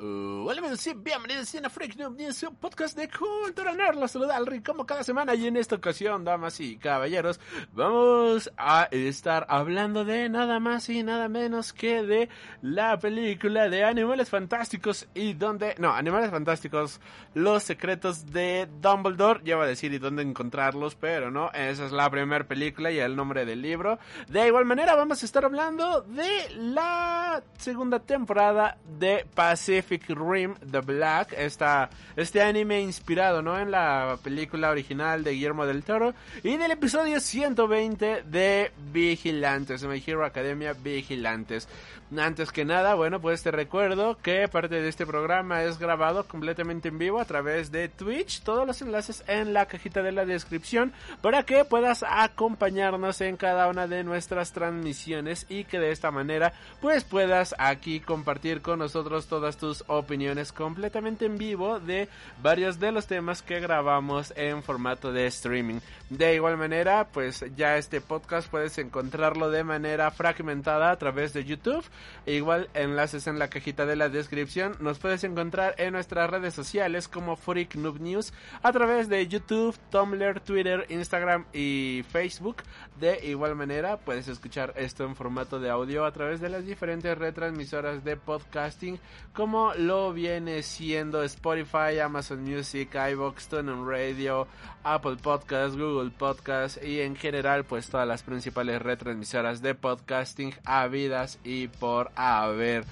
Uh, 0.00 0.46
hola 0.48 0.62
bienvenidos 0.96 1.52
a 1.56 1.70
Freak 1.70 1.96
News, 1.96 2.44
un 2.44 2.54
podcast 2.54 2.96
de 2.96 3.08
Cultura 3.08 3.74
Nerd. 3.74 3.98
Los 3.98 4.12
saluda 4.12 4.36
al 4.36 4.46
Rick 4.46 4.64
como 4.64 4.86
cada 4.86 5.02
semana 5.02 5.34
y 5.34 5.48
en 5.48 5.56
esta 5.56 5.74
ocasión, 5.74 6.24
damas 6.24 6.60
y 6.60 6.76
caballeros, 6.76 7.40
vamos 7.72 8.48
a 8.56 8.84
estar 8.92 9.44
hablando 9.48 10.04
de 10.04 10.28
nada 10.28 10.60
más 10.60 10.88
y 10.88 11.02
nada 11.02 11.28
menos 11.28 11.72
que 11.72 12.04
de 12.04 12.28
la 12.62 12.96
película 13.00 13.68
de 13.68 13.82
Animales 13.82 14.30
Fantásticos 14.30 15.08
y 15.14 15.32
donde, 15.32 15.74
no, 15.78 15.92
Animales 15.92 16.30
Fantásticos, 16.30 17.00
los 17.34 17.64
secretos 17.64 18.30
de 18.30 18.68
Dumbledore, 18.80 19.40
ya 19.42 19.56
voy 19.56 19.64
a 19.64 19.68
decir 19.68 19.92
y 19.92 19.98
dónde 19.98 20.22
encontrarlos, 20.22 20.94
pero 20.94 21.32
no, 21.32 21.50
esa 21.50 21.86
es 21.86 21.90
la 21.90 22.08
primera 22.08 22.46
película 22.46 22.92
y 22.92 23.00
el 23.00 23.16
nombre 23.16 23.44
del 23.44 23.62
libro. 23.62 23.98
De 24.28 24.46
igual 24.46 24.64
manera 24.64 24.94
vamos 24.94 25.24
a 25.24 25.26
estar 25.26 25.44
hablando 25.44 26.02
de 26.02 26.54
la 26.54 27.42
segunda 27.56 27.98
temporada 27.98 28.78
de 28.86 29.26
Pacific 29.34 29.87
Rim 29.96 30.54
The 30.70 30.80
Black, 30.80 31.32
esta, 31.36 31.88
este 32.16 32.42
anime 32.42 32.80
inspirado 32.80 33.42
¿no? 33.42 33.58
en 33.58 33.70
la 33.70 34.18
película 34.22 34.70
original 34.70 35.24
de 35.24 35.32
Guillermo 35.32 35.66
del 35.66 35.82
Toro 35.82 36.14
y 36.42 36.56
del 36.56 36.70
episodio 36.70 37.20
120 37.20 38.24
de 38.24 38.72
Vigilantes, 38.92 39.84
My 39.84 40.02
Hero 40.04 40.24
Academia 40.24 40.74
Vigilantes. 40.74 41.68
Antes 42.16 42.52
que 42.52 42.64
nada, 42.64 42.94
bueno, 42.94 43.20
pues 43.20 43.42
te 43.42 43.50
recuerdo 43.50 44.16
que 44.16 44.48
parte 44.48 44.80
de 44.80 44.88
este 44.88 45.04
programa 45.04 45.64
es 45.64 45.78
grabado 45.78 46.26
completamente 46.26 46.88
en 46.88 46.98
vivo 46.98 47.20
a 47.20 47.26
través 47.26 47.70
de 47.70 47.88
Twitch. 47.90 48.42
Todos 48.42 48.66
los 48.66 48.80
enlaces 48.80 49.22
en 49.26 49.52
la 49.52 49.66
cajita 49.66 50.02
de 50.02 50.12
la 50.12 50.24
descripción 50.24 50.94
para 51.20 51.42
que 51.42 51.66
puedas 51.66 52.02
acompañarnos 52.08 53.20
en 53.20 53.36
cada 53.36 53.68
una 53.68 53.86
de 53.86 54.04
nuestras 54.04 54.52
transmisiones 54.52 55.44
y 55.50 55.64
que 55.64 55.78
de 55.78 55.90
esta 55.90 56.10
manera 56.10 56.54
pues 56.80 57.04
puedas 57.04 57.54
aquí 57.58 58.00
compartir 58.00 58.62
con 58.62 58.78
nosotros 58.78 59.26
todas 59.26 59.58
tus 59.58 59.77
opiniones 59.86 60.52
completamente 60.52 61.26
en 61.26 61.38
vivo 61.38 61.80
de 61.80 62.08
varios 62.42 62.80
de 62.80 62.92
los 62.92 63.06
temas 63.06 63.42
que 63.42 63.60
grabamos 63.60 64.32
en 64.36 64.62
formato 64.62 65.12
de 65.12 65.26
streaming. 65.26 65.80
De 66.10 66.34
igual 66.34 66.56
manera, 66.56 67.08
pues 67.12 67.44
ya 67.56 67.76
este 67.76 68.00
podcast 68.00 68.48
puedes 68.50 68.78
encontrarlo 68.78 69.50
de 69.50 69.64
manera 69.64 70.10
fragmentada 70.10 70.90
a 70.90 70.96
través 70.96 71.32
de 71.32 71.44
YouTube 71.44 71.84
igual 72.26 72.68
enlaces 72.74 73.26
en 73.26 73.38
la 73.38 73.48
cajita 73.48 73.86
de 73.86 73.96
la 73.96 74.08
descripción. 74.08 74.76
Nos 74.80 74.98
puedes 74.98 75.24
encontrar 75.24 75.74
en 75.78 75.92
nuestras 75.92 76.30
redes 76.30 76.54
sociales 76.54 77.08
como 77.08 77.36
Freak 77.36 77.74
Noob 77.74 78.00
News 78.00 78.32
a 78.62 78.72
través 78.72 79.08
de 79.08 79.26
YouTube, 79.26 79.76
Tumblr, 79.90 80.40
Twitter, 80.40 80.86
Instagram 80.88 81.44
y 81.52 82.04
Facebook. 82.10 82.62
De 82.98 83.26
igual 83.26 83.54
manera 83.54 83.98
puedes 83.98 84.28
escuchar 84.28 84.72
esto 84.76 85.04
en 85.04 85.16
formato 85.16 85.60
de 85.60 85.70
audio 85.70 86.04
a 86.04 86.12
través 86.12 86.40
de 86.40 86.48
las 86.48 86.64
diferentes 86.64 87.16
retransmisoras 87.16 88.04
de 88.04 88.16
podcasting 88.16 88.98
como 89.32 89.67
lo 89.74 90.12
viene 90.12 90.62
siendo 90.62 91.22
Spotify, 91.22 91.98
Amazon 92.02 92.42
Music, 92.42 92.94
iVoox, 92.94 93.48
TuneIn 93.48 93.86
Radio, 93.86 94.46
Apple 94.82 95.16
Podcasts, 95.22 95.76
Google 95.76 96.10
Podcasts 96.10 96.82
y 96.82 97.00
en 97.00 97.16
general 97.16 97.64
pues 97.64 97.88
todas 97.88 98.06
las 98.06 98.22
principales 98.22 98.80
retransmisoras 98.80 99.62
de 99.62 99.74
podcasting 99.74 100.54
habidas 100.64 101.38
y 101.44 101.68
por 101.68 102.10
haber. 102.14 102.84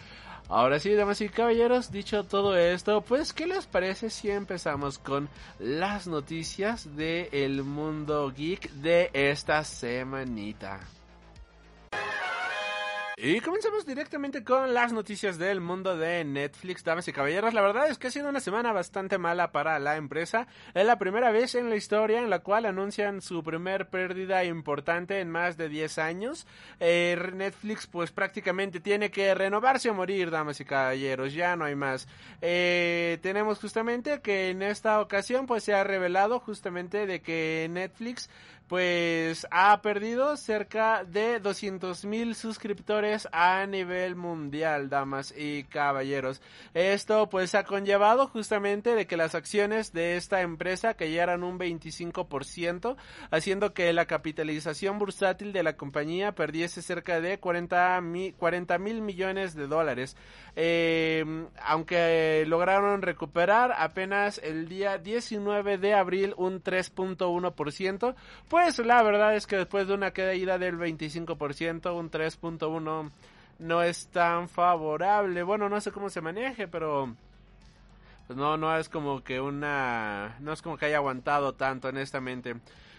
Ahora 0.48 0.78
sí, 0.78 0.94
damas 0.94 1.20
y 1.20 1.28
caballeros, 1.28 1.90
dicho 1.90 2.22
todo 2.22 2.56
esto, 2.56 3.00
pues 3.00 3.32
¿qué 3.32 3.46
les 3.46 3.66
parece 3.66 4.10
si 4.10 4.30
empezamos 4.30 4.98
con 4.98 5.28
las 5.58 6.06
noticias 6.06 6.96
del 6.96 7.28
el 7.32 7.64
mundo 7.64 8.32
geek 8.32 8.70
de 8.70 9.10
esta 9.12 9.64
semanita? 9.64 10.80
Y 13.18 13.40
comenzamos 13.40 13.86
directamente 13.86 14.44
con 14.44 14.74
las 14.74 14.92
noticias 14.92 15.38
del 15.38 15.62
mundo 15.62 15.96
de 15.96 16.22
Netflix, 16.22 16.84
damas 16.84 17.08
y 17.08 17.14
caballeros. 17.14 17.54
La 17.54 17.62
verdad 17.62 17.88
es 17.88 17.96
que 17.96 18.08
ha 18.08 18.10
sido 18.10 18.28
una 18.28 18.40
semana 18.40 18.74
bastante 18.74 19.16
mala 19.16 19.52
para 19.52 19.78
la 19.78 19.96
empresa. 19.96 20.46
Es 20.74 20.84
la 20.84 20.98
primera 20.98 21.30
vez 21.30 21.54
en 21.54 21.70
la 21.70 21.76
historia 21.76 22.18
en 22.18 22.28
la 22.28 22.40
cual 22.40 22.66
anuncian 22.66 23.22
su 23.22 23.42
primer 23.42 23.88
pérdida 23.88 24.44
importante 24.44 25.18
en 25.18 25.30
más 25.30 25.56
de 25.56 25.70
10 25.70 25.96
años. 25.96 26.46
Eh, 26.78 27.16
Netflix 27.32 27.86
pues 27.86 28.12
prácticamente 28.12 28.80
tiene 28.80 29.10
que 29.10 29.34
renovarse 29.34 29.88
o 29.88 29.94
morir, 29.94 30.30
damas 30.30 30.60
y 30.60 30.66
caballeros. 30.66 31.32
Ya 31.32 31.56
no 31.56 31.64
hay 31.64 31.74
más. 31.74 32.08
Eh, 32.42 33.18
tenemos 33.22 33.58
justamente 33.58 34.20
que 34.20 34.50
en 34.50 34.60
esta 34.60 35.00
ocasión 35.00 35.46
pues 35.46 35.64
se 35.64 35.72
ha 35.72 35.84
revelado 35.84 36.38
justamente 36.38 37.06
de 37.06 37.22
que 37.22 37.66
Netflix 37.70 38.28
pues 38.68 39.46
ha 39.50 39.80
perdido 39.80 40.36
cerca 40.36 41.04
de 41.04 41.38
200 41.38 42.04
mil 42.04 42.34
suscriptores 42.34 43.28
a 43.32 43.64
nivel 43.66 44.16
mundial, 44.16 44.88
damas 44.88 45.32
y 45.36 45.64
caballeros. 45.64 46.42
Esto 46.74 47.28
pues 47.28 47.54
ha 47.54 47.64
conllevado 47.64 48.26
justamente 48.26 48.94
de 48.94 49.06
que 49.06 49.16
las 49.16 49.34
acciones 49.34 49.92
de 49.92 50.16
esta 50.16 50.40
empresa 50.40 50.94
cayeran 50.94 51.44
un 51.44 51.58
25%, 51.58 52.96
haciendo 53.30 53.72
que 53.72 53.92
la 53.92 54.06
capitalización 54.06 54.98
bursátil 54.98 55.52
de 55.52 55.62
la 55.62 55.76
compañía 55.76 56.32
perdiese 56.32 56.82
cerca 56.82 57.20
de 57.20 57.38
40 57.38 58.00
mil 58.00 59.00
millones 59.00 59.54
de 59.54 59.66
dólares. 59.68 60.16
Eh, 60.56 61.24
aunque 61.62 62.44
lograron 62.46 63.02
recuperar 63.02 63.74
apenas 63.76 64.40
el 64.42 64.68
día 64.68 64.98
19 64.98 65.78
de 65.78 65.94
abril 65.94 66.34
un 66.36 66.62
3.1%, 66.62 68.14
pues 68.56 68.78
la 68.78 69.02
verdad 69.02 69.36
es 69.36 69.46
que 69.46 69.58
después 69.58 69.86
de 69.86 69.92
una 69.92 70.12
caída 70.12 70.56
del 70.56 70.78
25%, 70.78 71.94
un 71.94 72.10
3.1 72.10 73.10
no 73.58 73.82
es 73.82 74.08
tan 74.08 74.48
favorable. 74.48 75.42
Bueno, 75.42 75.68
no 75.68 75.78
sé 75.78 75.92
cómo 75.92 76.08
se 76.08 76.22
maneje, 76.22 76.66
pero 76.66 77.14
pues 78.26 78.38
no 78.38 78.56
no 78.56 78.74
es 78.74 78.88
como 78.88 79.22
que 79.22 79.42
una 79.42 80.36
no 80.40 80.54
es 80.54 80.62
como 80.62 80.78
que 80.78 80.86
haya 80.86 80.96
aguantado 80.96 81.52
tanto 81.52 81.88
honestamente. 81.88 82.56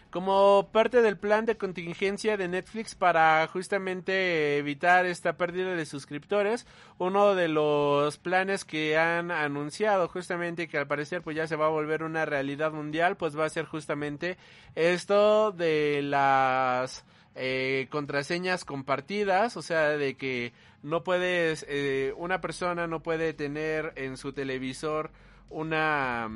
Como 0.10 0.70
parte 0.72 1.02
del 1.02 1.18
plan 1.18 1.46
de 1.46 1.58
contingencia 1.58 2.38
de 2.38 2.48
Netflix 2.48 2.96
para 2.96 3.46
justamente 3.48 4.58
evitar 4.58 5.06
esta 5.06 5.36
pérdida 5.36 5.76
de 5.76 5.86
suscriptores, 5.86 6.66
uno 6.98 7.36
de 7.36 7.50
los 7.50 8.18
planes 8.18 8.64
que 8.64 8.98
han 8.98 9.32
anunciado 9.32 10.08
justamente 10.08 10.70
que 10.70 10.78
al 10.78 10.88
parecer 10.88 11.22
pues 11.22 11.36
ya 11.36 11.46
se 11.46 11.58
va 11.58 11.66
a 11.66 11.70
volver 11.70 12.04
una 12.04 12.26
realidad 12.26 12.72
mundial, 12.72 13.18
pues 13.18 13.38
va 13.38 13.46
a 13.46 13.50
ser 13.50 13.66
justamente 13.66 14.38
esto 14.76 15.52
de 15.52 16.02
las 16.02 17.04
eh, 17.36 17.88
contraseñas 17.92 18.66
compartidas, 18.66 19.58
o 19.58 19.62
sea, 19.62 19.90
de 19.90 20.16
que 20.16 20.54
no 20.84 21.04
puedes, 21.04 21.66
eh, 21.68 22.14
una 22.18 22.42
persona 22.42 22.88
no 22.88 23.04
puede 23.04 23.34
tener 23.34 23.94
en 23.96 24.16
su 24.16 24.34
televisor 24.34 25.12
una 25.50 26.30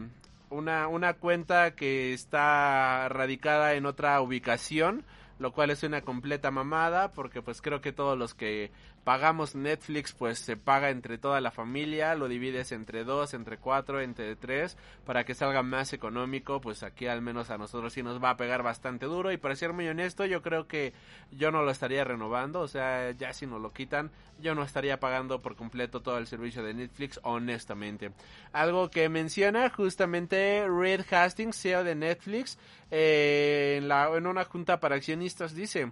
una, 0.52 0.88
una 0.88 1.14
cuenta 1.14 1.76
que 1.76 2.14
está 2.14 3.10
radicada 3.10 3.74
en 3.74 3.86
otra 3.86 4.22
ubicación, 4.22 5.04
lo 5.40 5.54
cual 5.54 5.72
es 5.72 5.82
una 5.84 6.02
completa 6.02 6.52
mamada 6.52 7.12
porque 7.14 7.42
pues 7.42 7.62
creo 7.62 7.82
que 7.82 7.92
todos 7.92 8.18
los 8.18 8.36
que 8.36 8.72
pagamos 9.04 9.56
Netflix, 9.56 10.14
pues 10.14 10.40
se 10.40 10.58
paga 10.58 10.90
entre 10.90 11.18
toda 11.18 11.42
la 11.42 11.52
familia, 11.52 12.16
lo 12.16 12.28
divides 12.28 12.72
entre 12.72 13.04
dos, 13.04 13.34
entre 13.34 13.58
cuatro, 13.58 14.02
entre 14.02 14.36
tres, 14.36 14.78
para 15.06 15.24
que 15.24 15.34
salga 15.34 15.64
más 15.64 15.94
económico, 15.94 16.62
pues 16.62 16.84
aquí 16.84 17.08
al 17.08 17.22
menos 17.22 17.50
a 17.50 17.58
nosotros 17.58 17.94
sí 17.94 18.04
nos 18.04 18.24
va 18.24 18.32
a 18.32 18.38
pegar 18.38 18.64
bastante 18.64 19.08
duro 19.08 19.32
y 19.32 19.38
para 19.38 19.56
ser 19.56 19.74
muy 19.74 19.88
honesto, 19.88 20.26
yo 20.26 20.42
creo 20.42 20.68
que 20.68 20.94
yo 21.32 21.52
no 21.52 21.64
lo 21.64 21.72
estaría 21.72 22.04
renovando, 22.04 22.60
o 22.62 22.68
sea, 22.68 23.12
ya 23.12 23.34
si 23.34 23.48
nos 23.48 23.62
lo 23.62 23.74
quitan, 23.74 24.12
yo 24.40 24.56
no 24.56 24.64
estaría 24.64 25.00
pagando 25.00 25.42
por 25.42 25.56
completo 25.56 26.02
todo 26.02 26.18
el 26.18 26.28
servicio 26.28 26.64
de 26.64 26.74
Netflix, 26.74 27.20
honestamente. 27.24 28.12
Algo 28.54 28.90
que 28.90 29.10
menciona 29.10 29.70
justamente 29.70 30.68
Reed 30.68 31.02
Hastings, 31.12 31.60
CEO 31.60 31.84
de 31.84 31.96
Netflix, 31.96 32.58
eh, 32.92 33.78
en, 33.78 33.88
la, 33.88 34.16
en 34.16 34.28
una 34.28 34.46
junta 34.46 34.80
para 34.80 34.96
accionistas, 34.96 35.56
dice, 35.56 35.92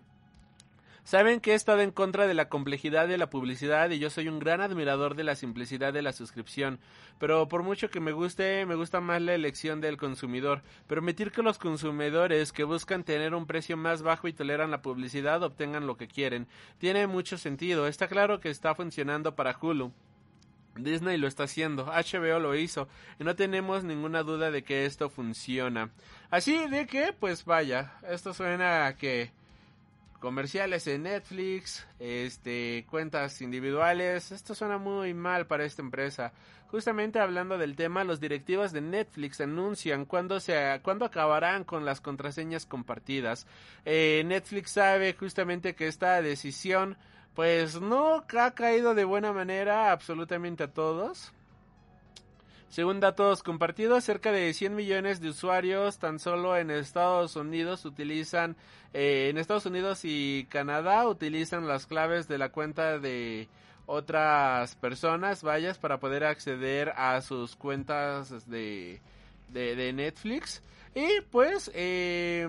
Saben 1.03 1.39
que 1.39 1.51
he 1.51 1.55
estado 1.55 1.81
en 1.81 1.91
contra 1.91 2.27
de 2.27 2.33
la 2.33 2.49
complejidad 2.49 3.07
de 3.07 3.17
la 3.17 3.29
publicidad 3.29 3.89
y 3.89 3.99
yo 3.99 4.09
soy 4.09 4.27
un 4.27 4.39
gran 4.39 4.61
admirador 4.61 5.15
de 5.15 5.23
la 5.23 5.35
simplicidad 5.35 5.91
de 5.91 6.01
la 6.01 6.13
suscripción, 6.13 6.79
pero 7.17 7.47
por 7.47 7.63
mucho 7.63 7.89
que 7.89 7.99
me 7.99 8.11
guste, 8.11 8.65
me 8.65 8.75
gusta 8.75 9.01
más 9.01 9.21
la 9.21 9.33
elección 9.33 9.81
del 9.81 9.97
consumidor. 9.97 10.61
Permitir 10.87 11.31
que 11.31 11.41
los 11.41 11.57
consumidores 11.57 12.51
que 12.51 12.63
buscan 12.63 13.03
tener 13.03 13.33
un 13.33 13.47
precio 13.47 13.77
más 13.77 14.01
bajo 14.01 14.27
y 14.27 14.33
toleran 14.33 14.71
la 14.71 14.81
publicidad 14.81 15.41
obtengan 15.41 15.87
lo 15.87 15.97
que 15.97 16.07
quieren. 16.07 16.47
Tiene 16.77 17.07
mucho 17.07 17.37
sentido. 17.37 17.87
Está 17.87 18.07
claro 18.07 18.39
que 18.39 18.49
está 18.49 18.75
funcionando 18.75 19.35
para 19.35 19.57
Hulu. 19.59 19.91
Disney 20.75 21.17
lo 21.17 21.27
está 21.27 21.43
haciendo, 21.43 21.85
HBO 21.85 22.39
lo 22.39 22.55
hizo, 22.55 22.87
y 23.19 23.23
no 23.23 23.35
tenemos 23.35 23.83
ninguna 23.83 24.23
duda 24.23 24.51
de 24.51 24.63
que 24.63 24.85
esto 24.85 25.09
funciona. 25.09 25.91
Así 26.29 26.67
de 26.67 26.87
que, 26.87 27.11
pues 27.11 27.45
vaya, 27.45 27.93
esto 28.09 28.33
suena 28.33 28.87
a 28.87 28.95
que 28.95 29.31
comerciales 30.19 30.85
en 30.87 31.03
Netflix, 31.03 31.87
este, 31.99 32.85
cuentas 32.89 33.41
individuales. 33.41 34.31
Esto 34.31 34.53
suena 34.53 34.77
muy 34.77 35.13
mal 35.13 35.47
para 35.47 35.65
esta 35.65 35.81
empresa. 35.81 36.33
Justamente 36.67 37.19
hablando 37.19 37.57
del 37.57 37.75
tema, 37.75 38.03
los 38.03 38.19
directivos 38.19 38.71
de 38.71 38.81
Netflix 38.81 39.41
anuncian 39.41 40.05
cuándo, 40.05 40.39
se, 40.39 40.79
cuándo 40.83 41.05
acabarán 41.05 41.63
con 41.63 41.83
las 41.83 41.99
contraseñas 41.99 42.67
compartidas. 42.67 43.47
Eh, 43.85 44.21
Netflix 44.25 44.71
sabe 44.71 45.15
justamente 45.17 45.73
que 45.73 45.87
esta 45.87 46.21
decisión 46.21 46.97
pues 47.33 47.79
no 47.81 48.23
ha 48.37 48.51
caído 48.51 48.93
de 48.93 49.03
buena 49.03 49.33
manera 49.33 49.91
absolutamente 49.91 50.63
a 50.63 50.73
todos. 50.73 51.33
Según 52.69 52.99
datos 52.99 53.41
compartidos, 53.41 54.03
cerca 54.03 54.31
de 54.31 54.53
100 54.53 54.75
millones 54.75 55.19
de 55.19 55.29
usuarios 55.29 55.97
tan 55.97 56.19
solo 56.19 56.55
en 56.55 56.69
Estados 56.69 57.35
Unidos 57.35 57.83
utilizan, 57.83 58.55
eh, 58.93 59.29
en 59.31 59.39
Estados 59.39 59.65
Unidos 59.65 60.01
y 60.03 60.45
Canadá 60.51 61.07
utilizan 61.07 61.67
las 61.67 61.87
claves 61.87 62.27
de 62.27 62.37
la 62.37 62.49
cuenta 62.49 62.99
de 62.99 63.47
otras 63.87 64.75
personas, 64.75 65.41
vayas, 65.41 65.79
para 65.79 65.99
poder 65.99 66.23
acceder 66.23 66.93
a 66.95 67.21
sus 67.21 67.55
cuentas 67.55 68.47
de, 68.47 69.01
de, 69.47 69.91
Netflix. 69.91 70.61
Y 70.93 71.21
pues, 71.31 71.71
eh, 71.73 72.47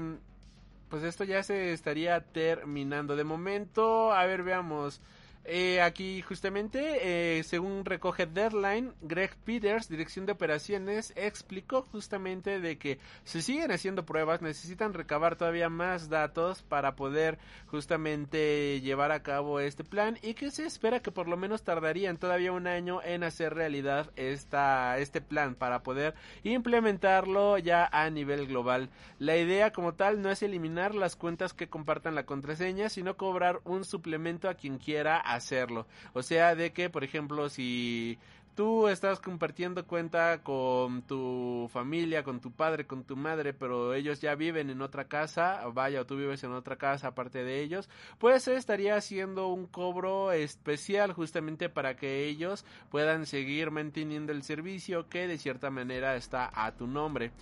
pues 0.91 1.03
esto 1.03 1.25
ya 1.25 1.43
se 1.43 1.73
estaría 1.73 2.21
terminando. 2.21 3.17
De 3.17 3.25
momento, 3.25 4.13
a 4.13 4.27
ver, 4.27 4.43
veamos. 4.43 5.01
Eh, 5.45 5.81
aquí 5.81 6.21
justamente, 6.21 7.39
eh, 7.39 7.43
según 7.45 7.87
recoge 7.87 8.27
Deadline, 8.27 8.93
Greg 9.01 9.35
Peters, 9.45 9.89
dirección 9.89 10.27
de 10.27 10.33
operaciones, 10.33 11.15
explicó 11.17 11.83
justamente 11.91 12.61
de 12.61 12.77
que 12.77 12.99
se 13.25 13.41
siguen 13.41 13.73
haciendo 13.73 14.05
pruebas, 14.05 14.43
necesitan 14.43 14.93
recabar 14.93 15.37
todavía 15.37 15.71
más 15.71 16.11
datos 16.11 16.63
para 16.63 16.95
poder 16.95 17.39
justamente 17.69 18.83
llevar 18.83 19.13
a 19.13 19.23
cabo 19.23 19.61
este 19.61 19.83
plan 19.83 20.19
y 20.21 20.35
que 20.35 20.51
se 20.51 20.67
espera 20.67 21.01
que 21.01 21.11
por 21.11 21.27
lo 21.27 21.39
menos 21.39 21.63
tardarían 21.63 22.19
todavía 22.19 22.53
un 22.53 22.67
año 22.67 23.01
en 23.03 23.25
hacer 23.25 23.55
realidad 23.55 24.11
esta, 24.17 24.99
este 24.99 25.23
plan 25.23 25.55
para 25.55 25.83
poder 25.83 26.15
implementarlo 26.43 27.57
ya 27.57 27.89
a 27.91 28.11
nivel 28.11 28.47
global. 28.47 28.91
La 29.19 29.39
idea 29.39 29.73
como 29.73 29.95
tal 29.95 30.21
no 30.21 30.31
es 30.31 30.43
eliminar 30.43 30.95
las 30.95 31.17
cuentas 31.17 31.55
que 31.55 31.71
compartan 31.71 32.15
la 32.15 32.27
contraseña, 32.27 32.91
sino 32.91 33.17
cobrar 33.17 33.61
un 33.65 33.85
suplemento 33.85 34.49
a 34.49 34.55
quien 34.55 34.77
quiera 34.77 35.30
hacerlo. 35.35 35.87
O 36.13 36.23
sea, 36.23 36.55
de 36.55 36.73
que, 36.73 36.91
por 36.91 37.05
ejemplo, 37.05 37.49
si 37.49 38.19
tú 38.55 38.89
estás 38.89 39.21
compartiendo 39.21 39.87
cuenta 39.87 40.43
con 40.43 41.03
tu 41.03 41.71
familia, 41.73 42.23
con 42.23 42.41
tu 42.41 42.53
padre, 42.53 42.87
con 42.87 43.05
tu 43.05 43.17
madre, 43.17 43.55
pero 43.55 43.95
ellos 43.95 44.21
ya 44.21 44.35
viven 44.35 44.71
en 44.71 44.83
otra 44.83 45.07
casa, 45.09 45.63
vaya, 45.73 46.03
o 46.03 46.07
tú 46.07 46.17
vives 46.17 46.45
en 46.45 46.53
otra 46.53 46.77
casa 46.77 47.09
aparte 47.09 47.43
de 47.43 47.63
ellos, 47.63 47.89
pues 48.19 48.49
estaría 48.49 48.97
haciendo 48.97 49.49
un 49.49 49.67
cobro 49.67 50.33
especial 50.33 51.13
justamente 51.13 51.69
para 51.69 51.97
que 51.97 52.27
ellos 52.27 52.67
puedan 52.91 53.25
seguir 53.25 53.71
manteniendo 53.71 54.33
el 54.33 54.43
servicio 54.43 55.09
que 55.09 55.27
de 55.27 55.39
cierta 55.39 55.71
manera 55.71 56.17
está 56.17 56.51
a 56.53 56.73
tu 56.73 56.87
nombre. 56.87 57.33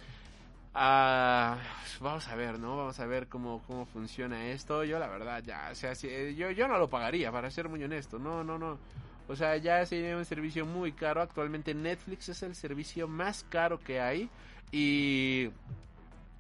Ah, 0.75 1.59
vamos 2.01 2.29
a 2.29 2.37
ver, 2.37 2.59
¿no? 2.59 2.77
Vamos 2.77 3.01
a 3.01 3.07
ver 3.07 3.29
cómo, 3.29 3.63
cómo 3.67 3.87
funciona 3.87 4.47
esto. 4.47 4.85
Yo 4.85 4.99
la 4.99 5.09
verdad 5.09 5.43
ya, 5.43 5.69
o 5.73 5.75
sea, 5.75 5.93
yo, 5.95 6.51
yo 6.51 6.69
no 6.69 6.79
lo 6.79 6.89
pagaría, 6.89 7.33
para 7.33 7.51
ser 7.51 7.69
muy 7.69 7.83
honesto. 7.83 8.19
No, 8.19 8.45
no, 8.45 8.59
no. 8.59 8.79
O 9.29 9.37
sea, 9.37 9.57
ya 9.57 9.85
sería 9.85 10.17
un 10.17 10.25
servicio 10.25 10.65
muy 10.65 10.93
caro. 10.93 11.21
Actualmente 11.21 11.75
Netflix 11.75 12.29
es 12.31 12.43
el 12.43 12.55
servicio 12.55 13.09
más 13.09 13.45
caro 13.49 13.79
que 13.79 14.01
hay. 14.01 14.31
Y 14.73 15.51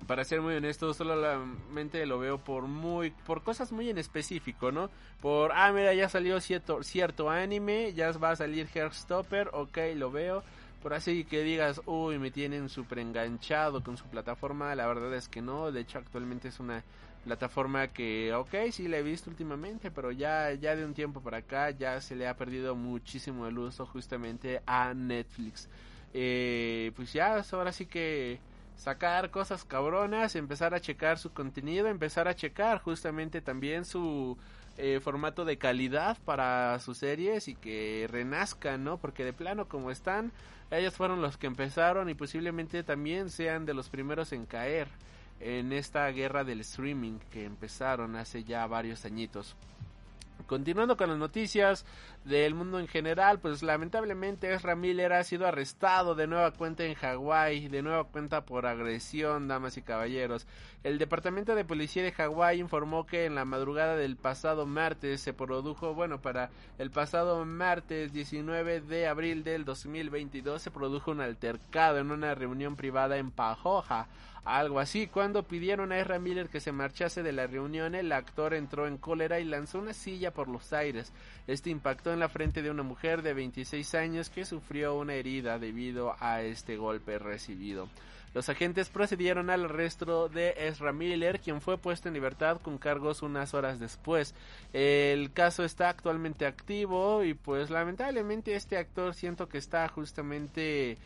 para 0.06 0.25
ser 0.25 0.40
muy 0.40 0.54
honesto, 0.54 0.94
solamente 0.94 2.06
lo 2.06 2.19
veo 2.19 2.38
por 2.38 2.64
muy 2.64 3.10
por 3.10 3.42
cosas 3.42 3.72
muy 3.72 3.90
en 3.90 3.98
específico, 3.98 4.72
¿no? 4.72 4.90
Por 5.20 5.52
ah, 5.52 5.70
mira, 5.72 5.92
ya 5.92 6.08
salió 6.08 6.40
cierto 6.40 6.82
cierto 6.82 7.28
anime, 7.30 7.92
ya 7.92 8.10
va 8.12 8.30
a 8.30 8.36
salir 8.36 8.69
Heartstopper, 8.72 9.50
ok, 9.52 9.78
lo 9.96 10.10
veo 10.10 10.42
por 10.82 10.94
así 10.94 11.25
que 11.25 11.42
digas, 11.42 11.80
uy, 11.86 12.19
me 12.19 12.30
tienen 12.30 12.69
súper 12.69 13.00
enganchado 13.00 13.82
con 13.82 13.96
su 13.96 14.04
plataforma, 14.06 14.75
la 14.75 14.86
verdad 14.86 15.14
es 15.14 15.28
que 15.28 15.42
no, 15.42 15.72
de 15.72 15.80
hecho 15.80 15.98
actualmente 15.98 16.48
es 16.48 16.60
una 16.60 16.84
plataforma 17.25 17.88
que, 17.88 18.32
ok, 18.32 18.54
sí 18.70 18.88
la 18.88 18.98
he 18.98 19.02
visto 19.02 19.28
últimamente, 19.30 19.90
pero 19.90 20.12
ya, 20.12 20.52
ya 20.54 20.76
de 20.76 20.84
un 20.84 20.94
tiempo 20.94 21.20
para 21.20 21.38
acá 21.38 21.70
ya 21.70 22.00
se 22.00 22.16
le 22.16 22.28
ha 22.28 22.36
perdido 22.36 22.75
muchísimo 22.75 23.46
el 23.46 23.58
uso 23.58 23.86
justamente 23.86 24.62
a 24.66 24.94
Netflix. 24.94 25.69
Eh, 26.14 26.92
pues 26.96 27.12
ya, 27.12 27.42
ahora 27.52 27.72
sí 27.72 27.86
que 27.86 28.40
sacar 28.76 29.30
cosas 29.30 29.64
cabronas, 29.64 30.36
empezar 30.36 30.72
a 30.72 30.80
checar 30.80 31.19
su 31.19 31.32
contenido, 31.32 31.88
empezar 31.88 32.28
a 32.28 32.34
checar 32.34 32.80
justamente 32.80 33.40
también 33.40 33.84
su 33.84 34.38
eh, 34.80 35.00
formato 35.00 35.44
de 35.44 35.58
calidad 35.58 36.16
para 36.25 36.78
sus 36.78 36.98
series 36.98 37.48
y 37.48 37.56
que 37.56 38.06
renazcan, 38.08 38.84
¿no? 38.84 38.98
Porque 38.98 39.25
de 39.25 39.32
plano 39.32 39.66
como 39.66 39.90
están, 39.90 40.30
ellos 40.70 40.94
fueron 40.94 41.20
los 41.20 41.36
que 41.36 41.48
empezaron 41.48 42.08
y 42.08 42.14
posiblemente 42.14 42.84
también 42.84 43.28
sean 43.28 43.66
de 43.66 43.75
los 43.75 43.88
primeros 43.88 44.32
en 44.32 44.46
caer 44.46 44.86
en 45.40 45.72
esta 45.72 46.06
guerra 46.10 46.44
del 46.44 46.60
streaming 46.60 47.19
que 47.32 47.44
empezaron 47.44 48.14
hace 48.14 48.44
ya 48.44 48.66
varios 48.69 49.04
añitos. 49.04 49.56
Continuando 50.46 50.96
con 50.96 51.11
las 51.11 51.19
noticias 51.19 51.85
del 52.25 52.55
mundo 52.55 52.79
en 52.79 52.88
general, 52.88 53.38
pues 53.38 53.62
lamentablemente 53.62 54.52
Ezra 54.52 54.76
Miller 54.76 55.12
ha 55.12 55.25
sido 55.25 55.46
arrestado 55.46 56.14
de 56.14 56.26
nueva 56.26 56.52
cuenta 56.52 56.85
en 56.85 56.94
Hawái, 56.94 57.69
de 57.69 57.82
nueva 57.82 58.05
cuenta 58.05 58.44
por 58.46 58.64
agresión, 58.67 59.49
damas 59.49 59.76
y 59.76 59.82
caballeros. 59.82 60.46
El 60.85 60.99
Departamento 60.99 61.54
de 61.54 61.64
Policía 61.64 62.02
de 62.02 62.12
Hawái 62.12 62.61
informó 62.61 63.04
que 63.04 63.26
en 63.26 63.35
la 63.35 63.45
madrugada 63.45 63.97
del 63.97 64.16
pasado 64.16 64.64
martes 64.64 65.21
se 65.21 65.35
produjo, 65.35 65.92
bueno, 65.92 66.23
para 66.23 66.50
el 66.78 66.90
pasado 66.90 67.45
martes 67.45 68.12
19 68.12 68.80
de 68.80 69.07
abril 69.07 69.45
del 69.45 69.64
2022 69.64 70.62
se 70.62 70.71
produjo 70.71 71.11
un 71.11 71.21
altercado 71.21 71.99
en 71.99 72.11
una 72.11 72.35
reunión 72.35 72.76
privada 72.76 73.18
en 73.18 73.30
Pajoja 73.30 74.09
algo 74.57 74.81
así. 74.81 75.07
Cuando 75.07 75.43
pidieron 75.43 75.93
a 75.93 75.99
Ezra 75.99 76.19
Miller 76.19 76.49
que 76.49 76.61
se 76.61 76.73
marchase 76.73 77.23
de 77.23 77.33
la 77.33 77.47
reunión, 77.47 77.95
el 77.95 78.12
actor 78.12 78.55
entró 78.55 78.87
en 78.87 78.97
cólera 78.97 79.40
y 79.40 79.45
lanzó 79.45 79.78
una 79.78 79.93
silla 79.93 80.33
por 80.33 80.49
los 80.49 80.73
aires. 80.73 81.12
Este 81.47 81.71
impactó 81.71 82.12
en 82.12 82.21
la 82.21 82.28
frente 82.28 82.62
de 82.62 82.71
una 82.71 82.83
mujer 82.83 83.23
de 83.23 83.35
26 83.35 83.95
años 83.95 84.31
que 84.31 84.45
sufrió 84.45 84.95
una 84.97 85.14
herida 85.14 85.59
debido 85.59 86.14
a 86.19 86.43
este 86.43 86.76
golpe 86.76 87.19
recibido. 87.19 87.88
Los 88.35 88.49
agentes 88.49 88.88
procedieron 88.88 89.50
al 89.50 89.64
arresto 89.64 90.28
de 90.28 90.55
Ezra 90.57 90.93
Miller, 90.93 91.40
quien 91.40 91.61
fue 91.61 91.78
puesto 91.78 92.09
en 92.09 92.14
libertad 92.14 92.61
con 92.61 92.78
cargos 92.78 93.23
unas 93.23 93.55
horas 93.55 93.81
después. 93.81 94.35
El 94.73 95.33
caso 95.33 95.64
está 95.64 95.88
actualmente 95.88 96.47
activo 96.47 97.25
y 97.25 97.35
pues 97.35 97.71
lamentablemente 97.71 98.55
este 98.55 98.76
actor 98.76 99.14
siento 99.14 99.49
que 99.49 99.59
está 99.59 99.88
justamente 99.88 100.99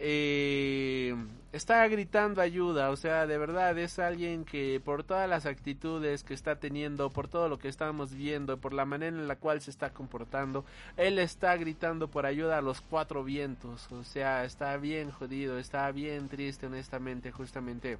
eh, 0.00 1.14
está 1.52 1.86
gritando 1.88 2.40
ayuda, 2.40 2.90
o 2.90 2.96
sea, 2.96 3.26
de 3.26 3.36
verdad 3.36 3.76
es 3.78 3.98
alguien 3.98 4.44
que 4.44 4.80
por 4.84 5.02
todas 5.02 5.28
las 5.28 5.44
actitudes 5.44 6.22
que 6.22 6.34
está 6.34 6.56
teniendo, 6.56 7.10
por 7.10 7.26
todo 7.26 7.48
lo 7.48 7.58
que 7.58 7.68
estamos 7.68 8.14
viendo, 8.14 8.58
por 8.58 8.72
la 8.72 8.84
manera 8.84 9.16
en 9.16 9.26
la 9.26 9.36
cual 9.36 9.60
se 9.60 9.70
está 9.70 9.90
comportando, 9.90 10.64
él 10.96 11.18
está 11.18 11.56
gritando 11.56 12.08
por 12.08 12.26
ayuda 12.26 12.58
a 12.58 12.62
los 12.62 12.80
cuatro 12.80 13.24
vientos, 13.24 13.90
o 13.90 14.04
sea, 14.04 14.44
está 14.44 14.76
bien 14.76 15.10
jodido, 15.10 15.58
está 15.58 15.90
bien 15.90 16.28
triste 16.28 16.66
honestamente, 16.66 17.32
justamente 17.32 17.98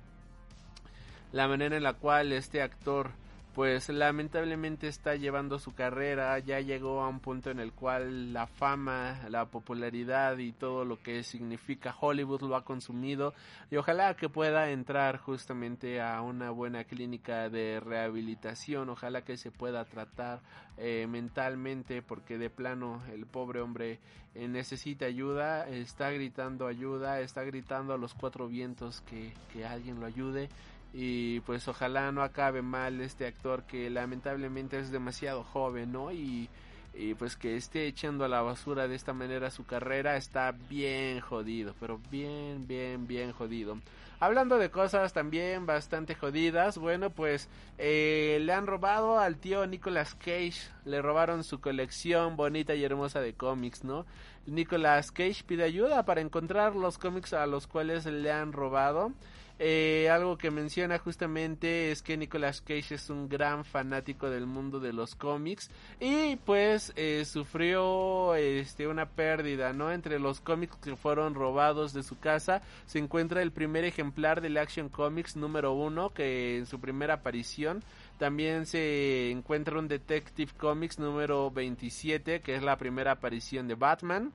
la 1.32 1.48
manera 1.48 1.76
en 1.76 1.82
la 1.82 1.94
cual 1.94 2.32
este 2.32 2.62
actor 2.62 3.10
pues 3.58 3.88
lamentablemente 3.88 4.86
está 4.86 5.16
llevando 5.16 5.58
su 5.58 5.74
carrera, 5.74 6.38
ya 6.38 6.60
llegó 6.60 7.02
a 7.02 7.08
un 7.08 7.18
punto 7.18 7.50
en 7.50 7.58
el 7.58 7.72
cual 7.72 8.32
la 8.32 8.46
fama, 8.46 9.18
la 9.30 9.46
popularidad 9.46 10.38
y 10.38 10.52
todo 10.52 10.84
lo 10.84 11.02
que 11.02 11.24
significa 11.24 11.92
Hollywood 12.00 12.42
lo 12.42 12.54
ha 12.54 12.64
consumido 12.64 13.34
y 13.68 13.74
ojalá 13.74 14.14
que 14.14 14.28
pueda 14.28 14.70
entrar 14.70 15.18
justamente 15.18 16.00
a 16.00 16.22
una 16.22 16.50
buena 16.50 16.84
clínica 16.84 17.48
de 17.48 17.80
rehabilitación, 17.80 18.90
ojalá 18.90 19.22
que 19.22 19.36
se 19.36 19.50
pueda 19.50 19.84
tratar 19.86 20.40
eh, 20.76 21.08
mentalmente 21.08 22.00
porque 22.00 22.38
de 22.38 22.50
plano 22.50 23.02
el 23.12 23.26
pobre 23.26 23.60
hombre 23.60 23.98
eh, 24.36 24.46
necesita 24.46 25.06
ayuda, 25.06 25.68
está 25.68 26.12
gritando 26.12 26.68
ayuda, 26.68 27.18
está 27.22 27.42
gritando 27.42 27.92
a 27.92 27.98
los 27.98 28.14
cuatro 28.14 28.46
vientos 28.46 29.00
que, 29.00 29.34
que 29.52 29.66
alguien 29.66 29.98
lo 29.98 30.06
ayude 30.06 30.48
y 30.92 31.40
pues 31.40 31.68
ojalá 31.68 32.10
no 32.12 32.22
acabe 32.22 32.62
mal 32.62 33.00
este 33.00 33.26
actor 33.26 33.64
que 33.64 33.90
lamentablemente 33.90 34.78
es 34.78 34.90
demasiado 34.90 35.44
joven, 35.44 35.92
¿no? 35.92 36.12
Y, 36.12 36.48
y 36.94 37.14
pues 37.14 37.36
que 37.36 37.56
esté 37.56 37.86
echando 37.86 38.24
a 38.24 38.28
la 38.28 38.42
basura 38.42 38.88
de 38.88 38.96
esta 38.96 39.12
manera 39.12 39.50
su 39.50 39.64
carrera 39.64 40.16
está 40.16 40.52
bien 40.52 41.20
jodido, 41.20 41.74
pero 41.78 42.00
bien, 42.10 42.66
bien, 42.66 43.06
bien 43.06 43.32
jodido. 43.32 43.78
Hablando 44.20 44.58
de 44.58 44.72
cosas 44.72 45.12
también 45.12 45.64
bastante 45.64 46.16
jodidas, 46.16 46.76
bueno, 46.76 47.10
pues 47.10 47.48
eh, 47.78 48.38
le 48.42 48.52
han 48.52 48.66
robado 48.66 49.20
al 49.20 49.36
tío 49.36 49.64
Nicolas 49.68 50.16
Cage, 50.16 50.72
le 50.84 51.00
robaron 51.00 51.44
su 51.44 51.60
colección 51.60 52.34
bonita 52.34 52.74
y 52.74 52.82
hermosa 52.82 53.20
de 53.20 53.34
cómics, 53.34 53.84
¿no? 53.84 54.06
Nicolas 54.44 55.12
Cage 55.12 55.44
pide 55.46 55.62
ayuda 55.62 56.04
para 56.04 56.20
encontrar 56.20 56.74
los 56.74 56.98
cómics 56.98 57.32
a 57.32 57.46
los 57.46 57.68
cuales 57.68 58.06
le 58.06 58.32
han 58.32 58.52
robado. 58.52 59.12
Eh, 59.60 60.08
algo 60.08 60.38
que 60.38 60.52
menciona 60.52 60.98
justamente 60.98 61.90
es 61.90 62.02
que 62.02 62.16
Nicolas 62.16 62.60
Cage 62.60 62.94
es 62.94 63.10
un 63.10 63.28
gran 63.28 63.64
fanático 63.64 64.30
del 64.30 64.46
mundo 64.46 64.78
de 64.78 64.92
los 64.92 65.16
cómics 65.16 65.68
y 65.98 66.36
pues 66.36 66.92
eh, 66.94 67.24
sufrió 67.24 68.36
este 68.36 68.86
una 68.86 69.06
pérdida, 69.06 69.72
¿no? 69.72 69.90
Entre 69.90 70.20
los 70.20 70.40
cómics 70.40 70.76
que 70.76 70.94
fueron 70.94 71.34
robados 71.34 71.92
de 71.92 72.04
su 72.04 72.18
casa 72.20 72.62
se 72.86 73.00
encuentra 73.00 73.42
el 73.42 73.50
primer 73.50 73.84
ejemplar 73.84 74.40
del 74.40 74.58
Action 74.58 74.88
Comics 74.88 75.34
número 75.34 75.72
uno 75.72 76.10
que 76.10 76.58
en 76.58 76.66
su 76.66 76.78
primera 76.78 77.14
aparición 77.14 77.82
también 78.18 78.64
se 78.64 79.30
encuentra 79.30 79.78
un 79.78 79.88
Detective 79.88 80.52
Comics 80.56 81.00
número 81.00 81.50
27 81.50 82.40
que 82.42 82.54
es 82.54 82.62
la 82.62 82.78
primera 82.78 83.12
aparición 83.12 83.66
de 83.66 83.74
Batman. 83.74 84.32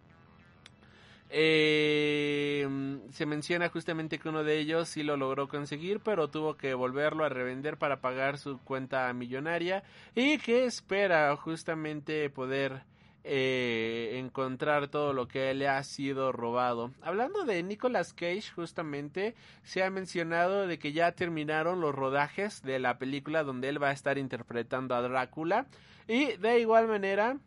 Eh, 1.35 2.67
se 3.09 3.25
menciona 3.25 3.67
justamente 3.67 4.19
que 4.19 4.29
uno 4.29 4.43
de 4.43 4.59
ellos 4.59 4.87
sí 4.87 5.01
lo 5.01 5.17
logró 5.17 5.47
conseguir, 5.47 5.99
pero 5.99 6.29
tuvo 6.29 6.57
que 6.57 6.75
volverlo 6.75 7.25
a 7.25 7.29
revender 7.29 7.77
para 7.77 8.01
pagar 8.01 8.37
su 8.37 8.59
cuenta 8.59 9.11
millonaria 9.13 9.83
y 10.13 10.37
que 10.37 10.65
espera 10.65 11.35
justamente 11.35 12.29
poder 12.29 12.83
eh, 13.23 14.19
encontrar 14.19 14.89
todo 14.89 15.11
lo 15.11 15.27
que 15.27 15.51
le 15.55 15.67
ha 15.67 15.81
sido 15.83 16.31
robado. 16.31 16.91
Hablando 17.01 17.45
de 17.45 17.63
Nicolas 17.63 18.13
Cage, 18.13 18.51
justamente 18.53 19.33
se 19.63 19.83
ha 19.83 19.89
mencionado 19.89 20.67
de 20.67 20.77
que 20.77 20.93
ya 20.93 21.13
terminaron 21.13 21.81
los 21.81 21.95
rodajes 21.95 22.61
de 22.61 22.77
la 22.77 22.99
película 22.99 23.41
donde 23.43 23.69
él 23.69 23.81
va 23.81 23.89
a 23.89 23.93
estar 23.93 24.19
interpretando 24.19 24.93
a 24.93 25.01
Drácula 25.01 25.65
y 26.07 26.37
de 26.37 26.59
igual 26.59 26.87
manera 26.87 27.39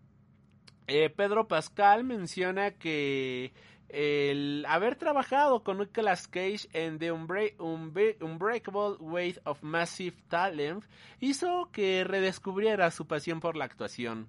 eh, 0.89 1.11
Pedro 1.11 1.49
Pascal 1.49 2.05
menciona 2.05 2.71
que 2.71 3.53
el 3.89 4.65
haber 4.69 4.97
trabajado 4.97 5.63
con 5.63 5.79
Nicolas 5.79 6.29
Cage 6.29 6.69
en 6.73 6.99
The 6.99 7.13
Unbreakable 7.13 8.97
Weight 8.99 9.39
of 9.45 9.63
Massive 9.63 10.17
Talent 10.29 10.85
hizo 11.21 11.71
que 11.73 12.05
redescubriera 12.05 12.91
su 12.91 13.07
pasión 13.07 13.41
por 13.41 13.57
la 13.57 13.65
actuación. 13.65 14.29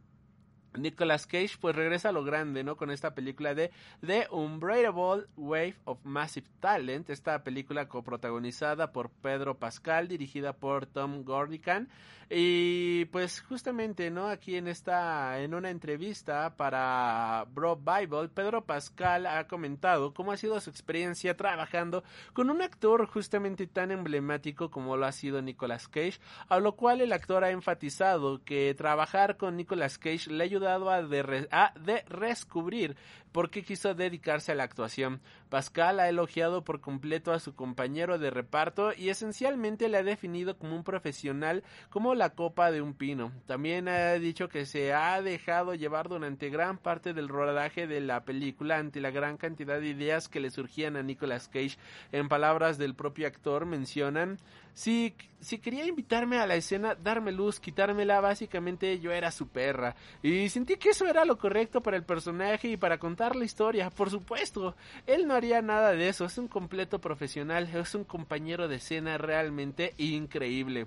Nicolas 0.78 1.26
Cage 1.26 1.58
pues 1.60 1.76
regresa 1.76 2.10
a 2.10 2.12
lo 2.12 2.24
grande, 2.24 2.64
¿no? 2.64 2.78
Con 2.78 2.92
esta 2.92 3.16
película 3.16 3.56
de 3.56 3.72
The 4.06 4.28
Unbreakable 4.30 5.26
Wave 5.36 5.76
of 5.86 6.00
Massive 6.04 6.48
Talent, 6.60 7.10
esta 7.10 7.44
película 7.44 7.88
coprotagonizada 7.88 8.92
por 8.92 9.10
Pedro 9.10 9.58
Pascal, 9.58 10.08
dirigida 10.08 10.54
por 10.54 10.86
Tom 10.86 11.24
Gordican 11.24 11.90
y 12.30 13.06
pues 13.06 13.40
justamente, 13.42 14.12
¿no? 14.12 14.28
Aquí 14.28 14.58
en 14.58 14.68
esta 14.68 15.40
en 15.40 15.54
una 15.54 15.70
entrevista 15.70 16.58
para 16.58 17.46
Bro 17.54 17.78
Bible, 17.78 18.28
Pedro 18.28 18.66
Pascal 18.66 19.26
ha 19.26 19.48
comentado 19.48 20.14
cómo 20.14 20.34
ha 20.34 20.38
sido 20.38 20.60
su 20.60 20.70
experiencia 20.70 21.38
trabajando 21.38 22.04
con 22.34 22.50
un 22.50 22.62
actor 22.62 23.06
justamente 23.08 23.66
tan 23.66 23.92
emblemático 23.92 24.70
como 24.70 24.98
lo 24.98 25.06
ha 25.06 25.14
sido 25.14 25.42
Nicolas 25.42 25.88
Cage, 25.88 26.20
a 26.50 26.60
lo 26.60 26.76
cual 26.76 27.00
el 27.00 27.14
actor 27.14 27.46
ha 27.46 27.52
enfatizado 27.52 28.44
que 28.44 28.74
trabajar 28.74 29.38
con 29.38 29.56
Nicolas 29.56 29.98
Cage 29.98 30.30
le 30.30 30.44
ayuda 30.44 30.76
a, 30.76 31.04
de, 31.04 31.48
a 31.52 31.74
de 31.80 32.04
descubrir 32.20 32.98
por 33.32 33.50
qué 33.50 33.64
quiso 33.64 33.94
dedicarse 33.94 34.52
a 34.52 34.56
la 34.56 34.64
actuación. 34.64 35.22
Pascal 35.50 36.00
ha 36.00 36.10
elogiado 36.10 36.64
por 36.64 36.82
completo 36.82 37.32
a 37.32 37.40
su 37.40 37.56
compañero 37.56 38.18
de 38.20 38.30
reparto 38.30 38.94
y 38.94 39.10
esencialmente 39.10 39.90
le 39.90 39.98
ha 39.98 40.04
definido 40.04 40.58
como 40.58 40.76
un 40.76 40.84
profesional 40.84 41.64
como 41.90 42.16
la 42.16 42.32
copa 42.32 42.72
de 42.72 42.82
un 42.82 42.94
pino. 42.94 43.32
También 43.46 43.88
ha 43.88 44.14
dicho 44.14 44.50
que 44.50 44.66
se 44.66 44.94
ha 44.94 45.22
dejado 45.22 45.74
llevar 45.76 46.10
durante 46.10 46.50
gran 46.50 46.78
parte 46.78 47.14
del 47.14 47.30
rodaje 47.30 47.88
de 47.88 48.02
la 48.02 48.26
película 48.26 48.78
ante 48.78 49.02
la 49.02 49.12
gran 49.12 49.38
cantidad 49.38 49.80
de 49.80 49.88
ideas 49.88 50.28
que 50.30 50.40
le 50.40 50.50
surgían 50.50 50.96
a 50.96 51.04
Nicolas 51.04 51.48
Cage. 51.48 51.78
En 52.12 52.28
palabras 52.28 52.78
del 52.78 52.96
propio 52.96 53.28
actor 53.28 53.66
mencionan 53.66 54.38
si, 54.78 55.16
si 55.40 55.58
quería 55.58 55.88
invitarme 55.88 56.38
a 56.38 56.46
la 56.46 56.54
escena, 56.54 56.94
darme 56.94 57.32
luz, 57.32 57.60
quitármela, 57.60 58.22
básicamente 58.22 59.00
yo 59.00 59.12
era 59.12 59.32
su 59.32 59.48
perra. 59.48 59.96
Y 60.22 60.50
sentí 60.50 60.78
que 60.78 60.90
eso 60.90 61.08
era 61.08 61.26
lo 61.26 61.40
correcto 61.40 61.82
para 61.82 61.98
el 61.98 62.04
personaje 62.04 62.68
y 62.68 62.78
para 62.78 63.00
contar 63.00 63.36
la 63.36 63.44
historia. 63.44 63.90
Por 63.90 64.12
supuesto, 64.12 64.76
él 65.08 65.28
no 65.28 65.34
haría 65.34 65.64
nada 65.64 65.94
de 65.94 66.08
eso, 66.08 66.26
es 66.26 66.38
un 66.38 66.48
completo 66.48 67.02
profesional, 67.02 67.68
es 67.74 67.96
un 67.96 68.04
compañero 68.04 68.68
de 68.68 68.76
escena 68.76 69.18
realmente 69.18 69.96
increíble. 69.98 70.86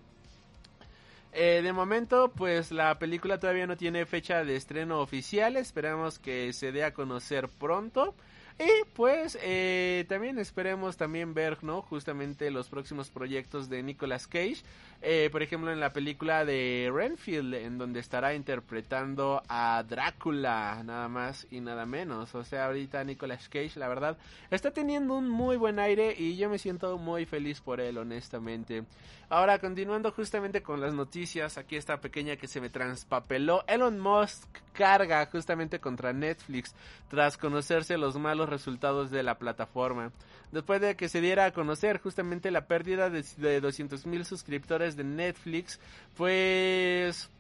Eh, 1.32 1.60
de 1.60 1.72
momento, 1.72 2.30
pues 2.30 2.70
la 2.70 2.96
película 2.96 3.40
todavía 3.40 3.66
no 3.66 3.76
tiene 3.76 4.06
fecha 4.06 4.44
de 4.44 4.54
estreno 4.54 5.00
oficial, 5.00 5.56
esperamos 5.56 6.20
que 6.20 6.52
se 6.52 6.70
dé 6.70 6.84
a 6.84 6.94
conocer 6.94 7.48
pronto. 7.48 8.14
Y 8.58 8.68
pues 8.94 9.38
eh, 9.42 10.04
también 10.08 10.38
esperemos 10.38 10.96
también 10.96 11.34
ver, 11.34 11.62
¿no? 11.64 11.82
Justamente 11.82 12.50
los 12.50 12.68
próximos 12.68 13.10
proyectos 13.10 13.68
de 13.68 13.82
Nicolas 13.82 14.26
Cage. 14.26 14.62
Eh, 15.02 15.30
por 15.32 15.42
ejemplo, 15.42 15.72
en 15.72 15.80
la 15.80 15.94
película 15.94 16.44
de 16.44 16.90
Renfield, 16.92 17.54
en 17.54 17.78
donde 17.78 18.00
estará 18.00 18.34
interpretando 18.34 19.42
a 19.48 19.82
Drácula, 19.88 20.82
nada 20.84 21.08
más 21.08 21.46
y 21.50 21.60
nada 21.60 21.86
menos. 21.86 22.34
O 22.34 22.44
sea, 22.44 22.66
ahorita 22.66 23.02
Nicolas 23.04 23.48
Cage, 23.48 23.78
la 23.78 23.88
verdad, 23.88 24.18
está 24.50 24.72
teniendo 24.72 25.14
un 25.14 25.28
muy 25.28 25.56
buen 25.56 25.78
aire 25.78 26.14
y 26.18 26.36
yo 26.36 26.50
me 26.50 26.58
siento 26.58 26.98
muy 26.98 27.24
feliz 27.24 27.62
por 27.62 27.80
él, 27.80 27.96
honestamente. 27.96 28.84
Ahora, 29.30 29.60
continuando 29.60 30.10
justamente 30.10 30.60
con 30.60 30.80
las 30.80 30.92
noticias, 30.92 31.56
aquí 31.56 31.76
esta 31.76 32.00
pequeña 32.00 32.36
que 32.36 32.48
se 32.48 32.60
me 32.60 32.68
transpapeló. 32.68 33.62
Elon 33.68 33.98
Musk 34.00 34.48
carga 34.72 35.24
justamente 35.26 35.78
contra 35.78 36.12
Netflix 36.12 36.74
tras 37.08 37.36
conocerse 37.36 37.96
los 37.96 38.16
malos 38.16 38.39
resultados 38.48 39.10
de 39.10 39.22
la 39.22 39.36
plataforma. 39.36 40.12
Después 40.52 40.80
de 40.80 40.96
que 40.96 41.08
se 41.08 41.20
diera 41.20 41.46
a 41.46 41.52
conocer 41.52 42.00
justamente 42.00 42.50
la 42.50 42.66
pérdida 42.66 43.10
de, 43.10 43.24
de 43.36 43.60
200 43.60 44.06
mil 44.06 44.24
suscriptores 44.24 44.96
de 44.96 45.04
Netflix, 45.04 45.78
pues 46.16 47.30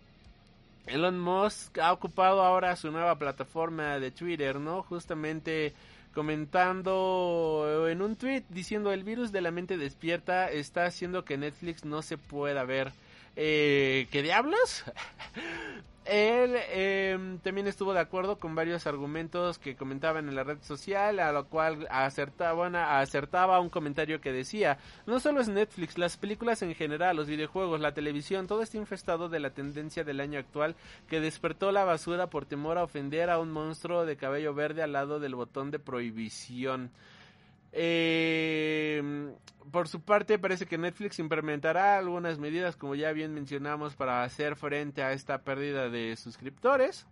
Elon 0.86 1.18
Musk 1.18 1.78
ha 1.78 1.92
ocupado 1.92 2.42
ahora 2.42 2.76
su 2.76 2.90
nueva 2.90 3.16
plataforma 3.16 3.98
de 3.98 4.10
Twitter, 4.10 4.58
¿no? 4.60 4.82
Justamente 4.82 5.72
comentando 6.14 7.86
en 7.88 8.02
un 8.02 8.16
tweet 8.16 8.42
diciendo 8.48 8.92
el 8.92 9.04
virus 9.04 9.30
de 9.30 9.40
la 9.40 9.52
mente 9.52 9.76
despierta 9.76 10.50
está 10.50 10.84
haciendo 10.86 11.24
que 11.24 11.38
Netflix 11.38 11.84
no 11.84 12.02
se 12.02 12.18
pueda 12.18 12.64
ver. 12.64 12.92
Eh, 13.36 14.08
¿Qué 14.10 14.22
diablos? 14.22 14.84
Él 16.10 16.56
eh, 16.56 17.38
también 17.44 17.68
estuvo 17.68 17.92
de 17.92 18.00
acuerdo 18.00 18.36
con 18.36 18.56
varios 18.56 18.88
argumentos 18.88 19.60
que 19.60 19.76
comentaban 19.76 20.28
en 20.28 20.34
la 20.34 20.42
red 20.42 20.60
social, 20.60 21.20
a 21.20 21.30
lo 21.30 21.46
cual 21.46 21.86
acertaba, 21.88 22.98
acertaba 23.00 23.60
un 23.60 23.70
comentario 23.70 24.20
que 24.20 24.32
decía, 24.32 24.78
no 25.06 25.20
solo 25.20 25.40
es 25.40 25.48
Netflix, 25.48 25.98
las 25.98 26.16
películas 26.16 26.62
en 26.62 26.74
general, 26.74 27.14
los 27.14 27.28
videojuegos, 27.28 27.78
la 27.78 27.94
televisión, 27.94 28.48
todo 28.48 28.62
está 28.62 28.76
infestado 28.76 29.28
de 29.28 29.38
la 29.38 29.50
tendencia 29.50 30.02
del 30.02 30.18
año 30.18 30.40
actual 30.40 30.74
que 31.08 31.20
despertó 31.20 31.70
la 31.70 31.84
basura 31.84 32.26
por 32.28 32.44
temor 32.44 32.76
a 32.76 32.82
ofender 32.82 33.30
a 33.30 33.38
un 33.38 33.52
monstruo 33.52 34.04
de 34.04 34.16
cabello 34.16 34.52
verde 34.52 34.82
al 34.82 34.94
lado 34.94 35.20
del 35.20 35.36
botón 35.36 35.70
de 35.70 35.78
prohibición. 35.78 36.90
Eh, 37.72 39.32
por 39.70 39.88
su 39.88 40.00
parte, 40.00 40.38
parece 40.38 40.66
que 40.66 40.78
Netflix 40.78 41.18
implementará 41.18 41.98
algunas 41.98 42.38
medidas, 42.38 42.76
como 42.76 42.94
ya 42.94 43.12
bien 43.12 43.34
mencionamos, 43.34 43.94
para 43.94 44.24
hacer 44.24 44.56
frente 44.56 45.02
a 45.02 45.12
esta 45.12 45.38
pérdida 45.42 45.88
de 45.88 46.16
suscriptores. 46.16 47.06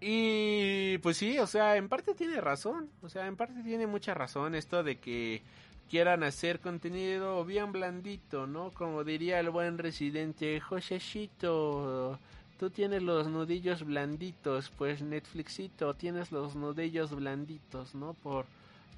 Y 0.00 0.98
pues 0.98 1.16
sí, 1.16 1.38
o 1.40 1.46
sea, 1.46 1.76
en 1.76 1.88
parte 1.88 2.14
tiene 2.14 2.40
razón, 2.40 2.88
o 3.02 3.08
sea, 3.08 3.26
en 3.26 3.36
parte 3.36 3.62
tiene 3.64 3.88
mucha 3.88 4.14
razón 4.14 4.54
esto 4.54 4.84
de 4.84 4.98
que 4.98 5.42
quieran 5.90 6.22
hacer 6.22 6.60
contenido 6.60 7.44
bien 7.44 7.72
blandito, 7.72 8.46
¿no? 8.46 8.70
Como 8.70 9.02
diría 9.02 9.40
el 9.40 9.50
buen 9.50 9.76
residente, 9.76 10.60
Josecito, 10.60 12.20
tú 12.60 12.70
tienes 12.70 13.02
los 13.02 13.26
nudillos 13.26 13.82
blanditos, 13.84 14.70
pues 14.70 15.02
Netflixito, 15.02 15.94
tienes 15.94 16.30
los 16.30 16.54
nudillos 16.54 17.12
blanditos, 17.12 17.96
¿no? 17.96 18.14
Por 18.14 18.46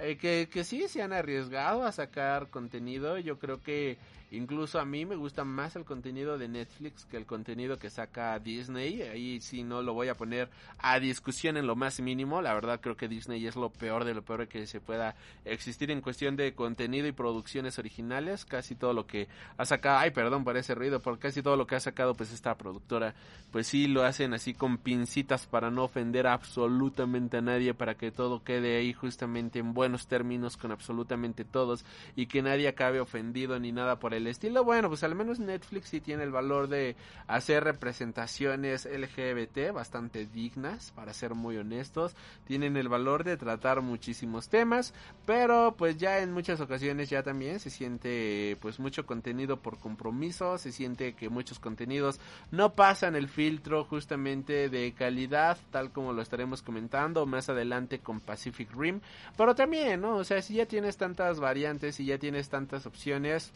eh, 0.01 0.17
que, 0.17 0.49
que 0.51 0.65
sí 0.65 0.89
se 0.89 1.03
han 1.03 1.13
arriesgado 1.13 1.85
a 1.85 1.93
sacar 1.93 2.49
contenido, 2.49 3.19
yo 3.19 3.39
creo 3.39 3.63
que 3.63 3.99
Incluso 4.33 4.79
a 4.79 4.85
mí 4.85 5.07
me 5.07 5.17
gusta 5.17 5.45
más 5.45 5.75
el 5.75 5.85
contenido 5.85 6.39
de 6.39 6.47
Netflix 6.47 7.05
que 7.05 7.17
el 7.17 7.27
contenido 7.27 7.79
que 7.79 7.91
saca 7.91 8.39
Disney. 8.39 9.03
Ahí 9.03 9.41
sí 9.41 9.65
no 9.65 9.83
lo 9.83 9.93
voy 9.93 10.09
a 10.09 10.17
poner 10.17 10.49
a 10.79 11.01
discusión 11.01 11.57
en 11.57 11.67
lo 11.67 11.75
más 11.75 12.01
mínimo. 12.01 12.41
La 12.41 12.55
verdad 12.55 12.81
creo 12.81 12.97
que 12.97 13.09
Disney 13.09 13.45
es 13.47 13.57
lo 13.57 13.71
peor 13.71 14.05
de 14.05 14.15
lo 14.15 14.23
peor 14.23 14.47
que 14.47 14.67
se 14.67 14.81
pueda 14.81 15.17
existir 15.45 15.91
en 15.91 16.01
cuestión 16.01 16.37
de 16.37 16.55
contenido 16.55 17.09
y 17.09 17.13
producciones 17.13 17.79
originales. 17.81 18.45
Casi 18.45 18.77
todo 18.77 18.93
lo 18.93 19.07
que 19.07 19.27
ha 19.57 19.65
sacado, 19.65 19.99
ay 19.99 20.13
perdón 20.13 20.45
por 20.45 20.57
ese 20.57 20.77
ruido, 20.77 21.01
por 21.01 21.19
casi 21.19 21.43
todo 21.43 21.57
lo 21.57 21.67
que 21.67 21.75
ha 21.75 21.81
sacado 21.81 22.15
pues 22.15 22.33
esta 22.33 22.57
productora, 22.57 23.15
pues 23.51 23.67
sí 23.67 23.89
lo 23.89 24.05
hacen 24.05 24.33
así 24.33 24.55
con 24.55 24.79
pincitas 24.79 25.47
para 25.47 25.71
no 25.71 25.85
ofender 25.85 26.29
absolutamente 26.29 27.39
a 27.39 27.41
nadie, 27.41 27.75
para 27.75 27.97
que 27.97 28.13
todo 28.13 28.45
quede 28.45 28.77
ahí 28.77 28.93
justamente 28.93 29.59
en 29.59 29.75
buenos 29.75 30.07
términos 30.07 30.57
con 30.57 30.71
absolutamente 30.71 31.45
todos 31.45 31.85
y 32.15 32.27
que 32.27 32.43
nadie 32.43 32.69
acabe 32.69 33.01
ofendido 33.01 33.59
ni 33.59 33.73
nada 33.73 33.99
por 33.99 34.15
el 34.15 34.20
el 34.21 34.27
estilo, 34.27 34.65
bueno, 34.65 34.89
pues 34.89 35.03
al 35.03 35.15
menos 35.15 35.41
Netflix 35.41 35.89
sí 35.89 36.01
tiene 36.01 36.23
el 36.23 36.31
valor 36.31 36.69
de 36.69 36.97
hacer 37.27 37.65
representaciones 37.65 38.87
LGBT 38.87 39.73
bastante 39.73 40.27
dignas, 40.27 40.93
para 40.93 41.13
ser 41.13 41.35
muy 41.35 41.57
honestos. 41.57 42.15
Tienen 42.45 42.77
el 42.77 42.89
valor 42.89 43.25
de 43.25 43.37
tratar 43.37 43.81
muchísimos 43.81 44.49
temas, 44.49 44.95
pero 45.27 45.75
pues 45.77 45.97
ya 45.97 46.21
en 46.21 46.33
muchas 46.33 46.61
ocasiones 46.61 47.11
ya 47.11 47.23
también 47.23 47.59
se 47.61 47.71
siente 47.71 48.57
pues 48.61 48.79
mucho 48.79 49.07
contenido 49.07 49.57
por 49.59 49.79
compromiso, 49.79 50.59
se 50.59 50.73
siente 50.73 51.15
que 51.15 51.29
muchos 51.29 51.59
contenidos 51.59 52.21
no 52.51 52.75
pasan 52.75 53.17
el 53.17 53.29
filtro 53.29 53.85
justamente 53.85 54.69
de 54.69 54.93
calidad, 54.93 55.59
tal 55.71 55.93
como 55.93 56.13
lo 56.13 56.23
estaremos 56.23 56.63
comentando 56.63 57.27
más 57.27 57.49
adelante 57.49 58.01
con 58.01 58.21
Pacific 58.21 58.71
Rim, 58.75 59.01
pero 59.37 59.55
también, 59.55 60.01
¿no? 60.01 60.17
O 60.17 60.25
sea, 60.25 60.43
si 60.43 60.55
ya 60.55 60.67
tienes 60.67 60.97
tantas 60.97 61.41
variantes 61.41 61.99
y 62.01 62.05
ya 62.05 62.19
tienes 62.19 62.49
tantas 62.49 62.87
opciones, 62.87 63.53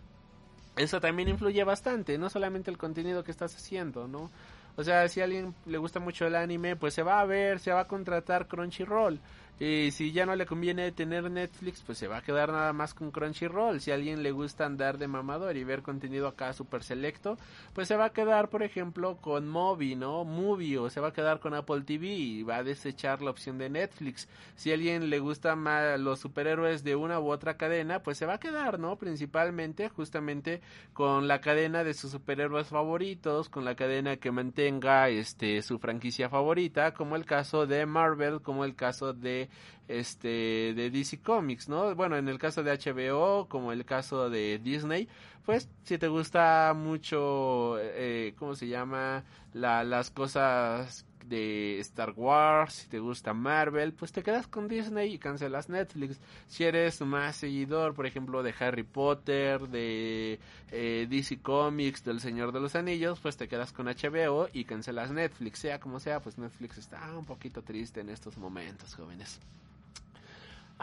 eso 0.77 1.01
también 1.01 1.29
influye 1.29 1.63
bastante, 1.65 2.19
no 2.19 2.31
solamente 2.31 2.71
el 2.71 2.79
contenido 2.79 3.25
que 3.25 3.31
estás 3.31 3.55
haciendo, 3.55 4.09
¿no? 4.09 4.31
O 4.77 4.83
sea, 4.83 5.09
si 5.09 5.21
a 5.21 5.25
alguien 5.25 5.55
le 5.67 5.79
gusta 5.79 6.01
mucho 6.01 6.27
el 6.27 6.35
anime, 6.35 6.75
pues 6.75 6.95
se 6.95 7.03
va 7.03 7.21
a 7.21 7.25
ver, 7.25 7.61
se 7.61 7.73
va 7.73 7.81
a 7.81 7.89
contratar 7.89 8.49
Crunchyroll. 8.49 9.21
Y 9.61 9.93
si 9.93 10.11
ya 10.11 10.27
no 10.27 10.35
le 10.35 10.47
conviene 10.47 10.91
tener 10.91 11.31
Netflix, 11.31 11.81
pues 11.83 11.97
se 11.97 12.09
va 12.09 12.17
a 12.17 12.23
quedar 12.23 12.51
nada 12.51 12.73
más 12.73 12.93
con 12.93 13.13
Crunchyroll. 13.13 13.81
Si 13.81 13.93
a 13.93 13.95
alguien 13.95 14.25
le 14.25 14.33
gusta 14.33 14.67
andar 14.67 14.99
de 14.99 15.07
mamador 15.07 15.57
y 15.57 15.63
ver 15.63 15.83
contenido 15.83 16.27
acá 16.27 16.53
súper 16.53 16.83
selecto, 16.83 17.39
pues 17.73 17.87
se 17.87 17.97
va 17.97 18.07
a 18.07 18.13
quedar, 18.13 18.51
por 18.51 18.65
ejemplo, 18.65 19.17
con 19.19 19.49
Mobi, 19.49 19.95
¿no? 19.95 20.25
Movie 20.25 20.79
o 20.79 20.91
se 20.91 21.01
va 21.01 21.09
a 21.09 21.13
quedar 21.13 21.39
con 21.39 21.55
Apple 21.55 21.83
TV 21.83 22.09
y 22.09 22.43
va 22.43 22.57
a 22.57 22.65
desechar 22.65 23.23
la 23.23 23.31
opción 23.31 23.57
de 23.59 23.71
Netflix. 23.71 24.29
Si 24.57 24.73
a 24.73 24.75
alguien 24.75 25.09
le 25.09 25.21
gusta 25.21 25.55
más 25.55 26.01
los 26.01 26.19
superhéroes 26.19 26.83
de 26.83 26.97
una 26.97 27.21
u 27.21 27.31
otra 27.31 27.57
cadena, 27.57 28.03
pues 28.03 28.19
se 28.19 28.27
va 28.27 28.35
a 28.35 28.41
quedar, 28.41 28.81
¿no? 28.81 28.97
Principalmente, 28.97 29.89
justamente 29.89 30.63
con 30.93 31.29
la 31.29 31.41
cadena 31.41 31.85
de 31.85 31.95
sus 31.95 32.11
superhéroes 32.11 32.69
favoritos, 32.69 33.49
con 33.49 33.65
la 33.65 33.77
cadena 33.77 34.17
que 34.17 34.33
mantenga 34.33 35.09
este 35.11 35.63
su 35.63 35.79
franquicia 35.79 36.29
favorita, 36.29 36.93
como 36.93 37.15
el 37.15 37.25
caso 37.25 37.67
de 37.67 37.87
Marvel, 37.87 38.43
como 38.43 38.65
el 38.65 38.75
caso 38.75 39.13
de 39.13 39.44
este 39.89 40.75
de 40.75 40.91
DC 40.91 41.21
Comics, 41.23 41.69
¿no? 41.69 41.95
Bueno, 41.95 42.17
en 42.17 42.29
el 42.29 42.39
caso 42.39 42.63
de 42.63 42.73
HBO, 42.73 43.49
como 43.49 43.73
el 43.73 43.85
caso 43.85 44.31
de 44.31 44.59
Disney, 44.59 45.09
pues 45.45 45.69
si 45.85 45.99
te 45.99 46.09
gusta 46.09 46.73
mucho, 46.75 47.77
eh, 47.81 48.35
¿cómo 48.39 48.55
se 48.55 48.69
llama? 48.69 49.25
La, 49.53 49.85
las 49.85 50.11
cosas 50.11 51.07
de 51.29 51.79
Star 51.81 52.13
Wars, 52.17 52.75
si 52.75 52.89
te 52.89 52.99
gusta 52.99 53.35
Marvel, 53.35 53.93
pues 53.93 54.13
te 54.13 54.23
quedas 54.23 54.47
con 54.47 54.69
Disney 54.69 55.15
y 55.15 55.19
cancelas 55.19 55.69
Netflix. 55.69 56.21
Si 56.47 56.65
eres 56.65 57.01
más 57.01 57.37
seguidor, 57.37 57.95
por 57.95 58.07
ejemplo, 58.07 58.43
de 58.43 58.55
Harry 58.59 58.83
Potter, 58.83 59.69
de 59.69 60.39
eh, 60.71 61.07
DC 61.09 61.41
Comics, 61.41 62.05
del 62.05 62.21
Señor 62.21 62.53
de 62.53 62.61
los 62.61 62.75
Anillos, 62.75 63.21
pues 63.21 63.37
te 63.37 63.49
quedas 63.49 63.73
con 63.73 63.87
HBO 63.87 64.49
y 64.53 64.65
cancelas 64.65 65.11
Netflix. 65.11 65.59
Sea 65.61 65.81
como 65.81 66.01
sea, 66.01 66.21
pues 66.21 66.39
Netflix 66.39 66.79
está 66.79 67.17
un 67.17 67.25
poquito 67.25 67.63
triste 67.63 68.01
en 68.01 68.11
estos 68.11 68.37
momentos, 68.37 68.95
jóvenes. 68.95 69.41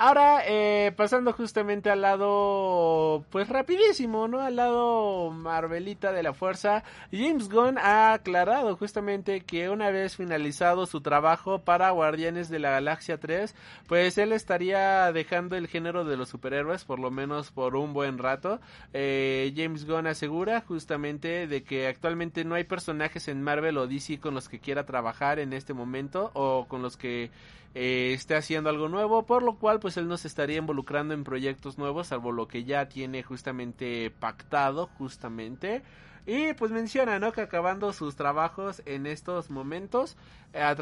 Ahora, 0.03 0.41
eh, 0.47 0.91
pasando 0.97 1.31
justamente 1.31 1.91
al 1.91 2.01
lado, 2.01 3.23
pues 3.29 3.47
rapidísimo, 3.47 4.27
¿no? 4.27 4.39
Al 4.39 4.55
lado 4.55 5.29
Marvelita 5.29 6.11
de 6.11 6.23
la 6.23 6.33
Fuerza, 6.33 6.83
James 7.11 7.49
Gunn 7.49 7.77
ha 7.77 8.13
aclarado 8.13 8.75
justamente 8.75 9.41
que 9.41 9.69
una 9.69 9.91
vez 9.91 10.15
finalizado 10.15 10.87
su 10.87 11.01
trabajo 11.01 11.59
para 11.59 11.91
Guardianes 11.91 12.49
de 12.49 12.57
la 12.57 12.71
Galaxia 12.71 13.19
3, 13.19 13.53
pues 13.85 14.17
él 14.17 14.33
estaría 14.33 15.11
dejando 15.11 15.55
el 15.55 15.67
género 15.67 16.03
de 16.03 16.17
los 16.17 16.29
superhéroes, 16.29 16.83
por 16.83 16.97
lo 16.97 17.11
menos 17.11 17.51
por 17.51 17.75
un 17.75 17.93
buen 17.93 18.17
rato. 18.17 18.59
Eh, 18.93 19.53
James 19.55 19.85
Gunn 19.85 20.07
asegura 20.07 20.61
justamente 20.61 21.45
de 21.45 21.61
que 21.61 21.85
actualmente 21.85 22.43
no 22.43 22.55
hay 22.55 22.63
personajes 22.63 23.27
en 23.27 23.43
Marvel 23.43 23.77
o 23.77 23.85
DC 23.85 24.19
con 24.19 24.33
los 24.33 24.49
que 24.49 24.57
quiera 24.57 24.83
trabajar 24.83 25.37
en 25.37 25.53
este 25.53 25.75
momento 25.75 26.31
o 26.33 26.65
con 26.67 26.81
los 26.81 26.97
que 26.97 27.29
eh, 27.73 28.11
esté 28.13 28.35
haciendo 28.35 28.69
algo 28.69 28.89
nuevo, 28.89 29.25
por 29.25 29.43
lo 29.43 29.57
cual 29.57 29.79
pues 29.79 29.97
él 29.97 30.07
no 30.07 30.17
se 30.17 30.27
estaría 30.27 30.57
involucrando 30.57 31.13
en 31.13 31.23
proyectos 31.23 31.77
nuevos, 31.77 32.07
salvo 32.07 32.31
lo 32.31 32.47
que 32.47 32.63
ya 32.63 32.89
tiene 32.89 33.23
justamente 33.23 34.11
pactado, 34.11 34.87
justamente. 34.97 35.81
Y 36.25 36.53
pues 36.53 36.71
menciona, 36.71 37.17
¿no? 37.17 37.31
Que 37.31 37.41
acabando 37.41 37.93
sus 37.93 38.15
trabajos 38.15 38.83
en 38.85 39.07
estos 39.07 39.49
momentos, 39.49 40.15
eh, 40.53 40.75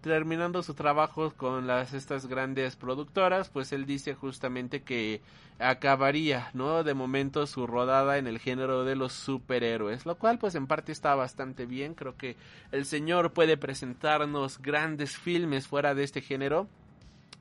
terminando 0.00 0.62
sus 0.62 0.74
trabajos 0.74 1.34
con 1.34 1.66
las 1.66 1.92
estas 1.92 2.26
grandes 2.26 2.74
productoras, 2.76 3.50
pues 3.50 3.72
él 3.72 3.84
dice 3.84 4.14
justamente 4.14 4.82
que 4.82 5.20
acabaría, 5.58 6.50
¿no? 6.54 6.82
De 6.82 6.94
momento 6.94 7.46
su 7.46 7.66
rodada 7.66 8.18
en 8.18 8.26
el 8.26 8.38
género 8.38 8.84
de 8.84 8.96
los 8.96 9.12
superhéroes, 9.12 10.06
lo 10.06 10.16
cual 10.16 10.38
pues 10.38 10.54
en 10.54 10.66
parte 10.66 10.92
está 10.92 11.14
bastante 11.14 11.66
bien, 11.66 11.94
creo 11.94 12.16
que 12.16 12.36
el 12.72 12.86
señor 12.86 13.32
puede 13.32 13.56
presentarnos 13.56 14.60
grandes 14.60 15.16
filmes 15.16 15.68
fuera 15.68 15.94
de 15.94 16.04
este 16.04 16.22
género 16.22 16.66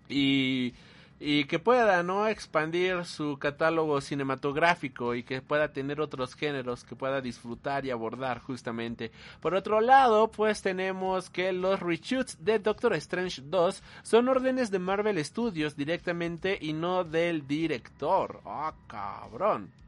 y 0.10 0.74
y 1.20 1.46
que 1.46 1.60
pueda 1.60 2.04
no 2.04 2.28
expandir 2.28 3.06
su 3.06 3.38
catálogo 3.38 4.02
cinematográfico 4.02 5.16
y 5.16 5.24
que 5.24 5.42
pueda 5.42 5.72
tener 5.72 6.02
otros 6.02 6.36
géneros 6.36 6.84
que 6.84 6.96
pueda 6.96 7.22
disfrutar 7.22 7.86
y 7.86 7.92
abordar 7.92 8.40
justamente. 8.40 9.12
Por 9.42 9.56
otro 9.56 9.82
lado, 9.82 10.30
pues 10.32 10.62
tenemos 10.62 11.30
que 11.30 11.54
los 11.54 11.80
reshoots 11.80 12.44
de 12.44 12.60
Doctor 12.60 12.94
Strange 12.96 13.42
2 13.46 13.84
son 14.04 14.28
órdenes 14.28 14.72
de 14.72 14.80
Marvel 14.80 15.24
Studios 15.24 15.76
directamente 15.76 16.58
y 16.60 16.74
no 16.74 17.04
del 17.04 17.48
director. 17.48 18.42
Ah, 18.46 18.74
cabrón. 18.88 19.83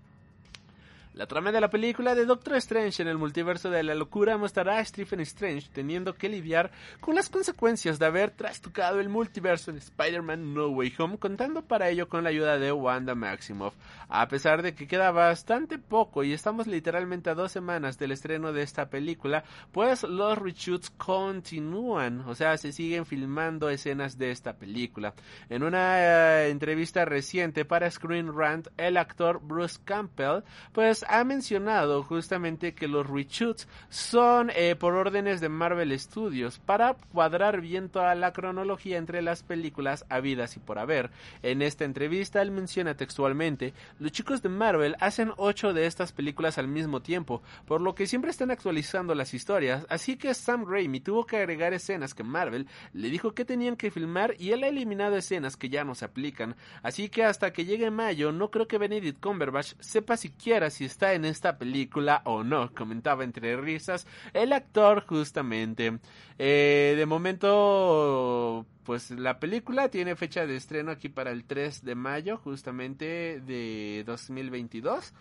La 1.16 1.28
trama 1.28 1.54
de 1.54 1.62
la 1.62 1.70
película 1.70 2.14
de 2.14 2.26
Doctor 2.26 2.58
Strange 2.58 3.02
en 3.02 3.08
el 3.08 3.18
multiverso 3.18 3.70
de 3.70 3.84
la 3.84 3.96
locura 3.96 4.38
mostrará 4.38 4.80
a 4.80 4.84
Stephen 4.84 5.22
Strange 5.22 5.70
teniendo 5.72 6.14
que 6.14 6.28
lidiar 6.28 6.72
con 7.00 7.16
las 7.16 7.30
consecuencias 7.30 8.00
de 8.00 8.06
haber 8.06 8.32
trastocado 8.32 9.00
el 9.00 9.08
multiverso 9.08 9.72
en 9.72 9.78
Spider-Man 9.78 10.54
No 10.54 10.68
Way 10.68 10.94
Home, 10.98 11.18
contando 11.18 11.62
para 11.62 11.88
ello 11.88 12.10
con 12.10 12.26
la 12.26 12.32
ayuda 12.32 12.60
de 12.60 12.74
Wanda 12.74 13.16
Maximoff. 13.16 13.74
A 14.10 14.28
pesar 14.28 14.62
de 14.62 14.76
que 14.76 14.88
queda 14.88 15.12
bastante 15.12 15.80
poco 15.80 16.26
y 16.26 16.34
estamos 16.34 16.68
literalmente 16.68 17.30
a 17.30 17.34
dos 17.34 17.54
semanas 17.54 17.98
del 17.98 18.12
estreno 18.12 18.52
de 18.52 18.64
esta 18.64 18.90
película, 18.90 19.46
pues 19.72 20.04
los 20.04 20.38
reshoots 20.38 20.90
continúan, 20.90 22.26
o 22.28 22.36
sea, 22.36 22.58
se 22.58 22.74
siguen 22.74 23.06
filmando 23.06 23.70
escenas 23.70 24.18
de 24.18 24.32
esta 24.32 24.58
película. 24.58 25.14
En 25.50 25.64
una 25.64 26.44
eh, 26.44 26.50
entrevista 26.50 27.06
reciente 27.06 27.64
para 27.64 27.90
Screen 27.90 28.38
Rant, 28.38 28.68
el 28.76 28.98
actor 28.98 29.40
Bruce 29.42 29.80
Campbell, 29.86 30.44
pues 30.74 31.05
ha 31.08 31.24
mencionado 31.24 32.04
justamente 32.04 32.74
que 32.74 32.88
los 32.88 33.08
reshoots 33.08 33.68
son 33.90 34.52
eh, 34.56 34.76
por 34.76 34.94
órdenes 34.94 35.42
de 35.42 35.50
Marvel 35.50 35.98
Studios 36.00 36.60
para 36.60 36.96
cuadrar 37.14 37.62
bien 37.62 37.90
toda 37.90 38.16
la 38.16 38.34
cronología 38.34 38.98
entre 38.98 39.22
las 39.22 39.44
películas 39.44 40.06
habidas 40.10 40.58
y 40.58 40.60
por 40.60 40.80
haber. 40.80 41.12
En 41.44 41.62
esta 41.62 41.86
entrevista 41.86 42.42
él 42.42 42.52
menciona 42.52 42.96
textualmente, 42.96 43.74
los 44.00 44.12
chicos 44.12 44.42
de 44.42 44.50
Marvel 44.50 44.96
hacen 45.00 45.32
ocho 45.38 45.74
de 45.74 45.86
estas 45.86 46.12
películas 46.12 46.58
al 46.58 46.68
mismo 46.68 47.02
tiempo, 47.02 47.42
por 47.66 47.82
lo 47.82 47.96
que 47.96 48.08
siempre 48.08 48.32
están 48.32 48.52
actualizando 48.52 49.16
las 49.16 49.34
historias, 49.34 49.86
así 49.90 50.18
que 50.18 50.34
Sam 50.34 50.66
Raimi 50.68 51.00
tuvo 51.00 51.26
que 51.26 51.38
agregar 51.38 51.74
escenas 51.74 52.14
que 52.14 52.24
Marvel 52.24 52.68
le 52.94 53.10
dijo 53.10 53.34
que 53.34 53.46
tenían 53.46 53.76
que 53.76 53.92
filmar 53.92 54.36
y 54.40 54.52
él 54.52 54.64
ha 54.64 54.68
eliminado 54.68 55.16
escenas 55.16 55.58
que 55.58 55.70
ya 55.70 55.84
no 55.84 55.96
se 55.96 56.06
aplican, 56.06 56.56
así 56.84 57.10
que 57.10 57.24
hasta 57.24 57.52
que 57.52 57.66
llegue 57.66 57.92
mayo 57.92 58.32
no 58.32 58.52
creo 58.52 58.68
que 58.68 58.78
Benedict 58.78 59.20
Cumberbatch 59.20 59.74
sepa 59.80 60.18
siquiera 60.18 60.70
si 60.70 60.86
está 60.96 61.14
en 61.14 61.26
esta 61.26 61.58
película 61.58 62.22
o 62.24 62.46
no, 62.46 62.74
comentaba 62.74 63.26
entre 63.26 63.58
risas 63.58 64.08
el 64.34 64.54
actor 64.54 65.06
justamente. 65.06 66.00
Eh, 66.40 66.94
de 66.96 67.06
momento, 67.06 68.66
pues 68.86 69.12
la 69.12 69.38
película 69.38 69.90
tiene 69.90 70.16
fecha 70.16 70.48
de 70.48 70.56
estreno 70.56 70.92
aquí 70.92 71.10
para 71.10 71.32
el 71.32 71.44
3 71.44 71.84
de 71.84 71.96
mayo 71.96 72.38
justamente 72.38 73.42
de 73.42 74.04
2022 74.06 75.14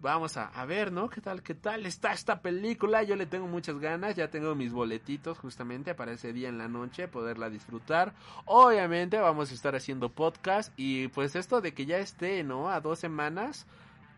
vamos 0.00 0.36
a, 0.36 0.46
a, 0.46 0.64
ver, 0.66 0.92
¿no? 0.92 1.10
¿Qué 1.10 1.20
tal, 1.20 1.42
qué 1.42 1.54
tal 1.54 1.84
está 1.84 2.12
esta 2.12 2.40
película? 2.40 3.02
Yo 3.02 3.16
le 3.16 3.26
tengo 3.26 3.48
muchas 3.48 3.80
ganas, 3.80 4.14
ya 4.14 4.30
tengo 4.30 4.54
mis 4.54 4.72
boletitos 4.72 5.36
justamente 5.40 5.96
para 5.96 6.12
ese 6.12 6.32
día 6.32 6.48
en 6.48 6.58
la 6.58 6.68
noche, 6.68 7.08
poderla 7.08 7.50
disfrutar. 7.50 8.14
Obviamente 8.44 9.18
vamos 9.18 9.50
a 9.50 9.54
estar 9.54 9.74
haciendo 9.74 10.08
podcast 10.08 10.72
y 10.76 11.08
pues 11.08 11.34
esto 11.34 11.60
de 11.60 11.74
que 11.74 11.86
ya 11.86 11.98
esté, 11.98 12.44
¿no? 12.44 12.70
A 12.70 12.80
dos 12.80 13.00
semanas 13.00 13.66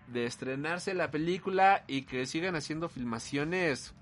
de 0.08 0.26
estrenarse 0.26 0.94
la 0.94 1.10
película 1.10 1.84
y 1.86 2.02
que 2.02 2.26
sigan 2.26 2.56
haciendo 2.56 2.88
filmaciones 2.88 3.94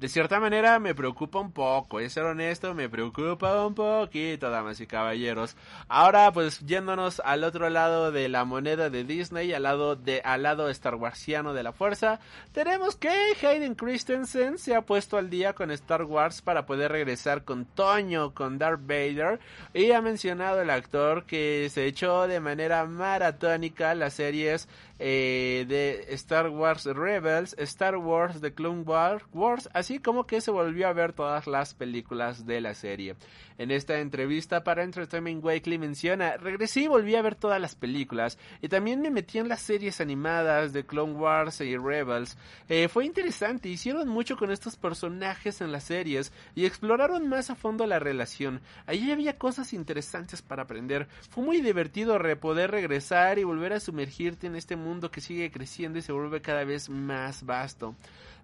de 0.00 0.08
cierta 0.08 0.40
manera 0.40 0.78
me 0.78 0.94
preocupa 0.94 1.40
un 1.40 1.52
poco, 1.52 2.00
es 2.00 2.12
ser 2.12 2.24
honesto, 2.24 2.74
me 2.74 2.88
preocupa 2.88 3.66
un 3.66 3.74
poquito, 3.74 4.50
damas 4.50 4.78
y 4.80 4.86
caballeros. 4.86 5.56
Ahora, 5.88 6.30
pues 6.32 6.60
yéndonos 6.60 7.20
al 7.24 7.44
otro 7.44 7.70
lado 7.70 8.12
de 8.12 8.28
la 8.28 8.44
moneda 8.44 8.90
de 8.90 9.04
Disney, 9.04 9.54
al 9.54 9.62
lado 9.62 9.96
de 9.96 10.20
al 10.22 10.42
lado 10.42 10.68
Star 10.68 10.96
Warsiano 10.96 11.54
de 11.54 11.62
la 11.62 11.72
fuerza, 11.72 12.20
tenemos 12.52 12.96
que 12.96 13.08
Hayden 13.40 13.74
Christensen 13.74 14.58
se 14.58 14.74
ha 14.74 14.82
puesto 14.82 15.16
al 15.16 15.30
día 15.30 15.54
con 15.54 15.70
Star 15.70 16.02
Wars 16.02 16.42
para 16.42 16.66
poder 16.66 16.92
regresar 16.92 17.44
con 17.44 17.64
Toño, 17.64 18.34
con 18.34 18.58
Darth 18.58 18.82
Vader, 18.82 19.40
y 19.72 19.92
ha 19.92 20.02
mencionado 20.02 20.60
el 20.60 20.68
actor 20.68 21.24
que 21.24 21.70
se 21.70 21.86
echó 21.86 22.26
de 22.26 22.40
manera 22.40 22.84
maratónica 22.84 23.94
las 23.94 24.12
series 24.12 24.68
eh, 24.98 25.64
de 25.68 26.06
Star 26.14 26.48
Wars 26.48 26.84
Rebels, 26.84 27.54
Star 27.58 27.96
Wars 27.96 28.40
The 28.40 28.54
Clone 28.54 28.84
Wars, 29.32 29.68
así 29.72 29.98
como 29.98 30.26
que 30.26 30.40
se 30.40 30.50
volvió 30.50 30.88
a 30.88 30.92
ver 30.92 31.12
todas 31.12 31.46
las 31.46 31.74
películas 31.74 32.46
de 32.46 32.60
la 32.60 32.74
serie. 32.74 33.16
En 33.58 33.70
esta 33.70 33.98
entrevista 34.00 34.64
para 34.64 34.82
Entertainment 34.82 35.42
Weekly 35.42 35.78
menciona, 35.78 36.36
regresé 36.36 36.82
y 36.82 36.86
volví 36.88 37.14
a 37.14 37.22
ver 37.22 37.34
todas 37.34 37.60
las 37.60 37.74
películas 37.74 38.38
y 38.60 38.68
también 38.68 39.00
me 39.00 39.10
metí 39.10 39.38
en 39.38 39.48
las 39.48 39.62
series 39.62 40.00
animadas 40.00 40.72
de 40.72 40.84
Clone 40.84 41.14
Wars 41.14 41.60
y 41.60 41.76
Rebels. 41.76 42.36
Eh, 42.68 42.88
fue 42.88 43.06
interesante, 43.06 43.68
hicieron 43.68 44.08
mucho 44.08 44.36
con 44.36 44.50
estos 44.50 44.76
personajes 44.76 45.60
en 45.60 45.72
las 45.72 45.84
series 45.84 46.32
y 46.54 46.66
exploraron 46.66 47.28
más 47.28 47.50
a 47.50 47.54
fondo 47.54 47.86
la 47.86 47.98
relación. 47.98 48.60
Allí 48.86 49.10
había 49.10 49.38
cosas 49.38 49.72
interesantes 49.72 50.42
para 50.42 50.64
aprender. 50.64 51.08
Fue 51.30 51.42
muy 51.42 51.60
divertido 51.60 52.18
poder 52.40 52.70
regresar 52.70 53.38
y 53.38 53.44
volver 53.44 53.72
a 53.72 53.80
sumergirte 53.80 54.46
en 54.46 54.56
este 54.56 54.76
mundo 54.76 55.10
que 55.10 55.20
sigue 55.20 55.50
creciendo 55.50 55.98
y 55.98 56.02
se 56.02 56.12
vuelve 56.12 56.42
cada 56.42 56.64
vez 56.64 56.88
más 56.88 57.44
vasto. 57.44 57.94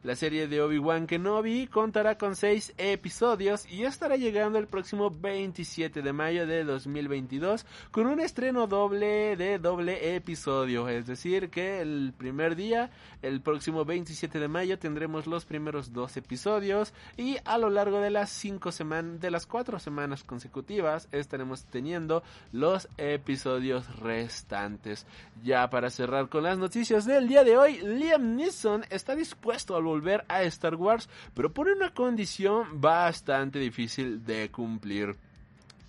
La 0.05 0.17
serie 0.17 0.49
de 0.49 0.61
Obi-Wan 0.61 1.07
Kenobi 1.07 1.69
contará 1.69 2.19
con 2.19 2.35
seis 2.35 2.75
episodios 2.77 3.71
y 3.71 3.85
estará 3.85 4.17
llegando 4.17 4.59
el 4.59 4.67
próximo 4.67 5.13
27 5.13 6.03
de 6.03 6.13
mayo 6.13 6.45
de 6.45 6.65
2022 6.65 7.65
con 7.93 8.09
un 8.09 8.19
estreno 8.19 8.67
doble 8.67 9.37
de 9.37 9.61
doble 9.61 10.17
episodio. 10.17 10.89
Es 10.89 11.07
decir, 11.07 11.51
que 11.51 11.81
el 11.81 12.13
primer 12.19 12.57
día, 12.57 12.91
el 13.23 13.43
próximo 13.43 13.85
27 13.85 14.41
de 14.41 14.49
mayo, 14.49 14.77
tendremos 14.77 15.29
los 15.29 15.45
primeros 15.45 15.93
dos 15.93 16.17
episodios 16.17 16.93
y 17.17 17.37
a 17.45 17.57
lo 17.57 17.71
largo 17.71 18.01
de 18.01 18.11
las 18.11 18.31
cinco 18.31 18.73
semanas, 18.73 19.21
de 19.21 19.31
las 19.31 19.47
cuatro 19.47 19.79
semanas 19.79 20.25
consecutivas, 20.25 21.07
estaremos 21.13 21.65
teniendo 21.67 22.25
los 22.51 22.89
episodios 22.99 24.01
restantes. 24.01 25.07
Ya 25.45 25.71
para 25.71 25.91
cerrar 25.91 26.29
con 26.29 26.43
las 26.43 26.59
noticias 26.59 27.05
del 27.05 27.29
día 27.29 27.45
de 27.45 27.57
hoy, 27.57 27.79
Liam 27.83 28.35
Neeson 28.35 28.85
está 28.91 29.15
dispuesto 29.15 29.77
a 29.77 29.92
volver 29.92 29.92
a 30.29 30.43
Star 30.45 30.75
Wars, 30.75 31.09
pero 31.35 31.53
por 31.53 31.69
una 31.69 31.93
condición 31.93 32.81
bastante 32.81 33.59
difícil 33.59 34.25
de 34.25 34.51
cumplir. 34.51 35.17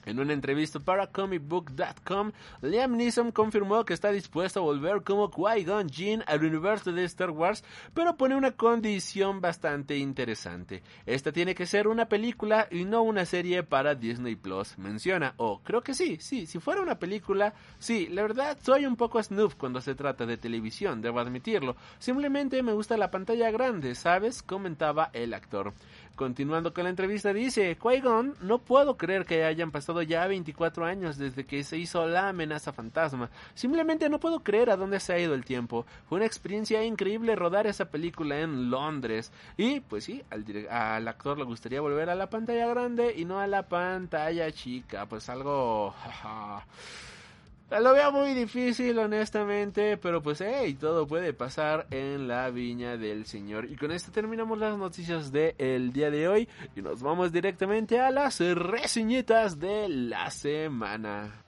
En 0.06 0.20
una 0.20 0.34
entrevista 0.34 0.80
para 0.80 1.08
comicbook.com, 1.08 2.32
Liam 2.62 2.98
Neeson 2.98 3.32
confirmó 3.32 3.86
que 3.86 3.94
está 3.94 4.12
dispuesto 4.12 4.60
a 4.60 4.64
volver 4.64 5.04
como 5.04 5.32
Qui-Gon 5.32 5.90
Jinn 5.90 6.24
al 6.28 6.44
universo 6.44 6.92
de 6.92 7.04
Star 7.06 7.32
Wars, 7.32 7.64
pero 7.94 8.16
pone 8.16 8.36
una 8.36 8.52
condición 8.52 9.42
bastante 9.42 9.98
interesante. 9.98 10.84
Esta 11.06 11.32
tiene 11.32 11.56
que 11.56 11.66
ser 11.66 11.88
una 11.88 12.08
película 12.08 12.68
y 12.70 12.86
no 12.86 13.02
una 13.04 13.26
serie 13.26 13.64
para 13.64 13.96
Disney 13.96 14.36
Plus. 14.36 14.78
Menciona, 14.78 15.34
o 15.38 15.46
oh, 15.46 15.62
creo 15.64 15.82
que 15.82 15.94
sí, 15.94 16.18
sí, 16.20 16.46
si 16.46 16.60
fuera 16.60 16.82
una 16.82 17.00
película, 17.00 17.54
sí, 17.80 18.08
la 18.10 18.22
verdad 18.22 18.58
soy 18.62 18.86
un 18.86 18.96
poco 18.96 19.22
snoop 19.22 19.54
cuando 19.58 19.82
se 19.82 19.96
trata 19.96 20.26
de 20.26 20.38
televisión, 20.38 21.02
debo 21.02 21.20
admitirlo. 21.20 21.76
Simplemente 22.00 22.62
me 22.64 22.74
gusta 22.74 22.98
la 22.98 23.12
pantalla 23.12 23.52
grande, 23.52 23.96
¿sabes? 23.96 24.42
comentaba 24.42 25.10
el 25.14 25.34
actor. 25.34 25.74
Continuando 26.16 26.76
con 26.76 26.84
la 26.84 26.92
entrevista 26.92 27.34
dice, 27.34 27.76
Qui-Gon, 27.76 28.36
no 28.42 28.60
puedo 28.60 28.98
creer 28.98 29.26
que 29.26 29.46
hayan 29.46 29.72
pasado 29.72 30.04
ya 30.04 30.28
24 30.28 30.86
años 30.86 31.18
desde 31.18 31.44
que 31.48 31.64
se 31.64 31.80
hizo 31.80 32.06
la 32.06 32.30
amenaza 32.30 32.72
fantasma. 32.72 33.32
Simplemente 33.56 34.08
no 34.10 34.20
puedo 34.20 34.44
creer 34.44 34.70
a 34.70 34.78
dónde 34.78 35.00
se 35.00 35.12
ha 35.14 35.18
ido 35.18 35.34
el 35.34 35.44
tiempo. 35.44 35.88
Fue 36.08 36.18
una 36.18 36.28
experiencia 36.28 36.84
increíble 36.84 37.36
rodar 37.36 37.66
esa 37.66 37.86
película 37.86 38.40
en 38.42 38.70
Londres. 38.70 39.32
Y 39.58 39.80
pues 39.80 40.04
sí, 40.04 40.22
al, 40.30 40.46
al 40.70 41.08
actor 41.08 41.40
le 41.40 41.46
gustaría 41.46 41.82
volver 41.82 42.12
a 42.12 42.16
la 42.16 42.30
pantalla 42.30 42.68
grande 42.68 43.16
y 43.18 43.26
no 43.26 43.40
a 43.40 43.48
la 43.48 43.68
pantalla 43.68 44.52
chica. 44.52 45.08
Pues 45.08 45.30
algo... 45.30 45.96
Lo 47.70 47.94
veo 47.94 48.12
muy 48.12 48.34
difícil, 48.36 49.00
honestamente, 49.00 49.98
pero 49.98 50.22
pues, 50.22 50.42
hey, 50.42 50.76
todo 50.76 51.08
puede 51.08 51.34
pasar 51.34 51.88
en 51.90 52.28
la 52.28 52.52
viña 52.52 52.98
del 52.98 53.26
Señor. 53.26 53.66
Y 53.66 53.76
con 53.76 53.92
esto 53.92 54.12
terminamos 54.12 54.60
las 54.60 54.78
noticias 54.78 55.32
del 55.32 55.92
día 55.92 56.12
de 56.12 56.28
hoy 56.28 56.50
y 56.76 56.82
nos 56.82 57.02
vamos 57.02 57.32
directamente 57.32 58.00
a 58.00 58.12
las 58.12 58.40
reseñitas 58.40 59.60
de 59.60 59.90
la 59.90 60.30
semana. 60.30 61.44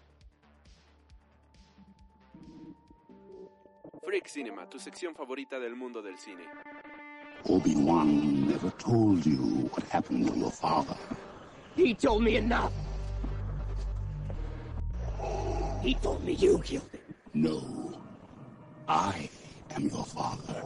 Freak 4.03 4.27
Cinema, 4.27 4.67
tu 4.69 4.79
sección 4.79 5.15
favorita 5.15 5.59
del 5.59 5.75
mundo 5.75 6.01
del 6.01 6.17
cine. 6.17 6.43
Obi-Wan 7.47 8.47
never 8.47 8.71
told 8.77 9.23
you 9.23 9.69
what 9.71 9.83
happened 9.91 10.27
to 10.27 10.35
your 10.35 10.51
father. 10.51 10.95
He 11.75 11.93
told 11.93 12.23
me 12.23 12.37
enough. 12.37 12.71
He 15.85 15.93
told 15.93 16.23
me 16.25 16.33
you 16.33 16.57
killed 16.63 16.89
him. 16.91 17.01
No. 17.35 17.61
I 18.87 19.29
am 19.75 19.87
your 19.87 20.03
father. 20.03 20.63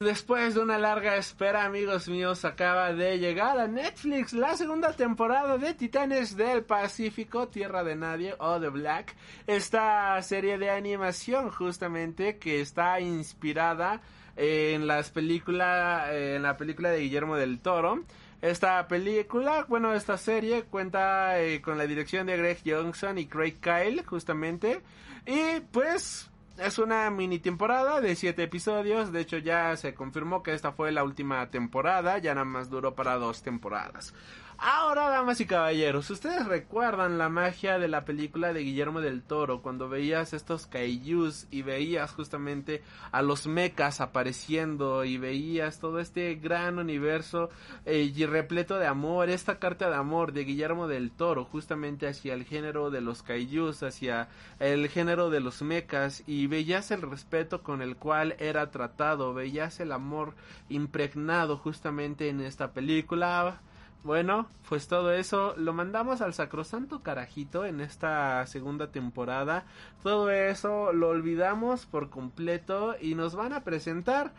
Después 0.00 0.54
de 0.54 0.60
una 0.60 0.76
larga 0.76 1.16
espera, 1.16 1.64
amigos 1.64 2.08
míos, 2.08 2.44
acaba 2.44 2.92
de 2.92 3.20
llegar 3.20 3.60
a 3.60 3.68
Netflix 3.68 4.32
la 4.32 4.56
segunda 4.56 4.92
temporada 4.92 5.56
de 5.56 5.72
Titanes 5.74 6.36
del 6.36 6.64
Pacífico, 6.64 7.46
Tierra 7.46 7.84
de 7.84 7.94
Nadie 7.94 8.34
o 8.40 8.58
The 8.58 8.70
Black. 8.70 9.14
Esta 9.46 10.20
serie 10.22 10.58
de 10.58 10.70
animación 10.70 11.48
justamente 11.50 12.38
que 12.38 12.60
está 12.60 12.98
inspirada 12.98 14.02
en 14.36 14.86
las 14.86 15.10
películas, 15.10 16.10
en 16.12 16.42
la 16.42 16.56
película 16.56 16.90
de 16.90 17.00
Guillermo 17.00 17.36
del 17.36 17.60
Toro. 17.60 18.04
Esta 18.42 18.86
película, 18.88 19.64
bueno, 19.68 19.94
esta 19.94 20.18
serie 20.18 20.64
cuenta 20.64 21.40
eh, 21.40 21.62
con 21.62 21.78
la 21.78 21.86
dirección 21.86 22.26
de 22.26 22.36
Greg 22.36 22.58
Johnson 22.64 23.16
y 23.16 23.26
Craig 23.26 23.56
Kyle, 23.60 24.04
justamente. 24.04 24.82
Y 25.24 25.60
pues 25.72 26.30
es 26.58 26.78
una 26.78 27.10
mini 27.10 27.38
temporada 27.38 28.00
de 28.00 28.14
siete 28.14 28.42
episodios. 28.42 29.12
De 29.12 29.22
hecho, 29.22 29.38
ya 29.38 29.74
se 29.76 29.94
confirmó 29.94 30.42
que 30.42 30.52
esta 30.52 30.72
fue 30.72 30.92
la 30.92 31.04
última 31.04 31.48
temporada. 31.50 32.18
Ya 32.18 32.34
nada 32.34 32.44
más 32.44 32.68
duró 32.68 32.94
para 32.94 33.14
dos 33.16 33.42
temporadas. 33.42 34.14
Ahora, 34.56 35.08
damas 35.08 35.40
y 35.40 35.46
caballeros, 35.46 36.08
¿ustedes 36.10 36.46
recuerdan 36.46 37.18
la 37.18 37.28
magia 37.28 37.78
de 37.80 37.88
la 37.88 38.04
película 38.04 38.52
de 38.52 38.60
Guillermo 38.60 39.00
del 39.00 39.22
Toro 39.22 39.62
cuando 39.62 39.88
veías 39.88 40.32
estos 40.32 40.66
kaijus 40.66 41.48
y 41.50 41.62
veías 41.62 42.12
justamente 42.12 42.80
a 43.10 43.20
los 43.20 43.48
mechas 43.48 44.00
apareciendo 44.00 45.04
y 45.04 45.18
veías 45.18 45.80
todo 45.80 45.98
este 45.98 46.36
gran 46.36 46.78
universo 46.78 47.50
eh, 47.84 48.12
y 48.14 48.26
repleto 48.26 48.78
de 48.78 48.86
amor, 48.86 49.28
esta 49.28 49.58
carta 49.58 49.90
de 49.90 49.96
amor 49.96 50.32
de 50.32 50.44
Guillermo 50.44 50.86
del 50.86 51.10
Toro 51.10 51.44
justamente 51.44 52.06
hacia 52.06 52.32
el 52.34 52.44
género 52.44 52.90
de 52.90 53.00
los 53.00 53.24
kaijus, 53.24 53.82
hacia 53.82 54.28
el 54.60 54.88
género 54.88 55.30
de 55.30 55.40
los 55.40 55.62
mechas 55.62 56.22
y 56.28 56.46
veías 56.46 56.92
el 56.92 57.02
respeto 57.02 57.62
con 57.62 57.82
el 57.82 57.96
cual 57.96 58.36
era 58.38 58.70
tratado, 58.70 59.34
veías 59.34 59.80
el 59.80 59.90
amor 59.90 60.34
impregnado 60.68 61.56
justamente 61.56 62.28
en 62.28 62.40
esta 62.40 62.72
película 62.72 63.60
bueno, 64.04 64.48
pues 64.68 64.86
todo 64.86 65.12
eso 65.12 65.54
lo 65.56 65.72
mandamos 65.72 66.20
al 66.20 66.34
sacrosanto 66.34 67.02
carajito 67.02 67.64
en 67.64 67.80
esta 67.80 68.46
segunda 68.46 68.92
temporada. 68.92 69.64
Todo 70.02 70.30
eso 70.30 70.92
lo 70.92 71.08
olvidamos 71.08 71.86
por 71.86 72.10
completo 72.10 72.96
y 73.00 73.14
nos 73.14 73.34
van 73.34 73.54
a 73.54 73.64
presentar 73.64 74.32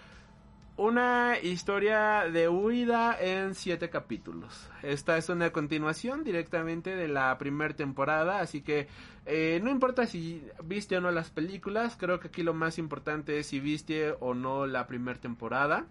una 0.78 1.40
historia 1.42 2.30
de 2.32 2.48
huida 2.48 3.18
en 3.20 3.56
siete 3.56 3.90
capítulos. 3.90 4.70
Esta 4.84 5.18
es 5.18 5.30
una 5.30 5.52
continuación 5.52 6.24
directamente 6.24 6.96
de 6.96 7.08
la 7.08 7.36
primera 7.40 7.76
temporada, 7.76 8.42
así 8.42 8.62
que 8.62 8.88
eh, 9.26 9.60
no 9.64 9.72
importa 9.72 10.06
si 10.06 10.44
viste 10.64 10.98
o 10.98 11.02
no 11.02 11.10
las 11.10 11.32
películas, 11.32 11.96
creo 11.98 12.20
que 12.20 12.28
aquí 12.28 12.44
lo 12.44 12.54
más 12.54 12.78
importante 12.78 13.40
es 13.40 13.48
si 13.48 13.60
viste 13.60 14.14
o 14.20 14.36
no 14.36 14.68
la 14.68 14.86
primera 14.86 15.20
temporada. 15.20 15.86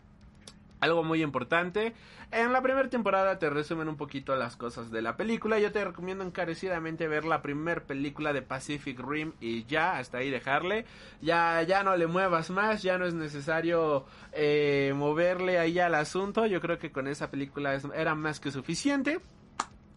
Algo 0.84 1.02
muy 1.02 1.22
importante, 1.22 1.94
en 2.30 2.52
la 2.52 2.60
primera 2.60 2.90
temporada 2.90 3.38
te 3.38 3.48
resumen 3.48 3.88
un 3.88 3.96
poquito 3.96 4.36
las 4.36 4.54
cosas 4.54 4.90
de 4.90 5.00
la 5.00 5.16
película. 5.16 5.58
Yo 5.58 5.72
te 5.72 5.82
recomiendo 5.82 6.24
encarecidamente 6.24 7.08
ver 7.08 7.24
la 7.24 7.40
primera 7.40 7.80
película 7.80 8.34
de 8.34 8.42
Pacific 8.42 9.00
Rim 9.00 9.32
y 9.40 9.64
ya, 9.64 9.96
hasta 9.96 10.18
ahí 10.18 10.30
dejarle. 10.30 10.84
Ya, 11.22 11.62
ya 11.62 11.82
no 11.82 11.96
le 11.96 12.06
muevas 12.06 12.50
más, 12.50 12.82
ya 12.82 12.98
no 12.98 13.06
es 13.06 13.14
necesario 13.14 14.04
eh, 14.32 14.92
moverle 14.94 15.58
ahí 15.58 15.78
al 15.78 15.94
asunto. 15.94 16.44
Yo 16.44 16.60
creo 16.60 16.78
que 16.78 16.92
con 16.92 17.06
esa 17.06 17.30
película 17.30 17.80
era 17.94 18.14
más 18.14 18.38
que 18.38 18.50
suficiente. 18.50 19.20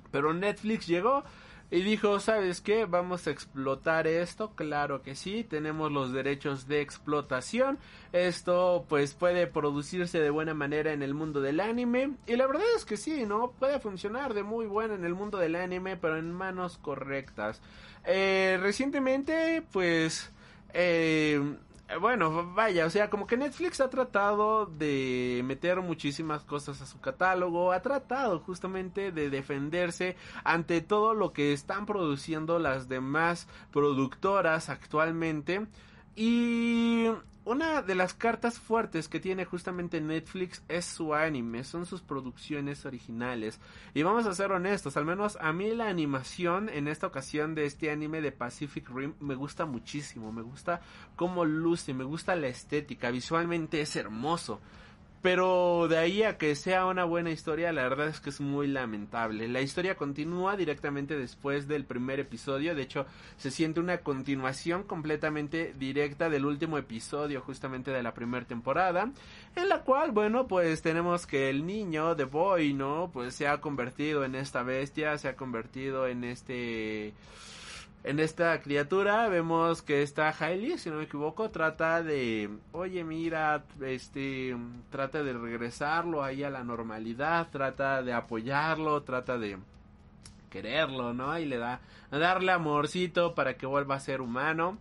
Pero 0.10 0.34
Netflix 0.34 0.88
llegó 0.88 1.26
y 1.70 1.82
dijo, 1.82 2.20
¿sabes 2.20 2.62
qué? 2.62 2.86
Vamos 2.86 3.28
a 3.28 3.32
explotar 3.32 4.08
esto, 4.08 4.52
claro 4.56 5.02
que 5.02 5.16
sí, 5.16 5.44
tenemos 5.44 5.92
los 5.92 6.14
derechos 6.14 6.68
de 6.68 6.82
explotación, 6.82 7.78
esto 8.14 8.86
pues 8.88 9.14
puede 9.14 9.48
producirse 9.48 10.20
de 10.20 10.30
buena 10.30 10.54
manera 10.54 10.94
en 10.94 11.02
el 11.02 11.14
mundo 11.14 11.42
del 11.42 11.60
anime 11.60 12.14
y 12.26 12.36
la 12.38 12.48
verdad 12.48 12.64
es 12.76 12.86
que 12.86 12.96
sí, 12.96 13.26
¿no? 13.26 13.52
Puede 13.52 13.80
funcionar 13.80 14.34
de 14.34 14.44
muy 14.44 14.66
buena 14.66 14.96
en 14.96 15.04
el 15.04 15.14
mundo 15.14 15.38
del 15.38 15.56
anime, 15.56 15.98
pero 15.98 16.18
en 16.18 16.32
manos 16.32 16.78
correctas. 16.78 17.62
Eh, 18.06 18.58
recientemente 18.62 19.64
pues... 19.72 20.32
Eh, 20.74 21.42
bueno, 22.02 22.54
vaya, 22.54 22.86
o 22.86 22.90
sea, 22.90 23.10
como 23.10 23.28
que 23.28 23.38
Netflix 23.38 23.80
ha 23.80 23.90
tratado 23.90 24.66
de 24.66 25.42
meter 25.46 25.82
muchísimas 25.82 26.44
cosas 26.44 26.82
a 26.82 26.86
su 26.86 27.00
catálogo, 27.00 27.72
ha 27.72 27.82
tratado 27.82 28.40
justamente 28.40 29.12
de 29.12 29.30
defenderse 29.30 30.18
ante 30.44 30.82
todo 30.82 31.14
lo 31.14 31.32
que 31.32 31.54
están 31.54 31.86
produciendo 31.86 32.60
las 32.60 32.90
demás 32.90 33.48
productoras 33.72 34.70
actualmente. 34.70 35.66
Y 36.16 37.08
una 37.48 37.82
de 37.82 37.96
las 37.96 38.14
cartas 38.14 38.60
fuertes 38.60 39.08
que 39.08 39.22
tiene 39.22 39.46
justamente 39.46 40.02
Netflix 40.02 40.62
es 40.68 40.84
su 40.84 41.14
anime, 41.14 41.64
son 41.64 41.86
sus 41.86 42.02
producciones 42.02 42.86
originales. 42.86 43.62
Y 43.94 44.04
vamos 44.04 44.26
a 44.26 44.34
ser 44.34 44.52
honestos, 44.52 44.98
al 44.98 45.06
menos 45.06 45.38
a 45.40 45.54
mí 45.54 45.74
la 45.74 45.88
animación 45.88 46.68
en 46.68 46.90
esta 46.90 47.08
ocasión 47.08 47.56
de 47.56 47.66
este 47.66 47.90
anime 47.90 48.20
de 48.20 48.34
Pacific 48.34 48.90
Rim 48.90 49.14
me 49.22 49.36
gusta 49.36 49.66
muchísimo, 49.66 50.34
me 50.34 50.42
gusta 50.42 50.82
cómo 51.16 51.46
luce, 51.46 51.94
me 51.94 52.04
gusta 52.04 52.36
la 52.36 52.48
estética, 52.48 53.12
visualmente 53.12 53.80
es 53.80 53.96
hermoso. 53.96 54.60
Pero 55.22 55.88
de 55.88 55.98
ahí 55.98 56.24
a 56.24 56.38
que 56.38 56.56
sea 56.56 56.86
una 56.86 57.04
buena 57.04 57.32
historia, 57.32 57.74
la 57.74 57.84
verdad 57.84 58.08
es 58.08 58.20
que 58.20 58.30
es 58.30 58.40
muy 58.40 58.68
lamentable. 58.68 59.48
La 59.48 59.62
historia 59.62 59.96
continúa 59.96 60.56
directamente 60.56 61.18
después 61.18 61.68
del 61.68 61.86
primer 61.86 62.20
episodio. 62.20 62.76
De 62.76 62.84
hecho, 62.84 63.06
se 63.38 63.50
siente 63.50 63.80
una 63.80 63.98
continuación 64.00 64.84
completamente 64.84 65.74
directa 65.78 66.30
del 66.30 66.46
último 66.46 66.78
episodio, 66.78 67.42
justamente 67.42 67.92
de 67.92 68.04
la 68.04 68.14
primera 68.14 68.46
temporada. 68.46 69.12
En 69.56 69.70
la 69.70 69.82
cual, 69.82 70.12
bueno, 70.12 70.48
pues 70.48 70.82
tenemos 70.84 71.26
que 71.26 71.50
el 71.50 71.66
niño, 71.66 72.16
The 72.16 72.26
Boy, 72.26 72.74
¿no? 72.74 73.10
Pues 73.12 73.34
se 73.34 73.48
ha 73.48 73.60
convertido 73.60 74.24
en 74.24 74.36
esta 74.36 74.62
bestia, 74.62 75.18
se 75.18 75.30
ha 75.30 75.36
convertido 75.36 76.08
en 76.08 76.24
este 76.24 77.14
en 78.08 78.22
esta 78.22 78.62
criatura 78.62 79.28
vemos 79.28 79.82
que 79.82 80.02
está 80.02 80.30
Hailey, 80.30 80.78
si 80.78 80.90
no 80.90 80.96
me 80.96 81.04
equivoco, 81.04 81.50
trata 81.50 82.02
de, 82.02 82.50
oye, 82.72 83.04
mira, 83.04 83.66
este, 83.82 84.56
trata 84.90 85.24
de 85.24 85.34
regresarlo 85.34 86.24
ahí 86.24 86.42
a 86.42 86.50
la 86.50 86.64
normalidad, 86.64 87.50
trata 87.52 88.02
de 88.02 88.14
apoyarlo, 88.14 89.04
trata 89.04 89.38
de 89.38 89.58
quererlo, 90.50 91.14
¿no? 91.14 91.38
Y 91.38 91.46
le 91.48 91.58
da, 91.58 91.82
darle 92.10 92.54
amorcito 92.54 93.36
para 93.36 93.58
que 93.58 93.66
vuelva 93.66 93.96
a 93.96 94.00
ser 94.00 94.22
humano. 94.22 94.78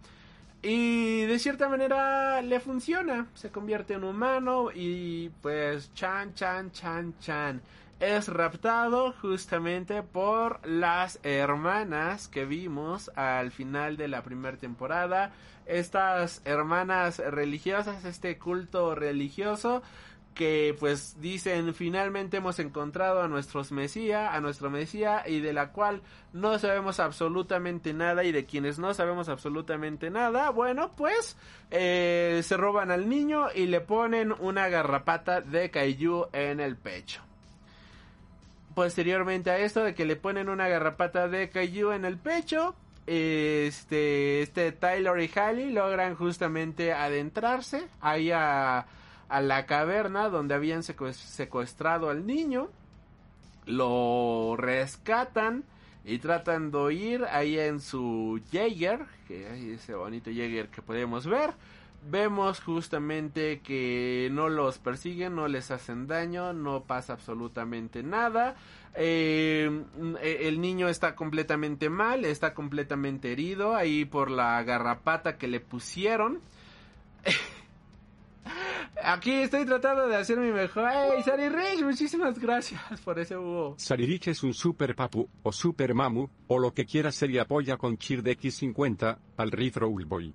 Y 0.62 1.23
de 1.23 1.41
cierta 1.41 1.69
manera 1.69 2.41
le 2.43 2.61
funciona, 2.61 3.27
se 3.35 3.51
convierte 3.51 3.95
en 3.95 4.05
humano 4.05 4.69
y 4.73 5.31
pues 5.43 5.93
chan, 5.95 6.33
chan, 6.35 6.71
chan, 6.71 7.12
chan 7.19 7.61
es 8.01 8.29
raptado 8.29 9.15
justamente 9.23 10.03
por 10.03 10.67
las 10.67 11.19
hermanas 11.23 12.29
que 12.29 12.45
vimos 12.45 13.11
al 13.17 13.51
final 13.51 13.97
de 13.97 14.09
la 14.09 14.23
primera 14.23 14.57
temporada. 14.57 15.33
Estas 15.65 16.43
hermanas 16.45 17.19
religiosas, 17.19 18.05
este 18.05 18.39
culto 18.39 18.95
religioso 18.95 19.83
que 20.35 20.77
pues 20.79 21.19
dicen 21.19 21.75
finalmente 21.75 22.37
hemos 22.37 22.59
encontrado 22.59 23.23
a 23.23 23.29
nuestros 23.29 23.73
mesías, 23.73 24.35
a 24.35 24.41
nuestro 24.43 24.69
mesía 24.69 25.27
y 25.27 25.41
de 25.41 25.55
la 25.55 25.73
cual 25.73 26.03
no 26.35 26.59
sabemos 26.59 27.01
absolutamente 27.01 27.95
nada 27.95 28.23
y 28.23 28.33
de 28.33 28.45
quienes 28.45 28.79
no 28.79 28.93
sabemos 28.93 29.31
absolutamente 29.31 30.11
nada, 30.11 30.51
bueno 30.51 30.93
pues 30.95 31.39
eh, 31.71 32.43
se 32.45 32.57
roban 32.59 32.91
al 32.91 33.09
niño 33.09 33.47
y 33.55 33.65
le 33.65 33.81
ponen 33.81 34.31
una 34.39 34.69
garrapata 34.69 35.41
de 35.41 35.71
kaiju 35.71 36.27
en 36.35 36.61
el 36.61 36.77
pecho 36.77 37.26
posteriormente 38.77 39.51
a 39.51 39.59
esto 39.59 39.83
de 39.83 39.95
que 39.95 40.05
le 40.05 40.17
ponen 40.17 40.51
una 40.51 40.69
garrapata 40.69 41.29
de 41.29 41.49
Kaiju 41.49 41.93
en 41.93 42.05
el 42.05 42.19
pecho, 42.19 42.75
este, 43.07 44.43
este 44.43 44.71
Tyler 44.71 45.19
y 45.19 45.31
Halley 45.35 45.73
logran 45.73 46.15
justamente 46.15 46.93
adentrarse 46.93 47.89
ahí 48.03 48.31
a, 48.33 48.85
la 49.31 49.65
caverna 49.65 50.29
donde 50.29 50.55
habían 50.55 50.83
secuestrado 50.83 52.11
al 52.11 52.27
niño, 52.27 52.69
lo 53.65 54.57
rescatan 54.59 55.65
y 56.05 56.19
tratan 56.19 56.71
de 56.71 56.93
ir 56.93 57.25
ahí 57.31 57.59
en 57.59 57.81
su 57.81 58.43
Jaeger, 58.53 59.07
que 59.27 59.55
es 59.55 59.81
ese 59.81 59.95
bonito 59.95 60.31
Jaeger 60.31 60.69
que 60.69 60.83
podemos 60.83 61.27
ver, 61.27 61.55
vemos 62.11 62.61
justamente 62.61 63.61
que 63.61 64.29
no 64.33 64.49
los 64.49 64.79
persiguen, 64.79 65.35
no 65.35 65.49
les 65.49 65.71
hacen 65.71 66.07
daño, 66.07 66.53
no 66.53 66.85
pasa 66.85 67.14
absolutamente 67.14 68.03
nada. 68.03 68.57
Eh, 68.95 69.71
el 70.23 70.61
niño 70.61 70.88
está 70.88 71.14
completamente 71.14 71.90
mal, 71.90 72.25
está 72.25 72.55
completamente 72.55 73.33
herido 73.33 73.75
ahí 73.75 74.05
por 74.05 74.31
la 74.31 74.62
garrapata 74.62 75.37
que 75.37 75.49
le 75.49 75.61
pusieron. 75.61 76.40
Aquí 79.03 79.33
estoy 79.33 79.66
tratando 79.66 80.09
de 80.09 80.16
hacer 80.16 80.38
mi 80.38 80.51
mejor. 80.51 80.88
¡Hey, 80.90 81.23
Sari 81.25 81.49
Rich! 81.49 81.83
Muchísimas 81.83 82.38
gracias 82.38 82.81
por 83.05 83.19
ese 83.19 83.37
Hugo. 83.37 83.75
Saririch 83.79 84.29
es 84.29 84.42
un 84.42 84.55
super 84.55 84.95
papu, 84.95 85.29
o 85.42 85.53
super 85.53 85.92
mamu, 85.95 86.29
o 86.47 86.59
lo 86.59 86.73
que 86.73 86.87
quiera 86.87 87.12
ser 87.12 87.31
y 87.31 87.38
apoya 87.38 87.77
con 87.77 87.99
cheer 87.99 88.23
de 88.23 88.38
X50 88.38 89.19
al 89.37 89.51
Riff 89.51 89.79
Boy. 89.79 90.35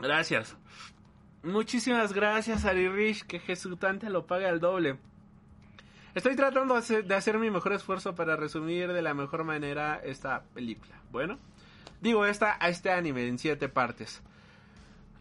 Gracias. 0.00 0.56
Muchísimas 1.42 2.12
gracias, 2.12 2.64
Ari 2.64 2.88
Rich, 2.88 3.24
que 3.26 3.38
Jesutante 3.38 4.10
lo 4.10 4.26
pague 4.26 4.46
al 4.46 4.60
doble. 4.60 4.98
Estoy 6.14 6.34
tratando 6.34 6.80
de 6.80 7.14
hacer 7.14 7.38
mi 7.38 7.50
mejor 7.50 7.72
esfuerzo 7.72 8.14
para 8.14 8.36
resumir 8.36 8.92
de 8.92 9.02
la 9.02 9.14
mejor 9.14 9.44
manera 9.44 10.00
esta 10.02 10.42
película. 10.54 11.00
Bueno, 11.12 11.38
digo 12.00 12.26
esta 12.26 12.56
a 12.58 12.68
este 12.68 12.90
anime 12.90 13.26
en 13.26 13.38
siete 13.38 13.68
partes. 13.68 14.22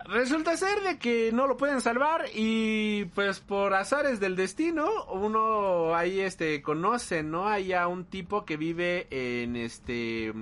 Resulta 0.06 0.58
ser 0.58 0.82
de 0.82 0.98
que 0.98 1.32
no 1.32 1.46
lo 1.46 1.58
pueden 1.58 1.82
salvar 1.82 2.26
y 2.34 3.06
pues 3.14 3.40
por 3.42 3.74
azares 3.74 4.20
del 4.20 4.36
destino 4.36 5.06
uno 5.12 5.94
ahí 5.94 6.22
este 6.22 6.62
conoce, 6.62 7.22
¿no? 7.22 7.48
Hay 7.48 7.74
a 7.74 7.88
un 7.88 8.06
tipo 8.06 8.46
que 8.46 8.58
vive 8.58 9.08
en 9.12 9.58
este 9.58 10.34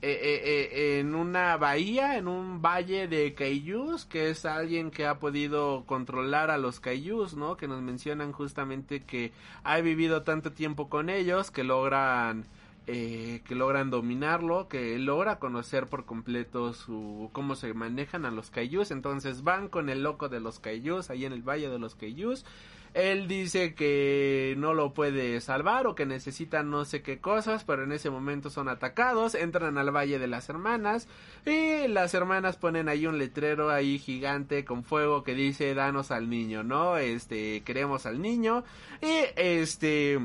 eh, 0.00 0.10
eh, 0.22 0.70
eh, 0.72 1.00
en 1.00 1.16
una 1.16 1.56
bahía, 1.56 2.18
en 2.18 2.28
un 2.28 2.62
valle 2.62 3.08
de 3.08 3.34
kaijus, 3.34 4.04
que 4.04 4.30
es 4.30 4.44
alguien 4.44 4.92
que 4.92 5.06
ha 5.06 5.18
podido 5.18 5.84
controlar 5.86 6.52
a 6.52 6.58
los 6.58 6.78
kaijus, 6.78 7.34
¿no? 7.34 7.56
Que 7.56 7.66
nos 7.66 7.82
mencionan 7.82 8.30
justamente 8.30 9.00
que 9.00 9.32
ha 9.64 9.80
vivido 9.80 10.22
tanto 10.22 10.52
tiempo 10.52 10.88
con 10.88 11.10
ellos 11.10 11.50
que 11.50 11.64
logran 11.64 12.44
que 12.86 13.54
logran 13.54 13.90
dominarlo, 13.90 14.66
que 14.66 14.98
logra 14.98 15.38
conocer 15.38 15.88
por 15.88 16.06
completo 16.06 16.72
su 16.72 17.28
cómo 17.34 17.54
se 17.54 17.74
manejan 17.74 18.24
a 18.24 18.30
los 18.30 18.50
kaijus, 18.50 18.92
entonces 18.92 19.42
van 19.42 19.68
con 19.68 19.90
el 19.90 20.02
loco 20.02 20.30
de 20.30 20.40
los 20.40 20.58
kaijus 20.58 21.10
ahí 21.10 21.26
en 21.26 21.34
el 21.34 21.42
valle 21.42 21.68
de 21.68 21.78
los 21.78 21.94
kaijus 21.94 22.46
él 22.98 23.28
dice 23.28 23.74
que 23.74 24.56
no 24.58 24.74
lo 24.74 24.92
puede 24.92 25.40
salvar 25.40 25.86
o 25.86 25.94
que 25.94 26.04
necesita 26.04 26.64
no 26.64 26.84
sé 26.84 27.00
qué 27.00 27.20
cosas, 27.20 27.62
pero 27.62 27.84
en 27.84 27.92
ese 27.92 28.10
momento 28.10 28.50
son 28.50 28.68
atacados, 28.68 29.36
entran 29.36 29.78
al 29.78 29.94
Valle 29.94 30.18
de 30.18 30.26
las 30.26 30.48
Hermanas 30.48 31.06
y 31.46 31.86
las 31.86 32.12
hermanas 32.14 32.56
ponen 32.56 32.88
ahí 32.88 33.06
un 33.06 33.18
letrero 33.18 33.70
ahí 33.70 34.00
gigante 34.00 34.64
con 34.64 34.82
fuego 34.82 35.22
que 35.22 35.34
dice 35.34 35.74
danos 35.74 36.10
al 36.10 36.28
niño, 36.28 36.64
¿no? 36.64 36.96
Este, 36.96 37.62
queremos 37.62 38.04
al 38.04 38.20
niño 38.20 38.64
y 39.00 39.26
este 39.36 40.18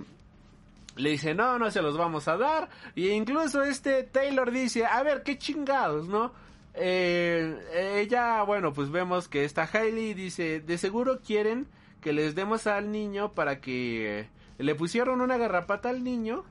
le 0.95 1.09
dice, 1.12 1.36
no, 1.36 1.59
no 1.59 1.69
se 1.69 1.83
los 1.83 1.95
vamos 1.95 2.27
a 2.27 2.38
dar. 2.38 2.69
Y 2.95 3.09
incluso 3.09 3.62
este 3.62 4.01
Taylor 4.01 4.49
dice, 4.51 4.86
a 4.86 5.03
ver, 5.03 5.21
qué 5.21 5.38
chingados, 5.38 6.07
¿no? 6.07 6.33
Eh, 6.73 8.01
ella, 8.01 8.41
bueno, 8.41 8.73
pues 8.73 8.89
vemos 8.89 9.27
que 9.27 9.45
esta 9.45 9.69
Hailey 9.71 10.15
dice, 10.15 10.59
de 10.59 10.77
seguro 10.79 11.21
quieren 11.21 11.67
que 12.03 12.13
les 12.13 12.35
demos 12.35 12.67
al 12.67 12.91
niño 12.91 13.31
para 13.31 13.59
que 13.61 14.27
le 14.59 14.75
pusieron 14.75 15.21
una 15.21 15.37
garrapata 15.37 15.89
al 15.89 16.03
niño 16.03 16.43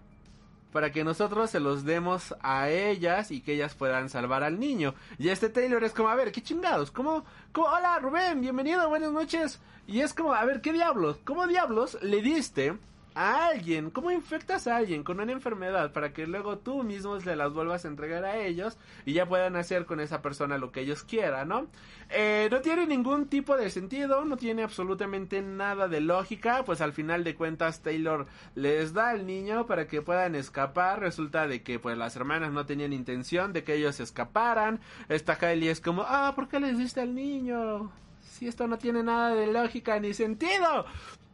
para 0.72 0.90
que 0.90 1.04
nosotros 1.04 1.50
se 1.50 1.60
los 1.60 1.84
demos 1.84 2.34
a 2.40 2.70
ellas 2.70 3.30
y 3.30 3.42
que 3.42 3.52
ellas 3.52 3.74
puedan 3.74 4.08
salvar 4.08 4.42
al 4.42 4.58
niño. 4.58 4.94
Y 5.18 5.28
este 5.28 5.50
Taylor 5.50 5.84
es 5.84 5.92
como, 5.92 6.08
a 6.08 6.14
ver, 6.14 6.32
qué 6.32 6.42
chingados, 6.42 6.90
¿cómo, 6.90 7.24
cómo, 7.52 7.68
hola 7.68 7.98
Rubén, 7.98 8.40
bienvenido, 8.40 8.88
buenas 8.88 9.12
noches. 9.12 9.60
Y 9.86 10.00
es 10.00 10.14
como, 10.14 10.32
a 10.32 10.44
ver, 10.46 10.62
¿qué 10.62 10.72
diablos? 10.72 11.18
¿Cómo 11.24 11.46
diablos 11.46 11.98
le 12.02 12.22
diste 12.22 12.78
a 13.14 13.46
alguien? 13.46 13.90
¿Cómo 13.90 14.11
infectas 14.11 14.66
a 14.66 14.77
alguien 14.77 15.03
con 15.05 15.20
una 15.20 15.33
enfermedad 15.33 15.92
para 15.92 16.12
que 16.12 16.27
luego 16.27 16.59
tú 16.59 16.83
mismo 16.83 17.20
se 17.20 17.37
las 17.37 17.53
vuelvas 17.53 17.85
a 17.85 17.88
entregar 17.88 18.25
a 18.25 18.38
ellos 18.38 18.79
y 19.05 19.12
ya 19.12 19.27
puedan 19.27 19.57
hacer 19.57 19.87
con 19.87 20.01
esa 20.01 20.22
persona 20.22 20.59
lo 20.59 20.72
que 20.72 20.81
ellos 20.81 21.05
quieran, 21.05 21.48
¿no? 21.48 21.66
Eh, 22.11 22.48
no 22.51 22.61
tiene 22.61 22.87
ningún 22.87 23.29
tipo 23.29 23.57
de 23.57 23.70
sentido, 23.70 24.25
no 24.25 24.37
tiene 24.37 24.62
absolutamente 24.62 25.42
nada 25.42 25.88
de 25.88 26.01
lógica, 26.01 26.64
pues 26.64 26.81
al 26.81 26.92
final 26.92 27.25
de 27.25 27.35
cuentas 27.35 27.81
Taylor 27.81 28.27
les 28.55 28.92
da 28.92 29.11
al 29.11 29.27
niño 29.27 29.66
para 29.66 29.87
que 29.87 30.03
puedan 30.03 30.35
escapar, 30.35 31.01
resulta 31.01 31.46
de 31.46 31.62
que 31.62 31.79
pues 31.79 31.96
las 31.96 32.16
hermanas 32.16 32.53
no 32.53 32.66
tenían 32.66 32.92
intención 32.92 33.53
de 33.53 33.64
que 33.64 33.75
ellos 33.75 34.01
escaparan, 34.01 34.81
esta 35.09 35.37
Kylie 35.37 35.70
es 35.70 35.81
como, 35.81 36.05
ah, 36.07 36.33
¿por 36.35 36.48
qué 36.48 36.61
les 36.61 36.79
diste 36.79 37.01
al 37.01 37.14
niño? 37.14 37.92
Si 38.20 38.48
esto 38.48 38.66
no 38.66 38.79
tiene 38.79 39.03
nada 39.03 39.35
de 39.35 39.46
lógica 39.46 39.98
ni 40.01 40.14
sentido 40.14 40.87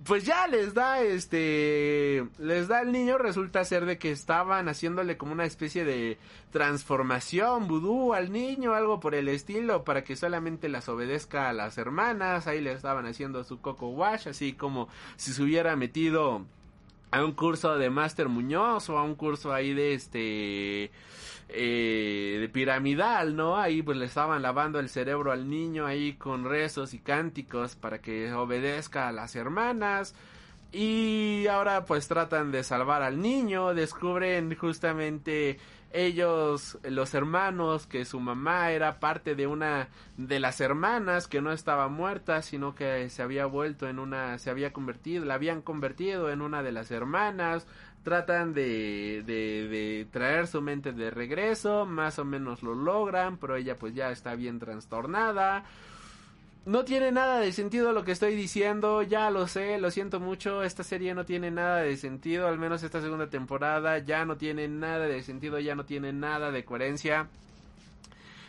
pues 0.04 0.24
ya 0.24 0.46
les 0.46 0.74
da 0.74 1.02
este 1.02 2.26
les 2.38 2.68
da 2.68 2.82
el 2.82 2.92
niño 2.92 3.18
resulta 3.18 3.64
ser 3.64 3.84
de 3.84 3.98
que 3.98 4.10
estaban 4.12 4.68
haciéndole 4.68 5.16
como 5.16 5.32
una 5.32 5.44
especie 5.44 5.84
de 5.84 6.18
transformación 6.50 7.66
vudú 7.66 8.14
al 8.14 8.30
niño 8.32 8.74
algo 8.74 9.00
por 9.00 9.14
el 9.14 9.28
estilo 9.28 9.84
para 9.84 10.04
que 10.04 10.16
solamente 10.16 10.68
las 10.68 10.88
obedezca 10.88 11.48
a 11.48 11.52
las 11.52 11.78
hermanas 11.78 12.46
ahí 12.46 12.60
le 12.60 12.72
estaban 12.72 13.06
haciendo 13.06 13.42
su 13.44 13.60
coco 13.60 13.88
wash 13.88 14.28
así 14.28 14.52
como 14.52 14.88
si 15.16 15.32
se 15.32 15.42
hubiera 15.42 15.74
metido 15.74 16.46
a 17.10 17.24
un 17.24 17.32
curso 17.32 17.78
de 17.78 17.90
Master 17.90 18.28
Muñoz 18.28 18.88
o 18.90 18.98
a 18.98 19.02
un 19.02 19.14
curso 19.14 19.52
ahí 19.52 19.74
de 19.74 19.94
este 19.94 20.90
eh, 21.50 22.36
de 22.40 22.48
piramidal, 22.50 23.34
¿no? 23.34 23.56
Ahí 23.56 23.82
pues 23.82 23.96
le 23.96 24.04
estaban 24.04 24.42
lavando 24.42 24.78
el 24.80 24.90
cerebro 24.90 25.32
al 25.32 25.48
niño 25.48 25.86
ahí 25.86 26.12
con 26.14 26.44
rezos 26.44 26.92
y 26.92 26.98
cánticos 26.98 27.74
para 27.74 28.00
que 28.00 28.32
obedezca 28.32 29.08
a 29.08 29.12
las 29.12 29.34
hermanas. 29.34 30.14
Y 30.70 31.46
ahora 31.46 31.86
pues 31.86 32.08
tratan 32.08 32.52
de 32.52 32.62
salvar 32.62 33.02
al 33.02 33.22
niño, 33.22 33.72
descubren 33.72 34.54
justamente 34.54 35.58
ellos, 35.92 36.78
los 36.82 37.14
hermanos, 37.14 37.86
que 37.86 38.04
su 38.04 38.20
mamá 38.20 38.72
era 38.72 39.00
parte 39.00 39.34
de 39.34 39.46
una 39.46 39.88
de 40.16 40.40
las 40.40 40.60
hermanas 40.60 41.26
que 41.26 41.40
no 41.40 41.52
estaba 41.52 41.88
muerta, 41.88 42.42
sino 42.42 42.74
que 42.74 43.08
se 43.08 43.22
había 43.22 43.46
vuelto 43.46 43.88
en 43.88 43.98
una, 43.98 44.38
se 44.38 44.50
había 44.50 44.72
convertido, 44.72 45.24
la 45.24 45.34
habían 45.34 45.62
convertido 45.62 46.30
en 46.30 46.42
una 46.42 46.62
de 46.62 46.72
las 46.72 46.90
hermanas, 46.90 47.66
tratan 48.02 48.54
de, 48.54 49.22
de, 49.26 49.68
de, 49.68 50.06
traer 50.10 50.46
su 50.46 50.60
mente 50.60 50.92
de 50.92 51.10
regreso, 51.10 51.86
más 51.86 52.18
o 52.18 52.24
menos 52.24 52.62
lo 52.62 52.74
logran, 52.74 53.38
pero 53.38 53.56
ella 53.56 53.76
pues 53.76 53.94
ya 53.94 54.10
está 54.10 54.34
bien 54.34 54.58
trastornada. 54.58 55.64
No 56.68 56.84
tiene 56.84 57.12
nada 57.12 57.40
de 57.40 57.50
sentido 57.52 57.92
lo 57.92 58.04
que 58.04 58.12
estoy 58.12 58.34
diciendo, 58.34 59.00
ya 59.00 59.30
lo 59.30 59.48
sé, 59.48 59.78
lo 59.78 59.90
siento 59.90 60.20
mucho, 60.20 60.62
esta 60.62 60.84
serie 60.84 61.14
no 61.14 61.24
tiene 61.24 61.50
nada 61.50 61.78
de 61.78 61.96
sentido, 61.96 62.46
al 62.46 62.58
menos 62.58 62.82
esta 62.82 63.00
segunda 63.00 63.30
temporada 63.30 63.96
ya 64.00 64.26
no 64.26 64.36
tiene 64.36 64.68
nada 64.68 65.06
de 65.06 65.22
sentido, 65.22 65.58
ya 65.60 65.74
no 65.74 65.86
tiene 65.86 66.12
nada 66.12 66.50
de 66.50 66.66
coherencia. 66.66 67.30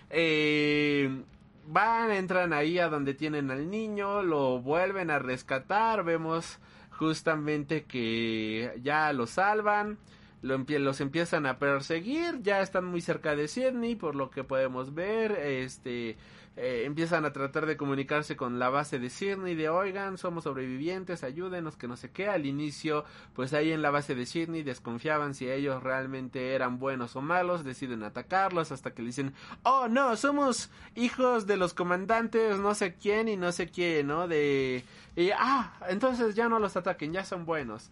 Eh, 0.09 1.23
van, 1.65 2.11
entran 2.11 2.51
ahí 2.51 2.77
a 2.77 2.89
donde 2.89 3.13
tienen 3.13 3.51
al 3.51 3.69
niño, 3.69 4.21
lo 4.21 4.59
vuelven 4.59 5.11
a 5.11 5.19
rescatar, 5.19 6.03
vemos 6.03 6.59
justamente 6.89 7.85
que 7.85 8.77
ya 8.81 9.13
lo 9.13 9.27
salvan, 9.27 9.97
los 10.41 10.99
empiezan 10.99 11.45
a 11.45 11.57
perseguir, 11.57 12.41
ya 12.41 12.59
están 12.59 12.83
muy 12.83 12.99
cerca 12.99 13.33
de 13.33 13.47
Sydney, 13.47 13.95
por 13.95 14.15
lo 14.15 14.29
que 14.29 14.43
podemos 14.43 14.93
ver, 14.93 15.31
este, 15.31 16.17
eh, 16.55 16.83
empiezan 16.85 17.25
a 17.25 17.33
tratar 17.33 17.65
de 17.65 17.77
comunicarse 17.77 18.35
con 18.35 18.59
la 18.59 18.69
base 18.69 18.99
de 18.99 19.09
Sydney, 19.09 19.55
de 19.55 19.69
oigan, 19.69 20.17
somos 20.17 20.43
sobrevivientes, 20.43 21.23
ayúdenos, 21.23 21.77
que 21.77 21.87
no 21.87 21.95
sé 21.95 22.11
qué, 22.11 22.27
al 22.27 22.45
inicio, 22.45 23.05
pues 23.33 23.53
ahí 23.53 23.71
en 23.71 23.81
la 23.81 23.91
base 23.91 24.15
de 24.15 24.25
Sydney 24.25 24.63
desconfiaban 24.63 25.33
si 25.33 25.49
ellos 25.49 25.81
realmente 25.81 26.53
eran 26.53 26.79
buenos 26.79 27.15
o 27.15 27.21
malos, 27.21 27.63
deciden 27.63 28.03
atacarlos 28.03 28.71
hasta 28.71 28.91
que 28.91 29.01
le 29.01 29.07
dicen, 29.07 29.33
oh 29.63 29.87
no, 29.87 30.15
somos 30.15 30.69
hijos 30.95 31.47
de 31.47 31.57
los 31.57 31.73
comandantes, 31.73 32.59
no 32.59 32.75
sé 32.75 32.95
quién 32.95 33.27
y 33.27 33.37
no 33.37 33.51
sé 33.51 33.69
quién, 33.69 34.07
¿no? 34.07 34.27
De 34.27 34.83
y, 35.15 35.31
ah, 35.31 35.73
entonces 35.89 36.33
ya 36.35 36.47
no 36.47 36.59
los 36.59 36.77
ataquen, 36.77 37.11
ya 37.11 37.25
son 37.25 37.45
buenos. 37.45 37.89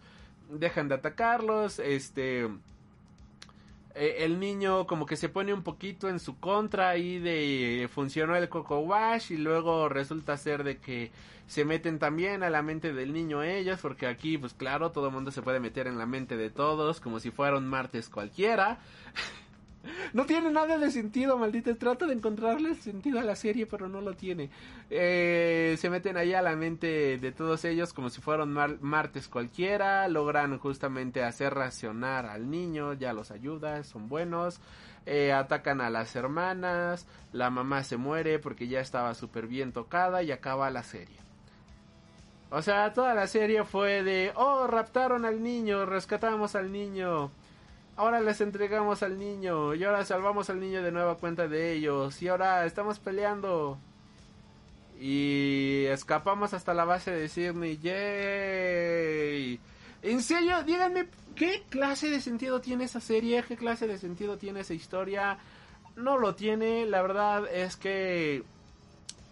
Dejan 0.48 0.88
de 0.88 0.94
atacarlos, 0.94 1.78
este... 1.78 2.48
Eh, 3.98 4.24
el 4.24 4.38
niño 4.38 4.86
como 4.86 5.06
que 5.06 5.16
se 5.16 5.28
pone 5.28 5.52
un 5.52 5.64
poquito 5.64 6.08
en 6.08 6.20
su 6.20 6.38
contra 6.38 6.96
y 6.96 7.18
de 7.18 7.90
funcionó 7.92 8.36
el 8.36 8.48
Coco 8.48 8.78
Wash 8.78 9.32
y 9.32 9.36
luego 9.36 9.88
resulta 9.88 10.36
ser 10.36 10.62
de 10.62 10.78
que 10.78 11.10
se 11.48 11.64
meten 11.64 11.98
también 11.98 12.44
a 12.44 12.50
la 12.50 12.62
mente 12.62 12.92
del 12.92 13.12
niño 13.12 13.42
ellos 13.42 13.80
porque 13.82 14.06
aquí 14.06 14.38
pues 14.38 14.54
claro 14.54 14.92
todo 14.92 15.08
el 15.08 15.12
mundo 15.12 15.32
se 15.32 15.42
puede 15.42 15.58
meter 15.58 15.88
en 15.88 15.98
la 15.98 16.06
mente 16.06 16.36
de 16.36 16.48
todos 16.48 17.00
como 17.00 17.18
si 17.18 17.32
fuera 17.32 17.56
un 17.56 17.66
martes 17.66 18.08
cualquiera 18.08 18.78
No 20.12 20.26
tiene 20.26 20.50
nada 20.50 20.78
de 20.78 20.90
sentido, 20.90 21.36
maldita. 21.36 21.74
Trato 21.74 22.06
de 22.06 22.14
encontrarle 22.14 22.74
sentido 22.74 23.20
a 23.20 23.22
la 23.22 23.36
serie, 23.36 23.66
pero 23.66 23.88
no 23.88 24.00
lo 24.00 24.14
tiene. 24.14 24.50
Eh, 24.90 25.76
se 25.78 25.90
meten 25.90 26.16
ahí 26.16 26.34
a 26.34 26.42
la 26.42 26.56
mente 26.56 27.18
de 27.18 27.32
todos 27.32 27.64
ellos 27.64 27.92
como 27.92 28.10
si 28.10 28.20
fueran 28.20 28.52
martes 28.80 29.28
cualquiera. 29.28 30.08
Logran 30.08 30.58
justamente 30.58 31.22
hacer 31.22 31.54
racionar 31.54 32.26
al 32.26 32.50
niño, 32.50 32.94
ya 32.94 33.12
los 33.12 33.30
ayuda, 33.30 33.84
son 33.84 34.08
buenos. 34.08 34.60
Eh, 35.06 35.32
atacan 35.32 35.80
a 35.80 35.90
las 35.90 36.14
hermanas. 36.16 37.06
La 37.32 37.50
mamá 37.50 37.84
se 37.84 37.96
muere 37.96 38.38
porque 38.38 38.68
ya 38.68 38.80
estaba 38.80 39.14
súper 39.14 39.46
bien 39.46 39.72
tocada 39.72 40.22
y 40.22 40.32
acaba 40.32 40.70
la 40.70 40.82
serie. 40.82 41.16
O 42.50 42.62
sea, 42.62 42.94
toda 42.94 43.14
la 43.14 43.26
serie 43.26 43.64
fue 43.64 44.02
de, 44.02 44.32
oh, 44.34 44.66
raptaron 44.66 45.26
al 45.26 45.42
niño, 45.42 45.84
rescatamos 45.84 46.54
al 46.54 46.72
niño 46.72 47.30
ahora 47.98 48.20
les 48.20 48.40
entregamos 48.40 49.02
al 49.02 49.18
niño 49.18 49.74
y 49.74 49.82
ahora 49.82 50.04
salvamos 50.04 50.48
al 50.50 50.60
niño 50.60 50.84
de 50.84 50.92
nueva 50.92 51.16
cuenta 51.16 51.48
de 51.48 51.72
ellos 51.72 52.22
y 52.22 52.28
ahora 52.28 52.64
estamos 52.64 53.00
peleando 53.00 53.76
y 55.00 55.84
escapamos 55.86 56.54
hasta 56.54 56.74
la 56.74 56.84
base 56.84 57.10
de 57.10 57.28
Sydney. 57.28 57.76
¡Yay! 57.78 59.60
En 60.02 60.22
serio, 60.22 60.62
díganme, 60.62 61.08
¿qué 61.34 61.64
clase 61.68 62.08
de 62.08 62.20
sentido 62.20 62.60
tiene 62.60 62.84
esa 62.84 63.00
serie? 63.00 63.42
¿Qué 63.42 63.56
clase 63.56 63.88
de 63.88 63.98
sentido 63.98 64.38
tiene 64.38 64.60
esa 64.60 64.74
historia? 64.74 65.36
No 65.96 66.18
lo 66.18 66.36
tiene, 66.36 66.86
la 66.86 67.02
verdad 67.02 67.48
es 67.52 67.76
que... 67.76 68.44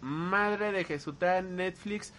Madre 0.01 0.73
de 0.73 0.83
Jesután, 0.83 1.55
Netflix, 1.55 2.13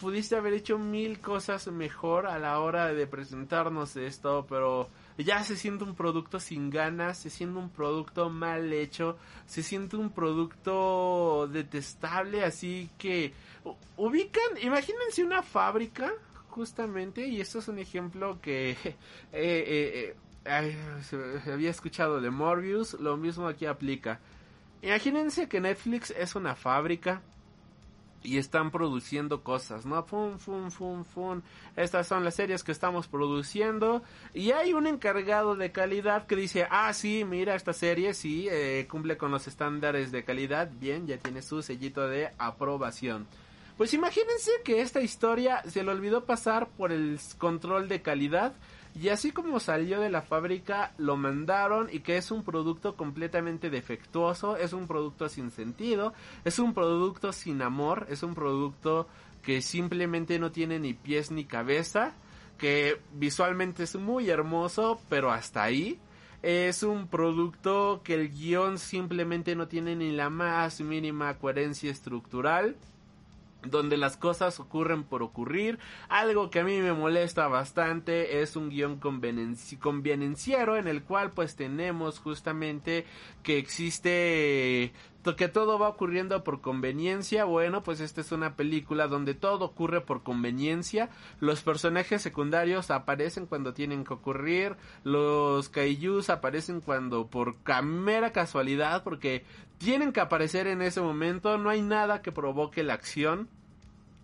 pudiste 0.00 0.36
haber 0.36 0.52
hecho 0.54 0.76
mil 0.76 1.20
cosas 1.20 1.68
mejor 1.68 2.26
a 2.26 2.38
la 2.38 2.58
hora 2.60 2.92
de 2.92 3.06
presentarnos 3.06 3.96
esto, 3.96 4.44
pero 4.48 4.88
ya 5.18 5.42
se 5.44 5.56
siente 5.56 5.84
un 5.84 5.94
producto 5.94 6.40
sin 6.40 6.70
ganas, 6.70 7.18
se 7.18 7.30
siente 7.30 7.58
un 7.58 7.70
producto 7.70 8.30
mal 8.30 8.72
hecho, 8.72 9.16
se 9.46 9.62
siente 9.62 9.96
un 9.96 10.10
producto 10.10 11.48
detestable, 11.48 12.44
así 12.44 12.90
que 12.98 13.32
ubican, 13.96 14.58
imagínense 14.62 15.24
una 15.24 15.42
fábrica 15.42 16.12
justamente, 16.48 17.26
y 17.26 17.40
esto 17.40 17.58
es 17.58 17.68
un 17.68 17.78
ejemplo 17.78 18.40
que 18.40 18.70
eh, 18.72 18.96
eh, 19.32 20.16
eh, 20.44 21.40
había 21.52 21.70
escuchado 21.70 22.20
de 22.20 22.30
Morbius, 22.30 22.94
lo 22.94 23.16
mismo 23.16 23.48
aquí 23.48 23.66
aplica. 23.66 24.20
Imagínense 24.82 25.48
que 25.48 25.60
Netflix 25.60 26.10
es 26.10 26.34
una 26.34 26.54
fábrica 26.56 27.22
y 28.22 28.38
están 28.38 28.70
produciendo 28.70 29.42
cosas, 29.42 29.86
¿no? 29.86 30.02
Fum, 30.04 30.38
fum, 30.38 30.70
fum, 30.70 31.04
fum. 31.04 31.42
Estas 31.76 32.06
son 32.06 32.24
las 32.24 32.34
series 32.34 32.62
que 32.64 32.72
estamos 32.72 33.08
produciendo. 33.08 34.02
Y 34.34 34.52
hay 34.52 34.72
un 34.72 34.86
encargado 34.86 35.56
de 35.56 35.72
calidad 35.72 36.26
que 36.26 36.36
dice, 36.36 36.66
ah, 36.70 36.92
sí, 36.92 37.24
mira, 37.24 37.54
esta 37.54 37.72
serie 37.72 38.14
sí 38.14 38.48
eh, 38.50 38.86
cumple 38.90 39.16
con 39.16 39.30
los 39.30 39.46
estándares 39.46 40.12
de 40.12 40.24
calidad. 40.24 40.70
Bien, 40.80 41.06
ya 41.06 41.18
tiene 41.18 41.42
su 41.42 41.62
sellito 41.62 42.08
de 42.08 42.30
aprobación. 42.38 43.26
Pues 43.76 43.94
imagínense 43.94 44.50
que 44.64 44.80
esta 44.80 45.00
historia 45.00 45.62
se 45.66 45.82
le 45.82 45.90
olvidó 45.90 46.24
pasar 46.24 46.68
por 46.68 46.92
el 46.92 47.18
control 47.38 47.88
de 47.88 48.02
calidad 48.02 48.52
y 48.94 49.08
así 49.08 49.32
como 49.32 49.58
salió 49.58 50.00
de 50.00 50.10
la 50.10 50.20
fábrica, 50.20 50.92
lo 50.98 51.16
mandaron 51.16 51.88
y 51.90 52.00
que 52.00 52.18
es 52.18 52.30
un 52.30 52.44
producto 52.44 52.94
completamente 52.94 53.70
defectuoso, 53.70 54.56
es 54.56 54.74
un 54.74 54.86
producto 54.86 55.28
sin 55.28 55.50
sentido, 55.50 56.12
es 56.44 56.58
un 56.58 56.74
producto 56.74 57.32
sin 57.32 57.62
amor, 57.62 58.06
es 58.10 58.22
un 58.22 58.34
producto 58.34 59.08
que 59.42 59.62
simplemente 59.62 60.38
no 60.38 60.52
tiene 60.52 60.78
ni 60.78 60.92
pies 60.92 61.30
ni 61.30 61.44
cabeza, 61.46 62.14
que 62.58 63.00
visualmente 63.14 63.84
es 63.84 63.96
muy 63.96 64.28
hermoso, 64.28 65.00
pero 65.08 65.32
hasta 65.32 65.62
ahí. 65.62 65.98
es 66.42 66.82
un 66.82 67.06
producto 67.08 68.02
que 68.04 68.14
el 68.14 68.28
guion 68.28 68.78
simplemente 68.78 69.54
no 69.56 69.68
tiene 69.68 69.96
ni 69.96 70.12
la 70.12 70.28
más 70.28 70.80
mínima 70.80 71.38
coherencia 71.38 71.90
estructural 71.90 72.76
donde 73.64 73.96
las 73.96 74.16
cosas 74.16 74.58
ocurren 74.60 75.04
por 75.04 75.22
ocurrir. 75.22 75.78
Algo 76.08 76.50
que 76.50 76.60
a 76.60 76.64
mí 76.64 76.78
me 76.80 76.92
molesta 76.92 77.48
bastante 77.48 78.42
es 78.42 78.56
un 78.56 78.70
guion 78.70 78.98
convenenci 78.98 79.76
convenenciero 79.76 80.76
en 80.76 80.88
el 80.88 81.02
cual 81.02 81.30
pues 81.30 81.56
tenemos 81.56 82.18
justamente 82.18 83.06
que 83.42 83.58
existe 83.58 84.92
que 85.36 85.48
todo 85.48 85.78
va 85.78 85.88
ocurriendo 85.88 86.42
por 86.42 86.60
conveniencia. 86.60 87.44
Bueno, 87.44 87.82
pues 87.82 88.00
esta 88.00 88.20
es 88.20 88.32
una 88.32 88.56
película 88.56 89.06
donde 89.06 89.34
todo 89.34 89.66
ocurre 89.66 90.00
por 90.00 90.22
conveniencia. 90.22 91.10
Los 91.38 91.62
personajes 91.62 92.22
secundarios 92.22 92.90
aparecen 92.90 93.46
cuando 93.46 93.72
tienen 93.72 94.04
que 94.04 94.14
ocurrir. 94.14 94.76
Los 95.04 95.68
kaijus 95.68 96.28
aparecen 96.28 96.80
cuando 96.80 97.28
por 97.28 97.56
mera 97.84 98.32
casualidad 98.32 99.04
porque 99.04 99.44
tienen 99.78 100.12
que 100.12 100.20
aparecer 100.20 100.66
en 100.66 100.82
ese 100.82 101.00
momento. 101.00 101.56
No 101.56 101.70
hay 101.70 101.82
nada 101.82 102.20
que 102.20 102.32
provoque 102.32 102.82
la 102.82 102.94
acción. 102.94 103.48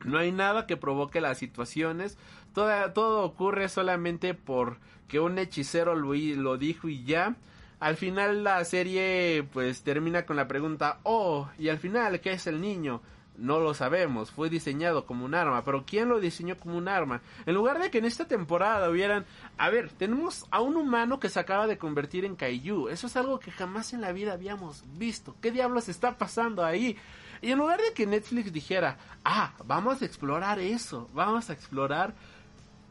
No 0.04 0.18
hay 0.18 0.32
nada 0.32 0.66
que 0.66 0.76
provoque 0.76 1.20
las 1.20 1.38
situaciones. 1.38 2.18
Todo, 2.54 2.92
todo 2.92 3.22
ocurre 3.22 3.68
solamente 3.68 4.34
porque 4.34 5.20
un 5.20 5.38
hechicero 5.38 5.94
lo, 5.94 6.12
lo 6.14 6.58
dijo 6.58 6.88
y 6.88 7.04
ya. 7.04 7.36
Al 7.80 7.96
final 7.96 8.42
la 8.42 8.64
serie 8.64 9.46
pues 9.52 9.82
termina 9.82 10.26
con 10.26 10.36
la 10.36 10.48
pregunta, 10.48 10.98
oh, 11.04 11.48
y 11.58 11.68
al 11.68 11.78
final, 11.78 12.20
¿qué 12.20 12.32
es 12.32 12.46
el 12.48 12.60
niño? 12.60 13.00
No 13.36 13.60
lo 13.60 13.72
sabemos, 13.72 14.32
fue 14.32 14.50
diseñado 14.50 15.06
como 15.06 15.24
un 15.24 15.36
arma, 15.36 15.64
pero 15.64 15.84
¿quién 15.86 16.08
lo 16.08 16.18
diseñó 16.18 16.56
como 16.56 16.76
un 16.76 16.88
arma? 16.88 17.22
En 17.46 17.54
lugar 17.54 17.78
de 17.78 17.88
que 17.88 17.98
en 17.98 18.04
esta 18.04 18.26
temporada 18.26 18.90
hubieran, 18.90 19.26
a 19.58 19.70
ver, 19.70 19.90
tenemos 19.90 20.44
a 20.50 20.60
un 20.60 20.76
humano 20.76 21.20
que 21.20 21.28
se 21.28 21.38
acaba 21.38 21.68
de 21.68 21.78
convertir 21.78 22.24
en 22.24 22.34
Kaiju, 22.34 22.88
eso 22.88 23.06
es 23.06 23.16
algo 23.16 23.38
que 23.38 23.52
jamás 23.52 23.92
en 23.92 24.00
la 24.00 24.10
vida 24.10 24.32
habíamos 24.32 24.82
visto, 24.98 25.36
¿qué 25.40 25.52
diablos 25.52 25.88
está 25.88 26.18
pasando 26.18 26.64
ahí? 26.64 26.96
Y 27.40 27.52
en 27.52 27.58
lugar 27.58 27.80
de 27.80 27.92
que 27.92 28.06
Netflix 28.06 28.52
dijera, 28.52 28.98
ah, 29.24 29.52
vamos 29.64 30.02
a 30.02 30.04
explorar 30.04 30.58
eso, 30.58 31.08
vamos 31.14 31.48
a 31.48 31.52
explorar 31.52 32.14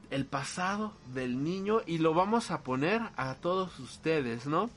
el 0.09 0.25
pasado 0.25 0.93
del 1.13 1.43
niño 1.43 1.81
y 1.85 1.97
lo 1.97 2.13
vamos 2.13 2.51
a 2.51 2.61
poner 2.61 3.01
a 3.15 3.35
todos 3.35 3.79
ustedes, 3.79 4.45
¿no? 4.45 4.69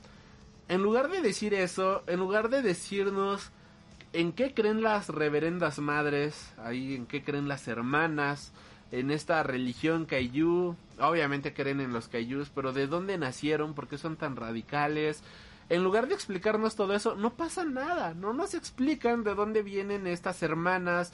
En 0.67 0.81
lugar 0.81 1.09
de 1.09 1.21
decir 1.21 1.53
eso, 1.53 2.03
en 2.07 2.19
lugar 2.19 2.49
de 2.49 2.61
decirnos 2.61 3.51
en 4.13 4.33
qué 4.33 4.53
creen 4.53 4.81
las 4.81 5.09
reverendas 5.09 5.79
madres, 5.79 6.53
ahí 6.57 6.95
en 6.95 7.05
qué 7.05 7.23
creen 7.23 7.47
las 7.47 7.67
hermanas, 7.67 8.51
en 8.91 9.09
esta 9.09 9.41
religión 9.43 10.05
kaiju, 10.05 10.75
obviamente 10.99 11.53
creen 11.53 11.79
en 11.79 11.93
los 11.93 12.09
kaijus, 12.09 12.49
pero 12.49 12.73
de 12.73 12.87
dónde 12.87 13.17
nacieron, 13.17 13.73
por 13.73 13.87
qué 13.87 13.97
son 13.97 14.17
tan 14.17 14.35
radicales, 14.35 15.23
en 15.71 15.85
lugar 15.85 16.09
de 16.09 16.15
explicarnos 16.15 16.75
todo 16.75 16.93
eso, 16.93 17.15
no 17.15 17.35
pasa 17.35 17.63
nada, 17.63 18.13
no 18.13 18.33
nos 18.33 18.55
explican 18.55 19.23
de 19.23 19.35
dónde 19.35 19.63
vienen 19.63 20.05
estas 20.05 20.43
hermanas 20.43 21.13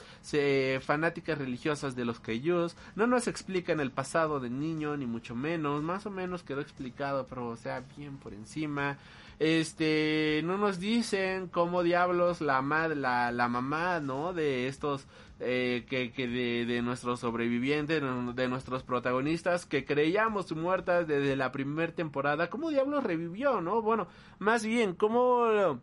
fanáticas 0.82 1.38
religiosas 1.38 1.96
de 1.96 2.06
los 2.06 2.20
Kaijus, 2.20 2.76
no 2.96 3.06
nos 3.06 3.28
explican 3.28 3.80
el 3.80 3.92
pasado 3.92 4.40
del 4.40 4.60
niño, 4.60 4.98
ni 4.98 5.06
mucho 5.06 5.36
menos, 5.36 5.84
más 5.84 6.08
o 6.08 6.10
menos 6.10 6.42
quedó 6.42 6.62
explicado, 6.62 7.28
pero 7.28 7.50
o 7.50 7.56
sea, 7.56 7.84
bien 7.96 8.18
por 8.18 8.34
encima. 8.34 8.98
Este, 9.38 10.42
no 10.44 10.58
nos 10.58 10.80
dicen 10.80 11.50
cómo 11.50 11.84
diablos 11.84 12.42
la, 12.42 12.60
la, 12.64 13.32
la 13.32 13.48
mamá, 13.48 14.00
¿no? 14.00 14.34
De 14.34 14.68
estos 14.68 15.06
eh, 15.40 15.86
que, 15.88 16.28
de, 16.28 16.82
nuestros 16.82 17.20
sobrevivientes, 17.20 18.02
de 18.36 18.48
nuestros 18.48 18.82
protagonistas 18.82 19.68
que 19.68 19.86
creíamos 19.86 20.52
muertas 20.54 21.08
desde 21.08 21.36
la 21.36 21.52
primera 21.52 21.94
temporada, 21.94 22.50
¿cómo 22.50 22.72
diablos 22.72 23.04
revivió, 23.04 23.62
no? 23.62 23.84
Bueno, 23.84 24.08
más 24.40 24.66
bien, 24.66 24.96
¿cómo 24.96 25.80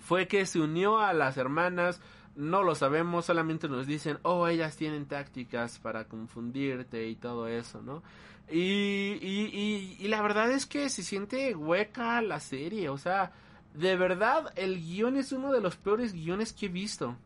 fue 0.00 0.26
que 0.28 0.46
se 0.46 0.60
unió 0.60 0.98
a 0.98 1.12
las 1.12 1.36
hermanas? 1.36 2.00
No 2.36 2.62
lo 2.62 2.74
sabemos, 2.74 3.26
solamente 3.26 3.68
nos 3.68 3.86
dicen, 3.86 4.18
oh, 4.22 4.48
ellas 4.48 4.76
tienen 4.76 5.06
tácticas 5.06 5.78
para 5.78 6.06
confundirte 6.06 7.06
y 7.06 7.16
todo 7.16 7.48
eso, 7.48 7.82
¿no? 7.82 8.02
Y, 8.50 9.18
y 9.22 10.08
la 10.08 10.22
verdad 10.22 10.50
es 10.50 10.64
que 10.64 10.88
se 10.88 11.02
siente 11.02 11.54
hueca 11.54 12.20
la 12.22 12.40
serie, 12.40 12.88
o 12.88 12.96
sea, 12.96 13.32
de 13.74 13.96
verdad 13.96 14.52
el 14.56 14.80
guion 14.80 15.16
es 15.16 15.32
uno 15.32 15.52
de 15.52 15.60
los 15.60 15.76
peores 15.76 16.14
guiones 16.14 16.52
que 16.52 16.66
he 16.66 16.68
visto. 16.70 17.16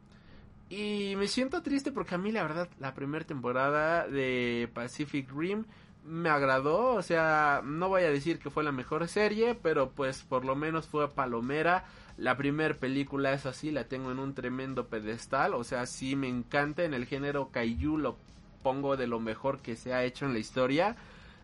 Y 0.70 1.14
me 1.16 1.28
siento 1.28 1.62
triste 1.62 1.92
porque 1.92 2.14
a 2.14 2.18
mí 2.18 2.30
la 2.30 2.42
verdad 2.42 2.68
la 2.78 2.94
primera 2.94 3.24
temporada 3.24 4.06
de 4.06 4.68
Pacific 4.74 5.30
Rim 5.34 5.64
me 6.04 6.30
agradó, 6.30 6.94
o 6.94 7.02
sea, 7.02 7.60
no 7.64 7.88
voy 7.88 8.02
a 8.02 8.10
decir 8.10 8.38
que 8.38 8.50
fue 8.50 8.64
la 8.64 8.72
mejor 8.72 9.06
serie, 9.08 9.54
pero 9.54 9.90
pues 9.90 10.22
por 10.22 10.44
lo 10.44 10.56
menos 10.56 10.86
fue 10.86 11.10
palomera. 11.10 11.84
La 12.16 12.36
primera 12.36 12.74
película 12.74 13.32
es 13.32 13.46
así, 13.46 13.70
la 13.70 13.84
tengo 13.84 14.10
en 14.10 14.18
un 14.18 14.34
tremendo 14.34 14.88
pedestal, 14.88 15.54
o 15.54 15.64
sea, 15.64 15.86
sí 15.86 16.16
me 16.16 16.28
encanta 16.28 16.84
en 16.84 16.94
el 16.94 17.06
género 17.06 17.50
kaiju, 17.50 17.98
lo 17.98 18.16
pongo 18.62 18.96
de 18.96 19.06
lo 19.06 19.20
mejor 19.20 19.60
que 19.60 19.76
se 19.76 19.94
ha 19.94 20.04
hecho 20.04 20.26
en 20.26 20.32
la 20.32 20.38
historia. 20.38 20.96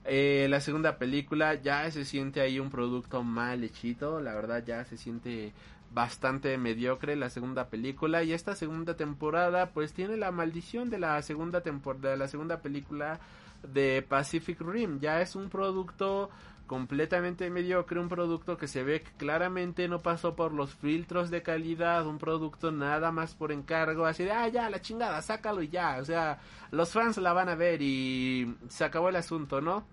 Eh, 0.07 0.47
la 0.51 0.61
segunda 0.61 0.99
película 0.99 1.55
ya 1.55 1.91
se 1.91 2.05
siente 2.05 2.41
ahí 2.41 2.59
un 2.59 2.71
producto 2.71 3.23
mal 3.23 3.65
hechito, 3.65 4.21
la 4.21 4.35
verdad 4.35 4.65
ya 4.65 4.85
se 4.85 4.97
siente 4.99 5.53
bastante 5.95 6.59
mediocre 6.59 7.17
la 7.17 7.31
segunda 7.31 7.69
película 7.69 8.25
y 8.25 8.33
esta 8.33 8.57
segunda 8.57 8.97
temporada 8.97 9.71
pues 9.71 9.95
tiene 9.95 10.17
la 10.17 10.33
maldición 10.33 10.91
de 10.91 10.99
la 10.99 11.23
segunda 11.23 11.63
temporada 11.63 12.11
de 12.11 12.17
la 12.17 12.29
segunda 12.29 12.61
película 12.61 13.21
de 13.63 14.05
Pacific 14.07 14.61
Rim. 14.61 14.99
Ya 15.01 15.21
es 15.21 15.37
un 15.37 15.49
producto 15.49 16.31
completamente 16.67 17.51
mediocre 17.51 18.01
un 18.01 18.09
producto 18.09 18.57
que 18.57 18.69
se 18.69 18.83
ve 18.83 19.03
que 19.03 19.13
claramente 19.19 19.87
no 19.87 20.01
pasó 20.01 20.35
por 20.35 20.53
los 20.53 20.75
filtros 20.75 21.31
de 21.31 21.43
calidad 21.43 22.07
un 22.07 22.17
producto 22.17 22.73
nada 22.73 23.13
más 23.13 23.35
por 23.35 23.53
encargo 23.53 24.07
así 24.07 24.25
de 24.25 24.33
ah 24.33 24.49
ya 24.49 24.71
la 24.71 24.81
chingada 24.81 25.21
sácalo 25.21 25.61
y 25.61 25.69
ya 25.69 25.99
o 26.01 26.05
sea 26.07 26.39
los 26.71 26.91
fans 26.91 27.19
la 27.19 27.35
van 27.35 27.51
a 27.51 27.55
ver 27.55 27.83
y 27.83 28.57
se 28.69 28.83
acabó 28.83 29.11
el 29.11 29.17
asunto 29.17 29.61
no 29.61 29.87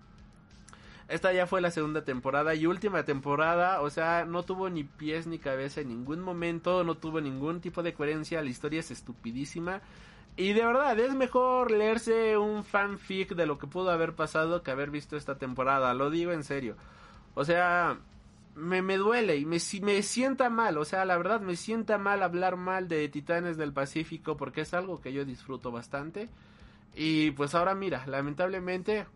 esta 1.12 1.30
ya 1.32 1.46
fue 1.46 1.60
la 1.60 1.70
segunda 1.70 2.04
temporada 2.04 2.54
y 2.54 2.66
última 2.66 3.04
temporada, 3.04 3.82
o 3.82 3.90
sea, 3.90 4.24
no 4.24 4.44
tuvo 4.44 4.70
ni 4.70 4.82
pies 4.82 5.26
ni 5.26 5.38
cabeza 5.38 5.82
en 5.82 5.88
ningún 5.88 6.20
momento, 6.20 6.84
no 6.84 6.96
tuvo 6.96 7.20
ningún 7.20 7.60
tipo 7.60 7.82
de 7.82 7.92
coherencia, 7.92 8.40
la 8.40 8.48
historia 8.48 8.80
es 8.80 8.90
estupidísima. 8.90 9.82
Y 10.36 10.54
de 10.54 10.64
verdad, 10.64 10.98
es 10.98 11.14
mejor 11.14 11.70
leerse 11.70 12.38
un 12.38 12.64
fanfic 12.64 13.34
de 13.34 13.44
lo 13.44 13.58
que 13.58 13.66
pudo 13.66 13.90
haber 13.90 14.14
pasado 14.14 14.62
que 14.62 14.70
haber 14.70 14.90
visto 14.90 15.18
esta 15.18 15.36
temporada, 15.36 15.92
lo 15.92 16.08
digo 16.08 16.32
en 16.32 16.44
serio. 16.44 16.76
O 17.34 17.44
sea, 17.44 17.98
me, 18.54 18.80
me 18.80 18.96
duele 18.96 19.36
y 19.36 19.44
me, 19.44 19.58
me 19.82 20.02
sienta 20.02 20.48
mal, 20.48 20.78
o 20.78 20.86
sea, 20.86 21.04
la 21.04 21.18
verdad 21.18 21.42
me 21.42 21.56
sienta 21.56 21.98
mal 21.98 22.22
hablar 22.22 22.56
mal 22.56 22.88
de 22.88 23.06
Titanes 23.10 23.58
del 23.58 23.74
Pacífico 23.74 24.38
porque 24.38 24.62
es 24.62 24.72
algo 24.72 25.02
que 25.02 25.12
yo 25.12 25.26
disfruto 25.26 25.70
bastante. 25.70 26.30
Y 26.94 27.32
pues 27.32 27.54
ahora 27.54 27.74
mira, 27.74 28.06
lamentablemente 28.06 29.06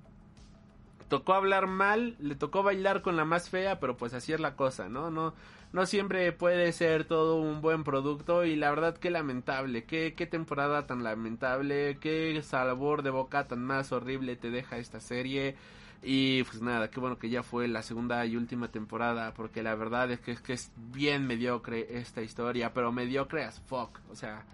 tocó 1.09 1.35
hablar 1.35 1.67
mal, 1.67 2.17
le 2.19 2.35
tocó 2.35 2.63
bailar 2.63 3.03
con 3.03 3.17
la 3.17 3.25
más 3.25 3.51
fea, 3.51 3.81
pero 3.81 3.97
pues 3.97 4.15
así 4.15 4.33
es 4.33 4.41
la 4.41 4.57
cosa, 4.57 4.89
¿no? 4.89 5.11
No, 5.11 5.35
no 5.73 5.87
siempre 5.87 6.33
puede 6.33 6.73
ser 6.73 7.05
todo 7.05 7.37
un 7.37 7.61
buen 7.61 7.85
producto 7.85 8.45
y 8.45 8.57
la 8.57 8.71
verdad 8.71 8.97
que 8.97 9.11
lamentable, 9.11 9.85
qué, 9.85 10.15
qué 10.17 10.27
temporada 10.27 10.87
tan 10.87 11.05
lamentable, 11.05 11.99
qué 12.01 12.41
sabor 12.43 13.03
de 13.03 13.11
boca 13.11 13.47
tan 13.47 13.63
más 13.63 13.93
horrible 13.93 14.37
te 14.37 14.51
deja 14.51 14.79
esta 14.79 15.01
serie. 15.01 15.57
Y 16.03 16.45
pues 16.45 16.63
nada, 16.63 16.91
qué 16.91 17.01
bueno 17.01 17.19
que 17.19 17.31
ya 17.31 17.43
fue 17.43 17.67
la 17.69 17.83
segunda 17.83 18.25
y 18.27 18.37
última 18.37 18.69
temporada, 18.69 19.33
porque 19.35 19.63
la 19.63 19.75
verdad 19.75 20.11
es 20.11 20.21
que, 20.21 20.33
es 20.33 20.41
que 20.41 20.53
es 20.53 20.71
bien 20.77 21.27
mediocre 21.27 21.99
esta 21.99 22.23
historia, 22.23 22.73
pero 22.73 22.93
mediocre 22.93 23.45
as 23.45 23.61
fuck, 23.61 23.99
o 24.11 24.15
sea, 24.15 24.45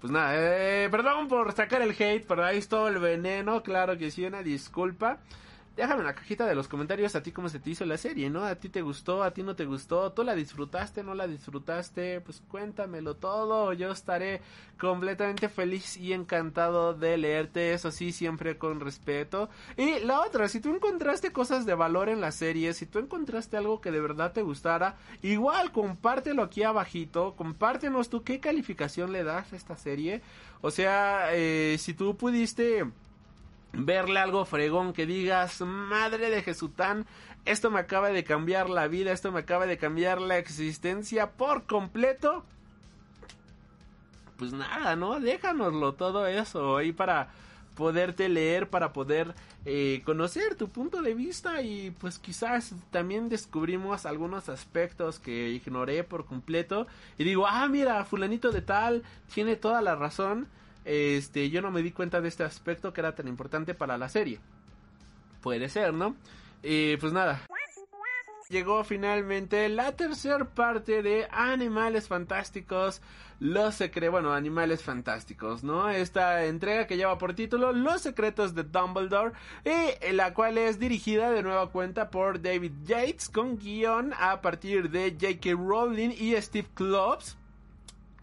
pues 0.00 0.12
nada, 0.12 0.34
eh, 0.36 0.88
perdón 0.90 1.28
por 1.28 1.52
sacar 1.52 1.82
el 1.82 1.90
hate, 1.90 2.24
pero 2.26 2.44
ahí 2.44 2.58
está 2.58 2.86
el 2.88 2.98
veneno, 2.98 3.62
claro 3.62 3.96
que 3.96 4.10
sí, 4.10 4.24
una 4.24 4.42
disculpa. 4.42 5.18
Déjame 5.74 6.00
en 6.00 6.06
la 6.06 6.14
cajita 6.14 6.44
de 6.44 6.54
los 6.54 6.68
comentarios 6.68 7.16
a 7.16 7.22
ti 7.22 7.32
cómo 7.32 7.48
se 7.48 7.58
te 7.58 7.70
hizo 7.70 7.86
la 7.86 7.96
serie, 7.96 8.28
¿no? 8.28 8.44
¿A 8.44 8.56
ti 8.56 8.68
te 8.68 8.82
gustó? 8.82 9.22
¿A 9.22 9.30
ti 9.30 9.42
no 9.42 9.56
te 9.56 9.64
gustó? 9.64 10.12
¿Tú 10.12 10.22
la 10.22 10.34
disfrutaste? 10.34 11.02
¿No 11.02 11.14
la 11.14 11.26
disfrutaste? 11.26 12.20
Pues 12.20 12.42
cuéntamelo 12.46 13.16
todo. 13.16 13.72
Yo 13.72 13.90
estaré 13.90 14.42
completamente 14.78 15.48
feliz 15.48 15.96
y 15.96 16.12
encantado 16.12 16.92
de 16.92 17.16
leerte. 17.16 17.72
Eso 17.72 17.90
sí, 17.90 18.12
siempre 18.12 18.58
con 18.58 18.80
respeto. 18.80 19.48
Y 19.78 20.00
la 20.00 20.20
otra, 20.20 20.46
si 20.48 20.60
tú 20.60 20.74
encontraste 20.74 21.32
cosas 21.32 21.64
de 21.64 21.74
valor 21.74 22.10
en 22.10 22.20
la 22.20 22.32
serie, 22.32 22.74
si 22.74 22.84
tú 22.84 22.98
encontraste 22.98 23.56
algo 23.56 23.80
que 23.80 23.90
de 23.90 24.00
verdad 24.00 24.32
te 24.32 24.42
gustara, 24.42 24.96
igual 25.22 25.72
compártelo 25.72 26.42
aquí 26.42 26.64
abajito. 26.64 27.34
Compártenos 27.34 28.10
tú 28.10 28.22
qué 28.24 28.40
calificación 28.40 29.10
le 29.10 29.24
das 29.24 29.54
a 29.54 29.56
esta 29.56 29.78
serie. 29.78 30.20
O 30.60 30.70
sea, 30.70 31.30
eh, 31.32 31.76
si 31.78 31.94
tú 31.94 32.14
pudiste 32.16 32.84
verle 33.72 34.20
algo 34.20 34.44
fregón 34.44 34.92
que 34.92 35.06
digas, 35.06 35.60
madre 35.60 36.30
de 36.30 36.42
Jesután, 36.42 37.06
esto 37.44 37.70
me 37.70 37.80
acaba 37.80 38.10
de 38.10 38.24
cambiar 38.24 38.70
la 38.70 38.88
vida, 38.88 39.12
esto 39.12 39.32
me 39.32 39.40
acaba 39.40 39.66
de 39.66 39.78
cambiar 39.78 40.20
la 40.20 40.38
existencia 40.38 41.32
por 41.32 41.64
completo. 41.66 42.44
Pues 44.36 44.52
nada, 44.52 44.96
¿no? 44.96 45.20
Déjanoslo 45.20 45.94
todo 45.94 46.26
eso 46.26 46.76
ahí 46.76 46.92
para 46.92 47.30
poderte 47.74 48.28
leer 48.28 48.68
para 48.68 48.92
poder 48.92 49.34
eh, 49.64 50.02
conocer 50.04 50.56
tu 50.56 50.68
punto 50.68 51.02
de 51.02 51.14
vista 51.14 51.62
y 51.62 51.90
pues 51.92 52.18
quizás 52.18 52.74
también 52.90 53.28
descubrimos 53.28 54.06
algunos 54.06 54.48
aspectos 54.48 55.18
que 55.18 55.50
ignoré 55.50 56.04
por 56.04 56.26
completo 56.26 56.86
y 57.18 57.24
digo, 57.24 57.46
ah, 57.46 57.68
mira, 57.68 58.04
fulanito 58.04 58.50
de 58.50 58.62
tal 58.62 59.02
tiene 59.32 59.56
toda 59.56 59.80
la 59.80 59.94
razón, 59.94 60.48
este, 60.84 61.50
yo 61.50 61.62
no 61.62 61.70
me 61.70 61.82
di 61.82 61.92
cuenta 61.92 62.20
de 62.20 62.28
este 62.28 62.44
aspecto 62.44 62.92
que 62.92 63.00
era 63.00 63.14
tan 63.14 63.28
importante 63.28 63.74
para 63.74 63.98
la 63.98 64.08
serie. 64.08 64.40
Puede 65.40 65.68
ser, 65.68 65.92
¿no? 65.94 66.16
Y 66.62 66.96
pues 66.98 67.12
nada 67.12 67.42
llegó 68.52 68.84
finalmente 68.84 69.68
la 69.70 69.92
tercera 69.92 70.44
parte 70.44 71.02
de 71.02 71.26
Animales 71.30 72.06
Fantásticos, 72.06 73.00
Los 73.40 73.76
Secretos, 73.76 74.12
bueno, 74.12 74.34
Animales 74.34 74.82
Fantásticos, 74.82 75.64
¿no? 75.64 75.88
Esta 75.88 76.44
entrega 76.44 76.86
que 76.86 76.98
lleva 76.98 77.16
por 77.16 77.34
título 77.34 77.72
Los 77.72 78.02
Secretos 78.02 78.54
de 78.54 78.64
Dumbledore 78.64 79.32
y 79.64 80.12
la 80.12 80.34
cual 80.34 80.58
es 80.58 80.78
dirigida 80.78 81.30
de 81.30 81.42
nueva 81.42 81.70
cuenta 81.70 82.10
por 82.10 82.42
David 82.42 82.72
Yates 82.84 83.30
con 83.30 83.58
guion 83.58 84.12
a 84.20 84.42
partir 84.42 84.90
de 84.90 85.12
J.K. 85.12 85.52
Rowling 85.52 86.10
y 86.10 86.36
Steve 86.40 86.68
Kloves 86.74 87.38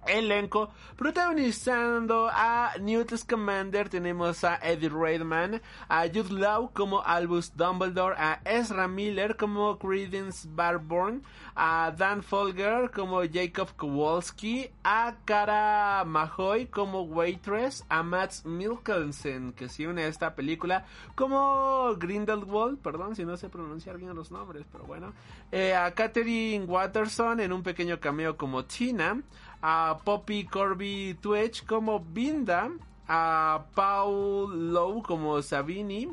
elenco. 0.07 0.69
Protagonizando 0.95 2.29
a 2.31 2.73
Newt 2.79 3.15
Scamander 3.15 3.89
tenemos 3.89 4.43
a 4.43 4.59
Eddie 4.61 4.89
Redmayne 4.89 5.61
a 5.87 6.07
Jude 6.07 6.33
Law 6.33 6.71
como 6.73 7.01
Albus 7.01 7.55
Dumbledore 7.55 8.15
a 8.17 8.41
Ezra 8.45 8.87
Miller 8.87 9.35
como 9.35 9.77
Credence 9.77 10.47
Barborn 10.49 11.23
a 11.55 11.91
Dan 11.95 12.21
Folger 12.23 12.91
como 12.91 13.21
Jacob 13.23 13.69
Kowalski 13.75 14.69
a 14.83 15.15
Cara 15.25 16.03
Mahoy 16.05 16.67
como 16.67 17.01
Waitress 17.01 17.85
a 17.89 18.03
Matt 18.03 18.45
Mikkelsen 18.45 19.53
que 19.53 19.69
se 19.69 19.87
une 19.87 20.03
a 20.03 20.07
esta 20.07 20.35
película 20.35 20.85
como 21.15 21.95
Grindelwald 21.97 22.79
perdón 22.79 23.15
si 23.15 23.25
no 23.25 23.37
sé 23.37 23.49
pronunciar 23.49 23.97
bien 23.97 24.15
los 24.15 24.31
nombres 24.31 24.65
pero 24.71 24.85
bueno 24.85 25.13
eh, 25.51 25.75
a 25.75 25.91
Katherine 25.93 26.65
Watterson 26.65 27.39
en 27.39 27.53
un 27.53 27.63
pequeño 27.63 27.99
cameo 27.99 28.37
como 28.37 28.65
Tina 28.65 29.21
a 29.61 29.97
Poppy 30.03 30.45
Corby 30.45 31.17
Twitch 31.21 31.65
como 31.65 31.99
Binda, 31.99 32.71
a 33.07 33.65
Paul 33.75 34.71
Lowe 34.71 35.01
como 35.03 35.41
Sabini, 35.41 36.09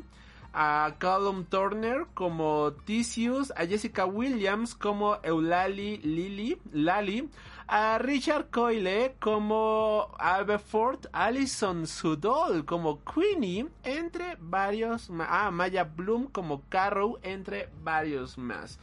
a 0.53 0.95
Callum 0.97 1.45
Turner 1.45 2.07
como 2.13 2.73
Tisius, 2.85 3.51
a 3.55 3.65
Jessica 3.65 4.05
Williams 4.05 4.73
como 4.73 5.17
Eulalie 5.23 5.99
Lily, 6.03 6.59
Lali, 6.73 7.29
a 7.67 7.97
Richard 7.99 8.49
Coyle 8.49 9.15
como 9.19 10.09
Aberford, 10.17 11.07
Alison 11.11 11.85
Sudol 11.85 12.65
como 12.65 13.03
Queenie, 13.03 13.67
entre 13.83 14.37
varios, 14.39 15.09
a 15.19 15.51
Maya 15.51 15.83
Bloom 15.83 16.27
como 16.27 16.63
Carrow, 16.69 17.19
entre 17.21 17.69
varios 17.83 18.37
más. 18.37 18.79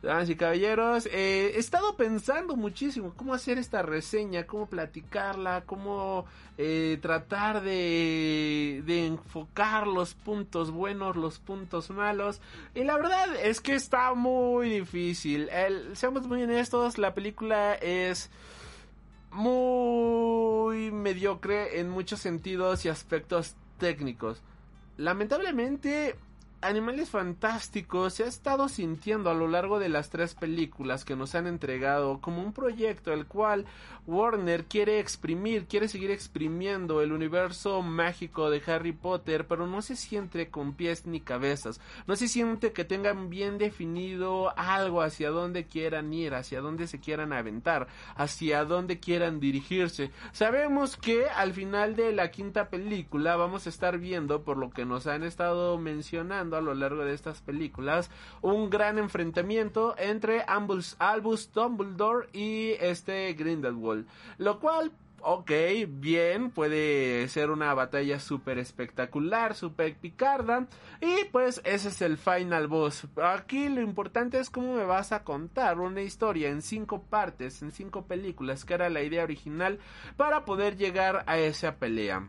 Damas 0.00 0.30
y 0.30 0.36
caballeros, 0.36 1.06
eh, 1.06 1.52
he 1.56 1.58
estado 1.58 1.96
pensando 1.96 2.54
muchísimo 2.54 3.14
cómo 3.16 3.34
hacer 3.34 3.58
esta 3.58 3.82
reseña, 3.82 4.46
cómo 4.46 4.66
platicarla, 4.66 5.64
cómo 5.66 6.24
eh, 6.56 6.98
tratar 7.02 7.62
de, 7.62 8.84
de 8.86 9.06
enfocar 9.06 9.88
los 9.88 10.14
puntos 10.14 10.70
buenos, 10.70 11.16
los 11.16 11.40
puntos 11.40 11.90
malos. 11.90 12.40
Y 12.76 12.84
la 12.84 12.96
verdad 12.96 13.34
es 13.42 13.60
que 13.60 13.74
está 13.74 14.14
muy 14.14 14.68
difícil. 14.68 15.48
El, 15.48 15.96
seamos 15.96 16.28
muy 16.28 16.44
honestos, 16.44 16.96
la 16.96 17.12
película 17.12 17.74
es 17.74 18.30
muy 19.32 20.92
mediocre 20.92 21.80
en 21.80 21.90
muchos 21.90 22.20
sentidos 22.20 22.84
y 22.84 22.88
aspectos 22.88 23.56
técnicos. 23.78 24.42
Lamentablemente 24.96 26.16
Animales 26.60 27.10
Fantásticos 27.10 28.14
se 28.14 28.24
ha 28.24 28.26
estado 28.26 28.68
sintiendo 28.68 29.30
a 29.30 29.34
lo 29.34 29.46
largo 29.46 29.78
de 29.78 29.88
las 29.88 30.10
tres 30.10 30.34
películas 30.34 31.04
que 31.04 31.14
nos 31.14 31.36
han 31.36 31.46
entregado 31.46 32.20
como 32.20 32.42
un 32.42 32.52
proyecto 32.52 33.12
el 33.12 33.26
cual 33.26 33.64
Warner 34.08 34.64
quiere 34.64 34.98
exprimir, 34.98 35.66
quiere 35.66 35.86
seguir 35.86 36.10
exprimiendo 36.10 37.00
el 37.00 37.12
universo 37.12 37.80
mágico 37.82 38.50
de 38.50 38.60
Harry 38.66 38.90
Potter, 38.90 39.46
pero 39.46 39.68
no 39.68 39.82
se 39.82 39.94
siente 39.94 40.48
con 40.48 40.74
pies 40.74 41.06
ni 41.06 41.20
cabezas, 41.20 41.80
no 42.08 42.16
se 42.16 42.26
siente 42.26 42.72
que 42.72 42.84
tengan 42.84 43.30
bien 43.30 43.58
definido 43.58 44.52
algo 44.58 45.02
hacia 45.02 45.30
dónde 45.30 45.66
quieran 45.66 46.12
ir, 46.12 46.34
hacia 46.34 46.60
dónde 46.60 46.88
se 46.88 46.98
quieran 46.98 47.32
aventar, 47.32 47.86
hacia 48.16 48.64
dónde 48.64 48.98
quieran 48.98 49.38
dirigirse. 49.38 50.10
Sabemos 50.32 50.96
que 50.96 51.26
al 51.28 51.52
final 51.52 51.94
de 51.94 52.12
la 52.12 52.32
quinta 52.32 52.68
película 52.68 53.36
vamos 53.36 53.66
a 53.66 53.68
estar 53.68 53.98
viendo, 53.98 54.42
por 54.42 54.56
lo 54.56 54.70
que 54.70 54.84
nos 54.84 55.06
han 55.06 55.22
estado 55.22 55.78
mencionando 55.78 56.47
a 56.56 56.60
lo 56.60 56.74
largo 56.74 57.04
de 57.04 57.14
estas 57.14 57.40
películas, 57.40 58.10
un 58.42 58.70
gran 58.70 58.98
enfrentamiento 58.98 59.94
entre 59.98 60.44
ambos 60.46 60.96
Albus 60.98 61.52
Dumbledore 61.52 62.28
y 62.32 62.70
este 62.80 63.32
Grindelwald 63.34 64.06
lo 64.38 64.58
cual 64.60 64.92
ok, 65.20 65.50
bien, 65.88 66.50
puede 66.50 67.28
ser 67.28 67.50
una 67.50 67.74
batalla 67.74 68.20
súper 68.20 68.58
espectacular, 68.58 69.54
súper 69.54 69.96
picarda. 69.96 70.66
Y 71.00 71.24
pues 71.32 71.60
ese 71.64 71.88
es 71.88 72.02
el 72.02 72.18
final 72.18 72.68
boss. 72.68 73.06
Aquí 73.22 73.68
lo 73.68 73.80
importante 73.80 74.38
es 74.38 74.50
cómo 74.50 74.74
me 74.74 74.84
vas 74.84 75.12
a 75.12 75.24
contar 75.24 75.80
una 75.80 76.02
historia 76.02 76.48
en 76.48 76.62
cinco 76.62 77.02
partes, 77.02 77.62
en 77.62 77.72
cinco 77.72 78.06
películas, 78.06 78.64
que 78.64 78.74
era 78.74 78.90
la 78.90 79.02
idea 79.02 79.24
original 79.24 79.78
para 80.16 80.44
poder 80.44 80.76
llegar 80.76 81.24
a 81.26 81.38
esa 81.38 81.76
pelea. 81.76 82.28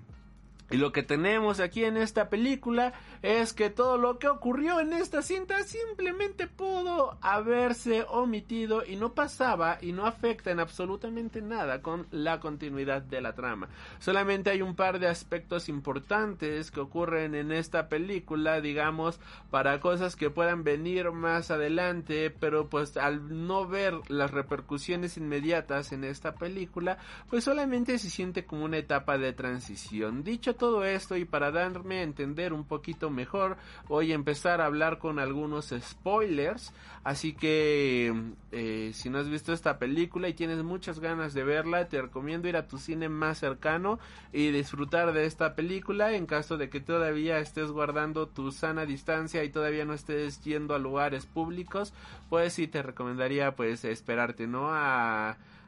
Y 0.71 0.77
lo 0.77 0.91
que 0.91 1.03
tenemos 1.03 1.59
aquí 1.59 1.83
en 1.83 1.97
esta 1.97 2.29
película 2.29 2.93
es 3.21 3.53
que 3.53 3.69
todo 3.69 3.97
lo 3.97 4.19
que 4.19 4.27
ocurrió 4.27 4.79
en 4.79 4.93
esta 4.93 5.21
cinta 5.21 5.63
simplemente 5.63 6.47
pudo 6.47 7.17
haberse 7.21 8.05
omitido 8.07 8.85
y 8.85 8.95
no 8.95 9.13
pasaba 9.13 9.79
y 9.81 9.91
no 9.91 10.05
afecta 10.05 10.51
en 10.51 10.59
absolutamente 10.59 11.41
nada 11.41 11.81
con 11.81 12.07
la 12.11 12.39
continuidad 12.39 13.01
de 13.01 13.21
la 13.21 13.33
trama. 13.33 13.69
Solamente 13.99 14.51
hay 14.51 14.61
un 14.61 14.75
par 14.75 14.99
de 14.99 15.07
aspectos 15.07 15.69
importantes 15.69 16.71
que 16.71 16.79
ocurren 16.79 17.35
en 17.35 17.51
esta 17.51 17.89
película, 17.89 18.61
digamos, 18.61 19.19
para 19.49 19.79
cosas 19.79 20.15
que 20.15 20.29
puedan 20.29 20.63
venir 20.63 21.11
más 21.11 21.51
adelante, 21.51 22.29
pero 22.29 22.69
pues 22.69 22.95
al 22.97 23.47
no 23.47 23.67
ver 23.67 23.95
las 24.07 24.31
repercusiones 24.31 25.17
inmediatas 25.17 25.91
en 25.91 26.03
esta 26.03 26.35
película, 26.35 26.97
pues 27.29 27.43
solamente 27.43 27.97
se 27.97 28.09
siente 28.09 28.45
como 28.45 28.65
una 28.65 28.77
etapa 28.77 29.17
de 29.17 29.33
transición. 29.33 30.23
Dicho 30.23 30.55
todo 30.59 30.85
esto 30.85 31.17
y 31.17 31.25
para 31.25 31.49
darme 31.51 31.99
a 31.99 32.03
entender 32.03 32.53
un 32.53 32.65
poquito 32.65 33.09
mejor 33.09 33.57
voy 33.87 34.11
a 34.11 34.15
empezar 34.15 34.61
a 34.61 34.65
hablar 34.65 34.99
con 34.99 35.17
algunos 35.17 35.73
spoilers. 35.79 36.71
Así 37.03 37.33
que 37.33 38.13
eh, 38.51 38.91
si 38.93 39.09
no 39.09 39.17
has 39.17 39.29
visto 39.29 39.53
esta 39.53 39.79
película 39.79 40.27
y 40.27 40.35
tienes 40.35 40.61
muchas 40.63 40.99
ganas 40.99 41.33
de 41.33 41.43
verla 41.43 41.87
te 41.87 42.01
recomiendo 42.01 42.47
ir 42.47 42.57
a 42.57 42.67
tu 42.67 42.77
cine 42.77 43.09
más 43.09 43.39
cercano 43.39 43.99
y 44.33 44.51
disfrutar 44.51 45.13
de 45.13 45.25
esta 45.25 45.55
película 45.55 46.13
en 46.13 46.25
caso 46.25 46.57
de 46.57 46.69
que 46.69 46.81
todavía 46.81 47.39
estés 47.39 47.71
guardando 47.71 48.27
tu 48.27 48.51
sana 48.51 48.85
distancia 48.85 49.43
y 49.43 49.49
todavía 49.49 49.85
no 49.85 49.93
estés 49.93 50.41
yendo 50.43 50.75
a 50.75 50.79
lugares 50.79 51.25
públicos 51.25 51.93
pues 52.29 52.53
sí 52.53 52.67
te 52.67 52.81
recomendaría 52.81 53.55
pues 53.55 53.85
esperarte 53.85 54.47
no 54.47 54.69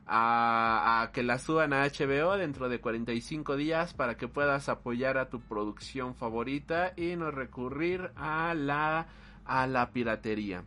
a 0.07 1.01
a, 1.01 1.11
que 1.11 1.23
la 1.23 1.39
suban 1.39 1.73
a 1.73 1.85
HBO 1.85 2.37
dentro 2.37 2.69
de 2.69 2.79
45 2.79 3.55
días 3.55 3.93
para 3.93 4.17
que 4.17 4.27
puedas 4.27 4.69
apoyar 4.69 5.17
a 5.17 5.29
tu 5.29 5.39
producción 5.39 6.15
favorita 6.15 6.93
y 6.97 7.15
no 7.15 7.31
recurrir 7.31 8.11
a 8.15 8.53
la 8.53 9.07
a 9.45 9.67
la 9.67 9.91
piratería. 9.91 10.63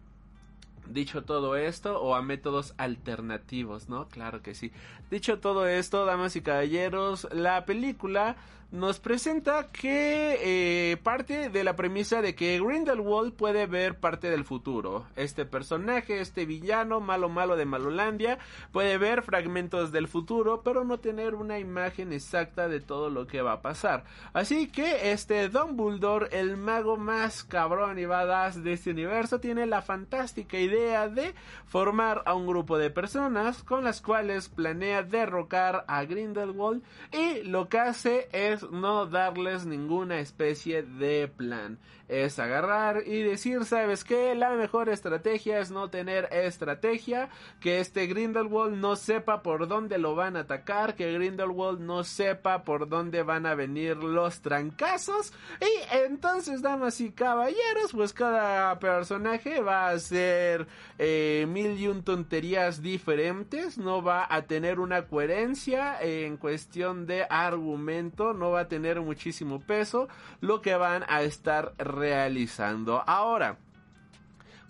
Dicho 0.89 1.25
todo 1.25 1.57
esto, 1.57 2.01
o 2.03 2.15
a 2.15 2.21
métodos 2.21 2.75
alternativos, 2.77 3.89
¿no? 3.89 4.09
Claro 4.09 4.43
que 4.43 4.55
sí. 4.55 4.71
Dicho 5.11 5.39
todo 5.39 5.67
esto, 5.67 6.05
damas 6.05 6.37
y 6.37 6.43
caballeros, 6.43 7.27
la 7.33 7.65
película 7.65 8.37
nos 8.75 8.99
presenta 8.99 9.69
que 9.71 10.41
eh, 10.43 10.97
parte 10.97 11.49
de 11.49 11.63
la 11.63 11.77
premisa 11.77 12.21
de 12.23 12.35
que 12.35 12.59
Grindelwald 12.59 13.33
puede 13.33 13.67
ver 13.67 14.01
parte 14.01 14.31
del 14.31 14.45
futuro. 14.45 15.07
Este 15.15 15.47
personaje, 15.47 16.21
este 16.21 16.45
villano 16.45 16.99
malo 16.99 17.29
malo 17.29 17.55
de 17.55 17.67
Malolandia, 17.67 18.39
puede 18.73 18.99
ver 18.99 19.23
fragmentos 19.23 19.93
del 19.93 20.09
futuro, 20.09 20.63
pero 20.65 20.83
no 20.85 20.99
tener 20.99 21.37
una 21.37 21.61
imagen 21.61 22.13
exacta 22.13 22.67
de 22.67 22.81
todo 22.81 23.11
lo 23.11 23.29
que 23.29 23.43
va 23.43 23.53
a 23.53 23.63
pasar. 23.63 24.03
Así 24.33 24.67
que 24.67 25.13
este 25.13 25.49
Dumbledore, 25.49 26.37
el 26.37 26.57
mago 26.57 26.97
más 26.97 27.45
cabrón 27.45 28.01
y 28.01 28.07
badass 28.07 28.65
de 28.65 28.73
este 28.73 28.91
universo, 28.91 29.39
tiene 29.39 29.67
la 29.67 29.83
fantástica 29.83 30.59
idea 30.59 31.09
de 31.09 31.33
formar 31.67 32.23
a 32.27 32.35
un 32.35 32.49
grupo 32.49 32.77
de 32.77 32.91
personas 32.91 33.63
con 33.63 33.85
las 33.85 34.01
cuales 34.01 34.49
planea 34.49 35.05
derrocar 35.05 35.85
a 35.87 36.05
Grindelwald 36.05 36.83
y 37.13 37.45
lo 37.45 37.69
que 37.69 37.79
hace 37.79 38.29
es 38.33 38.64
no 38.71 39.07
darles 39.07 39.67
ninguna 39.67 40.19
especie 40.21 40.83
de 40.83 41.29
plan. 41.29 41.79
Es 42.23 42.39
agarrar 42.39 43.03
y 43.07 43.23
decir, 43.23 43.65
¿sabes 43.65 44.05
qué? 44.05 44.35
La 44.35 44.51
mejor 44.51 44.89
estrategia 44.89 45.59
es 45.59 45.71
no 45.71 45.91
tener 45.91 46.29
estrategia, 46.31 47.29
que 47.61 47.81
este 47.81 48.07
Grindelwald 48.07 48.77
no 48.77 48.97
sepa 48.97 49.43
por 49.43 49.67
dónde 49.67 49.99
lo 49.99 50.15
van 50.15 50.37
a 50.37 50.41
atacar, 50.41 50.95
que 50.95 51.13
Grindelwald 51.13 51.81
no 51.81 52.05
sepa 52.05 52.65
por 52.65 52.89
dónde 52.89 53.23
van 53.23 53.47
a 53.47 53.55
venir 53.55 53.97
los 53.97 54.41
trancazos. 54.41 55.33
Y 55.61 55.97
entonces, 55.97 56.63
damas 56.63 57.01
y 57.01 57.11
caballeros, 57.11 57.93
pues 57.93 58.13
cada 58.13 58.79
personaje 58.79 59.61
va 59.61 59.89
a 59.89 59.91
hacer 59.91 60.67
eh, 60.99 61.47
mil 61.49 61.79
y 61.79 61.89
un 61.89 62.03
tonterías 62.03 62.83
diferentes, 62.83 63.79
no 63.79 64.03
va 64.03 64.27
a 64.29 64.43
tener 64.43 64.79
una 64.79 65.07
coherencia 65.07 66.01
en 66.01 66.37
cuestión 66.37 67.07
de 67.07 67.27
argumento, 67.29 68.33
no 68.33 68.51
va 68.51 68.61
a 68.61 68.69
tener 68.69 69.01
muchísimo 69.01 69.61
peso 69.61 70.09
lo 70.41 70.61
que 70.61 70.75
van 70.75 71.05
a 71.09 71.23
estar 71.23 71.75
realizando. 72.05 73.03
Ahora, 73.07 73.57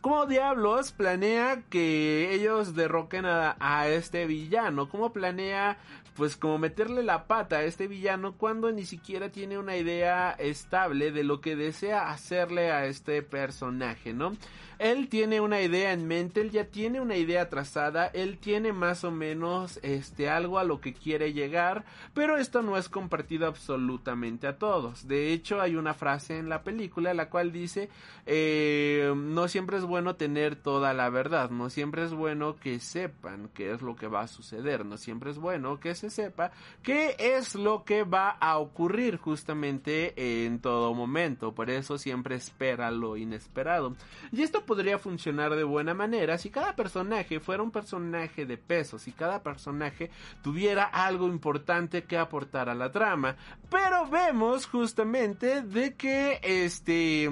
¿Cómo 0.05 0.27
diablos 0.27 0.93
planea 0.93 1.63
que 1.71 2.35
ellos 2.35 2.75
derroquen 2.75 3.25
a, 3.25 3.89
este 3.89 4.27
villano? 4.27 4.91
¿Cómo 4.91 5.15
planea 5.15 5.79
pues 6.15 6.37
como 6.37 6.59
meterle 6.59 7.03
la 7.03 7.27
pata 7.27 7.57
a 7.57 7.63
este 7.65 7.89
villano 7.89 8.35
cuando 8.37 8.71
ni 8.71 8.85
siquiera 8.85 9.31
tiene 9.31 9.57
una 9.57 9.79
idea 9.79 10.33
estable 10.33 11.11
de 11.11 11.25
lo 11.25 11.41
que 11.41 11.57
desea 11.57 12.11
hacerle 12.11 12.71
a 12.71 12.85
este 12.85 13.23
personaje, 13.23 14.13
¿no? 14.13 14.33
Él 14.79 15.09
tiene 15.09 15.41
una 15.41 15.61
idea 15.61 15.93
en 15.93 16.07
mente, 16.07 16.41
él 16.41 16.51
ya 16.51 16.65
tiene 16.65 17.01
una 17.01 17.17
idea 17.17 17.49
trazada, 17.49 18.07
él 18.07 18.39
tiene 18.39 18.73
más 18.73 19.05
o 19.05 19.11
menos 19.11 19.79
este 19.83 20.29
algo 20.29 20.59
a 20.59 20.65
lo 20.65 20.81
que 20.81 20.95
quiere 20.95 21.33
llegar, 21.33 21.85
pero 22.13 22.37
esto 22.37 22.63
no 22.63 22.77
es 22.77 22.89
compartido 22.89 23.47
absolutamente 23.47 24.47
a 24.47 24.59
todos. 24.59 25.07
De 25.07 25.33
hecho, 25.33 25.61
hay 25.61 25.77
una 25.77 25.95
frase 25.95 26.39
en 26.39 26.49
la 26.49 26.63
película 26.63 27.15
la 27.15 27.29
cual 27.31 27.53
dice 27.53 27.89
eh, 28.27 29.13
no 29.17 29.49
siempre 29.49 29.77
es 29.77 29.85
bueno 29.85 30.17
tener 30.17 30.57
toda 30.57 30.95
la 30.95 31.11
verdad, 31.11 31.51
no 31.51 31.71
siempre 31.71 32.05
es 32.05 32.13
bueno 32.13 32.57
que 32.57 32.81
sepan 32.81 33.51
qué 33.55 33.73
es 33.73 33.83
lo 33.83 33.97
que 33.97 34.09
va 34.09 34.23
a 34.23 34.29
suceder, 34.29 34.85
no 34.85 34.97
siempre 34.97 35.31
es 35.31 35.39
bueno 35.39 35.81
que 35.81 35.95
se 35.95 36.11
sepa 36.11 36.53
qué 36.83 37.17
es 37.19 37.55
lo 37.55 37.85
que 37.85 38.05
va 38.05 38.31
a 38.31 38.59
ocurrir 38.59 39.17
justamente 39.19 40.45
en 40.45 40.61
todo 40.61 40.95
momento. 40.95 41.55
Por 41.55 41.71
eso 41.71 41.99
siempre 41.99 42.37
espera 42.37 42.91
lo 42.91 43.17
inesperado. 43.17 43.95
Y 44.33 44.43
esto 44.43 44.64
podría 44.65 44.99
funcionar 44.99 45.55
de 45.55 45.65
buena 45.65 45.95
manera 45.95 46.39
si 46.39 46.51
cada 46.51 46.75
personaje 46.75 47.41
fuera 47.41 47.63
un 47.63 47.71
personaje 47.71 48.47
de 48.47 48.57
peso, 48.57 48.99
si 48.99 49.13
cada 49.13 49.43
personaje 49.43 50.11
tuviera 50.43 50.85
algo 50.85 51.29
importante 51.29 52.05
que 52.05 52.19
aportar 52.19 52.69
a 52.69 52.75
la 52.75 52.91
trama. 52.91 53.37
Pero 53.71 54.09
vemos 54.09 54.67
justamente 54.67 55.63
de 55.63 55.95
que 55.95 56.41
este 56.43 57.31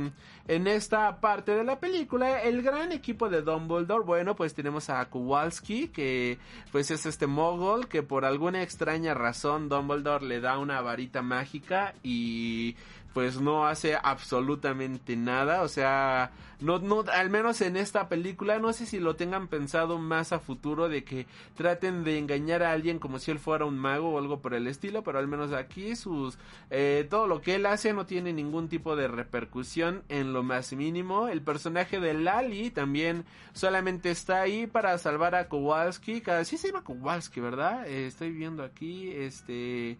en 0.48 0.66
esta 0.66 1.20
parte 1.20 1.54
de 1.54 1.64
la 1.64 1.78
película 1.78 2.42
el 2.42 2.62
gran 2.62 2.90
equipo 2.92 3.28
de 3.28 3.42
Dumbledore, 3.42 4.04
bueno, 4.04 4.34
pues 4.34 4.54
tenemos 4.54 4.90
a 4.90 5.04
Kowalski 5.08 5.88
que 5.88 6.38
pues 6.72 6.90
es 6.90 7.06
este 7.06 7.26
mogul 7.26 7.88
que 7.88 8.02
por 8.02 8.24
alguna 8.24 8.62
extraña 8.62 9.14
razón 9.14 9.68
Dumbledore 9.68 10.26
le 10.26 10.40
da 10.40 10.58
una 10.58 10.80
varita 10.80 11.22
mágica 11.22 11.94
y 12.02 12.76
pues 13.12 13.40
no 13.40 13.66
hace 13.66 13.96
absolutamente 14.02 15.16
nada, 15.16 15.62
o 15.62 15.68
sea, 15.68 16.32
no, 16.60 16.78
no, 16.78 17.04
al 17.12 17.28
menos 17.28 17.60
en 17.60 17.76
esta 17.76 18.08
película, 18.08 18.58
no 18.58 18.72
sé 18.72 18.86
si 18.86 19.00
lo 19.00 19.16
tengan 19.16 19.48
pensado 19.48 19.98
más 19.98 20.32
a 20.32 20.38
futuro 20.38 20.88
de 20.88 21.04
que 21.04 21.26
traten 21.56 22.04
de 22.04 22.18
engañar 22.18 22.62
a 22.62 22.72
alguien 22.72 22.98
como 22.98 23.18
si 23.18 23.30
él 23.30 23.38
fuera 23.38 23.64
un 23.64 23.78
mago 23.78 24.10
o 24.10 24.18
algo 24.18 24.40
por 24.40 24.54
el 24.54 24.66
estilo, 24.66 25.02
pero 25.02 25.18
al 25.18 25.28
menos 25.28 25.52
aquí 25.52 25.96
sus, 25.96 26.38
eh, 26.70 27.06
todo 27.10 27.26
lo 27.26 27.42
que 27.42 27.56
él 27.56 27.66
hace 27.66 27.92
no 27.92 28.06
tiene 28.06 28.32
ningún 28.32 28.68
tipo 28.68 28.96
de 28.96 29.08
repercusión 29.08 30.04
en 30.08 30.32
lo 30.32 30.42
más 30.42 30.72
mínimo. 30.72 31.28
El 31.28 31.42
personaje 31.42 32.00
de 32.00 32.14
Lali 32.14 32.70
también 32.70 33.24
solamente 33.52 34.10
está 34.10 34.42
ahí 34.42 34.66
para 34.66 34.96
salvar 34.98 35.34
a 35.34 35.48
Kowalski, 35.48 36.20
cada, 36.20 36.44
sí 36.44 36.56
se 36.56 36.68
llama 36.68 36.84
Kowalski, 36.84 37.40
¿verdad? 37.40 37.86
Eh, 37.86 38.06
estoy 38.06 38.30
viendo 38.30 38.62
aquí, 38.62 39.10
este... 39.10 39.98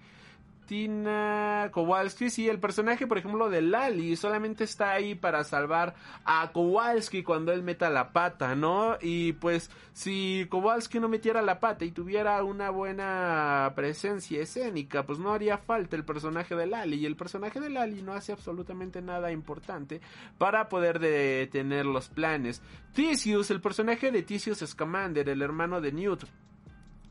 Tina 0.67 1.69
Kowalski, 1.73 2.31
sí, 2.31 2.49
el 2.49 2.59
personaje, 2.59 3.07
por 3.07 3.19
ejemplo, 3.19 3.51
de 3.51 3.63
Lali, 3.63 4.17
solamente 4.17 4.65
está 4.65 4.93
ahí 4.93 5.15
para 5.15 5.45
salvar 5.45 5.95
a 6.25 6.51
Kowalski 6.53 7.23
cuando 7.23 7.53
él 7.53 7.63
meta 7.63 7.91
la 7.91 8.13
pata, 8.13 8.55
¿no? 8.55 8.97
Y 9.01 9.35
pues, 9.35 9.71
si 9.93 10.47
Kowalski 10.49 11.01
no 11.01 11.09
metiera 11.09 11.43
la 11.43 11.61
pata 11.61 11.85
y 11.85 11.91
tuviera 11.91 12.43
una 12.43 12.71
buena 12.71 13.73
presencia 13.75 14.41
escénica, 14.41 15.05
pues 15.05 15.19
no 15.19 15.33
haría 15.33 15.59
falta 15.59 15.97
el 15.97 16.05
personaje 16.05 16.55
de 16.55 16.67
Lali. 16.67 16.97
Y 16.97 17.07
el 17.07 17.17
personaje 17.17 17.61
de 17.61 17.71
Lali 17.71 18.03
no 18.03 18.13
hace 18.13 18.33
absolutamente 18.33 19.03
nada 19.03 19.33
importante 19.33 20.01
para 20.39 20.69
poder 20.69 20.99
detener 20.99 21.87
los 21.87 22.09
planes. 22.09 22.63
Tisius, 22.93 23.51
el 23.51 23.61
personaje 23.61 24.11
de 24.11 24.23
Tisius 24.23 24.59
Scamander, 24.59 25.29
el 25.29 25.43
hermano 25.43 25.81
de 25.81 25.93
Newt, 25.93 26.25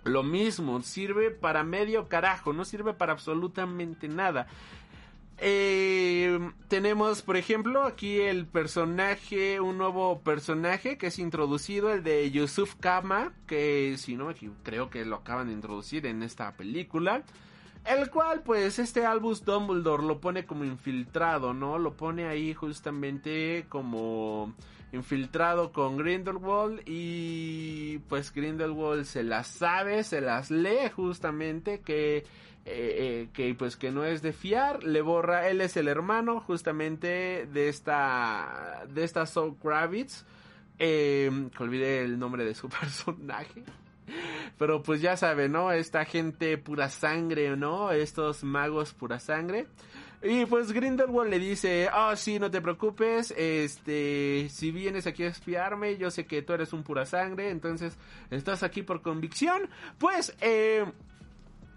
lo 0.04 0.24
mismo, 0.24 0.82
sirve 0.82 1.32
para 1.32 1.64
medio 1.64 2.08
carajo, 2.08 2.54
no 2.54 2.66
sirve 2.66 2.94
para 2.94 3.14
absolutamente 3.14 4.08
nada. 4.08 4.48
Eh, 5.44 6.40
tenemos, 6.68 7.24
por 7.24 7.36
ejemplo, 7.36 7.84
aquí 7.84 8.20
el 8.20 8.46
personaje, 8.46 9.60
un 9.60 9.80
nuevo 9.80 10.20
personaje 10.20 11.00
que 11.00 11.08
es 11.08 11.18
introducido, 11.18 11.92
el 11.92 12.04
de 12.04 12.30
Yusuf 12.30 12.76
Kama, 12.80 13.34
que 13.48 13.96
si 13.98 14.16
no 14.16 14.28
me 14.28 14.36
creo 14.62 14.92
que 14.92 15.04
lo 15.04 15.18
acaban 15.18 15.48
de 15.48 15.54
introducir 15.54 16.06
en 16.06 16.22
esta 16.22 16.56
película. 16.56 17.24
El 17.86 18.12
cual, 18.12 18.44
pues, 18.44 18.78
este 18.78 19.04
Albus 19.04 19.44
Dumbledore 19.44 20.04
lo 20.04 20.22
pone 20.22 20.46
como 20.46 20.64
infiltrado, 20.64 21.56
¿no? 21.56 21.80
Lo 21.80 21.98
pone 21.98 22.28
ahí 22.28 22.54
justamente 22.54 23.66
como 23.68 24.54
infiltrado 24.92 25.72
con 25.72 25.98
Grindelwald 25.98 26.82
y 26.86 28.00
pues 28.10 28.34
Grindelwald 28.34 29.06
se 29.06 29.24
las 29.24 29.48
sabe, 29.48 30.04
se 30.04 30.22
las 30.22 30.52
lee 30.52 30.90
justamente 30.96 31.80
que 31.80 32.18
eh, 32.18 32.24
eh, 32.66 33.30
que 33.34 33.56
pues 33.56 33.76
que 33.76 33.92
no 33.92 34.06
es 34.06 34.22
de 34.22 34.34
fiar, 34.34 34.84
le 34.84 35.02
borra, 35.02 35.48
él 35.48 35.62
es 35.62 35.78
el 35.78 35.88
hermano 35.88 36.40
justamente 36.42 37.48
de 37.52 37.70
esta 37.70 38.84
de 38.88 39.04
esta 39.04 39.26
Soul 39.26 39.58
Kravitz, 39.58 40.26
eh, 40.78 41.50
que 41.58 41.64
olvidé 41.64 42.04
el 42.04 42.20
nombre 42.20 42.46
de 42.46 42.54
su 42.54 42.70
personaje. 42.80 43.64
Pero 44.58 44.84
pues 44.84 45.02
ya 45.02 45.18
sabe, 45.18 45.50
¿no? 45.50 45.72
Esta 45.72 46.06
gente 46.06 46.58
pura 46.58 46.90
sangre, 46.90 47.56
¿no? 47.56 47.92
Estos 47.92 48.44
magos 48.44 48.94
pura 48.94 49.20
sangre. 49.20 49.68
Y 50.24 50.46
pues 50.46 50.72
Grindelwald 50.72 51.32
le 51.32 51.40
dice, 51.40 51.90
ah, 51.92 52.16
sí, 52.16 52.38
no 52.38 52.52
te 52.52 52.62
preocupes, 52.62 53.34
este, 53.36 54.48
si 54.50 54.72
vienes 54.72 55.08
aquí 55.08 55.24
a 55.24 55.28
espiarme, 55.28 55.98
yo 55.98 56.12
sé 56.12 56.28
que 56.28 56.44
tú 56.44 56.54
eres 56.54 56.74
un 56.74 56.84
pura 56.84 57.08
sangre, 57.08 57.50
entonces 57.50 57.98
estás 58.30 58.62
aquí 58.62 58.84
por 58.84 59.02
convicción, 59.02 59.68
pues, 59.98 60.36
eh, 60.42 60.86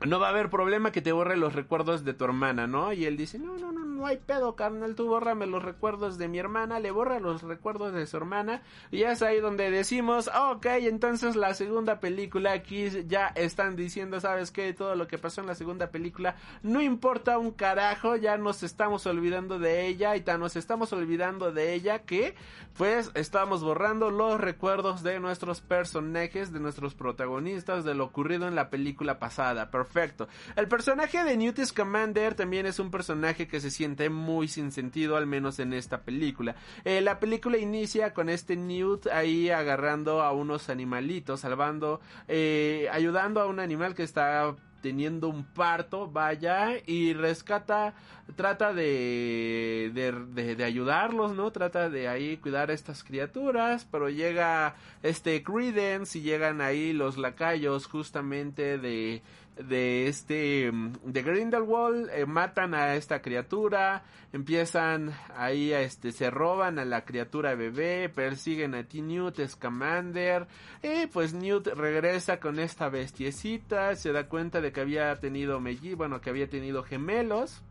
no 0.04 0.20
va 0.20 0.26
a 0.26 0.30
haber 0.30 0.50
problema 0.50 0.92
que 0.92 1.00
te 1.00 1.12
borre 1.12 1.38
los 1.38 1.54
recuerdos 1.54 2.04
de 2.04 2.12
tu 2.12 2.24
hermana, 2.24 2.66
¿no? 2.66 2.92
Y 2.92 3.06
él 3.06 3.16
dice, 3.16 3.38
no, 3.38 3.56
no, 3.56 3.72
no, 3.72 3.84
no 3.94 4.06
hay 4.06 4.18
pedo, 4.18 4.56
carnal, 4.56 4.94
tú 4.94 5.06
bórrame 5.06 5.46
los 5.46 5.62
recuerdos 5.62 6.18
de 6.18 6.28
mi 6.28 6.38
hermana, 6.38 6.80
le 6.80 6.90
borra 6.90 7.20
los 7.20 7.42
recuerdos 7.42 7.92
de 7.92 8.06
su 8.06 8.16
hermana, 8.16 8.62
y 8.90 9.02
es 9.04 9.22
ahí 9.22 9.40
donde 9.40 9.70
decimos, 9.70 10.30
ok, 10.50 10.66
entonces 10.80 11.36
la 11.36 11.54
segunda 11.54 12.00
película, 12.00 12.52
aquí 12.52 12.88
ya 13.06 13.28
están 13.28 13.76
diciendo, 13.76 14.20
¿sabes 14.20 14.50
qué? 14.50 14.74
Todo 14.74 14.96
lo 14.96 15.06
que 15.06 15.18
pasó 15.18 15.40
en 15.40 15.46
la 15.46 15.54
segunda 15.54 15.90
película, 15.90 16.36
no 16.62 16.82
importa 16.82 17.38
un 17.38 17.52
carajo, 17.52 18.16
ya 18.16 18.36
nos 18.36 18.62
estamos 18.62 19.06
olvidando 19.06 19.58
de 19.58 19.86
ella, 19.86 20.16
y 20.16 20.20
tan 20.20 20.40
nos 20.40 20.56
estamos 20.56 20.92
olvidando 20.92 21.52
de 21.52 21.74
ella 21.74 22.00
que, 22.00 22.34
pues, 22.76 23.10
estamos 23.14 23.62
borrando 23.62 24.10
los 24.10 24.40
recuerdos 24.40 25.02
de 25.02 25.20
nuestros 25.20 25.60
personajes, 25.60 26.52
de 26.52 26.60
nuestros 26.60 26.94
protagonistas, 26.94 27.84
de 27.84 27.94
lo 27.94 28.04
ocurrido 28.04 28.48
en 28.48 28.56
la 28.56 28.68
película 28.68 29.18
pasada, 29.18 29.70
perfecto. 29.70 30.28
El 30.56 30.68
personaje 30.68 31.22
de 31.22 31.36
Newt 31.36 31.60
Scamander 31.64 32.34
también 32.34 32.66
es 32.66 32.78
un 32.78 32.90
personaje 32.90 33.46
que 33.46 33.60
se 33.60 33.70
siente 33.70 33.83
muy 34.10 34.48
sin 34.48 34.72
sentido, 34.72 35.16
al 35.16 35.26
menos 35.26 35.58
en 35.58 35.72
esta 35.72 36.02
película. 36.02 36.56
Eh, 36.84 37.00
la 37.00 37.20
película 37.20 37.58
inicia 37.58 38.12
con 38.14 38.28
este 38.28 38.56
Newt 38.56 39.06
ahí 39.08 39.50
agarrando 39.50 40.22
a 40.22 40.32
unos 40.32 40.68
animalitos, 40.70 41.40
salvando, 41.40 42.00
eh, 42.28 42.88
ayudando 42.92 43.40
a 43.40 43.46
un 43.46 43.60
animal 43.60 43.94
que 43.94 44.02
está 44.02 44.54
teniendo 44.84 45.30
un 45.30 45.44
parto, 45.44 46.10
vaya, 46.10 46.72
y 46.84 47.14
rescata, 47.14 47.94
trata 48.36 48.74
de, 48.74 49.90
de, 49.94 50.62
ayudarlos, 50.62 51.34
¿no? 51.34 51.50
Trata 51.52 51.88
de 51.88 52.06
ahí 52.06 52.36
cuidar 52.36 52.68
a 52.68 52.74
estas 52.74 53.02
criaturas, 53.02 53.88
pero 53.90 54.10
llega 54.10 54.74
este 55.02 55.42
Credence 55.42 56.18
y 56.18 56.20
llegan 56.20 56.60
ahí 56.60 56.92
los 56.92 57.16
lacayos 57.16 57.86
justamente 57.86 58.76
de 58.76 59.22
de 59.56 60.08
este 60.08 60.72
de 61.04 61.22
Grindelwald 61.22 62.10
eh, 62.12 62.26
matan 62.26 62.74
a 62.74 62.94
esta 62.96 63.22
criatura 63.22 64.02
empiezan 64.32 65.12
ahí 65.36 65.72
a 65.72 65.80
este 65.80 66.10
se 66.10 66.28
roban 66.30 66.78
a 66.78 66.84
la 66.84 67.04
criatura 67.04 67.54
bebé 67.54 68.08
persiguen 68.08 68.74
a 68.74 68.82
ti 68.82 69.00
Newt 69.00 69.38
Scamander 69.46 70.48
y 70.82 71.06
pues 71.06 71.34
Newt 71.34 71.68
regresa 71.68 72.40
con 72.40 72.58
esta 72.58 72.88
bestiecita 72.88 73.94
se 73.94 74.12
da 74.12 74.28
cuenta 74.28 74.60
de 74.60 74.72
que 74.72 74.80
había 74.80 75.14
tenido 75.20 75.60
melli 75.60 75.94
bueno 75.94 76.20
que 76.20 76.30
había 76.30 76.48
tenido 76.48 76.82
gemelos 76.82 77.62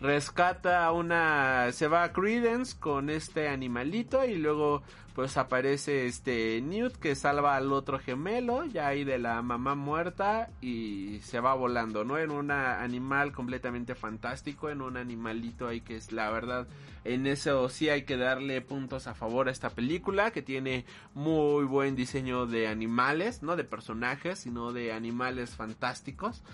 rescata 0.00 0.84
a 0.84 0.92
una, 0.92 1.72
se 1.72 1.88
va 1.88 2.04
a 2.04 2.12
Credence 2.12 2.76
con 2.78 3.10
este 3.10 3.48
animalito 3.48 4.24
y 4.24 4.36
luego 4.36 4.82
pues 5.18 5.36
aparece 5.36 6.06
este 6.06 6.60
Newt 6.60 6.94
que 6.94 7.16
salva 7.16 7.56
al 7.56 7.72
otro 7.72 7.98
gemelo, 7.98 8.64
ya 8.66 8.86
ahí 8.86 9.02
de 9.02 9.18
la 9.18 9.42
mamá 9.42 9.74
muerta 9.74 10.48
y 10.60 11.18
se 11.24 11.40
va 11.40 11.54
volando, 11.54 12.04
¿no? 12.04 12.18
En 12.18 12.30
un 12.30 12.52
animal 12.52 13.32
completamente 13.32 13.96
fantástico, 13.96 14.70
en 14.70 14.80
un 14.80 14.96
animalito 14.96 15.66
ahí 15.66 15.80
que 15.80 15.96
es 15.96 16.12
la 16.12 16.30
verdad, 16.30 16.68
en 17.02 17.26
eso 17.26 17.68
sí 17.68 17.88
hay 17.88 18.04
que 18.04 18.16
darle 18.16 18.60
puntos 18.60 19.08
a 19.08 19.14
favor 19.14 19.48
a 19.48 19.50
esta 19.50 19.70
película 19.70 20.30
que 20.30 20.40
tiene 20.40 20.84
muy 21.14 21.64
buen 21.64 21.96
diseño 21.96 22.46
de 22.46 22.68
animales, 22.68 23.42
no 23.42 23.56
de 23.56 23.64
personajes, 23.64 24.38
sino 24.38 24.72
de 24.72 24.92
animales 24.92 25.56
fantásticos. 25.56 26.44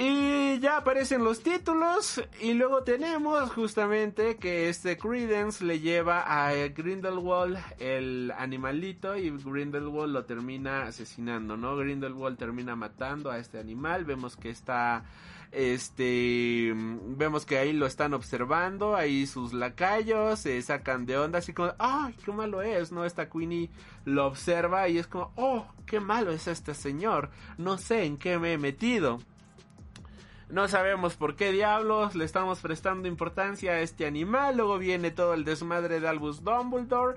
Y 0.00 0.60
ya 0.60 0.76
aparecen 0.76 1.24
los 1.24 1.42
títulos 1.42 2.22
y 2.40 2.52
luego 2.54 2.84
tenemos 2.84 3.50
justamente 3.50 4.36
que 4.36 4.68
este 4.68 4.96
Credence 4.96 5.64
le 5.64 5.80
lleva 5.80 6.20
a 6.20 6.52
Grindelwald 6.68 7.58
el 7.80 8.32
animalito 8.38 9.16
y 9.16 9.28
Grindelwald 9.30 10.12
lo 10.12 10.24
termina 10.24 10.82
asesinando, 10.82 11.56
¿no? 11.56 11.76
Grindelwald 11.76 12.38
termina 12.38 12.76
matando 12.76 13.28
a 13.28 13.38
este 13.38 13.58
animal, 13.58 14.04
vemos 14.04 14.36
que 14.36 14.50
está 14.50 15.02
este 15.50 16.72
vemos 16.76 17.44
que 17.44 17.58
ahí 17.58 17.72
lo 17.72 17.86
están 17.86 18.12
observando 18.12 18.94
ahí 18.94 19.26
sus 19.26 19.54
lacayos 19.54 20.40
se 20.40 20.60
sacan 20.60 21.06
de 21.06 21.16
onda 21.16 21.38
así 21.38 21.54
como 21.54 21.72
ay 21.78 22.14
qué 22.22 22.32
malo 22.32 22.60
es 22.60 22.92
no 22.92 23.06
esta 23.06 23.30
Queenie 23.30 23.70
lo 24.04 24.26
observa 24.26 24.90
y 24.90 24.98
es 24.98 25.06
como 25.06 25.32
oh 25.36 25.66
qué 25.86 26.00
malo 26.00 26.32
es 26.32 26.48
este 26.48 26.74
señor 26.74 27.30
no 27.56 27.78
sé 27.78 28.04
en 28.04 28.18
qué 28.18 28.38
me 28.38 28.52
he 28.52 28.58
metido 28.58 29.20
no 30.50 30.66
sabemos 30.66 31.14
por 31.14 31.36
qué 31.36 31.52
diablos 31.52 32.14
le 32.14 32.24
estamos 32.24 32.60
prestando 32.60 33.06
importancia 33.06 33.72
a 33.72 33.80
este 33.80 34.06
animal. 34.06 34.56
Luego 34.56 34.78
viene 34.78 35.10
todo 35.10 35.34
el 35.34 35.44
desmadre 35.44 36.00
de 36.00 36.08
Albus 36.08 36.42
Dumbledore. 36.42 37.16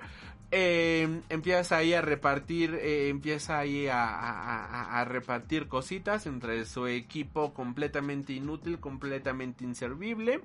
Eh, 0.50 1.22
empieza 1.30 1.78
ahí 1.78 1.94
a 1.94 2.02
repartir, 2.02 2.74
eh, 2.74 3.08
empieza 3.08 3.58
ahí 3.58 3.86
a, 3.86 5.00
a, 5.00 5.04
repartir 5.06 5.66
cositas 5.66 6.26
entre 6.26 6.66
su 6.66 6.86
equipo 6.86 7.54
completamente 7.54 8.34
inútil, 8.34 8.78
completamente 8.78 9.64
inservible 9.64 10.42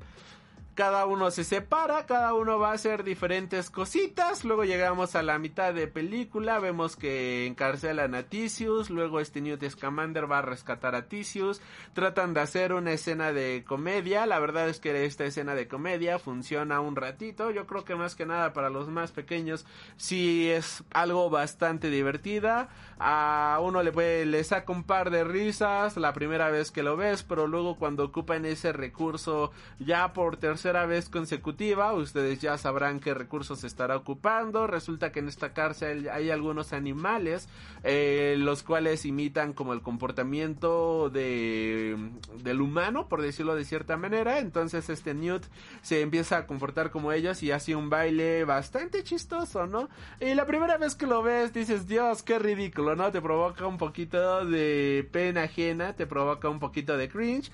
cada 0.77 1.07
uno 1.07 1.31
se 1.31 1.43
separa, 1.43 2.05
cada 2.05 2.35
uno 2.35 2.59
va 2.59 2.69
a 2.69 2.73
hacer 2.75 3.03
diferentes 3.03 3.71
cositas, 3.71 4.45
luego 4.45 4.63
llegamos 4.63 5.15
a 5.15 5.23
la 5.23 5.39
mitad 5.39 5.73
de 5.73 5.87
película, 5.87 6.59
vemos 6.59 6.95
que 6.95 7.47
encarcelan 7.47 8.13
a 8.13 8.21
Tisius, 8.21 8.91
luego 8.91 9.19
este 9.19 9.41
Newt 9.41 9.67
Scamander 9.67 10.31
va 10.31 10.37
a 10.37 10.43
rescatar 10.43 10.93
a 10.93 11.07
Tisius, 11.07 11.63
tratan 11.93 12.35
de 12.35 12.41
hacer 12.41 12.73
una 12.73 12.91
escena 12.91 13.33
de 13.33 13.63
comedia, 13.67 14.27
la 14.27 14.37
verdad 14.37 14.69
es 14.69 14.79
que 14.79 15.03
esta 15.05 15.25
escena 15.25 15.55
de 15.55 15.67
comedia 15.67 16.19
funciona 16.19 16.79
un 16.79 16.95
ratito, 16.95 17.49
yo 17.49 17.65
creo 17.65 17.83
que 17.83 17.95
más 17.95 18.13
que 18.13 18.27
nada 18.27 18.53
para 18.53 18.69
los 18.69 18.87
más 18.87 19.11
pequeños 19.11 19.65
sí 19.95 20.47
es 20.47 20.83
algo 20.91 21.31
bastante 21.31 21.89
divertida, 21.89 22.69
a 22.99 23.57
uno 23.63 23.81
le 23.81 23.91
puede, 23.91 24.27
le 24.27 24.43
saca 24.43 24.71
un 24.71 24.83
par 24.83 25.09
de 25.09 25.23
risas 25.23 25.97
la 25.97 26.13
primera 26.13 26.51
vez 26.51 26.69
que 26.69 26.83
lo 26.83 26.95
ves, 26.95 27.23
pero 27.23 27.47
luego 27.47 27.77
cuando 27.77 28.03
ocupan 28.03 28.45
ese 28.45 28.73
recurso 28.73 29.49
ya 29.79 30.13
por 30.13 30.37
tercera 30.37 30.66
vez 30.71 31.09
consecutiva, 31.09 31.93
ustedes 31.93 32.39
ya 32.39 32.57
sabrán 32.57 32.99
qué 32.99 33.13
recursos 33.13 33.63
estará 33.63 33.95
ocupando. 33.95 34.67
Resulta 34.67 35.11
que 35.11 35.19
en 35.19 35.27
esta 35.27 35.53
cárcel 35.53 36.09
hay 36.09 36.29
algunos 36.29 36.73
animales, 36.73 37.47
eh, 37.83 38.35
los 38.37 38.63
cuales 38.63 39.05
imitan 39.05 39.53
como 39.53 39.73
el 39.73 39.81
comportamiento 39.81 41.09
de, 41.09 41.97
del 42.43 42.61
humano, 42.61 43.07
por 43.07 43.21
decirlo 43.21 43.55
de 43.55 43.65
cierta 43.65 43.97
manera. 43.97 44.39
Entonces 44.39 44.89
este 44.89 45.13
Newt 45.13 45.45
se 45.81 46.01
empieza 46.01 46.37
a 46.37 46.47
comportar 46.47 46.91
como 46.91 47.11
ellos 47.11 47.41
y 47.43 47.51
hace 47.51 47.75
un 47.75 47.89
baile 47.89 48.45
bastante 48.45 49.03
chistoso, 49.03 49.67
¿no? 49.67 49.89
Y 50.19 50.33
la 50.33 50.45
primera 50.45 50.77
vez 50.77 50.95
que 50.95 51.07
lo 51.07 51.23
ves 51.23 51.53
dices, 51.53 51.87
Dios, 51.87 52.23
qué 52.23 52.39
ridículo, 52.39 52.95
¿no? 52.95 53.11
Te 53.11 53.21
provoca 53.21 53.65
un 53.67 53.77
poquito 53.77 54.45
de 54.45 55.07
pena 55.11 55.43
ajena, 55.43 55.93
te 55.93 56.07
provoca 56.07 56.49
un 56.49 56.59
poquito 56.59 56.97
de 56.97 57.09
cringe, 57.09 57.51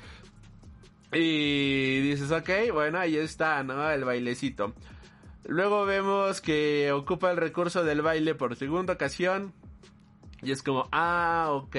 y 1.14 2.01
dices, 2.01 2.32
ok, 2.32 2.49
bueno, 2.72 2.99
ahí 2.99 3.18
está, 3.18 3.64
¿no? 3.64 3.89
El 3.89 4.03
bailecito. 4.03 4.74
Luego 5.45 5.86
vemos 5.86 6.41
que 6.41 6.91
ocupa 6.91 7.32
el 7.32 7.38
recurso 7.38 7.84
del 7.84 8.01
baile 8.01 8.36
por 8.36 8.55
segunda 8.55 8.93
ocasión. 8.93 9.53
Y 10.41 10.51
es 10.51 10.64
como, 10.64 10.88
ah, 10.91 11.49
ok, 11.51 11.76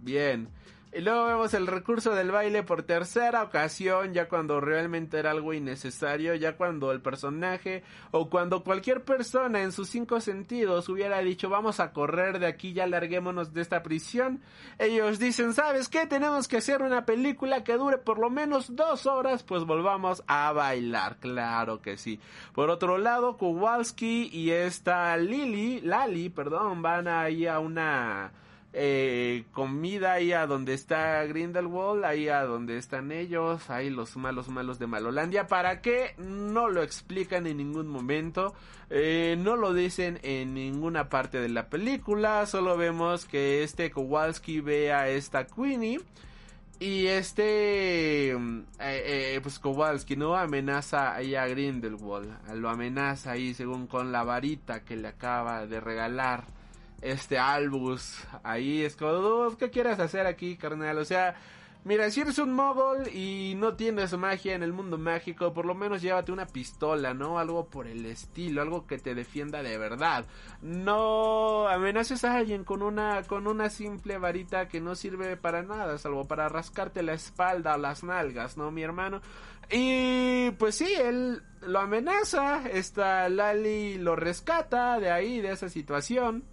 bien. 0.00 0.48
Y 0.96 1.02
luego 1.02 1.26
vemos 1.26 1.52
el 1.52 1.66
recurso 1.66 2.14
del 2.14 2.30
baile 2.30 2.62
por 2.62 2.82
tercera 2.82 3.42
ocasión, 3.42 4.14
ya 4.14 4.30
cuando 4.30 4.62
realmente 4.62 5.18
era 5.18 5.32
algo 5.32 5.52
innecesario, 5.52 6.34
ya 6.36 6.56
cuando 6.56 6.90
el 6.90 7.02
personaje 7.02 7.82
o 8.12 8.30
cuando 8.30 8.64
cualquier 8.64 9.04
persona 9.04 9.60
en 9.60 9.72
sus 9.72 9.90
cinco 9.90 10.22
sentidos 10.22 10.88
hubiera 10.88 11.18
dicho 11.18 11.50
vamos 11.50 11.80
a 11.80 11.92
correr 11.92 12.38
de 12.38 12.46
aquí, 12.46 12.72
ya 12.72 12.86
larguémonos 12.86 13.52
de 13.52 13.60
esta 13.60 13.82
prisión, 13.82 14.40
ellos 14.78 15.18
dicen, 15.18 15.52
¿sabes 15.52 15.90
qué? 15.90 16.06
Tenemos 16.06 16.48
que 16.48 16.56
hacer 16.56 16.80
una 16.80 17.04
película 17.04 17.62
que 17.62 17.76
dure 17.76 17.98
por 17.98 18.18
lo 18.18 18.30
menos 18.30 18.74
dos 18.74 19.04
horas, 19.04 19.42
pues 19.42 19.64
volvamos 19.64 20.24
a 20.26 20.50
bailar, 20.52 21.18
claro 21.18 21.82
que 21.82 21.98
sí. 21.98 22.20
Por 22.54 22.70
otro 22.70 22.96
lado, 22.96 23.36
Kowalski 23.36 24.30
y 24.32 24.50
esta 24.50 25.14
Lily, 25.18 25.82
Lali, 25.82 26.30
perdón, 26.30 26.80
van 26.80 27.06
ahí 27.06 27.46
a 27.46 27.58
una 27.58 28.32
eh, 28.78 29.44
comida 29.52 30.12
ahí 30.12 30.32
a 30.32 30.46
donde 30.46 30.74
está 30.74 31.24
Grindelwald, 31.24 32.04
ahí 32.04 32.28
a 32.28 32.42
donde 32.42 32.76
están 32.76 33.10
ellos, 33.10 33.70
ahí 33.70 33.88
los 33.88 34.18
malos 34.18 34.48
malos 34.48 34.78
de 34.78 34.86
Malolandia. 34.86 35.46
¿Para 35.46 35.80
qué? 35.80 36.14
No 36.18 36.68
lo 36.68 36.82
explican 36.82 37.46
en 37.46 37.56
ningún 37.56 37.88
momento, 37.88 38.54
eh, 38.90 39.34
no 39.38 39.56
lo 39.56 39.72
dicen 39.72 40.18
en 40.22 40.52
ninguna 40.52 41.08
parte 41.08 41.40
de 41.40 41.48
la 41.48 41.70
película, 41.70 42.44
solo 42.44 42.76
vemos 42.76 43.24
que 43.24 43.62
este 43.62 43.90
Kowalski 43.90 44.60
ve 44.60 44.92
a 44.92 45.08
esta 45.08 45.46
Queenie. 45.46 46.00
Y 46.78 47.06
este, 47.06 48.32
eh, 48.32 48.36
eh, 48.78 49.40
pues 49.42 49.58
Kowalski, 49.58 50.16
¿no? 50.16 50.36
Amenaza 50.36 51.14
ahí 51.14 51.34
a 51.34 51.46
Grindelwald. 51.46 52.30
Lo 52.52 52.68
amenaza 52.68 53.30
ahí 53.30 53.54
según 53.54 53.86
con 53.86 54.12
la 54.12 54.22
varita 54.24 54.84
que 54.84 54.96
le 54.96 55.08
acaba 55.08 55.66
de 55.66 55.80
regalar 55.80 56.44
este 57.02 57.38
Albus 57.38 58.18
ahí 58.42 58.82
es 58.82 58.96
como, 58.96 59.56
¿qué 59.56 59.70
quieres 59.70 59.98
hacer 59.98 60.26
aquí, 60.26 60.56
carnal? 60.56 60.98
O 60.98 61.04
sea, 61.04 61.36
mira, 61.84 62.10
si 62.10 62.20
eres 62.20 62.38
un 62.38 62.52
mogol 62.52 63.08
y 63.08 63.54
no 63.56 63.74
tienes 63.74 64.16
magia 64.16 64.54
en 64.54 64.62
el 64.62 64.72
mundo 64.72 64.98
mágico, 64.98 65.52
por 65.52 65.66
lo 65.66 65.74
menos 65.74 66.02
llévate 66.02 66.32
una 66.32 66.46
pistola, 66.46 67.14
¿no? 67.14 67.38
Algo 67.38 67.66
por 67.66 67.86
el 67.86 68.06
estilo, 68.06 68.62
algo 68.62 68.86
que 68.86 68.98
te 68.98 69.14
defienda 69.14 69.62
de 69.62 69.78
verdad. 69.78 70.26
No 70.62 71.68
amenaces 71.68 72.24
a 72.24 72.34
alguien 72.34 72.64
con 72.64 72.82
una 72.82 73.22
con 73.24 73.46
una 73.46 73.70
simple 73.70 74.18
varita 74.18 74.68
que 74.68 74.80
no 74.80 74.94
sirve 74.94 75.36
para 75.36 75.62
nada, 75.62 75.98
salvo 75.98 76.26
para 76.26 76.48
rascarte 76.48 77.02
la 77.02 77.12
espalda 77.12 77.74
o 77.74 77.78
las 77.78 78.02
nalgas, 78.02 78.56
¿no, 78.56 78.70
mi 78.70 78.82
hermano? 78.82 79.20
Y 79.70 80.50
pues 80.52 80.76
sí, 80.76 80.92
él 80.96 81.42
lo 81.60 81.80
amenaza, 81.80 82.68
esta 82.68 83.28
Lali 83.28 83.98
lo 83.98 84.14
rescata 84.16 84.98
de 85.00 85.10
ahí, 85.10 85.40
de 85.40 85.50
esa 85.50 85.68
situación 85.68 86.44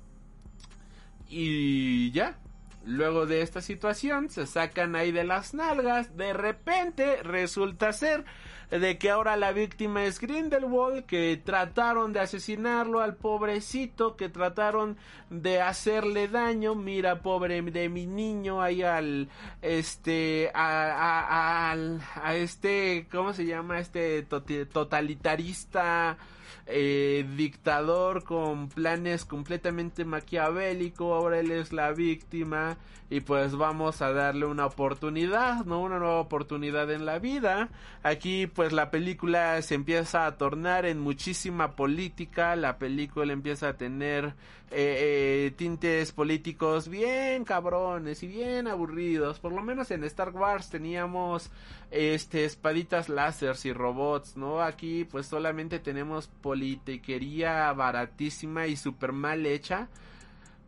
y 1.33 2.11
ya. 2.11 2.37
Luego 2.85 3.25
de 3.25 3.41
esta 3.41 3.61
situación 3.61 4.29
se 4.29 4.45
sacan 4.45 4.95
ahí 4.95 5.11
de 5.11 5.23
las 5.23 5.53
nalgas. 5.53 6.17
De 6.17 6.33
repente 6.33 7.23
resulta 7.23 7.93
ser 7.93 8.25
de 8.69 8.97
que 8.97 9.09
ahora 9.09 9.37
la 9.37 9.51
víctima 9.53 10.03
es 10.03 10.19
Grindelwald, 10.19 11.05
que 11.05 11.39
trataron 11.43 12.11
de 12.11 12.19
asesinarlo 12.19 13.01
al 13.01 13.15
pobrecito, 13.15 14.17
que 14.17 14.29
trataron 14.29 14.97
de 15.29 15.61
hacerle 15.61 16.27
daño. 16.27 16.75
Mira, 16.75 17.21
pobre 17.21 17.61
de 17.61 17.87
mi 17.87 18.05
niño, 18.05 18.61
ahí 18.61 18.83
al, 18.83 19.29
este, 19.61 20.51
a, 20.53 21.71
a 21.71 22.35
este, 22.35 23.07
¿cómo 23.11 23.31
se 23.33 23.45
llama? 23.45 23.79
Este 23.79 24.23
totalitarista 24.23 26.17
eh, 26.65 27.25
dictador 27.35 28.23
con 28.23 28.69
planes 28.69 29.25
completamente 29.25 30.05
maquiavélico, 30.05 31.13
ahora 31.13 31.39
él 31.39 31.51
es 31.51 31.73
la 31.73 31.91
víctima 31.91 32.77
y 33.09 33.21
pues 33.21 33.55
vamos 33.55 34.01
a 34.01 34.11
darle 34.11 34.45
una 34.45 34.65
oportunidad, 34.65 35.65
¿no? 35.65 35.81
Una 35.81 35.99
nueva 35.99 36.19
oportunidad 36.19 36.89
en 36.91 37.05
la 37.05 37.19
vida. 37.19 37.69
Aquí 38.01 38.47
pues 38.47 38.73
la 38.73 38.89
película 38.89 39.61
se 39.61 39.75
empieza 39.75 40.25
a 40.25 40.37
tornar 40.37 40.85
en 40.85 40.99
muchísima 40.99 41.75
política, 41.75 42.55
la 42.55 42.77
película 42.77 43.31
empieza 43.31 43.69
a 43.69 43.77
tener 43.77 44.33
eh, 44.75 45.45
eh, 45.45 45.51
tintes 45.55 46.11
políticos 46.11 46.89
bien 46.89 47.43
cabrones 47.43 48.23
y 48.23 48.27
bien 48.27 48.67
aburridos, 48.67 49.39
por 49.39 49.51
lo 49.51 49.61
menos 49.61 49.91
en 49.91 50.03
Star 50.05 50.31
Wars 50.31 50.71
teníamos 50.71 51.51
este 51.93 52.43
espaditas 52.45 53.07
láseres 53.07 53.65
y 53.65 53.73
robots, 53.73 54.35
¿no? 54.35 54.61
Aquí 54.61 55.05
pues 55.05 55.27
solamente 55.27 55.79
tenemos 55.79 56.27
politiquería 56.27 57.71
baratísima 57.73 58.67
y 58.67 58.75
super 58.75 59.11
mal 59.11 59.45
hecha. 59.45 59.89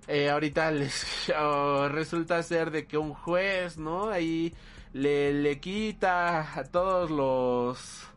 Eh, 0.08 0.30
ahorita 0.30 0.70
les 0.72 1.32
resulta 1.90 2.44
ser 2.44 2.70
de 2.70 2.86
que 2.86 2.98
un 2.98 3.14
juez, 3.14 3.78
¿no? 3.78 4.10
Ahí 4.10 4.54
le, 4.94 5.34
le 5.34 5.60
quita 5.60 6.60
a 6.60 6.64
todos 6.64 7.10
los 7.10 8.08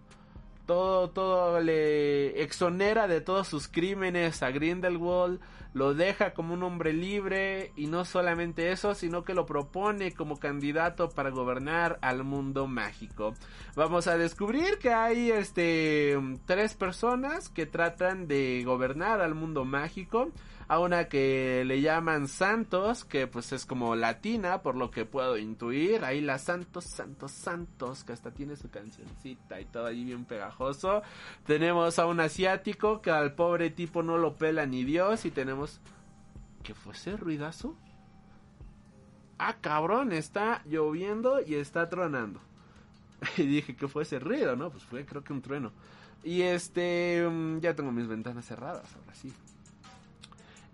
todo, 0.66 1.08
todo 1.08 1.60
le 1.60 2.42
exonera 2.42 3.08
de 3.08 3.22
todos 3.22 3.48
sus 3.48 3.68
crímenes 3.68 4.42
a 4.42 4.50
Grindelwald, 4.50 5.40
lo 5.74 5.94
deja 5.94 6.32
como 6.32 6.54
un 6.54 6.62
hombre 6.62 6.92
libre 6.92 7.72
y 7.76 7.86
no 7.86 8.04
solamente 8.04 8.72
eso, 8.72 8.94
sino 8.94 9.24
que 9.24 9.34
lo 9.34 9.46
propone 9.46 10.12
como 10.12 10.38
candidato 10.38 11.10
para 11.10 11.30
gobernar 11.30 11.98
al 12.00 12.24
mundo 12.24 12.66
mágico. 12.66 13.34
Vamos 13.76 14.06
a 14.06 14.16
descubrir 14.16 14.78
que 14.78 14.92
hay 14.92 15.30
este 15.30 16.18
tres 16.46 16.74
personas 16.74 17.48
que 17.48 17.66
tratan 17.66 18.26
de 18.26 18.62
gobernar 18.64 19.20
al 19.20 19.34
mundo 19.34 19.64
mágico 19.64 20.30
a 20.68 20.80
una 20.80 21.08
que 21.08 21.64
le 21.64 21.80
llaman 21.80 22.28
Santos, 22.28 23.06
que 23.06 23.26
pues 23.26 23.52
es 23.52 23.64
como 23.64 23.96
latina, 23.96 24.60
por 24.60 24.76
lo 24.76 24.90
que 24.90 25.06
puedo 25.06 25.38
intuir. 25.38 26.04
Ahí 26.04 26.20
la 26.20 26.38
Santos, 26.38 26.84
Santos, 26.84 27.32
Santos, 27.32 28.04
que 28.04 28.12
hasta 28.12 28.32
tiene 28.32 28.54
su 28.54 28.68
cancioncita 28.68 29.60
y 29.60 29.64
todo 29.64 29.86
ahí 29.86 30.04
bien 30.04 30.26
pegajoso. 30.26 31.02
Tenemos 31.46 31.98
a 31.98 32.06
un 32.06 32.20
asiático 32.20 33.00
que 33.00 33.10
al 33.10 33.34
pobre 33.34 33.70
tipo 33.70 34.02
no 34.02 34.18
lo 34.18 34.36
pela 34.36 34.66
ni 34.66 34.84
Dios. 34.84 35.24
Y 35.24 35.30
tenemos... 35.30 35.80
¿Qué 36.62 36.74
fue 36.74 36.92
ese 36.92 37.16
ruidazo? 37.16 37.74
Ah, 39.38 39.56
cabrón, 39.62 40.12
está 40.12 40.62
lloviendo 40.66 41.40
y 41.40 41.54
está 41.54 41.88
tronando. 41.88 42.40
Y 43.38 43.46
dije 43.46 43.74
que 43.74 43.88
fue 43.88 44.02
ese 44.02 44.18
ruido, 44.18 44.54
¿no? 44.54 44.70
Pues 44.70 44.84
fue 44.84 45.06
creo 45.06 45.24
que 45.24 45.32
un 45.32 45.40
trueno. 45.40 45.72
Y 46.22 46.42
este, 46.42 47.26
mm, 47.26 47.60
ya 47.60 47.74
tengo 47.74 47.90
mis 47.90 48.06
ventanas 48.06 48.44
cerradas, 48.44 48.94
ahora 48.96 49.14
sí. 49.14 49.32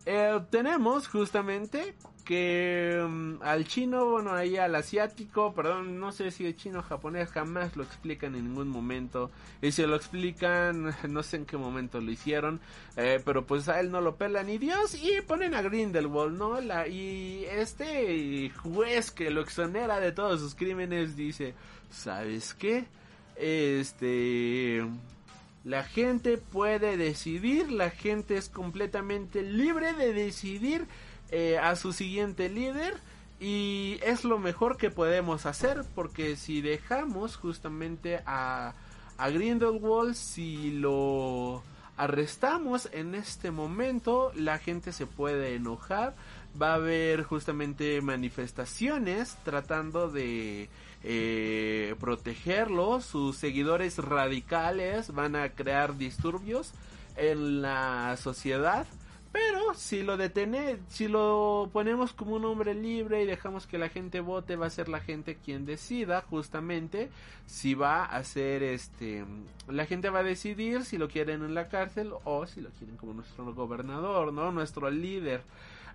Eh, 0.07 0.41
tenemos 0.51 1.09
justamente 1.09 1.95
que 2.25 3.05
mm, 3.07 3.43
al 3.43 3.67
chino, 3.67 4.07
bueno, 4.07 4.33
ahí 4.33 4.57
al 4.57 4.75
asiático, 4.75 5.55
perdón, 5.55 6.01
no 6.01 6.11
sé 6.13 6.31
si 6.31 6.47
el 6.47 6.57
chino 6.57 6.81
o 6.81 6.83
japonés 6.83 7.31
jamás 7.31 7.77
lo 7.77 7.85
explican 7.85 8.35
en 8.35 8.45
ningún 8.45 8.69
momento. 8.69 9.31
Y 9.63 9.73
si 9.73 9.87
lo 9.87 9.97
explican, 9.97 10.95
no 11.09 11.23
sé 11.23 11.37
en 11.37 11.47
qué 11.47 11.57
momento 11.57 12.01
lo 12.01 12.11
hicieron, 12.11 12.61
eh, 12.97 13.21
pero 13.25 13.47
pues 13.47 13.69
a 13.69 13.81
él 13.81 13.91
no 13.91 14.01
lo 14.01 14.17
pela 14.17 14.43
ni 14.43 14.59
Dios 14.59 14.95
y 14.95 15.21
ponen 15.23 15.55
a 15.55 15.63
Grindelwald, 15.63 16.37
¿no? 16.37 16.61
La, 16.61 16.89
y 16.89 17.45
este 17.45 18.51
juez 18.51 19.11
que 19.11 19.31
lo 19.31 19.41
exonera 19.43 20.01
de 20.01 20.13
todos 20.13 20.41
sus 20.41 20.55
crímenes 20.55 21.17
dice, 21.17 21.55
¿sabes 21.91 22.55
qué? 22.55 22.87
Este 23.37 24.83
la 25.65 25.83
gente 25.83 26.37
puede 26.37 26.97
decidir, 26.97 27.73
la 27.73 27.91
gente 27.91 28.37
es 28.37 28.51
completamente 28.51 29.43
libre 29.43 29.95
de 29.95 30.13
decidir 30.13 30.87
eh, 31.31 31.59
a 31.59 31.75
su 31.75 31.93
siguiente 31.93 32.51
líder 32.51 32.95
y 33.41 33.99
es 34.03 34.25
lo 34.25 34.39
mejor 34.39 34.77
que 34.77 34.91
podemos 34.91 35.47
hacer 35.47 35.85
porque 35.95 36.37
si 36.37 36.61
dejamos 36.61 37.37
justamente 37.37 38.21
a, 38.27 38.75
a 39.17 39.31
Grindelwald, 39.31 40.15
si 40.15 40.71
lo 40.73 41.63
arrestamos 41.97 42.89
en 42.93 43.15
este 43.15 43.51
momento, 43.51 44.33
la 44.35 44.59
gente 44.59 44.93
se 44.93 45.07
puede 45.07 45.55
enojar, 45.55 46.15
va 46.61 46.73
a 46.73 46.75
haber 46.75 47.23
justamente 47.23 48.01
manifestaciones 48.03 49.37
tratando 49.45 50.11
de 50.11 50.69
eh, 51.05 51.95
protegerlo. 52.01 53.01
Sus 53.01 53.37
seguidores 53.37 53.99
radicales 53.99 55.13
van 55.13 55.37
a 55.37 55.51
crear 55.51 55.97
disturbios 55.97 56.73
en 57.17 57.63
la 57.63 58.17
sociedad. 58.17 58.87
Pero 59.35 59.75
si 59.75 60.05
lo 60.05 60.17
detene, 60.17 60.79
si 60.89 61.09
lo 61.09 61.69
ponemos 61.73 62.13
como 62.13 62.37
un 62.37 62.45
hombre 62.45 62.73
libre 62.73 63.21
y 63.21 63.27
dejamos 63.27 63.67
que 63.67 63.79
la 63.79 63.89
gente 63.89 64.21
vote, 64.21 64.55
va 64.55 64.67
a 64.67 64.71
ser 64.71 64.89
la 64.89 65.01
gente 65.01 65.37
quien 65.45 65.67
decida 65.67 66.21
justamente 66.23 67.11
si 67.45 67.75
va 67.75 68.05
a 68.05 68.23
ser 68.23 68.63
este, 68.63 69.25
la 69.67 69.87
gente 69.87 70.09
va 70.09 70.21
a 70.21 70.23
decidir 70.23 70.85
si 70.85 70.99
lo 70.99 71.09
quieren 71.09 71.43
en 71.43 71.53
la 71.53 71.69
cárcel 71.69 72.13
o 72.23 72.47
si 72.47 72.61
lo 72.61 72.71
quieren 72.71 72.97
como 72.97 73.13
nuestro 73.13 73.53
gobernador, 73.55 74.33
¿no? 74.33 74.53
Nuestro 74.53 74.89
líder. 74.89 75.43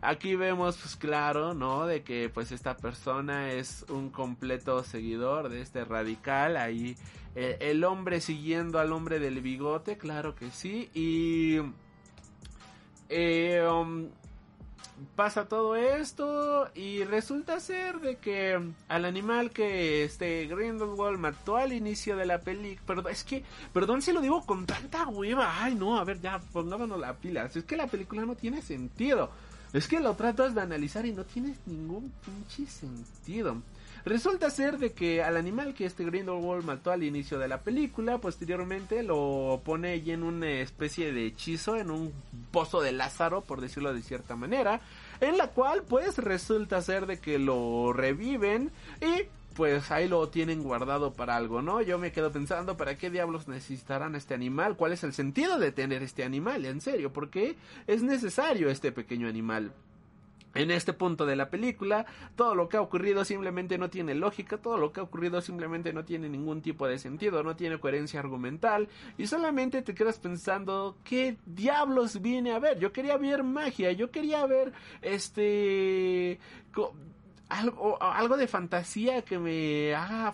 Aquí 0.01 0.35
vemos, 0.35 0.77
pues 0.77 0.95
claro, 0.95 1.53
¿no? 1.53 1.85
De 1.85 2.03
que 2.03 2.29
pues 2.29 2.51
esta 2.51 2.77
persona 2.77 3.51
es 3.51 3.85
un 3.89 4.09
completo 4.09 4.83
seguidor 4.83 5.49
de 5.49 5.61
este 5.61 5.83
radical. 5.83 6.57
Ahí 6.57 6.95
eh, 7.35 7.57
el 7.61 7.83
hombre 7.83 8.21
siguiendo 8.21 8.79
al 8.79 8.93
hombre 8.93 9.19
del 9.19 9.41
bigote, 9.41 9.97
claro 9.97 10.35
que 10.35 10.51
sí. 10.51 10.89
Y... 10.93 11.59
Eh, 13.11 13.67
um, 13.67 14.09
pasa 15.15 15.47
todo 15.47 15.75
esto 15.75 16.69
y 16.75 17.03
resulta 17.03 17.59
ser 17.59 17.99
de 17.99 18.17
que 18.17 18.59
al 18.87 19.05
animal 19.05 19.51
que 19.51 20.03
este 20.03 20.45
Grindelwald 20.47 21.17
mató 21.17 21.57
al 21.57 21.73
inicio 21.73 22.17
de 22.17 22.25
la 22.25 22.39
película, 22.39 22.85
perdón, 22.85 23.11
es 23.11 23.23
que, 23.23 23.43
perdón 23.73 24.01
si 24.01 24.11
lo 24.11 24.21
digo 24.21 24.45
con 24.45 24.65
tanta 24.65 25.07
hueva, 25.07 25.63
ay 25.63 25.75
no, 25.75 25.97
a 25.97 26.03
ver 26.03 26.19
ya, 26.21 26.39
pongámonos 26.51 26.99
la 26.99 27.13
pila, 27.17 27.45
es 27.45 27.63
que 27.63 27.77
la 27.77 27.87
película 27.87 28.25
no 28.25 28.35
tiene 28.35 28.61
sentido. 28.61 29.31
Es 29.73 29.87
que 29.87 29.99
lo 29.99 30.15
tratas 30.15 30.55
de 30.55 30.61
analizar 30.61 31.05
y 31.05 31.11
no 31.11 31.23
tiene 31.25 31.55
ningún 31.65 32.11
pinche 32.25 32.69
sentido. 32.71 33.61
Resulta 34.05 34.49
ser 34.49 34.77
de 34.77 34.93
que 34.93 35.21
al 35.21 35.37
animal 35.37 35.73
que 35.73 35.85
este 35.85 36.05
Grindelwald 36.05 36.63
mató 36.63 36.91
al 36.91 37.03
inicio 37.03 37.37
de 37.37 37.47
la 37.47 37.61
película, 37.61 38.17
posteriormente 38.17 39.03
lo 39.03 39.61
pone 39.63 39.89
ahí 39.89 40.11
en 40.11 40.23
una 40.23 40.49
especie 40.49 41.11
de 41.11 41.27
hechizo, 41.27 41.75
en 41.75 41.91
un 41.91 42.13
pozo 42.51 42.81
de 42.81 42.91
Lázaro, 42.91 43.41
por 43.41 43.61
decirlo 43.61 43.93
de 43.93 44.01
cierta 44.01 44.35
manera, 44.35 44.81
en 45.19 45.37
la 45.37 45.47
cual 45.49 45.83
pues 45.83 46.17
resulta 46.17 46.81
ser 46.81 47.05
de 47.05 47.19
que 47.19 47.39
lo 47.39 47.93
reviven 47.93 48.71
y 49.01 49.27
pues 49.59 49.91
ahí 49.91 50.07
lo 50.07 50.29
tienen 50.29 50.63
guardado 50.63 51.11
para 51.11 51.35
algo, 51.35 51.61
¿no? 51.61 51.81
Yo 51.81 51.99
me 51.99 52.13
quedo 52.13 52.31
pensando, 52.31 52.77
¿para 52.77 52.95
qué 52.97 53.09
diablos 53.09 53.49
necesitarán 53.49 54.15
este 54.15 54.33
animal? 54.33 54.77
¿Cuál 54.77 54.93
es 54.93 55.03
el 55.03 55.11
sentido 55.11 55.59
de 55.59 55.73
tener 55.73 56.01
este 56.01 56.23
animal? 56.23 56.63
En 56.63 56.79
serio, 56.79 57.11
¿por 57.11 57.29
qué 57.29 57.57
es 57.85 58.01
necesario 58.01 58.69
este 58.69 58.93
pequeño 58.93 59.27
animal? 59.27 59.73
En 60.55 60.71
este 60.71 60.93
punto 60.93 61.25
de 61.25 61.35
la 61.35 61.49
película, 61.49 62.05
todo 62.37 62.55
lo 62.55 62.69
que 62.69 62.77
ha 62.77 62.81
ocurrido 62.81 63.25
simplemente 63.25 63.77
no 63.77 63.89
tiene 63.89 64.15
lógica, 64.15 64.59
todo 64.59 64.77
lo 64.77 64.93
que 64.93 65.01
ha 65.01 65.03
ocurrido 65.03 65.41
simplemente 65.41 65.91
no 65.91 66.05
tiene 66.05 66.29
ningún 66.29 66.61
tipo 66.61 66.87
de 66.87 66.97
sentido, 66.97 67.43
no 67.43 67.57
tiene 67.57 67.81
coherencia 67.81 68.21
argumental 68.21 68.87
y 69.17 69.27
solamente 69.27 69.81
te 69.81 69.93
quedas 69.93 70.19
pensando 70.19 70.95
qué 71.03 71.35
diablos 71.45 72.21
viene 72.21 72.53
a 72.53 72.59
ver. 72.59 72.79
Yo 72.79 72.93
quería 72.93 73.17
ver 73.17 73.43
magia, 73.43 73.91
yo 73.91 74.09
quería 74.09 74.45
ver 74.45 74.71
este 75.01 76.39
algo, 77.49 78.01
algo 78.01 78.37
de 78.37 78.47
fantasía 78.47 79.23
que 79.23 79.39
me 79.39 79.95
haga 79.95 80.33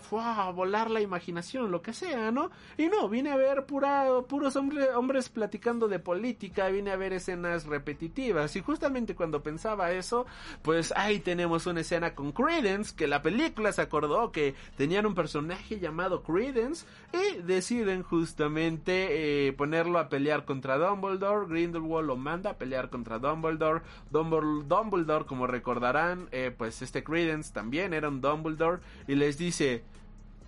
volar 0.52 0.90
la 0.90 1.00
imaginación, 1.00 1.70
lo 1.70 1.82
que 1.82 1.92
sea, 1.92 2.30
¿no? 2.30 2.50
Y 2.76 2.86
no, 2.86 3.08
vine 3.08 3.30
a 3.30 3.36
ver 3.36 3.64
pura, 3.64 4.06
puros 4.28 4.54
hombres, 4.56 4.88
hombres 4.94 5.28
platicando 5.30 5.88
de 5.88 5.98
política, 5.98 6.68
vine 6.68 6.90
a 6.90 6.96
ver 6.96 7.14
escenas 7.14 7.64
repetitivas. 7.64 8.54
Y 8.56 8.60
justamente 8.60 9.14
cuando 9.14 9.42
pensaba 9.42 9.92
eso, 9.92 10.26
pues 10.62 10.92
ahí 10.96 11.20
tenemos 11.20 11.66
una 11.66 11.80
escena 11.80 12.14
con 12.14 12.32
Credence, 12.32 12.94
que 12.94 13.06
la 13.06 13.22
película 13.22 13.72
se 13.72 13.82
acordó 13.82 14.30
que 14.30 14.54
tenían 14.76 15.06
un 15.06 15.14
personaje 15.14 15.80
llamado 15.80 16.22
Credence, 16.22 16.86
y 17.12 17.42
deciden 17.42 18.02
justamente 18.02 19.48
eh, 19.48 19.52
ponerlo 19.52 19.98
a 19.98 20.08
pelear 20.08 20.44
contra 20.44 20.76
Dumbledore. 20.76 21.46
Grindelwald 21.46 22.06
lo 22.06 22.16
manda 22.16 22.50
a 22.50 22.58
pelear 22.58 22.90
contra 22.90 23.18
Dumbledore. 23.18 23.82
Dumbledore, 24.10 24.64
Dumbledore 24.66 25.24
como 25.24 25.46
recordarán, 25.46 26.28
eh, 26.30 26.54
pues 26.56 26.82
este 26.82 27.02
Credence 27.06 27.52
también 27.52 27.94
era 27.94 28.08
un 28.08 28.20
Dumbledore 28.20 28.82
y 29.06 29.14
les 29.14 29.38
dice, 29.38 29.84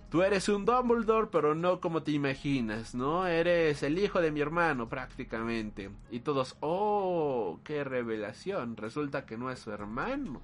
tú 0.09 0.21
eres 0.21 0.49
un 0.49 0.65
Dumbledore 0.65 1.29
pero 1.31 1.55
no 1.55 1.79
como 1.79 2.03
te 2.03 2.11
imaginas, 2.11 2.93
¿no? 2.93 3.25
Eres 3.25 3.81
el 3.83 3.97
hijo 3.97 4.19
de 4.19 4.31
mi 4.31 4.41
hermano 4.41 4.89
prácticamente. 4.89 5.89
Y 6.11 6.19
todos, 6.19 6.57
oh, 6.59 7.59
qué 7.63 7.83
revelación, 7.83 8.75
resulta 8.75 9.25
que 9.25 9.37
no 9.37 9.49
es 9.49 9.59
su 9.59 9.71
hermano. 9.71 10.41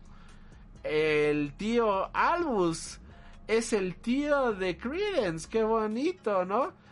El 0.83 1.53
tío 1.53 2.15
Albus 2.15 2.99
es 3.47 3.73
el 3.73 3.95
tío 3.97 4.53
de 4.53 4.77
Credence, 4.77 5.47
qué 5.49 5.63
bonito, 5.63 6.45
¿no? 6.45 6.84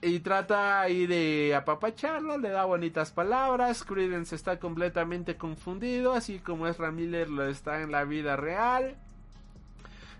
Y 0.00 0.20
trata 0.20 0.80
ahí 0.80 1.06
de 1.06 1.54
apapacharlo, 1.54 2.38
le 2.38 2.50
da 2.50 2.64
bonitas 2.64 3.10
palabras. 3.10 3.82
Credence 3.82 4.34
está 4.34 4.58
completamente 4.58 5.36
confundido, 5.36 6.12
así 6.12 6.38
como 6.38 6.68
es 6.68 6.78
Miller 6.78 7.28
lo 7.28 7.48
está 7.48 7.82
en 7.82 7.90
la 7.90 8.04
vida 8.04 8.36
real 8.36 8.96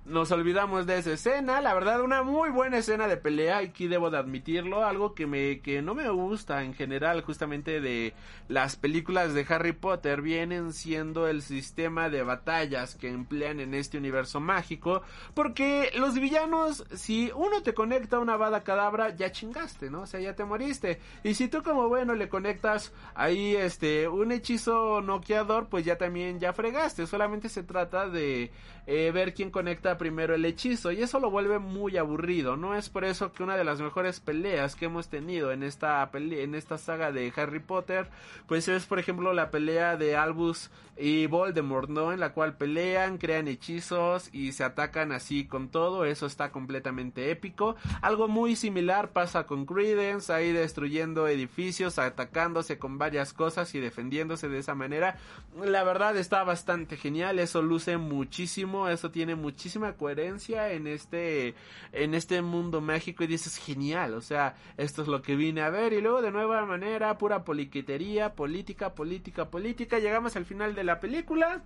nos 0.08 0.32
olvidamos 0.32 0.86
de 0.86 0.98
esa 0.98 1.12
escena. 1.12 1.60
La 1.60 1.74
verdad, 1.74 2.00
una 2.00 2.22
muy 2.22 2.50
buena 2.50 2.78
escena 2.78 3.06
de 3.06 3.16
pelea. 3.16 3.58
Aquí 3.58 3.86
debo 3.86 4.10
de 4.10 4.18
admitirlo. 4.18 4.84
Algo 4.84 5.14
que 5.14 5.26
me, 5.26 5.60
que 5.60 5.82
no 5.82 5.94
me 5.94 6.08
gusta 6.08 6.64
en 6.64 6.74
general, 6.74 7.22
justamente 7.22 7.80
de 7.80 8.14
las 8.48 8.76
películas 8.76 9.34
de 9.34 9.46
Harry 9.48 9.72
Potter, 9.72 10.22
vienen 10.22 10.72
siendo 10.72 11.28
el 11.28 11.42
sistema 11.42 12.08
de 12.08 12.22
batallas 12.22 12.94
que 12.94 13.08
emplean 13.08 13.60
en 13.60 13.74
este 13.74 13.98
universo 13.98 14.40
mágico. 14.40 15.02
Porque 15.34 15.90
los 15.94 16.14
villanos, 16.14 16.84
si 16.94 17.30
uno 17.34 17.62
te 17.62 17.74
conecta 17.74 18.16
a 18.16 18.20
una 18.20 18.36
bada 18.36 18.64
cadabra, 18.64 19.14
ya 19.14 19.30
chingaste, 19.30 19.90
¿no? 19.90 20.02
O 20.02 20.06
sea, 20.06 20.20
ya 20.20 20.34
te 20.34 20.44
moriste. 20.44 21.00
Y 21.22 21.34
si 21.34 21.48
tú 21.48 21.62
como 21.62 21.88
bueno 21.88 22.14
le 22.14 22.28
conectas 22.28 22.92
ahí 23.14 23.54
este 23.54 24.08
un 24.08 24.32
hechizo 24.32 25.02
noqueador, 25.02 25.68
pues 25.68 25.84
ya 25.84 25.96
también 25.96 26.40
ya 26.40 26.52
fregaste. 26.52 27.06
Solamente 27.06 27.48
se 27.48 27.62
trata 27.62 28.08
de 28.08 28.50
eh, 28.90 29.10
ver 29.12 29.34
quién 29.34 29.50
conecta 29.50 29.98
primero 29.98 30.34
el 30.34 30.46
hechizo 30.46 30.90
y 30.92 31.02
eso 31.02 31.20
lo 31.20 31.30
vuelve 31.30 31.58
muy 31.58 31.98
aburrido. 31.98 32.56
No 32.56 32.74
es 32.74 32.88
por 32.88 33.04
eso 33.04 33.32
que 33.32 33.42
una 33.42 33.54
de 33.54 33.62
las 33.62 33.82
mejores 33.82 34.18
peleas 34.18 34.76
que 34.76 34.86
hemos 34.86 35.08
tenido 35.08 35.52
en 35.52 35.62
esta 35.62 36.08
en 36.14 36.54
esta 36.54 36.78
saga 36.78 37.12
de 37.12 37.30
Harry 37.36 37.60
Potter, 37.60 38.08
pues 38.46 38.66
es 38.66 38.86
por 38.86 38.98
ejemplo 38.98 39.34
la 39.34 39.50
pelea 39.50 39.98
de 39.98 40.16
Albus 40.16 40.70
y 40.98 41.26
Voldemort, 41.26 41.88
¿no? 41.88 42.12
En 42.12 42.20
la 42.20 42.32
cual 42.32 42.56
pelean, 42.56 43.18
crean 43.18 43.46
hechizos 43.46 44.30
y 44.32 44.52
se 44.52 44.64
atacan 44.64 45.12
así 45.12 45.46
con 45.46 45.68
todo. 45.68 46.04
Eso 46.04 46.26
está 46.26 46.50
completamente 46.50 47.30
épico. 47.30 47.76
Algo 48.02 48.26
muy 48.26 48.56
similar 48.56 49.12
pasa 49.12 49.46
con 49.46 49.64
Credence, 49.64 50.32
ahí 50.32 50.52
destruyendo 50.52 51.28
edificios, 51.28 51.98
atacándose 51.98 52.78
con 52.78 52.98
varias 52.98 53.32
cosas 53.32 53.74
y 53.74 53.80
defendiéndose 53.80 54.48
de 54.48 54.58
esa 54.58 54.74
manera. 54.74 55.16
La 55.62 55.84
verdad 55.84 56.16
está 56.16 56.42
bastante 56.42 56.96
genial, 56.96 57.38
eso 57.38 57.62
luce 57.62 57.96
muchísimo, 57.96 58.77
eso 58.86 59.10
tiene 59.10 59.34
muchísima 59.34 59.94
coherencia 59.94 60.70
en 60.72 60.86
este 60.86 61.54
en 61.92 62.14
este 62.14 62.42
mundo 62.42 62.82
mágico 62.82 63.24
y 63.24 63.26
dices 63.26 63.56
genial, 63.56 64.12
o 64.12 64.20
sea, 64.20 64.56
esto 64.76 65.00
es 65.00 65.08
lo 65.08 65.22
que 65.22 65.34
vine 65.34 65.62
a 65.62 65.70
ver 65.70 65.94
y 65.94 66.02
luego 66.02 66.20
de 66.20 66.30
nueva 66.30 66.66
manera 66.66 67.16
pura 67.16 67.44
poliquetería, 67.44 68.34
política, 68.34 68.94
política, 68.94 69.50
política, 69.50 69.98
llegamos 69.98 70.36
al 70.36 70.44
final 70.44 70.74
de 70.74 70.84
la 70.84 71.00
película. 71.00 71.64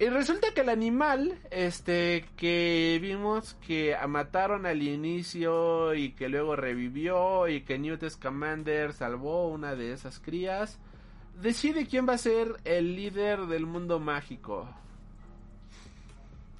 Y 0.00 0.06
resulta 0.10 0.54
que 0.54 0.60
el 0.60 0.68
animal, 0.68 1.40
este, 1.50 2.24
que 2.36 3.00
vimos 3.02 3.54
que 3.66 3.96
mataron 4.06 4.64
al 4.64 4.80
inicio 4.80 5.92
y 5.92 6.12
que 6.12 6.28
luego 6.28 6.54
revivió 6.54 7.48
y 7.48 7.62
que 7.62 7.80
Newt 7.80 8.08
Scamander 8.08 8.92
salvó 8.92 9.48
una 9.48 9.74
de 9.74 9.92
esas 9.92 10.20
crías, 10.20 10.78
decide 11.42 11.86
quién 11.86 12.08
va 12.08 12.12
a 12.12 12.18
ser 12.18 12.60
el 12.64 12.94
líder 12.94 13.46
del 13.46 13.66
mundo 13.66 13.98
mágico. 13.98 14.68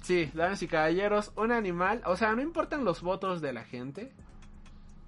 Sí, 0.09 0.31
damas 0.33 0.63
y 0.63 0.67
caballeros, 0.67 1.31
un 1.35 1.51
animal, 1.51 2.01
o 2.03 2.17
sea, 2.17 2.33
no 2.33 2.41
importan 2.41 2.83
los 2.83 3.03
votos 3.03 3.41
de 3.41 3.53
la 3.53 3.63
gente. 3.63 4.11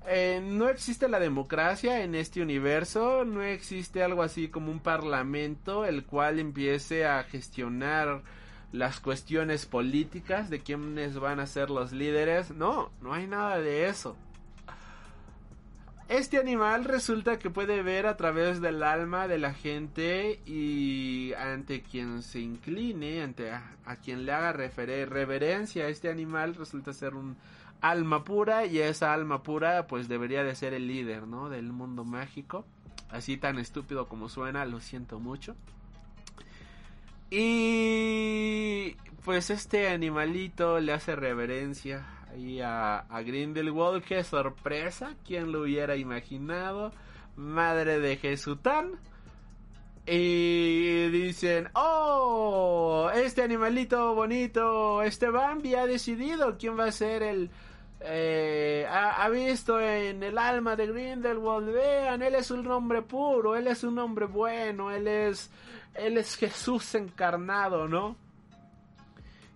Eh, 0.05 0.39
no 0.43 0.69
existe 0.69 1.09
la 1.09 1.19
democracia 1.19 2.03
en 2.03 2.13
este 2.13 2.39
universo, 2.39 3.25
no 3.25 3.41
existe 3.41 4.03
algo 4.03 4.21
así 4.21 4.49
como 4.49 4.71
un 4.71 4.79
parlamento 4.79 5.85
el 5.85 6.05
cual 6.05 6.37
empiece 6.37 7.07
a 7.07 7.23
gestionar 7.23 8.21
las 8.71 8.99
cuestiones 8.99 9.65
políticas 9.65 10.51
de 10.51 10.59
quiénes 10.59 11.17
van 11.17 11.39
a 11.39 11.47
ser 11.47 11.71
los 11.71 11.93
líderes. 11.93 12.51
No, 12.51 12.91
no 13.01 13.11
hay 13.11 13.25
nada 13.25 13.57
de 13.59 13.87
eso. 13.87 14.15
Este 16.11 16.39
animal 16.39 16.83
resulta 16.83 17.39
que 17.39 17.49
puede 17.49 17.83
ver 17.83 18.05
a 18.05 18.17
través 18.17 18.59
del 18.59 18.83
alma 18.83 19.29
de 19.29 19.37
la 19.37 19.53
gente 19.53 20.41
y 20.45 21.31
ante 21.35 21.83
quien 21.83 22.21
se 22.21 22.41
incline, 22.41 23.21
ante 23.21 23.53
a, 23.53 23.95
quien 24.03 24.25
le 24.25 24.33
haga 24.33 24.51
reverencia 24.51 25.85
a 25.85 25.87
este 25.87 26.09
animal, 26.09 26.55
resulta 26.55 26.91
ser 26.91 27.15
un 27.15 27.37
alma 27.79 28.25
pura 28.25 28.65
y 28.65 28.79
esa 28.79 29.13
alma 29.13 29.41
pura 29.41 29.87
pues 29.87 30.09
debería 30.09 30.43
de 30.43 30.53
ser 30.53 30.73
el 30.73 30.85
líder, 30.85 31.27
¿no? 31.27 31.47
Del 31.47 31.71
mundo 31.71 32.03
mágico. 32.03 32.65
Así 33.09 33.37
tan 33.37 33.57
estúpido 33.57 34.09
como 34.09 34.27
suena, 34.27 34.65
lo 34.65 34.81
siento 34.81 35.17
mucho. 35.17 35.55
Y 37.29 38.97
pues 39.23 39.49
este 39.49 39.87
animalito 39.87 40.81
le 40.81 40.91
hace 40.91 41.15
reverencia 41.15 42.05
ahí 42.31 42.61
a, 42.61 43.05
Grindelwald. 43.25 44.03
¡Qué 44.03 44.23
sorpresa! 44.23 45.15
¿Quién 45.25 45.51
lo 45.51 45.61
hubiera 45.61 45.95
imaginado? 45.95 46.91
Madre 47.35 47.99
de 47.99 48.17
Jesután. 48.17 48.99
Y 50.05 51.09
dicen, 51.09 51.69
oh, 51.75 53.11
este 53.13 53.43
animalito 53.43 54.15
bonito, 54.15 55.03
este 55.03 55.29
Bambi 55.29 55.75
ha 55.75 55.85
decidido 55.85 56.57
quién 56.57 56.77
va 56.77 56.85
a 56.85 56.91
ser 56.91 57.23
el... 57.23 57.49
Eh, 58.03 58.87
ha, 58.89 59.23
ha, 59.23 59.29
visto 59.29 59.79
en 59.79 60.23
el 60.23 60.39
alma 60.39 60.75
de 60.75 60.87
Grindelwald, 60.87 61.71
vean, 61.71 62.23
él 62.23 62.33
es 62.33 62.49
un 62.49 62.65
hombre 62.71 63.03
puro, 63.03 63.55
él 63.55 63.67
es 63.67 63.83
un 63.83 63.99
hombre 63.99 64.25
bueno, 64.25 64.89
él 64.89 65.07
es, 65.07 65.51
él 65.93 66.17
es 66.17 66.35
Jesús 66.35 66.95
encarnado, 66.95 67.87
¿no? 67.87 68.15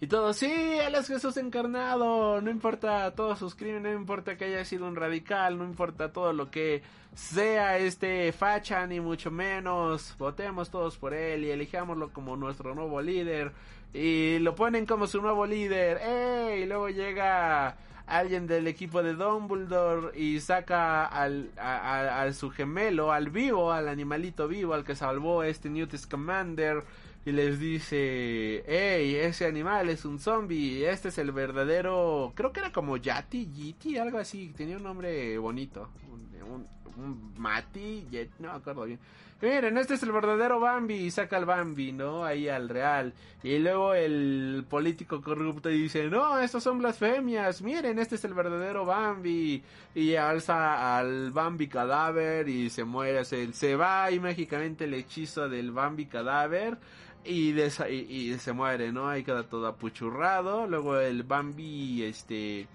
Y 0.02 0.08
todo, 0.08 0.34
sí, 0.34 0.52
él 0.52 0.94
es 0.96 1.08
Jesús 1.08 1.38
encarnado, 1.38 2.42
no 2.42 2.52
importa 2.52 3.12
todos 3.16 3.40
sus 3.40 3.56
crímenes, 3.56 3.94
no 3.94 4.00
importa 4.00 4.38
que 4.38 4.46
haya 4.46 4.66
sido 4.66 4.88
un 4.88 4.98
radical, 4.98 5.58
no 5.58 5.64
importa 5.64 6.12
todo 6.12 6.34
lo 6.34 6.52
que 6.52 6.84
sea 7.16 7.78
este 7.78 8.34
facha, 8.34 8.86
ni 8.88 9.00
mucho 9.00 9.32
menos, 9.32 10.14
votemos 10.18 10.70
todos 10.70 10.98
por 10.98 11.14
él 11.14 11.46
y 11.46 11.52
elijámoslo 11.52 12.12
como 12.12 12.36
nuestro 12.36 12.76
nuevo 12.76 13.02
líder. 13.02 13.54
Y 13.94 14.40
lo 14.40 14.54
ponen 14.56 14.86
como 14.86 15.08
su 15.08 15.22
nuevo 15.22 15.46
líder, 15.46 16.00
¡eh! 16.02 16.60
Y 16.62 16.66
luego 16.66 16.90
llega 16.90 17.78
alguien 18.06 18.48
del 18.48 18.68
equipo 18.68 19.02
de 19.02 19.14
Dumbledore 19.14 20.20
y 20.20 20.40
saca 20.42 21.06
al, 21.06 21.52
a, 21.58 22.30
su 22.34 22.52
gemelo, 22.52 23.12
al 23.14 23.30
vivo, 23.30 23.72
al 23.72 23.88
animalito 23.88 24.48
vivo, 24.50 24.74
al 24.74 24.84
que 24.84 24.96
salvó 24.96 25.44
este 25.44 25.70
Newt 25.70 25.96
Scamander 25.96 26.84
y 27.26 27.32
les 27.32 27.60
dice, 27.60 28.64
hey, 28.68 29.16
ese 29.16 29.48
animal 29.48 29.90
es 29.90 30.06
un 30.06 30.20
zombie, 30.20 30.88
este 30.88 31.08
es 31.10 31.18
el 31.18 31.32
verdadero, 31.32 32.32
creo 32.36 32.54
que 32.54 32.60
era 32.60 32.72
como 32.72 32.98
Yati, 32.98 33.48
Yiti, 33.48 33.98
algo 33.98 34.20
así, 34.20 34.54
tenía 34.56 34.78
un 34.78 34.84
nombre 34.84 35.36
bonito, 35.40 35.90
un, 36.12 36.68
un, 36.98 37.34
Mati, 37.38 38.06
no 38.40 38.52
me 38.52 38.58
acuerdo 38.58 38.86
bien. 38.86 39.00
miren, 39.42 39.76
este 39.80 39.96
es 39.96 40.04
el 40.04 40.12
verdadero 40.12 40.60
Bambi, 40.60 40.94
y 40.94 41.12
saca 41.12 41.38
al 41.38 41.46
Bambi, 41.46 41.92
¿no? 41.92 42.24
Ahí 42.24 42.48
al 42.48 42.70
real. 42.70 43.14
Y 43.44 43.58
luego 43.58 43.94
el 43.94 44.64
político 44.70 45.22
corrupto 45.22 45.70
dice, 45.70 46.08
no, 46.10 46.40
estos 46.40 46.64
son 46.64 46.78
blasfemias, 46.78 47.62
miren, 47.62 48.00
este 48.00 48.16
es 48.16 48.24
el 48.24 48.34
verdadero 48.34 48.86
Bambi. 48.86 49.62
Y 49.94 50.16
alza 50.16 50.98
al 50.98 51.32
Bambi 51.32 51.68
cadáver 51.68 52.48
y 52.48 52.70
se 52.70 52.86
muere, 52.86 53.26
se, 53.26 53.52
se 53.52 53.76
va 53.76 54.10
y 54.12 54.20
mágicamente 54.20 54.86
el 54.86 54.94
hechizo 54.94 55.50
del 55.50 55.72
Bambi 55.72 56.06
cadáver 56.06 56.78
y, 57.26 57.60
y, 57.60 58.38
se 58.40 58.54
muere, 58.54 58.92
¿no? 58.92 59.10
Ahí 59.10 59.24
queda 59.24 59.44
todo 59.44 59.68
apuchurrado. 59.68 60.68
Luego 60.68 61.00
el 61.00 61.24
Bambi, 61.24 62.04
este... 62.04 62.68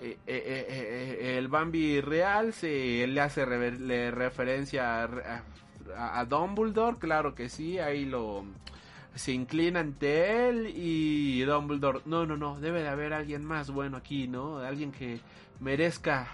Eh, 0.00 0.18
eh, 0.26 0.66
eh, 0.68 1.38
el 1.38 1.46
Bambi 1.46 2.00
real 2.00 2.52
se 2.52 3.06
le 3.06 3.20
hace 3.20 3.46
le 3.46 4.10
referencia 4.10 5.04
a, 5.04 5.42
a, 5.96 6.24
Dumbledore, 6.24 6.96
claro 6.98 7.36
que 7.36 7.48
sí, 7.48 7.78
ahí 7.78 8.04
lo 8.04 8.44
se 9.14 9.30
inclina 9.30 9.78
ante 9.78 10.48
él 10.48 10.72
y 10.74 11.42
Dumbledore, 11.42 12.00
no, 12.06 12.26
no, 12.26 12.36
no, 12.36 12.58
debe 12.58 12.82
de 12.82 12.88
haber 12.88 13.12
alguien 13.12 13.44
más 13.44 13.70
bueno 13.70 13.96
aquí, 13.96 14.26
¿no? 14.26 14.58
Alguien 14.58 14.90
que 14.90 15.20
merezca 15.60 16.28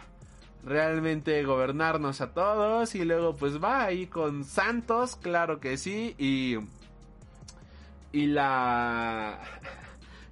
realmente 0.65 1.43
gobernarnos 1.45 2.21
a 2.21 2.33
todos 2.33 2.95
y 2.95 3.05
luego 3.05 3.35
pues 3.35 3.63
va 3.63 3.85
ahí 3.85 4.07
con 4.07 4.45
Santos, 4.45 5.17
claro 5.17 5.61
que 5.61 5.77
sí, 5.77 6.15
y 6.19 6.57
y 8.13 8.27
la 8.27 9.41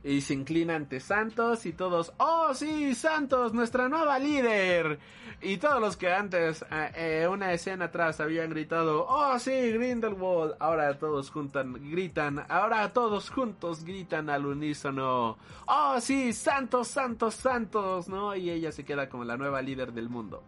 y 0.06 0.20
se 0.20 0.34
inclina 0.34 0.76
ante 0.76 1.00
Santos 1.00 1.66
y 1.66 1.72
todos, 1.72 2.12
oh 2.18 2.54
sí, 2.54 2.94
Santos, 2.94 3.52
nuestra 3.52 3.88
nueva 3.88 4.20
líder. 4.20 5.00
Y 5.42 5.58
todos 5.58 5.80
los 5.80 5.96
que 5.96 6.12
antes, 6.12 6.64
eh, 6.70 7.22
eh, 7.22 7.28
una 7.28 7.52
escena 7.52 7.86
atrás, 7.86 8.20
habían 8.20 8.50
gritado, 8.50 9.04
oh 9.08 9.36
sí, 9.40 9.50
Grindelwald, 9.72 10.54
ahora 10.60 10.96
todos 10.98 11.30
juntan, 11.30 11.90
gritan, 11.90 12.46
ahora 12.48 12.92
todos 12.92 13.30
juntos 13.30 13.84
gritan 13.84 14.30
al 14.30 14.46
unísono, 14.46 15.38
oh 15.66 16.00
sí, 16.00 16.32
Santos, 16.32 16.88
Santos, 16.88 17.34
Santos, 17.34 18.08
¿no? 18.08 18.34
Y 18.36 18.48
ella 18.48 18.70
se 18.70 18.84
queda 18.84 19.08
como 19.08 19.24
la 19.24 19.36
nueva 19.36 19.60
líder 19.60 19.92
del 19.92 20.08
mundo. 20.08 20.44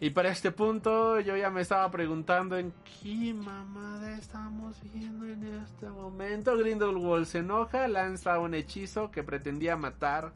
Y 0.00 0.10
para 0.10 0.30
este 0.30 0.52
punto 0.52 1.18
yo 1.20 1.36
ya 1.36 1.50
me 1.50 1.62
estaba 1.62 1.90
preguntando 1.90 2.56
en 2.56 2.72
qué 3.02 3.34
mamada 3.34 4.16
estamos 4.16 4.76
viendo 4.94 5.26
en 5.26 5.42
este 5.64 5.88
momento. 5.88 6.56
Grindelwald 6.56 7.26
se 7.26 7.38
enoja, 7.38 7.88
lanza 7.88 8.38
un 8.38 8.54
hechizo 8.54 9.10
que 9.10 9.24
pretendía 9.24 9.76
matar 9.76 10.32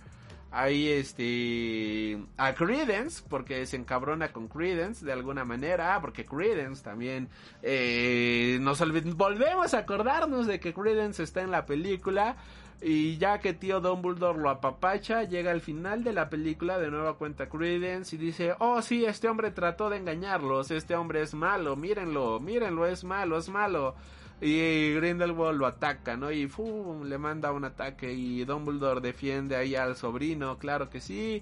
ahí 0.52 0.88
este 0.88 2.18
a 2.36 2.54
Credence 2.54 3.22
porque 3.28 3.64
se 3.66 3.76
encabrona 3.76 4.32
con 4.32 4.48
Credence 4.48 5.04
de 5.04 5.12
alguna 5.12 5.44
manera 5.44 5.98
porque 6.00 6.26
Credence 6.26 6.82
también 6.82 7.28
eh, 7.62 8.58
nos 8.60 8.82
volvemos 9.16 9.72
a 9.74 9.78
acordarnos 9.78 10.46
de 10.46 10.60
que 10.60 10.74
Credence 10.74 11.22
está 11.22 11.40
en 11.40 11.50
la 11.50 11.64
película 11.64 12.36
y 12.82 13.16
ya 13.18 13.38
que 13.38 13.52
tío 13.52 13.80
Dumbledore 13.80 14.40
lo 14.40 14.50
apapacha, 14.50 15.22
llega 15.22 15.52
al 15.52 15.60
final 15.60 16.02
de 16.02 16.12
la 16.12 16.28
película, 16.28 16.78
de 16.78 16.90
nueva 16.90 17.14
cuenta 17.16 17.48
Credence 17.48 18.16
y 18.16 18.18
dice, 18.18 18.54
oh 18.58 18.82
sí, 18.82 19.04
este 19.04 19.28
hombre 19.28 19.52
trató 19.52 19.88
de 19.88 19.98
engañarlos, 19.98 20.72
este 20.72 20.96
hombre 20.96 21.22
es 21.22 21.32
malo, 21.32 21.76
mírenlo, 21.76 22.40
mírenlo, 22.40 22.86
es 22.86 23.04
malo, 23.04 23.38
es 23.38 23.48
malo. 23.48 23.94
Y 24.40 24.94
Grindelwald 24.94 25.56
lo 25.56 25.66
ataca, 25.66 26.16
¿no? 26.16 26.32
Y 26.32 26.48
¡fum! 26.48 27.04
le 27.04 27.16
manda 27.18 27.52
un 27.52 27.64
ataque 27.64 28.12
y 28.12 28.44
Dumbledore 28.44 29.00
defiende 29.00 29.54
ahí 29.54 29.76
al 29.76 29.94
sobrino, 29.94 30.58
claro 30.58 30.90
que 30.90 31.00
sí. 31.00 31.40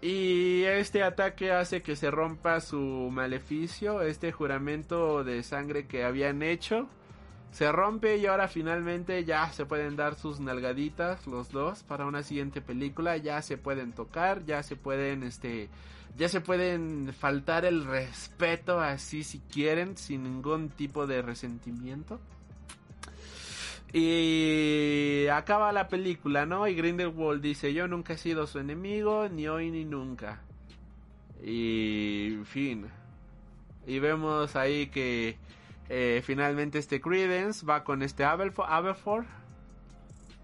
Y 0.00 0.62
este 0.62 1.02
ataque 1.02 1.50
hace 1.50 1.82
que 1.82 1.96
se 1.96 2.12
rompa 2.12 2.60
su 2.60 3.10
maleficio, 3.10 4.02
este 4.02 4.30
juramento 4.30 5.24
de 5.24 5.42
sangre 5.42 5.88
que 5.88 6.04
habían 6.04 6.44
hecho 6.44 6.88
se 7.50 7.72
rompe 7.72 8.18
y 8.18 8.26
ahora 8.26 8.48
finalmente 8.48 9.24
ya 9.24 9.50
se 9.52 9.64
pueden 9.64 9.96
dar 9.96 10.14
sus 10.16 10.40
nalgaditas 10.40 11.26
los 11.26 11.50
dos 11.50 11.82
para 11.82 12.06
una 12.06 12.22
siguiente 12.22 12.60
película, 12.60 13.16
ya 13.16 13.40
se 13.42 13.56
pueden 13.56 13.92
tocar, 13.92 14.44
ya 14.44 14.62
se 14.62 14.76
pueden 14.76 15.22
este 15.22 15.68
ya 16.16 16.28
se 16.28 16.40
pueden 16.40 17.12
faltar 17.12 17.64
el 17.64 17.84
respeto 17.84 18.80
así 18.80 19.22
si 19.22 19.38
quieren 19.40 19.96
sin 19.96 20.22
ningún 20.22 20.70
tipo 20.70 21.06
de 21.06 21.20
resentimiento. 21.20 22.20
Y 23.92 25.26
acaba 25.28 25.72
la 25.72 25.88
película, 25.88 26.46
¿no? 26.46 26.66
Y 26.66 26.74
Grindelwald 26.74 27.42
dice, 27.42 27.72
yo 27.72 27.86
nunca 27.86 28.14
he 28.14 28.18
sido 28.18 28.46
su 28.46 28.58
enemigo, 28.58 29.28
ni 29.28 29.46
hoy 29.46 29.70
ni 29.70 29.84
nunca. 29.84 30.42
Y 31.42 32.38
fin. 32.44 32.86
Y 33.86 33.98
vemos 33.98 34.56
ahí 34.56 34.88
que 34.88 35.36
eh, 35.88 36.22
finalmente 36.24 36.78
este 36.78 37.00
Credence 37.00 37.64
va 37.64 37.84
con 37.84 38.02
este 38.02 38.24
Aberford. 38.24 39.26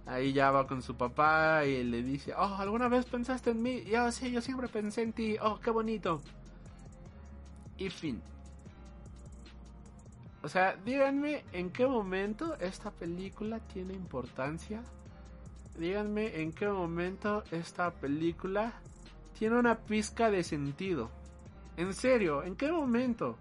Ahí 0.06 0.32
ya 0.32 0.50
va 0.50 0.66
con 0.66 0.82
su 0.82 0.96
papá 0.96 1.64
y 1.64 1.84
le 1.84 2.02
dice, 2.02 2.32
oh, 2.36 2.56
¿alguna 2.56 2.88
vez 2.88 3.06
pensaste 3.06 3.50
en 3.50 3.62
mí? 3.62 3.84
Yo 3.84 4.10
sí, 4.10 4.32
yo 4.32 4.40
siempre 4.40 4.68
pensé 4.68 5.02
en 5.02 5.12
ti. 5.12 5.36
Oh, 5.40 5.60
qué 5.60 5.70
bonito. 5.70 6.20
Y 7.78 7.88
fin. 7.88 8.20
O 10.42 10.48
sea, 10.48 10.74
díganme 10.84 11.44
en 11.52 11.70
qué 11.70 11.86
momento 11.86 12.56
esta 12.58 12.90
película 12.90 13.60
tiene 13.72 13.94
importancia. 13.94 14.82
Díganme 15.78 16.40
en 16.42 16.52
qué 16.52 16.68
momento 16.68 17.44
esta 17.52 17.92
película 17.92 18.72
tiene 19.38 19.58
una 19.58 19.78
pizca 19.78 20.30
de 20.30 20.42
sentido. 20.42 21.10
En 21.76 21.94
serio, 21.94 22.42
¿en 22.42 22.56
qué 22.56 22.70
momento? 22.72 23.38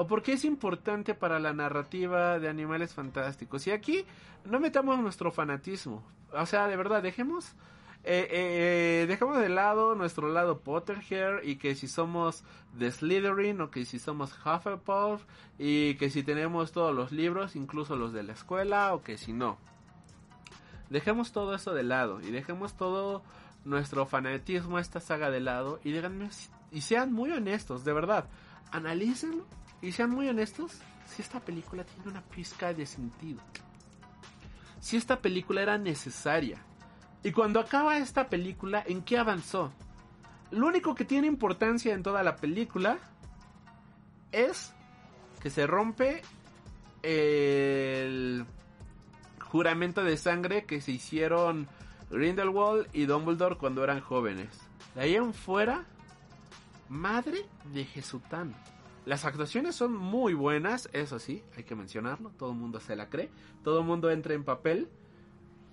¿O 0.00 0.06
por 0.06 0.22
qué 0.22 0.34
es 0.34 0.44
importante 0.44 1.12
para 1.12 1.40
la 1.40 1.52
narrativa 1.52 2.38
de 2.38 2.48
Animales 2.48 2.94
Fantásticos? 2.94 3.66
Y 3.66 3.72
aquí 3.72 4.04
no 4.44 4.60
metamos 4.60 4.96
nuestro 5.00 5.32
fanatismo. 5.32 6.04
O 6.32 6.46
sea, 6.46 6.68
de 6.68 6.76
verdad, 6.76 7.02
dejemos... 7.02 7.56
Eh, 8.04 8.28
eh, 8.30 9.06
dejemos 9.08 9.38
de 9.38 9.48
lado 9.48 9.96
nuestro 9.96 10.28
lado 10.28 10.60
Potterhead 10.60 11.42
y 11.42 11.56
que 11.56 11.74
si 11.74 11.88
somos 11.88 12.44
de 12.74 12.92
Slytherin 12.92 13.60
o 13.60 13.72
que 13.72 13.84
si 13.84 13.98
somos 13.98 14.32
Hufflepuff 14.38 15.24
y 15.58 15.96
que 15.96 16.10
si 16.10 16.22
tenemos 16.22 16.70
todos 16.70 16.94
los 16.94 17.10
libros, 17.10 17.56
incluso 17.56 17.96
los 17.96 18.12
de 18.12 18.22
la 18.22 18.34
escuela 18.34 18.94
o 18.94 19.02
que 19.02 19.18
si 19.18 19.32
no. 19.32 19.58
Dejemos 20.90 21.32
todo 21.32 21.56
eso 21.56 21.74
de 21.74 21.82
lado 21.82 22.20
y 22.20 22.30
dejemos 22.30 22.76
todo 22.76 23.24
nuestro 23.64 24.06
fanatismo 24.06 24.76
a 24.76 24.80
esta 24.80 25.00
saga 25.00 25.28
de 25.28 25.40
lado 25.40 25.80
y 25.82 25.90
díganme 25.90 26.30
y 26.70 26.82
sean 26.82 27.12
muy 27.12 27.32
honestos, 27.32 27.84
de 27.84 27.92
verdad. 27.92 28.26
Analícenlo 28.70 29.44
y 29.82 29.92
sean 29.92 30.10
muy 30.10 30.28
honestos 30.28 30.78
si 31.06 31.22
esta 31.22 31.40
película 31.40 31.84
tiene 31.84 32.10
una 32.10 32.22
pizca 32.22 32.72
de 32.72 32.86
sentido. 32.86 33.40
Si 34.80 34.96
esta 34.96 35.20
película 35.20 35.62
era 35.62 35.78
necesaria. 35.78 36.58
Y 37.22 37.32
cuando 37.32 37.60
acaba 37.60 37.98
esta 37.98 38.28
película, 38.28 38.82
¿en 38.86 39.02
qué 39.02 39.18
avanzó? 39.18 39.72
Lo 40.50 40.66
único 40.66 40.94
que 40.94 41.04
tiene 41.04 41.26
importancia 41.26 41.94
en 41.94 42.02
toda 42.02 42.22
la 42.22 42.36
película 42.36 42.98
es 44.32 44.72
que 45.40 45.50
se 45.50 45.66
rompe 45.66 46.22
el 47.02 48.44
juramento 49.40 50.04
de 50.04 50.16
sangre 50.16 50.64
que 50.64 50.80
se 50.80 50.92
hicieron 50.92 51.68
Grindelwald 52.10 52.88
y 52.92 53.06
Dumbledore 53.06 53.56
cuando 53.56 53.84
eran 53.84 54.00
jóvenes. 54.00 54.48
De 54.94 55.02
ahí 55.02 55.16
en 55.16 55.34
fuera, 55.34 55.84
madre 56.88 57.46
de 57.72 57.84
Jesután. 57.84 58.54
Las 59.08 59.24
actuaciones 59.24 59.74
son 59.74 59.94
muy 59.96 60.34
buenas, 60.34 60.90
eso 60.92 61.18
sí, 61.18 61.42
hay 61.56 61.64
que 61.64 61.74
mencionarlo, 61.74 62.30
todo 62.38 62.52
el 62.52 62.58
mundo 62.58 62.78
se 62.78 62.94
la 62.94 63.08
cree, 63.08 63.30
todo 63.64 63.78
el 63.78 63.86
mundo 63.86 64.10
entra 64.10 64.34
en 64.34 64.44
papel. 64.44 64.86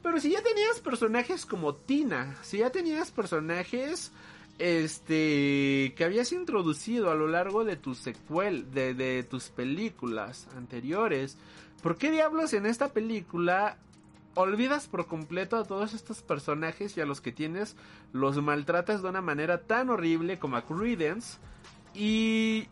Pero 0.02 0.22
si 0.22 0.32
ya 0.32 0.42
tenías 0.42 0.80
personajes 0.80 1.46
como 1.46 1.76
Tina, 1.76 2.38
si 2.44 2.60
ya 2.60 2.70
tenías 2.70 3.12
personajes 3.12 4.14
este 4.58 5.94
que 5.98 6.06
habías 6.06 6.32
introducido 6.32 7.12
a 7.12 7.16
lo 7.16 7.28
largo 7.28 7.66
de 7.66 7.76
tu 7.76 7.94
secuel, 7.94 8.72
de, 8.72 8.94
de 8.94 9.24
tus 9.24 9.50
películas 9.50 10.48
anteriores, 10.56 11.38
¿por 11.84 11.98
qué 11.98 12.12
diablos 12.12 12.54
en 12.54 12.66
esta 12.66 12.94
película 12.94 13.78
olvidas 14.36 14.88
por 14.88 15.08
completo 15.08 15.58
a 15.58 15.66
todos 15.66 15.94
estos 15.94 16.22
personajes 16.22 16.96
y 16.96 17.02
a 17.02 17.06
los 17.06 17.20
que 17.20 17.34
tienes 17.34 17.76
los 18.14 18.42
maltratas 18.42 19.02
de 19.02 19.10
una 19.10 19.20
manera 19.20 19.64
tan 19.64 19.90
horrible 19.90 20.40
como 20.40 20.56
a 20.56 20.66
Credence? 20.66 21.38
Y 21.98 22.68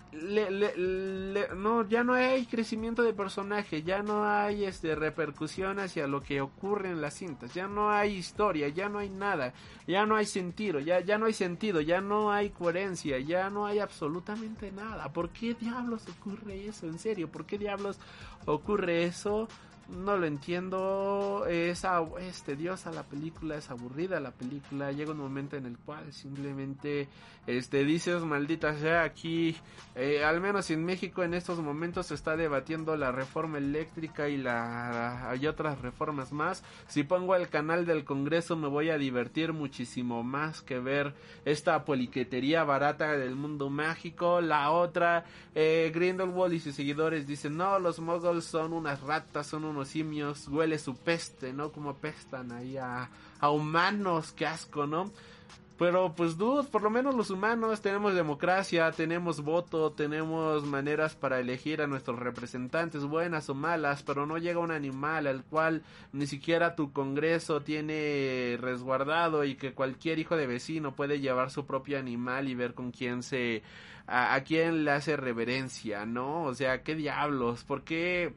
no, 1.55 1.87
ya 1.87 2.03
no 2.03 2.13
hay 2.13 2.45
crecimiento 2.45 3.03
de 3.03 3.13
personaje, 3.13 3.81
ya 3.81 4.03
no 4.03 4.25
hay 4.25 4.65
este 4.65 4.95
repercusión 4.95 5.79
hacia 5.79 6.07
lo 6.07 6.21
que 6.21 6.41
ocurre 6.41 6.89
en 6.89 6.99
las 6.99 7.13
cintas, 7.13 7.53
ya 7.53 7.67
no 7.67 7.89
hay 7.89 8.15
historia, 8.15 8.67
ya 8.67 8.89
no 8.89 8.99
hay 8.99 9.09
nada, 9.09 9.53
ya 9.87 10.05
no 10.05 10.17
hay 10.17 10.25
sentido, 10.25 10.81
ya, 10.81 10.99
ya 10.99 11.17
no 11.17 11.25
hay 11.27 11.33
sentido, 11.33 11.79
ya 11.79 12.01
no 12.01 12.33
hay 12.33 12.49
coherencia, 12.49 13.17
ya 13.19 13.49
no 13.49 13.65
hay 13.65 13.79
absolutamente 13.79 14.73
nada. 14.73 15.13
¿Por 15.13 15.29
qué 15.29 15.53
diablos 15.53 16.03
ocurre 16.19 16.67
eso? 16.67 16.87
En 16.87 16.99
serio, 16.99 17.31
¿por 17.31 17.45
qué 17.45 17.57
diablos 17.57 17.99
ocurre 18.45 19.05
eso? 19.05 19.47
No 19.89 20.17
lo 20.17 20.25
entiendo, 20.25 21.45
es, 21.47 21.85
es 22.19 22.43
tediosa 22.43 22.91
la 22.91 23.03
película, 23.03 23.57
es 23.57 23.69
aburrida 23.69 24.19
la 24.19 24.31
película, 24.31 24.91
llega 24.91 25.11
un 25.11 25.17
momento 25.17 25.57
en 25.57 25.65
el 25.65 25.77
cual 25.77 26.11
simplemente 26.13 27.07
este 27.45 27.83
dices 27.83 28.23
maldita 28.23 28.77
sea 28.77 29.03
aquí, 29.03 29.55
eh, 29.95 30.23
al 30.23 30.39
menos 30.39 30.69
en 30.71 30.85
México 30.85 31.23
en 31.23 31.33
estos 31.33 31.59
momentos 31.59 32.07
se 32.07 32.15
está 32.15 32.37
debatiendo 32.37 32.95
la 32.95 33.11
reforma 33.11 33.57
eléctrica 33.57 34.29
y 34.29 34.37
la 34.37 35.29
hay 35.29 35.47
otras 35.47 35.81
reformas 35.81 36.31
más, 36.31 36.63
si 36.87 37.03
pongo 37.03 37.35
el 37.35 37.49
canal 37.49 37.85
del 37.85 38.05
Congreso 38.05 38.55
me 38.55 38.69
voy 38.69 38.89
a 38.89 38.97
divertir 38.97 39.51
muchísimo 39.51 40.23
más 40.23 40.61
que 40.61 40.79
ver 40.79 41.13
esta 41.43 41.83
poliquetería 41.83 42.63
barata 42.63 43.17
del 43.17 43.35
mundo 43.35 43.69
mágico, 43.69 44.39
la 44.39 44.71
otra 44.71 45.25
eh, 45.53 45.91
Grindelwald 45.93 46.53
y 46.53 46.59
sus 46.59 46.75
seguidores 46.75 47.27
dicen 47.27 47.57
no, 47.57 47.77
los 47.79 47.99
moguls 47.99 48.45
son 48.45 48.71
unas 48.71 49.01
ratas, 49.01 49.47
son 49.47 49.65
unos 49.65 49.82
simios, 49.85 50.47
huele 50.47 50.77
su 50.79 50.95
peste, 50.95 51.53
¿no? 51.53 51.71
Como 51.71 51.95
pestan 51.95 52.51
ahí 52.51 52.77
a, 52.77 53.09
a 53.39 53.49
humanos, 53.49 54.33
qué 54.33 54.45
asco, 54.45 54.87
¿no? 54.87 55.11
Pero 55.77 56.13
pues 56.15 56.37
dude, 56.37 56.63
por 56.69 56.83
lo 56.83 56.91
menos 56.91 57.15
los 57.15 57.31
humanos 57.31 57.81
tenemos 57.81 58.13
democracia, 58.13 58.91
tenemos 58.91 59.41
voto, 59.41 59.91
tenemos 59.91 60.63
maneras 60.65 61.15
para 61.15 61.39
elegir 61.39 61.81
a 61.81 61.87
nuestros 61.87 62.19
representantes, 62.19 63.03
buenas 63.03 63.49
o 63.49 63.55
malas, 63.55 64.03
pero 64.03 64.27
no 64.27 64.37
llega 64.37 64.59
un 64.59 64.69
animal 64.69 65.25
al 65.25 65.43
cual 65.43 65.81
ni 66.11 66.27
siquiera 66.27 66.75
tu 66.75 66.93
congreso 66.93 67.63
tiene 67.63 68.57
resguardado 68.61 69.43
y 69.45 69.55
que 69.55 69.73
cualquier 69.73 70.19
hijo 70.19 70.37
de 70.37 70.45
vecino 70.47 70.95
puede 70.95 71.19
llevar 71.19 71.49
su 71.49 71.65
propio 71.65 71.97
animal 71.97 72.47
y 72.47 72.55
ver 72.55 72.75
con 72.75 72.91
quién 72.91 73.23
se 73.23 73.63
a, 74.05 74.35
a 74.35 74.43
quién 74.43 74.85
le 74.85 74.91
hace 74.91 75.17
reverencia, 75.17 76.05
¿no? 76.05 76.43
O 76.43 76.53
sea, 76.53 76.83
qué 76.83 76.93
diablos, 76.93 77.63
¿por 77.63 77.83
qué 77.83 78.35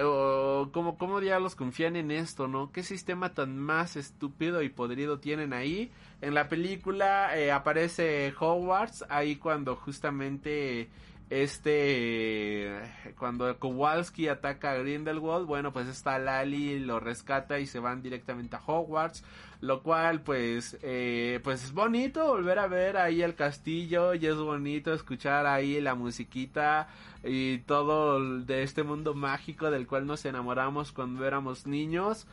o 0.00 0.70
¿cómo, 0.72 0.96
¿Cómo 0.96 1.20
diablos 1.20 1.54
confían 1.54 1.96
en 1.96 2.10
esto, 2.10 2.48
no? 2.48 2.72
¿Qué 2.72 2.82
sistema 2.82 3.34
tan 3.34 3.58
más 3.58 3.96
estúpido 3.96 4.62
y 4.62 4.68
podrido 4.68 5.18
tienen 5.18 5.52
ahí? 5.52 5.90
En 6.20 6.34
la 6.34 6.48
película 6.48 7.36
eh, 7.36 7.52
aparece 7.52 8.32
Hogwarts, 8.38 9.04
ahí 9.08 9.36
cuando 9.36 9.76
justamente 9.76 10.88
este 11.30 12.78
cuando 13.18 13.58
Kowalski 13.58 14.28
ataca 14.28 14.72
a 14.72 14.74
Grindelwald, 14.74 15.46
bueno, 15.46 15.72
pues 15.72 15.88
está 15.88 16.18
Lali, 16.18 16.78
lo 16.78 17.00
rescata 17.00 17.58
y 17.58 17.66
se 17.66 17.78
van 17.78 18.02
directamente 18.02 18.56
a 18.56 18.62
Hogwarts, 18.64 19.24
lo 19.62 19.80
cual 19.84 20.22
pues 20.22 20.76
eh, 20.82 21.38
pues 21.44 21.64
es 21.64 21.72
bonito 21.72 22.26
volver 22.26 22.58
a 22.58 22.66
ver 22.66 22.96
ahí 22.96 23.22
el 23.22 23.36
castillo 23.36 24.12
y 24.12 24.26
es 24.26 24.34
bonito 24.34 24.92
escuchar 24.92 25.46
ahí 25.46 25.80
la 25.80 25.94
musiquita 25.94 26.88
y 27.22 27.58
todo 27.58 28.40
de 28.40 28.64
este 28.64 28.82
mundo 28.82 29.14
mágico 29.14 29.70
del 29.70 29.86
cual 29.86 30.04
nos 30.04 30.24
enamoramos 30.24 30.90
cuando 30.90 31.24
éramos 31.24 31.68
niños. 31.68 32.26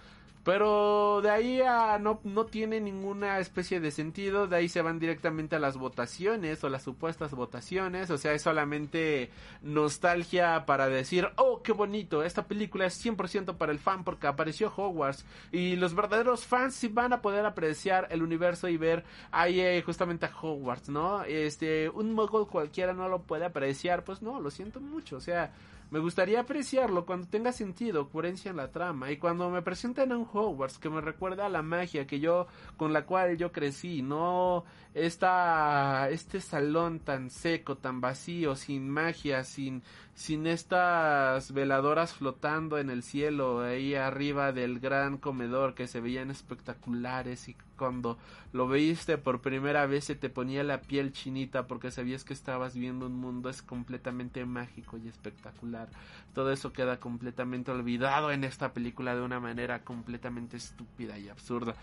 Pero 0.50 1.22
de 1.22 1.30
ahí 1.30 1.62
a 1.62 2.00
no, 2.00 2.22
no 2.24 2.48
tiene 2.48 2.82
ninguna 2.82 3.38
especie 3.38 3.80
de 3.80 3.92
sentido, 3.92 4.48
de 4.48 4.56
ahí 4.56 4.68
se 4.68 4.82
van 4.82 4.98
directamente 4.98 5.56
a 5.56 5.60
las 5.60 5.78
votaciones 5.78 6.64
o 6.64 6.70
las 6.70 6.82
supuestas 6.82 7.36
votaciones, 7.36 8.10
o 8.10 8.18
sea, 8.18 8.34
es 8.34 8.42
solamente 8.42 9.30
nostalgia 9.62 10.66
para 10.66 10.90
decir, 10.90 11.30
oh, 11.36 11.62
qué 11.62 11.72
bonito, 11.72 12.24
esta 12.24 12.48
película 12.48 12.88
es 12.88 13.06
100% 13.06 13.58
para 13.58 13.72
el 13.72 13.78
fan 13.78 14.04
porque 14.04 14.26
apareció 14.26 14.74
Hogwarts 14.76 15.24
y 15.52 15.76
los 15.76 15.94
verdaderos 15.94 16.48
fans 16.48 16.74
sí 16.74 16.88
van 16.88 17.14
a 17.14 17.22
poder 17.22 17.46
apreciar 17.46 18.08
el 18.10 18.24
universo 18.24 18.68
y 18.70 18.78
ver 18.78 19.04
ahí 19.30 19.60
eh, 19.60 19.84
justamente 19.86 20.26
a 20.26 20.32
Hogwarts, 20.36 20.90
¿no? 20.90 21.26
Este, 21.26 21.90
un 21.90 22.14
mogul 22.14 22.48
cualquiera 22.48 22.94
no 22.94 23.08
lo 23.08 23.22
puede 23.22 23.46
apreciar, 23.46 24.04
pues 24.04 24.24
no, 24.24 24.42
lo 24.42 24.50
siento 24.50 24.82
mucho, 24.82 25.18
o 25.18 25.22
sea, 25.22 25.54
me 25.92 26.00
gustaría 26.00 26.42
apreciarlo 26.42 27.06
cuando 27.06 27.28
tenga 27.28 27.52
sentido, 27.52 28.10
coherencia 28.10 28.52
en 28.52 28.58
la 28.58 28.72
trama 28.72 29.12
y 29.12 29.18
cuando 29.18 29.50
me 29.50 29.62
presenten 29.62 30.12
a 30.12 30.18
un 30.18 30.28
Hogwarts 30.32 30.78
que 30.78 30.90
me 30.90 31.02
recuerda 31.02 31.46
a 31.46 31.50
la 31.50 31.62
magia 31.62 32.06
que 32.06 32.20
yo 32.20 32.48
con 32.78 32.94
la 32.94 33.06
cual 33.06 33.38
yo 33.38 33.52
crecí, 33.52 34.02
no 34.02 34.66
esta, 35.06 36.10
este 36.10 36.42
salón 36.42 37.00
tan 37.00 37.30
seco, 37.30 37.78
tan 37.78 38.02
vacío, 38.02 38.56
sin 38.56 38.90
magia, 38.90 39.44
sin, 39.44 39.84
sin 40.14 40.48
estas 40.48 41.54
veladoras 41.54 42.14
flotando 42.14 42.78
en 42.78 42.90
el 42.90 43.04
cielo, 43.04 43.62
ahí 43.62 43.96
arriba 43.96 44.52
del 44.52 44.80
gran 44.80 45.18
comedor 45.18 45.76
que 45.76 45.88
se 45.88 46.02
veían 46.02 46.32
espectaculares 46.32 47.48
y 47.48 47.56
cuando 47.78 48.18
lo 48.52 48.68
veiste 48.68 49.18
por 49.18 49.42
primera 49.42 49.86
vez 49.86 50.06
se 50.06 50.16
te 50.16 50.30
ponía 50.30 50.64
la 50.64 50.82
piel 50.82 51.14
chinita 51.14 51.68
porque 51.68 51.92
sabías 51.92 52.24
que 52.26 52.34
estabas 52.34 52.76
viendo 52.76 53.06
un 53.06 53.16
mundo 53.16 53.50
es 53.50 53.62
completamente 53.62 54.46
mágico 54.46 54.98
y 54.98 55.08
espectacular. 55.08 55.90
Todo 56.34 56.52
eso 56.52 56.74
queda 56.74 57.00
completamente 57.00 57.72
olvidado 57.72 58.32
en 58.32 58.44
esta 58.44 58.74
película 58.74 59.16
de 59.16 59.22
una 59.22 59.40
manera 59.40 59.84
completamente 59.84 60.58
estúpida 60.58 61.18
y 61.18 61.30
absurda. 61.30 61.76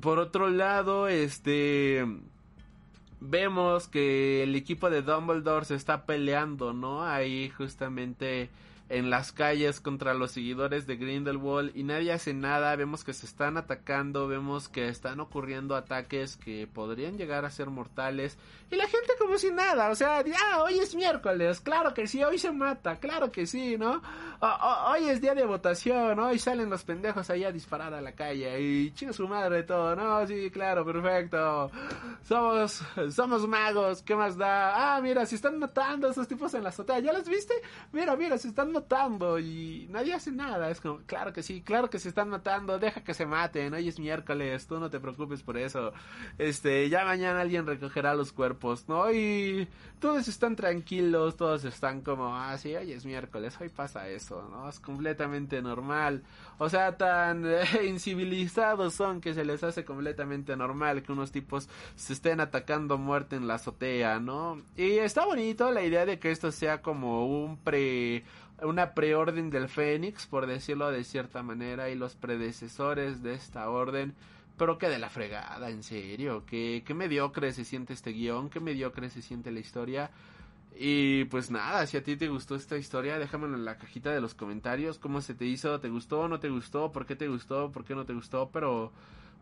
Por 0.00 0.18
otro 0.18 0.48
lado, 0.50 1.08
este 1.08 2.04
vemos 3.20 3.86
que 3.88 4.42
el 4.42 4.54
equipo 4.56 4.88
de 4.88 5.02
Dumbledore 5.02 5.66
se 5.66 5.74
está 5.74 6.06
peleando, 6.06 6.72
¿no? 6.72 7.04
Ahí 7.04 7.50
justamente 7.50 8.48
en 8.90 9.08
las 9.08 9.30
calles 9.30 9.80
contra 9.80 10.14
los 10.14 10.32
seguidores 10.32 10.86
de 10.86 10.96
Grindelwald 10.96 11.76
y 11.76 11.84
nadie 11.84 12.12
hace 12.12 12.34
nada, 12.34 12.74
vemos 12.74 13.04
que 13.04 13.12
se 13.12 13.24
están 13.24 13.56
atacando, 13.56 14.26
vemos 14.26 14.68
que 14.68 14.88
están 14.88 15.20
ocurriendo 15.20 15.76
ataques 15.76 16.36
que 16.36 16.66
podrían 16.66 17.16
llegar 17.16 17.44
a 17.44 17.50
ser 17.50 17.70
mortales 17.70 18.36
y 18.68 18.74
la 18.74 18.88
gente 18.88 19.12
como 19.18 19.38
si 19.38 19.52
nada, 19.52 19.90
o 19.90 19.94
sea, 19.94 20.18
ah, 20.18 20.62
hoy 20.64 20.80
es 20.80 20.94
miércoles, 20.96 21.60
claro 21.60 21.94
que 21.94 22.08
sí, 22.08 22.22
hoy 22.24 22.36
se 22.38 22.50
mata, 22.50 22.96
claro 22.96 23.30
que 23.30 23.46
sí, 23.46 23.78
¿no? 23.78 24.02
hoy 24.40 25.08
es 25.08 25.20
día 25.20 25.34
de 25.34 25.44
votación, 25.44 26.18
hoy 26.18 26.38
salen 26.38 26.68
los 26.68 26.82
pendejos 26.82 27.30
ahí 27.30 27.44
a 27.44 27.52
disparar 27.52 27.94
a 27.94 28.00
la 28.00 28.12
calle 28.12 28.60
y 28.60 28.90
chinga 28.92 29.12
su 29.12 29.28
madre 29.28 29.62
todo, 29.62 29.94
¿no? 29.94 30.26
Sí, 30.26 30.50
claro, 30.50 30.84
perfecto. 30.84 31.70
Somos, 32.22 32.82
somos 33.10 33.46
magos, 33.46 34.02
¿qué 34.02 34.16
más 34.16 34.36
da? 34.36 34.96
Ah, 34.96 35.00
mira, 35.00 35.26
si 35.26 35.34
están 35.34 35.58
matando 35.58 36.08
a 36.08 36.10
esos 36.10 36.26
tipos 36.26 36.54
en 36.54 36.62
la 36.62 36.70
azotea, 36.70 37.00
¿ya 37.00 37.12
los 37.12 37.28
viste? 37.28 37.54
Mira, 37.92 38.16
mira, 38.16 38.38
se 38.38 38.48
están 38.48 38.72
matando 38.72 38.79
y 39.38 39.86
nadie 39.90 40.14
hace 40.14 40.30
nada. 40.30 40.70
Es 40.70 40.80
como, 40.80 40.98
claro 41.06 41.32
que 41.32 41.42
sí, 41.42 41.62
claro 41.62 41.90
que 41.90 41.98
se 41.98 42.08
están 42.08 42.28
matando, 42.28 42.78
deja 42.78 43.02
que 43.02 43.14
se 43.14 43.26
maten, 43.26 43.74
hoy 43.74 43.88
es 43.88 43.98
miércoles, 43.98 44.66
tú 44.66 44.78
no 44.78 44.90
te 44.90 45.00
preocupes 45.00 45.42
por 45.42 45.56
eso. 45.56 45.92
Este, 46.38 46.88
ya 46.88 47.04
mañana 47.04 47.40
alguien 47.40 47.66
recogerá 47.66 48.14
los 48.14 48.32
cuerpos, 48.32 48.88
¿no? 48.88 49.12
Y 49.12 49.68
todos 50.00 50.28
están 50.28 50.56
tranquilos, 50.56 51.36
todos 51.36 51.64
están 51.64 52.00
como, 52.00 52.36
ah, 52.36 52.56
sí, 52.58 52.74
hoy 52.74 52.92
es 52.92 53.04
miércoles, 53.04 53.56
hoy 53.60 53.68
pasa 53.68 54.08
eso, 54.08 54.48
¿no? 54.50 54.68
Es 54.68 54.80
completamente 54.80 55.62
normal. 55.62 56.22
O 56.58 56.68
sea, 56.68 56.96
tan 56.96 57.44
incivilizados 57.86 58.94
son 58.94 59.20
que 59.20 59.34
se 59.34 59.44
les 59.44 59.62
hace 59.62 59.84
completamente 59.84 60.56
normal 60.56 61.02
que 61.02 61.12
unos 61.12 61.32
tipos 61.32 61.68
se 61.96 62.12
estén 62.12 62.40
atacando 62.40 62.98
muerte 62.98 63.36
en 63.36 63.46
la 63.46 63.54
azotea, 63.54 64.20
¿no? 64.20 64.60
Y 64.76 64.98
está 64.98 65.24
bonito 65.24 65.70
la 65.70 65.82
idea 65.82 66.06
de 66.06 66.18
que 66.18 66.30
esto 66.30 66.50
sea 66.52 66.82
como 66.82 67.26
un 67.26 67.56
pre 67.58 68.24
una 68.62 68.94
preorden 68.94 69.50
del 69.50 69.68
Fénix, 69.68 70.26
por 70.26 70.46
decirlo 70.46 70.90
de 70.90 71.04
cierta 71.04 71.42
manera, 71.42 71.90
y 71.90 71.94
los 71.94 72.14
predecesores 72.14 73.22
de 73.22 73.34
esta 73.34 73.68
orden. 73.70 74.14
Pero 74.56 74.78
que 74.78 74.88
de 74.88 74.98
la 74.98 75.08
fregada, 75.08 75.70
en 75.70 75.82
serio, 75.82 76.44
que, 76.44 76.82
que 76.84 76.92
mediocre 76.92 77.52
se 77.52 77.64
siente 77.64 77.94
este 77.94 78.12
guion, 78.12 78.50
que 78.50 78.60
mediocre 78.60 79.08
se 79.08 79.22
siente 79.22 79.50
la 79.50 79.60
historia. 79.60 80.10
Y 80.76 81.24
pues 81.24 81.50
nada, 81.50 81.86
si 81.86 81.96
a 81.96 82.02
ti 82.02 82.16
te 82.16 82.28
gustó 82.28 82.54
esta 82.54 82.76
historia, 82.76 83.18
déjamelo 83.18 83.54
en 83.54 83.64
la 83.64 83.78
cajita 83.78 84.10
de 84.12 84.20
los 84.20 84.34
comentarios. 84.34 84.98
¿Cómo 84.98 85.20
se 85.20 85.34
te 85.34 85.46
hizo? 85.46 85.80
¿Te 85.80 85.88
gustó? 85.88 86.28
¿No 86.28 86.40
te 86.40 86.48
gustó? 86.48 86.92
¿Por 86.92 87.06
qué 87.06 87.16
te 87.16 87.28
gustó? 87.28 87.70
¿Por 87.72 87.84
qué 87.84 87.94
no 87.94 88.04
te 88.04 88.12
gustó? 88.14 88.50
Pero 88.52 88.92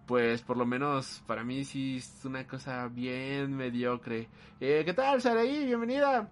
pues 0.07 0.41
por 0.41 0.57
lo 0.57 0.65
menos 0.65 1.23
para 1.27 1.45
mí 1.45 1.65
sí 1.65 1.99
es 1.99 2.25
una 2.25 2.47
cosa 2.47 2.89
bien 2.89 3.55
mediocre. 3.55 4.29
Eh, 4.59 4.83
¿Qué 4.85 4.95
tal, 4.95 5.21
Saraí? 5.21 5.67
Bienvenida. 5.67 6.31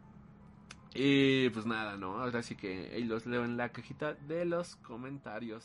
Y 0.98 1.51
pues 1.51 1.66
nada, 1.66 1.97
¿no? 1.97 2.18
Ahora 2.18 2.43
sí 2.43 2.56
que 2.56 2.90
ahí 2.94 3.05
los 3.05 3.27
leo 3.27 3.44
en 3.44 3.56
la 3.56 3.70
cajita 3.70 4.14
de 4.14 4.44
los 4.44 4.77
comentarios. 4.77 5.64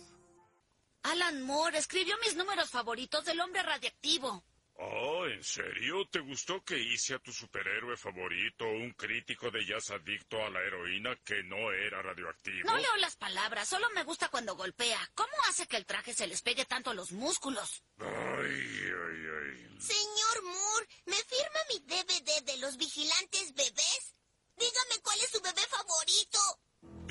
Alan 1.04 1.42
Moore 1.44 1.78
escribió 1.78 2.16
mis 2.24 2.36
números 2.36 2.70
favoritos 2.70 3.26
del 3.26 3.40
hombre 3.40 3.64
radiactivo. 3.64 4.44
Oh, 4.84 5.28
¿en 5.28 5.44
serio? 5.44 6.08
¿Te 6.10 6.20
gustó 6.20 6.64
que 6.64 6.78
hice 6.78 7.14
a 7.14 7.20
tu 7.20 7.32
superhéroe 7.32 7.96
favorito 7.96 8.66
un 8.66 8.92
crítico 8.94 9.52
de 9.52 9.64
jazz 9.66 9.92
adicto 9.92 10.44
a 10.44 10.50
la 10.50 10.60
heroína 10.62 11.16
que 11.24 11.44
no 11.44 11.72
era 11.72 12.02
radioactivo? 12.02 12.68
No 12.70 12.78
leo 12.78 12.98
las 12.98 13.16
palabras, 13.16 13.70
solo 13.70 13.88
me 13.94 14.04
gusta 14.04 14.30
cuando 14.30 14.56
golpea. 14.56 15.00
¿Cómo 15.14 15.32
hace 15.50 15.68
que 15.68 15.78
el 15.78 15.86
traje 15.86 16.14
se 16.14 16.28
les 16.28 16.42
pegue 16.42 16.66
tanto 16.66 16.90
a 16.90 16.94
los 16.96 17.12
músculos? 17.12 17.84
Ay, 18.00 18.08
ay, 18.08 19.26
ay. 19.40 19.80
Señor 19.80 20.44
Moore, 20.44 20.88
¿me 21.06 21.16
firma 21.16 21.60
mi 21.70 21.80
DVD 21.80 22.44
de 22.46 22.58
los 22.58 22.78
vigilantes 22.78 23.54
bebés? 23.54 24.16
Dígame 24.58 25.02
cuál 25.04 25.20
es 25.22 25.30
su 25.30 25.42
bebé 25.42 25.62
favorito. 25.68 26.40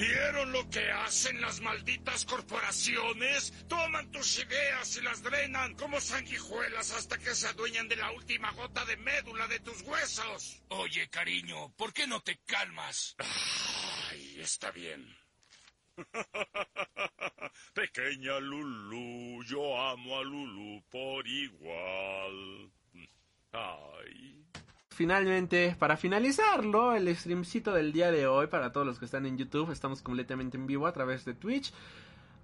¿Vieron 0.01 0.51
lo 0.51 0.69
que 0.71 0.91
hacen 0.91 1.41
las 1.41 1.61
malditas 1.61 2.25
corporaciones? 2.25 3.53
Toman 3.69 4.11
tus 4.11 4.39
ideas 4.39 4.97
y 4.97 5.03
las 5.03 5.23
drenan 5.23 5.75
como 5.75 6.01
sanguijuelas 6.01 6.91
hasta 6.93 7.19
que 7.19 7.35
se 7.35 7.47
adueñan 7.49 7.87
de 7.87 7.97
la 7.97 8.11
última 8.13 8.51
gota 8.53 8.85
de 8.87 8.97
médula 8.97 9.47
de 9.47 9.61
tus 9.61 9.83
huesos. 9.83 10.63
Oye, 10.69 11.09
cariño, 11.11 11.73
¿por 11.77 11.93
qué 11.93 12.07
no 12.07 12.23
te 12.23 12.39
calmas? 12.47 13.15
Ay, 13.19 14.41
está 14.41 14.71
bien. 14.71 15.07
Pequeña 17.75 18.41
Lulu, 18.41 19.45
yo 19.45 19.79
amo 19.79 20.19
a 20.19 20.23
Lulu 20.23 20.83
por 20.89 21.29
igual. 21.29 22.73
Ay 23.53 24.41
finalmente, 25.01 25.75
para 25.79 25.97
finalizarlo, 25.97 26.95
el 26.95 27.09
streamcito 27.17 27.73
del 27.73 27.91
día 27.91 28.13
de 28.13 28.27
hoy, 28.27 28.49
para 28.49 28.71
todos 28.71 28.87
los 28.87 28.99
que 28.99 29.07
están 29.07 29.25
en 29.25 29.39
YouTube, 29.39 29.71
estamos 29.71 30.03
completamente 30.03 30.59
en 30.59 30.67
vivo 30.67 30.87
a 30.87 30.93
través 30.93 31.25
de 31.25 31.33
Twitch. 31.33 31.73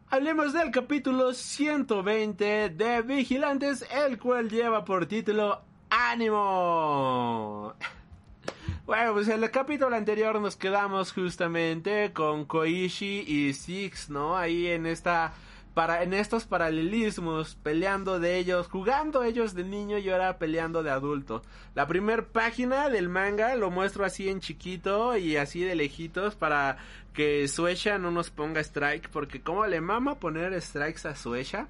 Hablemos 0.08 0.54
del 0.54 0.70
capítulo 0.70 1.34
120 1.34 2.70
de 2.70 3.02
Vigilantes, 3.02 3.84
el 3.90 4.18
cual 4.18 4.48
lleva 4.48 4.86
por 4.86 5.04
título 5.04 5.60
Ánimo. 5.90 7.74
Bueno, 8.86 9.14
pues 9.14 9.28
en 9.28 9.42
el 9.42 9.50
capítulo 9.50 9.96
anterior 9.96 10.40
nos 10.40 10.54
quedamos 10.54 11.12
justamente 11.12 12.12
con 12.12 12.44
Koichi 12.44 13.24
y 13.26 13.52
Six, 13.52 14.10
¿no? 14.10 14.36
Ahí 14.36 14.68
en 14.68 14.86
esta 14.86 15.34
para, 15.76 16.02
en 16.02 16.14
estos 16.14 16.46
paralelismos, 16.46 17.56
peleando 17.56 18.18
de 18.18 18.38
ellos, 18.38 18.66
jugando 18.66 19.22
ellos 19.24 19.52
de 19.52 19.62
niño 19.62 19.98
y 19.98 20.08
ahora 20.08 20.38
peleando 20.38 20.82
de 20.82 20.88
adulto. 20.88 21.42
La 21.74 21.86
primer 21.86 22.28
página 22.28 22.88
del 22.88 23.10
manga 23.10 23.54
lo 23.56 23.70
muestro 23.70 24.06
así 24.06 24.30
en 24.30 24.40
chiquito 24.40 25.18
y 25.18 25.36
así 25.36 25.60
de 25.60 25.74
lejitos 25.74 26.34
para 26.34 26.78
que 27.12 27.46
Suecia 27.46 27.98
no 27.98 28.10
nos 28.10 28.30
ponga 28.30 28.62
strike, 28.62 29.10
porque 29.10 29.42
como 29.42 29.66
le 29.66 29.82
mama 29.82 30.18
poner 30.18 30.58
strikes 30.62 31.06
a 31.06 31.14
Suecia. 31.14 31.68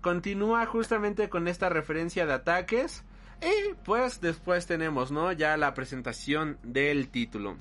Continúa 0.00 0.64
justamente 0.66 1.28
con 1.28 1.48
esta 1.48 1.68
referencia 1.68 2.26
de 2.26 2.34
ataques. 2.34 3.02
Y 3.40 3.74
pues 3.84 4.20
después 4.20 4.68
tenemos, 4.68 5.10
¿no? 5.10 5.32
Ya 5.32 5.56
la 5.56 5.74
presentación 5.74 6.58
del 6.62 7.08
título. 7.08 7.56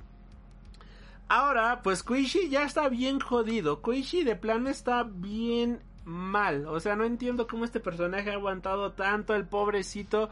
Ahora, 1.33 1.79
pues 1.81 2.03
Koichi 2.03 2.49
ya 2.49 2.63
está 2.63 2.89
bien 2.89 3.21
jodido. 3.21 3.81
Koichi 3.81 4.25
de 4.25 4.35
plano 4.35 4.69
está 4.69 5.03
bien 5.03 5.81
mal. 6.03 6.65
O 6.67 6.81
sea, 6.81 6.97
no 6.97 7.05
entiendo 7.05 7.47
cómo 7.47 7.63
este 7.63 7.79
personaje 7.79 8.31
ha 8.31 8.33
aguantado 8.33 8.91
tanto 8.91 9.33
el 9.33 9.45
pobrecito 9.45 10.29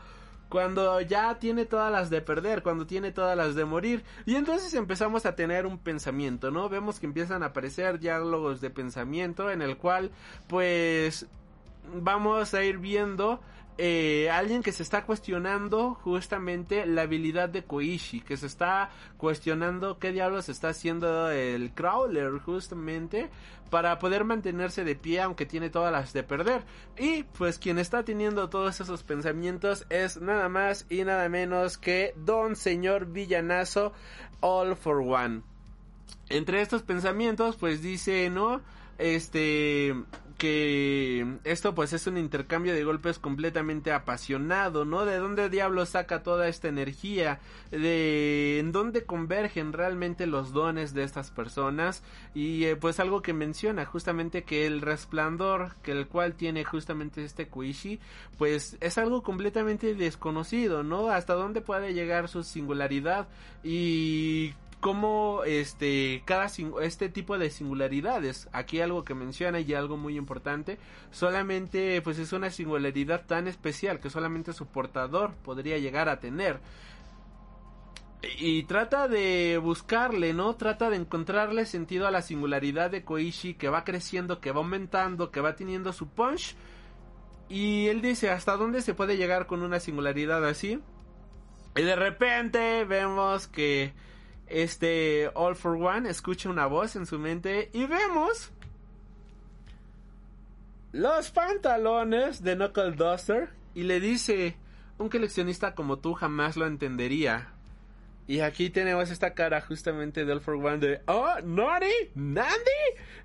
cuando 0.50 1.00
ya 1.00 1.40
tiene 1.40 1.66
todas 1.66 1.90
las 1.90 2.10
de 2.10 2.20
perder, 2.20 2.64
cuando 2.64 2.86
tiene 2.86 3.14
todas 3.14 3.38
las 3.38 3.56
de 3.56 3.64
morir. 3.64 4.04
Y 4.26 4.36
entonces 4.36 4.74
empezamos 4.74 5.26
a 5.26 5.36
tener 5.36 5.66
un 5.66 5.78
pensamiento, 5.78 6.52
¿no? 6.52 6.68
Vemos 6.68 7.00
que 7.00 7.06
empiezan 7.06 7.44
a 7.44 7.46
aparecer 7.46 7.98
diálogos 8.00 8.60
de 8.60 8.70
pensamiento 8.70 9.50
en 9.50 9.62
el 9.62 9.78
cual 9.78 10.12
pues 10.48 11.28
vamos 11.94 12.54
a 12.54 12.62
ir 12.62 12.78
viendo 12.78 13.40
eh, 13.82 14.30
alguien 14.30 14.62
que 14.62 14.74
se 14.74 14.84
está 14.84 15.06
cuestionando 15.06 15.94
justamente 15.94 16.86
la 16.86 17.04
habilidad 17.04 17.48
de 17.48 17.64
Koichi, 17.64 18.20
que 18.20 18.36
se 18.36 18.46
está 18.46 18.90
cuestionando 19.16 20.00
qué 20.00 20.12
diablos 20.12 20.50
está 20.50 20.68
haciendo 20.68 21.32
el 21.32 21.72
Crawler 21.72 22.40
justamente 22.40 23.30
para 23.70 23.98
poder 23.98 24.26
mantenerse 24.26 24.84
de 24.84 24.96
pie 24.96 25.22
aunque 25.22 25.46
tiene 25.46 25.70
todas 25.70 25.94
las 25.94 26.12
de 26.12 26.24
perder. 26.24 26.64
Y 26.98 27.24
pues 27.24 27.58
quien 27.58 27.80
está 27.80 28.04
teniendo 28.04 28.50
todos 28.50 28.82
esos 28.82 29.04
pensamientos 29.04 29.86
es 29.90 30.20
nada 30.20 30.50
más 30.50 30.86
y 30.90 31.06
nada 31.06 31.30
menos 31.30 31.78
que 31.78 32.14
Don 32.18 32.58
Señor 32.58 33.06
Villanazo 33.06 33.94
All 34.42 34.76
for 34.76 34.98
One. 34.98 35.44
Entre 36.28 36.60
estos 36.60 36.84
pensamientos 36.84 37.56
pues 37.56 37.82
dice, 37.82 38.30
¿no? 38.30 38.60
Este 38.98 39.96
que 40.40 41.38
esto 41.44 41.76
pues 41.76 41.94
es 41.94 42.08
un 42.08 42.18
intercambio 42.18 42.74
de 42.74 42.84
golpes 42.84 43.20
completamente 43.20 43.92
apasionado, 43.92 44.86
¿no? 44.86 45.06
¿De 45.06 45.18
dónde 45.18 45.50
diablo 45.50 45.86
saca 45.86 46.24
toda 46.24 46.48
esta 46.48 46.70
energía? 46.70 47.40
¿De 47.70 48.58
en 48.58 48.72
dónde 48.72 49.04
convergen 49.04 49.74
realmente 49.74 50.26
los 50.26 50.54
dones 50.54 50.96
de 50.96 51.04
estas 51.04 51.30
personas? 51.30 52.02
Y 52.34 52.64
eh, 52.66 52.76
pues 52.78 53.00
algo 53.00 53.22
que 53.22 53.34
menciona 53.34 53.86
justamente 53.86 54.44
que 54.44 54.66
el 54.66 54.82
resplandor 54.82 55.76
que 55.84 55.92
el 55.92 56.08
cual 56.08 56.34
tiene 56.34 56.64
justamente 56.64 57.24
este 57.24 57.48
Kuishi, 57.48 58.00
pues 58.38 58.78
es 58.80 58.98
algo 58.98 59.22
completamente 59.22 59.94
desconocido, 59.94 60.84
¿no? 60.84 61.10
Hasta 61.10 61.34
dónde 61.34 61.62
puede 61.62 61.94
llegar 61.94 62.30
su 62.30 62.44
singularidad 62.44 63.28
y 63.62 64.54
cómo 64.80 65.42
este 65.46 66.22
cada 66.26 66.48
este 66.82 67.10
tipo 67.10 67.38
de 67.38 67.50
singularidades 67.50 68.48
aquí 68.54 68.80
algo 68.80 69.04
que 69.04 69.14
menciona 69.14 69.60
y 69.60 69.74
algo 69.74 69.98
muy 69.98 70.18
importante 70.18 70.78
solamente 71.12 72.02
pues 72.02 72.18
es 72.18 72.32
una 72.32 72.50
singularidad 72.50 73.26
tan 73.26 73.48
especial 73.48 74.00
que 74.00 74.10
solamente 74.10 74.54
su 74.54 74.68
portador 74.68 75.34
podría 75.44 75.78
llegar 75.78 76.08
a 76.08 76.20
tener 76.20 76.60
y 78.22 78.64
trata 78.64 79.08
de 79.08 79.58
buscarle, 79.64 80.34
¿no? 80.34 80.56
Trata 80.56 80.90
de 80.90 80.98
encontrarle 80.98 81.66
sentido 81.66 82.06
a 82.06 82.12
la 82.12 82.22
singularidad 82.22 82.92
de 82.92 83.04
Koichi 83.06 83.54
que 83.54 83.70
va 83.70 83.86
creciendo, 83.86 84.42
que 84.42 84.52
va 84.52 84.60
aumentando, 84.60 85.32
que 85.32 85.40
va 85.40 85.56
teniendo 85.56 85.94
su 85.94 86.10
punch. 86.10 86.56
Y 87.48 87.88
él 87.88 88.02
dice, 88.02 88.30
¿hasta 88.30 88.58
dónde 88.58 88.82
se 88.82 88.94
puede 88.94 89.16
llegar 89.16 89.48
con 89.48 89.64
una 89.64 89.80
singularidad 89.80 90.46
así? 90.46 90.80
Y 91.78 91.82
de 91.82 91.96
repente 91.96 92.84
vemos 92.84 93.48
que 93.48 93.94
este 94.50 95.32
All 95.36 95.56
for 95.56 95.76
One 95.76 96.10
escucha 96.10 96.50
una 96.50 96.66
voz 96.66 96.96
en 96.96 97.06
su 97.06 97.20
mente 97.20 97.70
y 97.74 97.86
vemos 97.86 98.52
los 100.92 101.30
pantalones 101.32 102.44
de 102.44 102.56
Knuckle 102.56 102.92
Duster 102.92 103.50
y 103.76 103.84
le 103.84 104.00
dice, 104.00 104.58
un 104.98 105.10
coleccionista 105.10 105.76
como 105.76 106.00
tú 106.00 106.14
jamás 106.14 106.58
lo 106.58 106.66
entendería. 106.66 107.54
Y 108.28 108.42
aquí 108.42 108.70
tenemos 108.70 109.10
esta 109.10 109.34
cara 109.34 109.62
justamente 109.62 110.24
de 110.26 110.34
All 110.34 110.42
for 110.42 110.56
One 110.56 110.78
de, 110.78 111.02
oh, 111.08 111.36
Nori, 111.44 112.12
Nandi. 112.16 112.52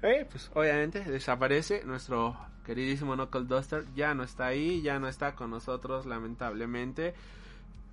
Eh, 0.03 0.27
pues 0.31 0.51
obviamente 0.55 1.01
desaparece 1.01 1.85
nuestro 1.85 2.37
queridísimo 2.65 3.15
Knuckle 3.15 3.45
Duster, 3.45 3.85
ya 3.95 4.15
no 4.15 4.23
está 4.25 4.47
ahí, 4.47 4.83
ya 4.83 4.99
no 4.99 5.09
está 5.09 5.35
con 5.35 5.51
nosotros 5.51 6.07
lamentablemente. 6.07 7.15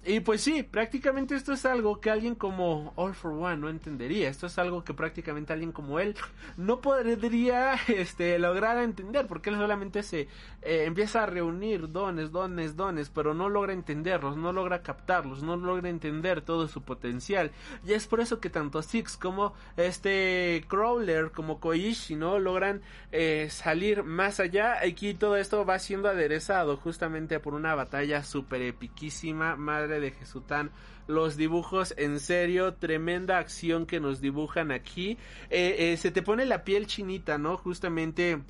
Y 0.03 0.21
pues 0.21 0.41
sí, 0.41 0.63
prácticamente 0.63 1.35
esto 1.35 1.53
es 1.53 1.63
algo 1.63 2.01
que 2.01 2.09
alguien 2.09 2.33
como 2.33 2.91
All 2.95 3.13
for 3.13 3.33
One 3.33 3.57
no 3.57 3.69
entendería. 3.69 4.29
Esto 4.29 4.47
es 4.47 4.57
algo 4.57 4.83
que 4.83 4.95
prácticamente 4.95 5.53
alguien 5.53 5.71
como 5.71 5.99
él 5.99 6.15
no 6.57 6.81
podría 6.81 7.73
este, 7.87 8.39
lograr 8.39 8.79
entender, 8.79 9.27
porque 9.27 9.51
él 9.51 9.57
solamente 9.57 10.01
se 10.01 10.21
eh, 10.63 10.85
empieza 10.85 11.21
a 11.21 11.27
reunir 11.27 11.91
dones, 11.91 12.31
dones, 12.31 12.75
dones, 12.75 13.09
pero 13.09 13.35
no 13.35 13.47
logra 13.47 13.73
entenderlos, 13.73 14.37
no 14.37 14.51
logra 14.51 14.81
captarlos, 14.81 15.43
no 15.43 15.55
logra 15.55 15.89
entender 15.89 16.41
todo 16.41 16.67
su 16.67 16.81
potencial. 16.81 17.51
Y 17.85 17.93
es 17.93 18.07
por 18.07 18.21
eso 18.21 18.39
que 18.39 18.49
tanto 18.49 18.81
Six 18.81 19.17
como 19.17 19.53
este 19.77 20.65
Crawler, 20.67 21.31
como 21.31 21.59
Koichi, 21.59 22.15
¿no? 22.15 22.39
Logran 22.39 22.81
eh, 23.11 23.49
salir 23.51 24.01
más 24.01 24.39
allá. 24.39 24.79
Aquí 24.81 25.13
todo 25.13 25.37
esto 25.37 25.63
va 25.63 25.77
siendo 25.77 26.09
aderezado 26.09 26.75
justamente 26.77 27.39
por 27.39 27.53
una 27.53 27.75
batalla 27.75 28.23
súper 28.23 28.63
epiquísima, 28.63 29.55
madre 29.55 29.90
de 29.99 30.11
Jesután. 30.11 30.71
Los 31.07 31.37
dibujos, 31.37 31.93
en 31.97 32.19
serio, 32.19 32.75
tremenda 32.75 33.37
acción 33.37 33.85
que 33.85 33.99
nos 33.99 34.21
dibujan 34.21 34.71
aquí. 34.71 35.17
Eh, 35.49 35.91
eh, 35.91 35.97
se 35.97 36.11
te 36.11 36.21
pone 36.21 36.45
la 36.45 36.63
piel 36.63 36.87
chinita, 36.87 37.37
¿no? 37.37 37.57
Justamente 37.57 38.41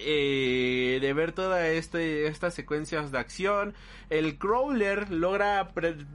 eh, 0.00 0.98
de 1.00 1.12
ver 1.12 1.32
todas 1.32 1.64
este, 1.64 2.26
estas 2.26 2.54
secuencias 2.54 3.10
de 3.10 3.18
acción. 3.18 3.74
El 4.10 4.38
Crawler 4.38 5.10
logra 5.10 5.70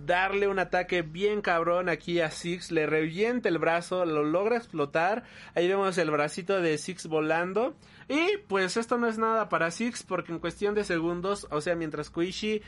darle 0.06 0.48
un 0.48 0.60
ataque 0.60 1.02
bien 1.02 1.42
cabrón 1.42 1.90
aquí 1.90 2.22
a 2.22 2.32
Six, 2.32 2.72
le 2.72 2.86
revienta 2.86 3.50
el 3.50 3.58
brazo, 3.58 4.06
lo 4.06 4.24
logra 4.24 4.58
explotar. 4.58 5.24
Ahí 5.56 5.68
vemos 5.68 5.98
el 5.98 6.12
bracito 6.12 6.62
de 6.62 6.78
Six 6.78 7.08
volando. 7.08 7.76
Y 8.08 8.38
pues 8.48 8.78
esto 8.78 8.98
no 8.98 9.08
es 9.08 9.18
nada 9.18 9.50
para 9.50 9.72
Six 9.72 10.04
porque 10.04 10.32
en 10.32 10.40
cuestión 10.40 10.76
de 10.76 10.84
segundos, 10.84 11.48
o 11.52 11.62
sea, 11.62 11.76
mientras 11.76 12.10
Kuishi 12.10 12.62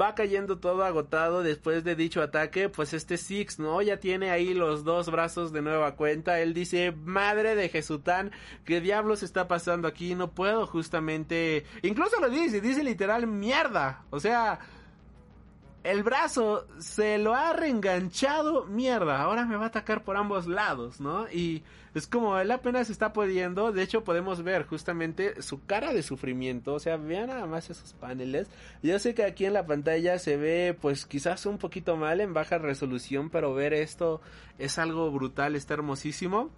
va 0.00 0.14
cayendo 0.14 0.58
todo 0.58 0.84
agotado 0.84 1.42
después 1.42 1.84
de 1.84 1.96
dicho 1.96 2.22
ataque, 2.22 2.68
pues 2.68 2.94
este 2.94 3.16
Six, 3.16 3.58
¿no? 3.58 3.82
Ya 3.82 3.98
tiene 3.98 4.30
ahí 4.30 4.54
los 4.54 4.84
dos 4.84 5.10
brazos 5.10 5.52
de 5.52 5.62
nueva 5.62 5.96
cuenta. 5.96 6.40
Él 6.40 6.54
dice, 6.54 6.92
madre 6.92 7.54
de 7.54 7.68
Jesután, 7.68 8.32
¿qué 8.64 8.80
diablos 8.80 9.22
está 9.22 9.48
pasando 9.48 9.88
aquí? 9.88 10.14
No 10.14 10.32
puedo 10.32 10.66
justamente... 10.66 11.64
Incluso 11.82 12.20
lo 12.20 12.30
dice, 12.30 12.60
dice 12.60 12.82
literal 12.84 13.26
mierda. 13.26 14.04
O 14.10 14.20
sea, 14.20 14.60
el 15.84 16.02
brazo 16.02 16.66
se 16.78 17.18
lo 17.18 17.34
ha 17.34 17.52
reenganchado, 17.52 18.64
mierda, 18.64 19.20
ahora 19.20 19.44
me 19.44 19.56
va 19.56 19.64
a 19.64 19.68
atacar 19.68 20.02
por 20.02 20.16
ambos 20.16 20.46
lados, 20.46 20.98
¿no? 20.98 21.28
Y 21.30 21.62
es 21.94 22.06
como 22.06 22.38
él 22.38 22.50
apenas 22.50 22.88
está 22.88 23.12
pudiendo, 23.12 23.70
de 23.70 23.82
hecho 23.82 24.02
podemos 24.02 24.42
ver 24.42 24.66
justamente 24.66 25.42
su 25.42 25.62
cara 25.66 25.92
de 25.92 26.02
sufrimiento, 26.02 26.72
o 26.72 26.80
sea, 26.80 26.96
vean 26.96 27.28
nada 27.28 27.46
más 27.46 27.68
esos 27.68 27.92
paneles. 27.92 28.48
Yo 28.82 28.98
sé 28.98 29.14
que 29.14 29.24
aquí 29.24 29.44
en 29.44 29.52
la 29.52 29.66
pantalla 29.66 30.18
se 30.18 30.38
ve 30.38 30.76
pues 30.80 31.04
quizás 31.04 31.44
un 31.44 31.58
poquito 31.58 31.98
mal 31.98 32.22
en 32.22 32.32
baja 32.32 32.56
resolución, 32.56 33.28
pero 33.28 33.52
ver 33.52 33.74
esto 33.74 34.22
es 34.58 34.78
algo 34.78 35.10
brutal, 35.10 35.54
está 35.54 35.74
hermosísimo. 35.74 36.50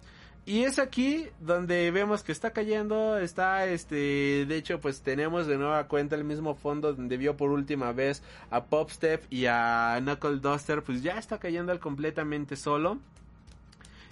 Y 0.47 0.63
es 0.63 0.79
aquí 0.79 1.27
donde 1.41 1.91
vemos 1.91 2.23
que 2.23 2.31
está 2.31 2.51
cayendo, 2.51 3.17
está 3.17 3.65
este, 3.65 4.45
de 4.45 4.55
hecho 4.55 4.79
pues 4.79 5.01
tenemos 5.01 5.45
de 5.45 5.57
nueva 5.57 5.89
cuenta 5.89 6.15
el 6.15 6.23
mismo 6.23 6.55
fondo 6.55 6.93
donde 6.93 7.17
vio 7.17 7.35
por 7.35 7.51
última 7.51 7.91
vez 7.91 8.23
a 8.49 8.63
Popstep 8.63 9.25
y 9.29 9.47
a 9.47 9.97
Knuckle 9.99 10.37
Duster, 10.37 10.83
pues 10.83 11.03
ya 11.03 11.17
está 11.17 11.37
cayendo 11.37 11.73
él 11.73 11.81
completamente 11.81 12.55
solo. 12.55 12.97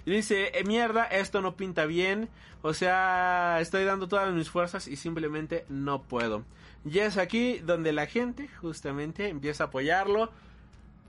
Y 0.04 0.10
dice, 0.10 0.52
eh, 0.52 0.62
mierda, 0.64 1.04
esto 1.04 1.40
no 1.40 1.56
pinta 1.56 1.86
bien, 1.86 2.28
o 2.60 2.74
sea, 2.74 3.56
estoy 3.62 3.84
dando 3.84 4.06
todas 4.06 4.30
mis 4.34 4.50
fuerzas 4.50 4.88
y 4.88 4.96
simplemente 4.96 5.64
no 5.70 6.02
puedo. 6.02 6.44
Y 6.84 6.98
es 6.98 7.16
aquí 7.16 7.60
donde 7.60 7.94
la 7.94 8.04
gente 8.04 8.50
justamente 8.60 9.30
empieza 9.30 9.64
a 9.64 9.66
apoyarlo 9.68 10.30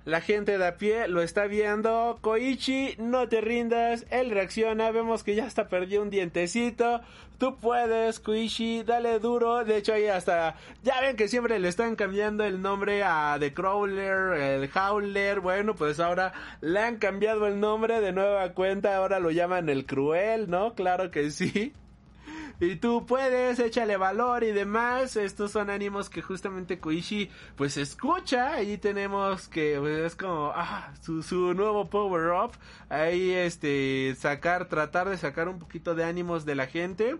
la 0.07 0.21
gente 0.21 0.57
de 0.57 0.65
a 0.65 0.77
pie 0.77 1.09
lo 1.09 1.21
está 1.21 1.47
viendo. 1.47 2.17
Koichi, 2.21 2.95
no 2.97 3.27
te 3.27 3.41
rindas. 3.41 4.05
Él 4.09 4.31
reacciona. 4.31 4.89
Vemos 4.91 5.21
que 5.21 5.35
ya 5.35 5.45
hasta 5.45 5.67
perdió 5.67 6.01
un 6.01 6.09
dientecito. 6.09 7.01
Tú 7.37 7.57
puedes, 7.57 8.21
Koichi, 8.21 8.83
dale 8.83 9.19
duro. 9.19 9.65
De 9.65 9.75
hecho, 9.75 9.91
ahí 9.91 10.07
hasta. 10.07 10.55
Ya 10.81 11.01
ven 11.01 11.17
que 11.17 11.27
siempre 11.27 11.59
le 11.59 11.67
están 11.67 11.97
cambiando 11.97 12.45
el 12.45 12.61
nombre 12.61 13.03
a 13.03 13.35
The 13.37 13.53
Crawler, 13.53 14.39
el 14.39 14.69
Howler. 14.73 15.41
Bueno, 15.41 15.75
pues 15.75 15.99
ahora 15.99 16.31
le 16.61 16.79
han 16.79 16.99
cambiado 16.99 17.45
el 17.45 17.59
nombre 17.59 17.99
de 17.99 18.13
nueva 18.13 18.53
cuenta. 18.53 18.95
Ahora 18.95 19.19
lo 19.19 19.29
llaman 19.31 19.67
el 19.67 19.85
Cruel, 19.85 20.49
¿no? 20.49 20.73
Claro 20.73 21.11
que 21.11 21.31
sí 21.31 21.73
y 22.59 22.77
tú 22.77 23.05
puedes, 23.05 23.59
échale 23.59 23.97
valor 23.97 24.43
y 24.43 24.51
demás. 24.51 25.15
Estos 25.15 25.51
son 25.51 25.69
ánimos 25.69 26.09
que 26.09 26.21
justamente 26.21 26.79
Koichi 26.79 27.29
pues 27.55 27.77
escucha. 27.77 28.53
Ahí 28.53 28.77
tenemos 28.77 29.47
que 29.47 29.77
pues, 29.79 29.99
es 29.99 30.15
como 30.15 30.51
ah, 30.55 30.93
su, 31.01 31.21
su 31.21 31.53
nuevo 31.53 31.89
power 31.89 32.31
up. 32.31 32.51
Ahí 32.89 33.31
este 33.31 34.15
sacar, 34.17 34.67
tratar 34.67 35.07
de 35.09 35.17
sacar 35.17 35.47
un 35.49 35.59
poquito 35.59 35.93
de 35.93 36.03
ánimos 36.03 36.45
de 36.45 36.55
la 36.55 36.67
gente. 36.67 37.17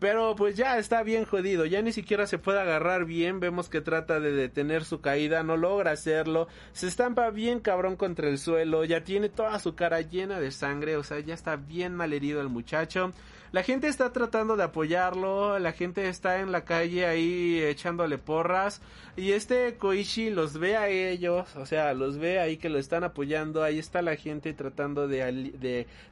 Pero 0.00 0.34
pues 0.34 0.56
ya 0.56 0.78
está 0.78 1.02
bien 1.02 1.26
jodido, 1.26 1.66
ya 1.66 1.82
ni 1.82 1.92
siquiera 1.92 2.26
se 2.26 2.38
puede 2.38 2.58
agarrar 2.58 3.04
bien, 3.04 3.38
vemos 3.38 3.68
que 3.68 3.82
trata 3.82 4.18
de 4.18 4.32
detener 4.32 4.86
su 4.86 5.02
caída, 5.02 5.42
no 5.42 5.58
logra 5.58 5.90
hacerlo, 5.90 6.48
se 6.72 6.88
estampa 6.88 7.28
bien 7.28 7.60
cabrón 7.60 7.96
contra 7.96 8.30
el 8.30 8.38
suelo, 8.38 8.86
ya 8.86 9.04
tiene 9.04 9.28
toda 9.28 9.58
su 9.58 9.74
cara 9.74 10.00
llena 10.00 10.40
de 10.40 10.52
sangre, 10.52 10.96
o 10.96 11.02
sea, 11.02 11.20
ya 11.20 11.34
está 11.34 11.56
bien 11.56 11.94
mal 11.94 12.14
herido 12.14 12.40
el 12.40 12.48
muchacho. 12.48 13.12
La 13.52 13.64
gente 13.64 13.88
está 13.88 14.12
tratando 14.12 14.56
de 14.56 14.62
apoyarlo, 14.62 15.58
la 15.58 15.72
gente 15.72 16.08
está 16.08 16.38
en 16.38 16.52
la 16.52 16.64
calle 16.64 17.04
ahí 17.06 17.60
echándole 17.60 18.16
porras 18.16 18.80
y 19.16 19.32
este 19.32 19.74
Koichi 19.74 20.30
los 20.30 20.56
ve 20.56 20.76
a 20.76 20.88
ellos, 20.88 21.56
o 21.56 21.66
sea, 21.66 21.92
los 21.92 22.18
ve 22.18 22.38
ahí 22.38 22.58
que 22.58 22.68
lo 22.68 22.78
están 22.78 23.02
apoyando, 23.02 23.64
ahí 23.64 23.80
está 23.80 24.02
la 24.02 24.14
gente 24.14 24.52
tratando 24.52 25.08
de, 25.08 25.18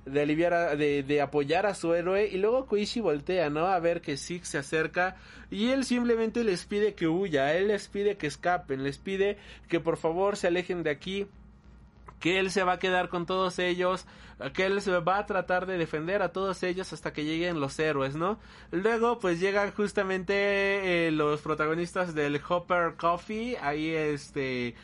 de, 0.05 0.21
aliviar, 0.21 0.77
de, 0.77 1.05
de, 1.05 1.21
apoyar 1.21 1.67
a 1.67 1.75
su 1.75 1.95
héroe 1.95 2.27
y 2.27 2.39
luego 2.39 2.67
Koichi 2.67 2.99
voltea, 2.99 3.51
¿no? 3.51 3.67
A 3.67 3.79
ver 3.79 4.01
que 4.01 4.17
Six 4.17 4.49
se 4.49 4.59
acerca 4.59 5.15
y 5.49 5.69
él 5.69 5.85
simplemente 5.85 6.43
les 6.43 6.65
pide 6.65 6.95
que 6.95 7.07
huya, 7.07 7.55
él 7.55 7.69
les 7.69 7.87
pide 7.87 8.17
que 8.17 8.27
escapen, 8.27 8.83
les 8.83 8.99
pide 8.99 9.39
que 9.69 9.79
por 9.79 9.97
favor 9.97 10.37
se 10.37 10.49
alejen 10.49 10.83
de 10.83 10.91
aquí 10.91 11.29
que 12.21 12.39
él 12.39 12.51
se 12.51 12.63
va 12.63 12.75
a 12.75 12.79
quedar 12.79 13.09
con 13.09 13.27
todos 13.27 13.59
ellos, 13.59 14.07
que 14.55 14.67
él 14.67 14.81
se 14.81 14.91
va 14.91 15.19
a 15.19 15.27
tratar 15.27 15.67
de 15.67 15.79
defender 15.79 16.23
a 16.23 16.33
todos 16.33 16.63
ellos 16.63 16.93
hasta 16.93 17.13
que 17.13 17.25
lleguen 17.25 17.61
los 17.61 17.79
héroes, 17.79 18.17
¿no? 18.17 18.39
Luego 18.71 19.19
pues 19.19 19.41
llegan 19.41 19.73
justamente 19.73 21.07
eh, 21.07 21.11
los 21.11 21.41
protagonistas 21.41 22.15
del 22.15 22.41
Hopper 22.49 22.95
Coffee, 22.97 23.57
ahí 23.61 23.91
este, 23.91 24.75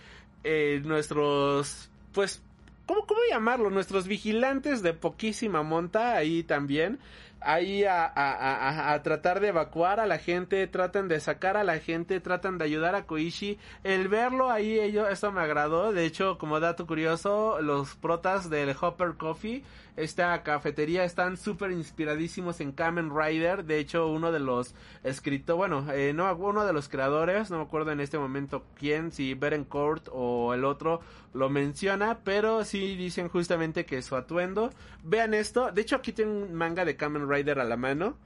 eh, 0.43 0.81
nuestros, 0.85 1.90
pues, 2.12 2.43
¿cómo, 2.86 3.06
¿cómo 3.06 3.20
llamarlo? 3.31 3.70
Nuestros 3.70 4.06
vigilantes 4.06 4.82
de 4.82 4.93
poquísima 4.93 5.62
monta 5.62 6.16
ahí 6.16 6.43
también 6.43 6.98
ahí 7.45 7.85
a, 7.85 8.05
a, 8.05 8.33
a, 8.33 8.93
a, 8.93 9.03
tratar 9.03 9.41
de 9.41 9.49
evacuar 9.49 10.01
a 10.01 10.07
la 10.07 10.19
gente, 10.19 10.66
tratan 10.66 11.09
de 11.09 11.21
sacar 11.21 11.57
a 11.57 11.65
la 11.65 11.79
gente, 11.79 12.21
tratan 12.21 12.59
de 12.59 12.65
ayudar 12.65 12.95
a 12.95 13.07
Koichi. 13.07 13.59
El 13.83 14.09
verlo 14.09 14.51
ahí, 14.51 14.79
ello, 14.79 15.09
esto 15.09 15.31
me 15.33 15.41
agradó. 15.41 15.93
De 15.93 16.05
hecho, 16.05 16.39
como 16.39 16.61
dato 16.61 16.87
curioso, 16.87 17.61
los 17.61 17.95
protas 17.97 18.51
del 18.51 18.75
Hopper 18.81 19.15
Coffee, 19.16 19.62
esta 19.97 20.43
cafetería, 20.43 21.05
están 21.05 21.37
súper 21.37 21.71
inspiradísimos 21.71 22.61
en 22.61 22.73
Kamen 22.73 23.11
Rider. 23.16 23.65
De 23.65 23.79
hecho, 23.79 24.09
uno 24.09 24.33
de 24.33 24.41
los 24.41 24.75
escritos, 25.05 25.57
bueno, 25.57 25.87
eh, 25.93 26.12
no, 26.12 26.33
uno 26.35 26.66
de 26.66 26.73
los 26.73 26.89
creadores, 26.89 27.51
no 27.51 27.59
me 27.59 27.65
acuerdo 27.65 27.93
en 27.93 28.01
este 28.01 28.19
momento 28.19 28.65
quién, 28.75 29.12
si 29.12 29.35
Berencourt 29.35 30.09
o 30.12 30.53
el 30.55 30.65
otro 30.65 31.01
lo 31.33 31.49
menciona, 31.49 32.19
pero 32.25 32.65
sí 32.65 32.97
dicen 32.97 33.29
justamente 33.29 33.87
que 33.87 34.03
su 34.03 34.16
atuendo. 34.16 34.71
Vean 35.03 35.35
esto, 35.35 35.71
de 35.71 35.83
hecho 35.83 35.97
aquí 35.97 36.12
tengo 36.12 36.33
un 36.45 36.55
manga 36.55 36.85
de 36.85 36.97
Kamen 36.97 37.29
Rider 37.31 37.61
a 37.61 37.65
la 37.65 37.77
mano. 37.77 38.16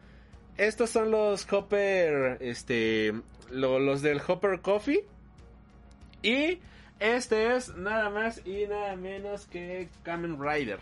Estos 0.57 0.91
son 0.91 1.11
los 1.11 1.51
Hopper, 1.53 2.39
este, 2.41 3.13
lo, 3.51 3.79
los 3.79 4.03
del 4.03 4.21
Hopper 4.27 4.61
Coffee. 4.61 5.05
Y 6.23 6.59
este 6.99 7.55
es 7.55 7.77
nada 7.77 8.11
más 8.11 8.45
y 8.45 8.67
nada 8.67 8.97
menos 8.97 9.47
que 9.47 9.89
Kamen 10.03 10.39
Rider. 10.43 10.81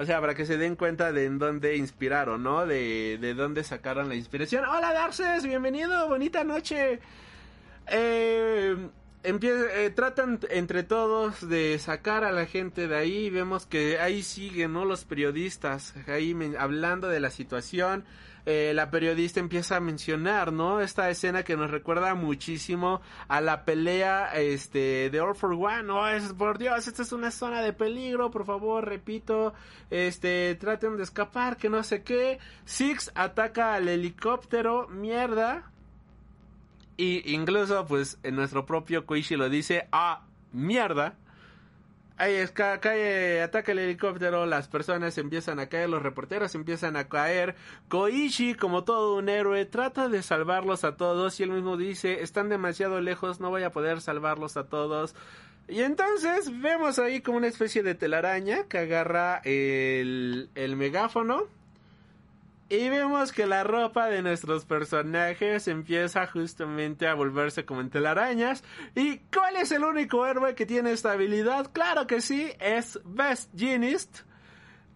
O 0.00 0.04
sea, 0.04 0.20
para 0.20 0.36
que 0.36 0.46
se 0.46 0.56
den 0.56 0.76
cuenta 0.76 1.10
de 1.10 1.24
en 1.24 1.40
dónde 1.40 1.76
inspiraron, 1.76 2.44
¿no? 2.44 2.66
De, 2.66 3.18
de 3.20 3.34
dónde 3.34 3.64
sacaron 3.64 4.08
la 4.08 4.14
inspiración. 4.14 4.64
Hola 4.64 4.92
Darces, 4.92 5.42
bienvenido, 5.42 6.08
bonita 6.08 6.44
noche. 6.44 7.00
Eh, 7.90 8.76
eh, 9.24 9.92
tratan 9.96 10.38
entre 10.50 10.84
todos 10.84 11.48
de 11.48 11.76
sacar 11.80 12.22
a 12.22 12.30
la 12.30 12.46
gente 12.46 12.86
de 12.86 12.96
ahí. 12.96 13.28
Vemos 13.28 13.66
que 13.66 13.98
ahí 13.98 14.22
siguen, 14.22 14.72
¿no? 14.72 14.84
Los 14.84 15.04
periodistas 15.04 15.94
ahí 16.06 16.32
hablando 16.56 17.08
de 17.08 17.18
la 17.18 17.30
situación. 17.30 18.04
Eh, 18.50 18.72
la 18.72 18.90
periodista 18.90 19.40
empieza 19.40 19.76
a 19.76 19.80
mencionar, 19.80 20.54
¿no? 20.54 20.80
Esta 20.80 21.10
escena 21.10 21.42
que 21.42 21.54
nos 21.54 21.70
recuerda 21.70 22.14
muchísimo 22.14 23.02
a 23.28 23.42
la 23.42 23.66
pelea, 23.66 24.32
este, 24.36 25.10
de 25.10 25.20
All 25.20 25.34
for 25.34 25.52
One, 25.52 25.82
¿no? 25.82 26.08
Es, 26.08 26.32
por 26.32 26.56
Dios, 26.56 26.88
esta 26.88 27.02
es 27.02 27.12
una 27.12 27.30
zona 27.30 27.60
de 27.60 27.74
peligro, 27.74 28.30
por 28.30 28.46
favor, 28.46 28.86
repito, 28.86 29.52
este, 29.90 30.54
traten 30.54 30.96
de 30.96 31.02
escapar, 31.02 31.58
que 31.58 31.68
no 31.68 31.82
sé 31.82 32.02
qué. 32.02 32.38
Six 32.64 33.12
ataca 33.14 33.74
al 33.74 33.86
helicóptero, 33.86 34.88
mierda. 34.88 35.70
Y 36.96 37.30
incluso, 37.34 37.84
pues, 37.84 38.18
en 38.22 38.34
nuestro 38.34 38.64
propio 38.64 39.04
Koichi 39.04 39.36
lo 39.36 39.50
dice, 39.50 39.88
ah, 39.92 40.24
mierda. 40.52 41.18
Ahí 42.20 42.34
es, 42.34 42.50
cae, 42.50 43.40
ataca 43.42 43.70
el 43.70 43.78
helicóptero, 43.78 44.44
las 44.44 44.66
personas 44.66 45.16
empiezan 45.18 45.60
a 45.60 45.68
caer, 45.68 45.88
los 45.88 46.02
reporteros 46.02 46.52
empiezan 46.56 46.96
a 46.96 47.08
caer. 47.08 47.54
Koichi, 47.88 48.54
como 48.54 48.82
todo 48.82 49.14
un 49.14 49.28
héroe, 49.28 49.64
trata 49.66 50.08
de 50.08 50.24
salvarlos 50.24 50.82
a 50.82 50.96
todos 50.96 51.38
y 51.38 51.44
él 51.44 51.50
mismo 51.50 51.76
dice, 51.76 52.24
están 52.24 52.48
demasiado 52.48 53.00
lejos, 53.00 53.38
no 53.38 53.50
voy 53.50 53.62
a 53.62 53.70
poder 53.70 54.00
salvarlos 54.00 54.56
a 54.56 54.64
todos. 54.64 55.14
Y 55.68 55.82
entonces 55.82 56.50
vemos 56.60 56.98
ahí 56.98 57.20
como 57.20 57.38
una 57.38 57.46
especie 57.46 57.84
de 57.84 57.94
telaraña 57.94 58.64
que 58.64 58.78
agarra 58.78 59.40
el, 59.44 60.50
el 60.56 60.74
megáfono 60.74 61.46
y 62.70 62.88
vemos 62.90 63.32
que 63.32 63.46
la 63.46 63.64
ropa 63.64 64.08
de 64.08 64.20
nuestros 64.20 64.66
personajes 64.66 65.68
empieza 65.68 66.26
justamente 66.26 67.06
a 67.06 67.14
volverse 67.14 67.64
como 67.64 67.80
en 67.80 67.88
telarañas. 67.88 68.62
¿Y 68.94 69.18
cuál 69.34 69.56
es 69.56 69.72
el 69.72 69.84
único 69.84 70.26
héroe 70.26 70.54
que 70.54 70.66
tiene 70.66 70.92
esta 70.92 71.12
habilidad? 71.12 71.70
Claro 71.72 72.06
que 72.06 72.20
sí, 72.20 72.52
es 72.60 73.00
Best 73.04 73.50
Genist. 73.56 74.20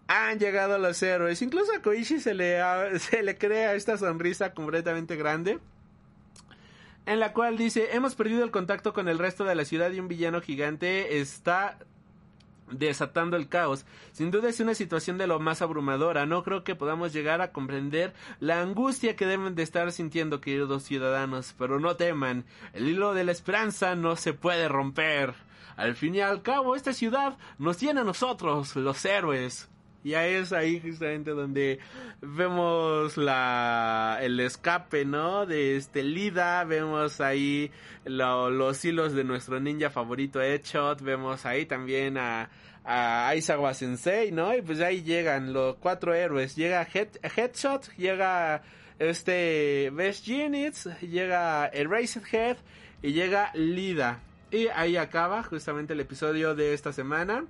Han 0.07 0.37
llegado 0.37 0.77
los 0.77 1.01
héroes. 1.01 1.41
Incluso 1.41 1.73
a 1.73 1.81
Koichi 1.81 2.19
se 2.19 2.35
le, 2.35 2.59
se 2.99 3.23
le 3.23 3.37
crea 3.39 3.73
esta 3.73 3.97
sonrisa 3.97 4.53
completamente 4.53 5.15
grande. 5.15 5.59
En 7.07 7.19
la 7.19 7.33
cual 7.33 7.57
dice, 7.57 7.95
hemos 7.95 8.13
perdido 8.13 8.43
el 8.43 8.51
contacto 8.51 8.93
con 8.93 9.09
el 9.09 9.17
resto 9.17 9.45
de 9.45 9.55
la 9.55 9.65
ciudad 9.65 9.91
y 9.91 9.99
un 9.99 10.07
villano 10.07 10.41
gigante 10.41 11.19
está 11.19 11.79
desatando 12.71 13.37
el 13.37 13.47
caos. 13.47 13.85
Sin 14.11 14.31
duda 14.31 14.49
es 14.49 14.59
una 14.59 14.73
situación 14.75 15.17
de 15.17 15.27
lo 15.27 15.39
más 15.39 15.61
abrumadora. 15.61 16.25
No 16.25 16.43
creo 16.43 16.63
que 16.63 16.75
podamos 16.75 17.13
llegar 17.13 17.41
a 17.41 17.51
comprender 17.51 18.13
la 18.39 18.61
angustia 18.61 19.15
que 19.15 19.25
deben 19.25 19.55
de 19.55 19.63
estar 19.63 19.91
sintiendo, 19.91 20.41
queridos 20.41 20.83
ciudadanos. 20.83 21.55
Pero 21.57 21.79
no 21.79 21.95
teman, 21.95 22.45
el 22.73 22.87
hilo 22.87 23.13
de 23.13 23.23
la 23.23 23.31
esperanza 23.31 23.95
no 23.95 24.15
se 24.15 24.33
puede 24.33 24.67
romper. 24.67 25.33
Al 25.75 25.95
fin 25.95 26.15
y 26.15 26.21
al 26.21 26.41
cabo, 26.41 26.75
esta 26.75 26.93
ciudad 26.93 27.37
nos 27.57 27.77
tiene 27.77 28.01
a 28.01 28.03
nosotros, 28.03 28.75
los 28.75 29.03
héroes. 29.05 29.69
Ya 30.03 30.27
es 30.27 30.51
ahí 30.51 30.79
justamente 30.81 31.31
donde 31.31 31.79
vemos 32.21 33.17
la 33.17 34.19
el 34.21 34.39
escape, 34.39 35.05
¿no? 35.05 35.45
De 35.45 35.77
este 35.77 36.03
Lida, 36.03 36.63
vemos 36.65 37.21
ahí 37.21 37.71
los 38.05 38.83
hilos 38.83 39.13
de 39.13 39.23
nuestro 39.23 39.59
ninja 39.59 39.89
favorito 39.89 40.41
Headshot, 40.41 41.01
vemos 41.01 41.45
ahí 41.45 41.65
también 41.65 42.17
a, 42.17 42.49
a 42.83 43.29
Aizawa 43.29 43.73
Sensei, 43.73 44.31
¿no? 44.31 44.53
Y 44.55 44.61
pues 44.61 44.81
ahí 44.81 45.03
llegan 45.03 45.53
los 45.53 45.75
cuatro 45.77 46.13
héroes, 46.13 46.55
llega 46.55 46.85
Headshot, 46.85 47.95
llega 47.95 48.61
este 48.99 49.89
Best 49.93 50.27
Units, 50.27 50.89
llega 51.01 51.67
Erased 51.67 52.23
Head 52.31 52.57
y 53.01 53.13
llega 53.13 53.51
Lida. 53.53 54.19
Y 54.51 54.67
ahí 54.67 54.97
acaba 54.97 55.43
justamente 55.43 55.93
el 55.93 55.99
episodio 55.99 56.55
de 56.55 56.73
esta 56.73 56.93
semana. 56.93 57.45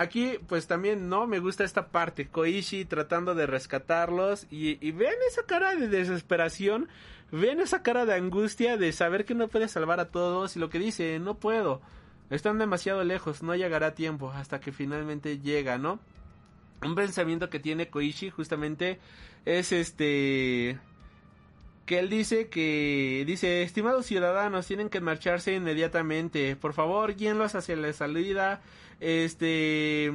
Aquí, 0.00 0.38
pues 0.48 0.66
también, 0.66 1.10
¿no? 1.10 1.26
Me 1.26 1.40
gusta 1.40 1.62
esta 1.62 1.88
parte. 1.88 2.26
Koichi 2.26 2.86
tratando 2.86 3.34
de 3.34 3.46
rescatarlos. 3.46 4.46
Y, 4.50 4.78
y 4.80 4.92
ven 4.92 5.12
esa 5.28 5.42
cara 5.42 5.74
de 5.76 5.88
desesperación. 5.88 6.88
Ven 7.30 7.60
esa 7.60 7.82
cara 7.82 8.06
de 8.06 8.14
angustia 8.14 8.78
de 8.78 8.92
saber 8.92 9.26
que 9.26 9.34
no 9.34 9.48
puede 9.48 9.68
salvar 9.68 10.00
a 10.00 10.06
todos. 10.06 10.56
Y 10.56 10.58
lo 10.58 10.70
que 10.70 10.78
dice, 10.78 11.18
no 11.18 11.34
puedo. 11.34 11.82
Están 12.30 12.56
demasiado 12.56 13.04
lejos, 13.04 13.42
no 13.42 13.54
llegará 13.54 13.94
tiempo. 13.94 14.30
Hasta 14.30 14.58
que 14.58 14.72
finalmente 14.72 15.38
llega, 15.38 15.76
¿no? 15.76 16.00
Un 16.82 16.94
pensamiento 16.94 17.50
que 17.50 17.60
tiene 17.60 17.90
Koichi 17.90 18.30
justamente 18.30 19.00
es 19.44 19.70
este 19.70 20.78
que 21.84 21.98
él 21.98 22.08
dice 22.08 22.48
que 22.48 23.24
dice, 23.26 23.62
estimados 23.62 24.06
ciudadanos, 24.06 24.66
tienen 24.66 24.88
que 24.88 25.00
marcharse 25.02 25.52
inmediatamente. 25.52 26.56
Por 26.56 26.72
favor, 26.72 27.16
guíenlos 27.16 27.54
hacia 27.54 27.76
la 27.76 27.92
salida 27.92 28.62
este 29.00 30.12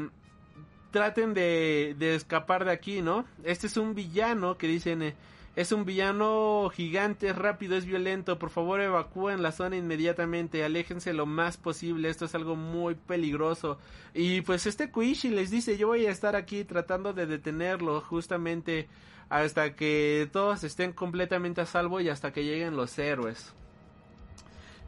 traten 0.92 1.34
de, 1.34 1.96
de 2.00 2.16
escapar 2.16 2.64
de 2.64 2.72
aquí, 2.72 3.02
¿no? 3.02 3.26
Este 3.44 3.68
es 3.68 3.76
un 3.76 3.96
villano 3.96 4.58
que 4.58 4.68
dicen, 4.68 5.02
eh, 5.02 5.16
es 5.56 5.72
un 5.72 5.86
villano 5.86 6.70
gigante, 6.74 7.30
es 7.30 7.36
rápido, 7.36 7.78
es 7.78 7.86
violento, 7.86 8.38
por 8.38 8.50
favor 8.50 8.82
evacúen 8.82 9.42
la 9.42 9.54
zona 9.54 9.78
inmediatamente, 9.78 10.66
aléjense 10.66 11.14
lo 11.14 11.26
más 11.26 11.56
posible, 11.56 12.10
esto 12.10 12.26
es 12.26 12.36
algo 12.36 12.58
muy 12.58 12.96
peligroso. 12.96 13.78
Y 14.14 14.42
pues 14.42 14.68
este 14.68 14.92
Kuishi 14.92 15.30
les 15.30 15.52
dice, 15.52 15.78
yo 15.78 15.88
voy 15.88 16.06
a 16.08 16.12
estar 16.12 16.36
aquí 16.36 16.66
tratando 16.66 17.14
de 17.14 17.26
detenerlo 17.26 18.02
justamente 18.02 18.90
hasta 19.30 19.76
que 19.76 20.30
todos 20.32 20.66
estén 20.66 20.92
completamente 20.92 21.62
a 21.62 21.66
salvo 21.66 22.02
y 22.02 22.10
hasta 22.10 22.34
que 22.34 22.44
lleguen 22.44 22.76
los 22.76 22.98
héroes. 23.00 23.54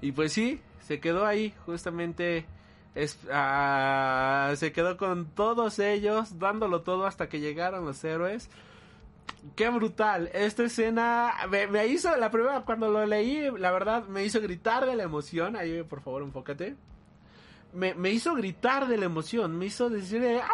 Y 0.02 0.12
pues 0.12 0.34
sí, 0.34 0.60
se 0.82 1.00
quedó 1.00 1.26
ahí 1.26 1.54
justamente 1.66 2.46
ah, 3.32 4.54
se 4.56 4.72
quedó 4.72 4.98
con 4.98 5.26
todos 5.28 5.80
ellos, 5.80 6.40
dándolo 6.40 6.82
todo 6.82 7.06
hasta 7.06 7.30
que 7.30 7.40
llegaron 7.40 7.86
los 7.86 8.04
héroes. 8.04 8.50
Qué 9.56 9.70
brutal. 9.70 10.30
Esta 10.34 10.64
escena 10.64 11.34
me, 11.50 11.88
hizo, 11.88 12.16
la 12.18 12.32
primera, 12.32 12.62
cuando 12.62 12.90
lo 12.90 13.06
leí, 13.06 13.50
la 13.58 13.72
verdad, 13.72 14.06
me 14.08 14.24
hizo 14.24 14.42
gritar 14.42 14.86
de 14.86 14.96
la 14.96 15.04
emoción. 15.04 15.56
Ahí, 15.56 15.84
por 15.84 16.02
favor, 16.02 16.24
enfócate. 16.24 16.76
Me, 17.74 17.94
me 17.94 18.12
hizo 18.12 18.34
gritar 18.36 18.88
de 18.88 18.98
la 18.98 19.06
emoción. 19.06 19.58
Me 19.58 19.68
hizo 19.68 19.90
decir, 19.90 20.24
¡ah! 20.42 20.48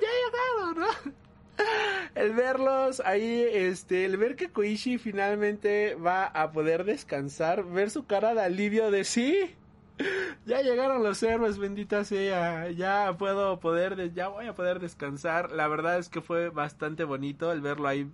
Ya 0.00 0.08
llegaron, 0.08 0.80
¿no? 0.80 1.12
El 2.14 2.32
verlos 2.32 3.00
ahí, 3.04 3.46
este, 3.48 4.04
el 4.04 4.16
ver 4.16 4.34
que 4.34 4.50
Koichi 4.50 4.98
finalmente 4.98 5.94
va 5.94 6.26
a 6.26 6.50
poder 6.50 6.84
descansar, 6.84 7.64
ver 7.64 7.90
su 7.90 8.06
cara 8.06 8.34
de 8.34 8.42
alivio 8.42 8.90
de 8.90 9.04
sí 9.04 9.54
ya 10.46 10.60
llegaron 10.62 11.02
los 11.02 11.22
héroes, 11.22 11.58
bendita 11.58 12.04
sea. 12.04 12.70
Ya 12.70 13.14
puedo 13.18 13.60
poder, 13.60 14.12
ya 14.12 14.28
voy 14.28 14.46
a 14.46 14.54
poder 14.54 14.80
descansar. 14.80 15.52
La 15.52 15.68
verdad 15.68 15.98
es 15.98 16.08
que 16.08 16.20
fue 16.20 16.50
bastante 16.50 17.04
bonito 17.04 17.52
el 17.52 17.60
verlo 17.60 17.88
ahí. 17.88 18.10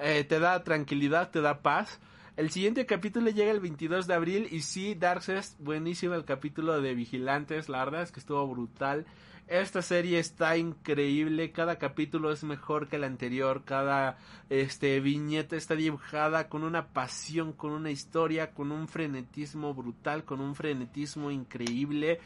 Eh, 0.00 0.24
te 0.24 0.38
da 0.38 0.62
tranquilidad, 0.64 1.30
te 1.30 1.40
da 1.40 1.60
paz. 1.62 2.00
El 2.38 2.50
siguiente 2.50 2.86
capítulo 2.86 3.30
llega 3.30 3.50
el 3.50 3.58
22 3.58 4.06
de 4.06 4.14
abril 4.14 4.48
y 4.52 4.60
sí, 4.60 4.94
Darkseid, 4.94 5.42
buenísimo 5.58 6.14
el 6.14 6.24
capítulo 6.24 6.80
de 6.80 6.94
Vigilantes, 6.94 7.68
la 7.68 7.84
verdad 7.84 8.02
es 8.02 8.12
que 8.12 8.20
estuvo 8.20 8.46
brutal. 8.46 9.06
Esta 9.48 9.82
serie 9.82 10.20
está 10.20 10.56
increíble, 10.56 11.50
cada 11.50 11.78
capítulo 11.80 12.30
es 12.30 12.44
mejor 12.44 12.86
que 12.86 12.94
el 12.94 13.02
anterior, 13.02 13.64
cada 13.64 14.18
este 14.50 15.00
viñeta 15.00 15.56
está 15.56 15.74
dibujada 15.74 16.48
con 16.48 16.62
una 16.62 16.86
pasión, 16.86 17.52
con 17.52 17.72
una 17.72 17.90
historia, 17.90 18.52
con 18.52 18.70
un 18.70 18.86
frenetismo 18.86 19.74
brutal, 19.74 20.22
con 20.22 20.40
un 20.40 20.54
frenetismo 20.54 21.32
increíble. 21.32 22.20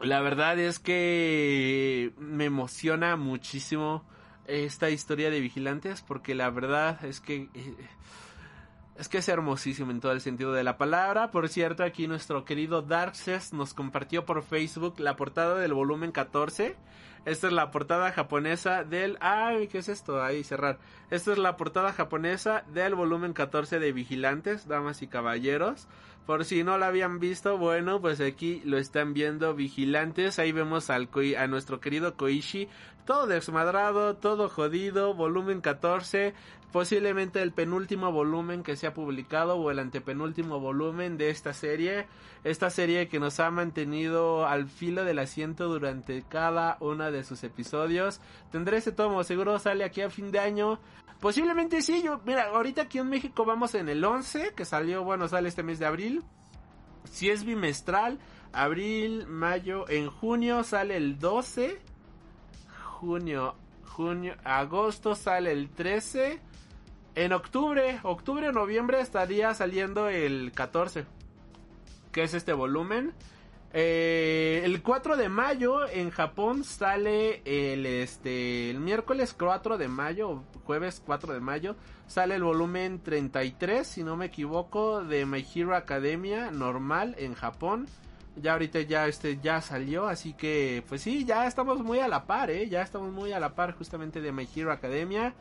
La 0.00 0.20
verdad 0.20 0.58
es 0.58 0.78
que 0.78 2.12
me 2.18 2.44
emociona 2.44 3.16
muchísimo 3.16 4.04
esta 4.46 4.90
historia 4.90 5.30
de 5.30 5.40
vigilantes 5.40 6.02
porque 6.02 6.34
la 6.34 6.50
verdad 6.50 7.02
es 7.06 7.20
que 7.20 7.48
eh, 7.54 7.74
es 8.98 9.08
que 9.08 9.18
es 9.18 9.28
hermosísimo 9.28 9.92
en 9.92 10.00
todo 10.00 10.10
el 10.10 10.20
sentido 10.20 10.52
de 10.52 10.64
la 10.64 10.76
palabra. 10.76 11.30
Por 11.30 11.48
cierto, 11.48 11.84
aquí 11.84 12.08
nuestro 12.08 12.44
querido 12.44 12.82
Darkses 12.82 13.52
nos 13.52 13.72
compartió 13.72 14.24
por 14.24 14.42
Facebook 14.42 14.98
la 14.98 15.14
portada 15.14 15.54
del 15.54 15.72
volumen 15.72 16.10
14. 16.10 16.74
Esta 17.24 17.46
es 17.46 17.52
la 17.52 17.70
portada 17.70 18.10
japonesa 18.10 18.82
del... 18.82 19.16
Ay, 19.20 19.68
¿qué 19.68 19.78
es 19.78 19.88
esto? 19.88 20.22
Ahí, 20.22 20.42
cerrar. 20.42 20.78
Esta 21.10 21.30
es 21.32 21.38
la 21.38 21.56
portada 21.56 21.92
japonesa 21.92 22.64
del 22.72 22.96
volumen 22.96 23.34
14 23.34 23.78
de 23.78 23.92
Vigilantes, 23.92 24.66
damas 24.66 25.00
y 25.02 25.06
caballeros. 25.06 25.86
Por 26.28 26.44
si 26.44 26.62
no 26.62 26.76
la 26.76 26.88
habían 26.88 27.20
visto, 27.20 27.56
bueno, 27.56 28.02
pues 28.02 28.20
aquí 28.20 28.60
lo 28.66 28.76
están 28.76 29.14
viendo 29.14 29.54
Vigilantes. 29.54 30.38
Ahí 30.38 30.52
vemos 30.52 30.90
al 30.90 31.08
a 31.38 31.46
nuestro 31.46 31.80
querido 31.80 32.18
Koichi, 32.18 32.68
todo 33.06 33.26
desmadrado, 33.26 34.14
todo 34.14 34.50
jodido, 34.50 35.14
volumen 35.14 35.62
14 35.62 36.34
posiblemente 36.72 37.40
el 37.40 37.52
penúltimo 37.52 38.12
volumen 38.12 38.62
que 38.62 38.76
se 38.76 38.86
ha 38.86 38.94
publicado 38.94 39.56
o 39.56 39.70
el 39.70 39.78
antepenúltimo 39.78 40.60
volumen 40.60 41.16
de 41.16 41.30
esta 41.30 41.52
serie. 41.52 42.06
Esta 42.44 42.70
serie 42.70 43.08
que 43.08 43.18
nos 43.18 43.40
ha 43.40 43.50
mantenido 43.50 44.46
al 44.46 44.68
filo 44.68 45.04
del 45.04 45.18
asiento 45.18 45.68
durante 45.68 46.22
cada 46.28 46.76
uno 46.80 47.10
de 47.10 47.24
sus 47.24 47.42
episodios. 47.42 48.20
Tendré 48.52 48.76
ese 48.76 48.92
tomo, 48.92 49.24
seguro 49.24 49.58
sale 49.58 49.84
aquí 49.84 50.02
a 50.02 50.10
fin 50.10 50.30
de 50.30 50.38
año. 50.38 50.78
Posiblemente 51.20 51.82
sí, 51.82 52.02
yo, 52.02 52.20
mira, 52.24 52.44
ahorita 52.44 52.82
aquí 52.82 52.98
en 52.98 53.08
México 53.08 53.44
vamos 53.44 53.74
en 53.74 53.88
el 53.88 54.04
11, 54.04 54.54
que 54.54 54.64
salió, 54.64 55.02
bueno, 55.02 55.26
sale 55.28 55.48
este 55.48 55.62
mes 55.62 55.78
de 55.78 55.86
abril. 55.86 56.22
Si 57.04 57.28
es 57.28 57.44
bimestral, 57.44 58.18
abril, 58.52 59.26
mayo, 59.26 59.88
en 59.88 60.10
junio 60.10 60.62
sale 60.62 60.96
el 60.96 61.18
12. 61.18 61.78
Junio, 62.84 63.56
junio, 63.84 64.36
agosto 64.44 65.14
sale 65.14 65.52
el 65.52 65.70
13 65.70 66.40
en 67.18 67.32
octubre, 67.32 67.98
octubre 68.04 68.52
noviembre 68.52 69.00
estaría 69.00 69.52
saliendo 69.52 70.08
el 70.08 70.52
14, 70.52 71.04
que 72.12 72.22
es 72.22 72.32
este 72.32 72.52
volumen. 72.52 73.12
Eh, 73.72 74.62
el 74.64 74.82
4 74.82 75.16
de 75.16 75.28
mayo 75.28 75.88
en 75.88 76.10
Japón 76.10 76.62
sale 76.62 77.42
el 77.44 77.86
este 77.86 78.70
el 78.70 78.78
miércoles 78.78 79.34
4 79.36 79.78
de 79.78 79.88
mayo, 79.88 80.44
jueves 80.68 81.02
4 81.06 81.32
de 81.32 81.40
mayo, 81.40 81.76
sale 82.08 82.34
el 82.34 82.42
volumen 82.42 83.02
33, 83.02 83.86
si 83.86 84.04
no 84.04 84.18
me 84.18 84.26
equivoco, 84.26 85.02
de 85.02 85.24
My 85.24 85.42
Hero 85.54 85.74
Academia 85.74 86.50
normal 86.50 87.14
en 87.16 87.32
Japón. 87.32 87.86
Ya 88.36 88.52
ahorita 88.52 88.82
ya 88.82 89.06
este 89.06 89.38
ya 89.42 89.62
salió, 89.62 90.08
así 90.08 90.34
que 90.34 90.84
pues 90.86 91.00
sí, 91.00 91.24
ya 91.24 91.46
estamos 91.46 91.78
muy 91.82 92.00
a 92.00 92.06
la 92.06 92.26
par, 92.26 92.50
eh, 92.50 92.68
ya 92.68 92.82
estamos 92.82 93.10
muy 93.10 93.32
a 93.32 93.40
la 93.40 93.54
par 93.54 93.72
justamente 93.78 94.20
de 94.20 94.30
My 94.30 94.46
Hero 94.54 94.70
Academia. 94.70 95.32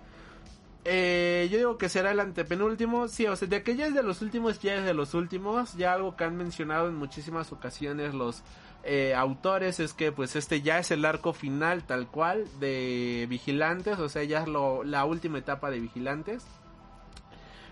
Eh, 0.85 1.49
yo 1.51 1.57
digo 1.57 1.77
que 1.77 1.89
será 1.89 2.11
el 2.11 2.21
antepenúltimo. 2.21 3.09
Sí, 3.09 3.27
o 3.27 3.35
sea, 3.35 3.49
de 3.49 3.63
que 3.63 3.73
es 3.73 3.93
de 3.93 4.03
los 4.03 4.21
últimos, 4.21 4.61
ya 4.61 4.75
es 4.75 4.85
de 4.85 4.93
los 4.93 5.13
últimos. 5.13 5.73
Ya 5.73 5.91
algo 5.91 6.15
que 6.15 6.23
han 6.23 6.37
mencionado 6.37 6.87
en 6.87 6.95
muchísimas 6.95 7.51
ocasiones 7.51 8.13
los 8.13 8.43
eh, 8.89 9.13
autores 9.13 9.81
es 9.81 9.93
que 9.93 10.13
pues 10.13 10.37
este 10.37 10.61
ya 10.61 10.79
es 10.79 10.91
el 10.91 11.03
arco 11.03 11.33
final 11.33 11.83
tal 11.83 12.07
cual 12.07 12.47
de 12.61 13.27
Vigilantes. 13.29 13.99
O 13.99 14.07
sea, 14.07 14.23
ya 14.23 14.39
es 14.39 14.47
lo, 14.47 14.85
la 14.85 15.03
última 15.03 15.39
etapa 15.39 15.69
de 15.69 15.81
Vigilantes. 15.81 16.45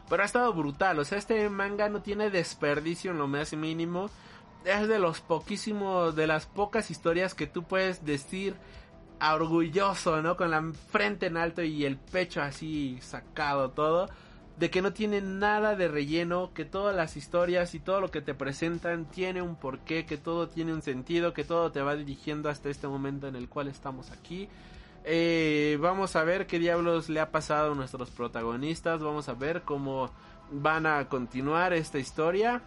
Pero 0.10 0.22
ha 0.22 0.26
estado 0.26 0.52
brutal. 0.54 1.00
O 1.00 1.06
sea, 1.06 1.18
este 1.18 1.50
manga 1.50 1.88
no 1.88 2.02
tiene 2.02 2.30
desperdicio 2.30 3.12
en 3.12 3.18
lo 3.18 3.28
más 3.28 3.54
mínimo. 3.54 4.10
Es 4.66 4.90
de 4.90 5.00
los 5.00 5.22
poquísimos, 5.22 6.18
de 6.18 6.28
las 6.28 6.48
pocas 6.48 6.92
historias 6.92 7.34
que 7.34 7.48
tú 7.48 7.64
puedes 7.64 8.04
decir 8.04 8.58
orgulloso, 9.22 10.22
¿no? 10.22 10.36
Con 10.36 10.52
la 10.52 10.62
frente 10.92 11.28
en 11.28 11.38
alto 11.38 11.64
y 11.64 11.86
el 11.86 11.96
pecho 11.98 12.42
así 12.42 13.00
sacado 13.02 13.72
todo. 13.72 14.10
De 14.58 14.70
que 14.70 14.82
no 14.82 14.94
tiene 14.94 15.20
nada 15.22 15.76
de 15.76 15.88
relleno, 15.90 16.54
que 16.54 16.64
todas 16.64 16.96
las 16.96 17.18
historias 17.18 17.76
y 17.76 17.80
todo 17.80 18.00
lo 18.00 18.10
que 18.10 18.22
te 18.22 18.34
presentan 18.34 19.06
tiene 19.06 19.42
un 19.42 19.58
porqué, 19.58 20.06
que 20.06 20.18
todo 20.18 20.48
tiene 20.48 20.74
un 20.74 20.82
sentido, 20.82 21.34
que 21.34 21.44
todo 21.44 21.72
te 21.72 21.82
va 21.82 21.96
dirigiendo 21.96 22.50
hasta 22.50 22.70
este 22.70 22.88
momento 22.88 23.28
en 23.28 23.36
el 23.36 23.50
cual 23.50 23.68
estamos 23.68 24.12
aquí. 24.12 24.48
Eh, 25.04 25.78
vamos 25.82 26.16
a 26.16 26.24
ver 26.24 26.48
qué 26.48 26.58
diablos 26.58 27.10
le 27.10 27.20
ha 27.20 27.32
pasado 27.32 27.74
a 27.74 27.76
nuestros 27.76 28.10
protagonistas, 28.12 29.02
vamos 29.02 29.28
a 29.30 29.34
ver 29.34 29.64
cómo 29.64 30.10
van 30.52 30.86
a 30.86 31.08
continuar 31.10 31.74
esta 31.74 32.00
historia 32.00 32.62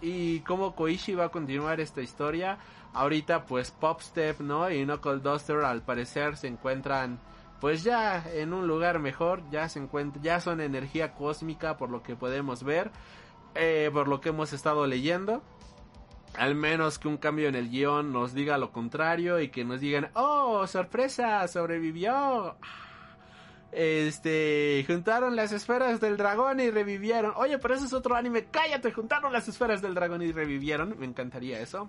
y 0.00 0.40
cómo 0.40 0.74
Koichi 0.74 1.14
va 1.14 1.26
a 1.26 1.28
continuar 1.30 1.80
esta 1.80 2.00
historia 2.00 2.58
ahorita 2.94 3.46
pues 3.46 3.70
Popstep, 3.70 4.40
¿no? 4.40 4.70
Y 4.70 4.84
Knuckle 4.84 5.18
Duster 5.18 5.58
al 5.64 5.82
parecer 5.82 6.36
se 6.36 6.48
encuentran 6.48 7.18
pues 7.62 7.84
ya 7.84 8.24
en 8.34 8.52
un 8.54 8.66
lugar 8.66 8.98
mejor, 8.98 9.48
ya 9.48 9.68
se 9.68 9.78
encuentran, 9.78 10.20
ya 10.20 10.40
son 10.40 10.60
energía 10.60 11.14
cósmica 11.14 11.76
por 11.76 11.90
lo 11.90 12.02
que 12.02 12.16
podemos 12.16 12.64
ver, 12.64 12.90
eh, 13.54 13.88
por 13.92 14.08
lo 14.08 14.20
que 14.20 14.30
hemos 14.30 14.52
estado 14.52 14.84
leyendo. 14.88 15.44
Al 16.34 16.56
menos 16.56 16.98
que 16.98 17.06
un 17.06 17.18
cambio 17.18 17.46
en 17.46 17.54
el 17.54 17.70
guion 17.70 18.12
nos 18.12 18.34
diga 18.34 18.58
lo 18.58 18.72
contrario 18.72 19.38
y 19.38 19.50
que 19.50 19.64
nos 19.64 19.80
digan, 19.80 20.10
oh, 20.14 20.66
sorpresa, 20.66 21.46
sobrevivió. 21.46 22.56
Este, 23.70 24.84
juntaron 24.84 25.36
las 25.36 25.52
esferas 25.52 26.00
del 26.00 26.16
dragón 26.16 26.58
y 26.58 26.68
revivieron. 26.68 27.32
Oye, 27.36 27.58
pero 27.58 27.74
ese 27.74 27.86
es 27.86 27.92
otro 27.92 28.16
anime. 28.16 28.46
Cállate, 28.50 28.90
juntaron 28.90 29.32
las 29.32 29.46
esferas 29.46 29.80
del 29.80 29.94
dragón 29.94 30.22
y 30.22 30.32
revivieron. 30.32 30.98
Me 30.98 31.06
encantaría 31.06 31.60
eso. 31.60 31.88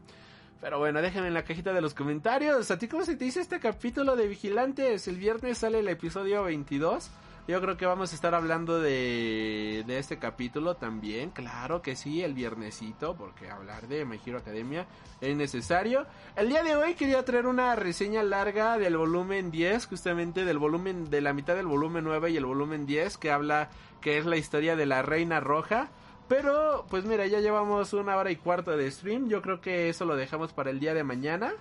Pero 0.64 0.80
bueno, 0.80 1.02
déjenme 1.02 1.27
en 1.27 1.34
la 1.34 1.44
cajita 1.44 1.73
de 1.73 1.81
los 1.81 1.94
comentarios. 1.94 2.72
¿A 2.72 2.77
ti 2.77 2.88
cómo 2.88 3.03
se 3.03 3.18
te 3.18 3.26
dice 3.26 3.41
este 3.41 3.60
capítulo 3.60 4.15
de 4.15 4.30
Vigilantes? 4.30 5.10
El 5.10 5.18
viernes 5.18 5.57
sale 5.57 5.80
el 5.80 5.90
episodio 5.90 6.41
22. 6.44 7.11
Yo 7.49 7.60
creo 7.60 7.76
que 7.76 7.85
vamos 7.85 8.14
a 8.14 8.15
estar 8.15 8.34
hablando 8.34 8.80
de, 8.80 9.84
de 9.85 9.99
este 9.99 10.19
capítulo 10.19 10.76
también. 10.76 11.31
Claro 11.31 11.81
que 11.81 11.98
sí, 11.98 12.22
el 12.22 12.34
viernesito, 12.34 13.14
porque 13.14 13.49
hablar 13.49 13.90
de 13.90 14.06
My 14.06 14.18
Hero 14.26 14.38
Academia 14.38 14.88
es 15.19 15.35
necesario. 15.35 16.06
El 16.38 16.48
día 16.48 16.64
de 16.64 16.77
hoy 16.77 16.94
quería 16.94 17.26
traer 17.26 17.45
una 17.45 17.76
reseña 17.76 18.23
larga 18.23 18.77
del 18.77 18.95
volumen 18.95 19.52
10, 19.52 19.85
justamente 19.88 20.45
del 20.45 20.60
volumen, 20.60 21.10
de 21.10 21.19
la 21.19 21.34
mitad 21.34 21.57
del 21.57 21.68
volumen 21.68 22.06
9 22.06 22.31
y 22.31 22.38
el 22.38 22.45
volumen 22.45 22.85
10, 22.85 23.18
que 23.18 23.31
habla 23.31 23.68
que 23.99 24.18
es 24.18 24.26
la 24.26 24.38
historia 24.38 24.77
de 24.77 24.85
la 24.85 25.02
Reina 25.02 25.41
Roja. 25.41 25.90
Pero, 26.27 26.85
pues 26.89 27.05
mira, 27.05 27.27
ya 27.27 27.39
llevamos 27.39 27.93
una 27.93 28.15
hora 28.15 28.31
y 28.31 28.37
cuarto 28.37 28.75
de 28.75 28.89
stream. 28.89 29.27
Yo 29.27 29.41
creo 29.41 29.61
que 29.61 29.89
eso 29.89 30.05
lo 30.05 30.15
dejamos 30.15 30.53
para 30.53 30.69
el 30.69 30.79
día 30.79 30.93
de 30.93 31.03
mañana. 31.03 31.53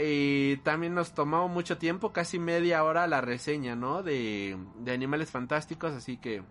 Y 0.00 0.56
también 0.58 0.94
nos 0.94 1.12
tomó 1.14 1.48
mucho 1.48 1.78
tiempo, 1.78 2.12
casi 2.12 2.38
media 2.38 2.82
hora 2.82 3.06
la 3.06 3.20
reseña, 3.20 3.76
¿no? 3.76 4.02
De, 4.02 4.56
de 4.80 4.92
Animales 4.92 5.30
Fantásticos, 5.30 5.92
así 5.92 6.16
que 6.16 6.42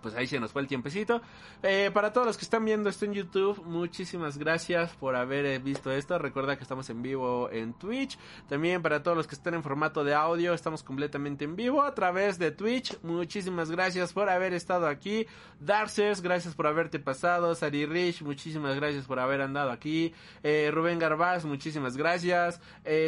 pues 0.00 0.14
ahí 0.14 0.26
se 0.26 0.40
nos 0.40 0.52
fue 0.52 0.62
el 0.62 0.68
tiempecito. 0.68 1.20
Eh, 1.62 1.90
para 1.92 2.12
todos 2.12 2.26
los 2.26 2.36
que 2.36 2.44
están 2.44 2.64
viendo 2.64 2.88
esto 2.88 3.04
en 3.04 3.14
YouTube, 3.14 3.62
muchísimas 3.64 4.38
gracias 4.38 4.92
por 4.96 5.16
haber 5.16 5.46
eh, 5.46 5.58
visto 5.58 5.90
esto. 5.90 6.18
Recuerda 6.18 6.56
que 6.56 6.62
estamos 6.62 6.88
en 6.90 7.02
vivo 7.02 7.48
en 7.50 7.74
Twitch. 7.74 8.18
También 8.48 8.82
para 8.82 9.02
todos 9.02 9.16
los 9.16 9.26
que 9.26 9.34
están 9.34 9.54
en 9.54 9.62
formato 9.62 10.04
de 10.04 10.14
audio, 10.14 10.54
estamos 10.54 10.82
completamente 10.82 11.44
en 11.44 11.56
vivo 11.56 11.82
a 11.82 11.94
través 11.94 12.38
de 12.38 12.50
Twitch. 12.50 12.98
Muchísimas 13.02 13.70
gracias 13.70 14.12
por 14.12 14.28
haber 14.28 14.54
estado 14.54 14.86
aquí. 14.86 15.26
Darces, 15.60 16.22
gracias 16.22 16.54
por 16.54 16.66
haberte 16.66 16.98
pasado. 16.98 17.54
Sari 17.54 17.86
Rich, 17.86 18.22
muchísimas 18.22 18.76
gracias 18.76 19.04
por 19.04 19.18
haber 19.18 19.42
andado 19.42 19.70
aquí. 19.70 20.14
Eh, 20.42 20.70
Rubén 20.72 20.98
Garbaz, 20.98 21.44
muchísimas 21.44 21.96
gracias. 21.96 22.60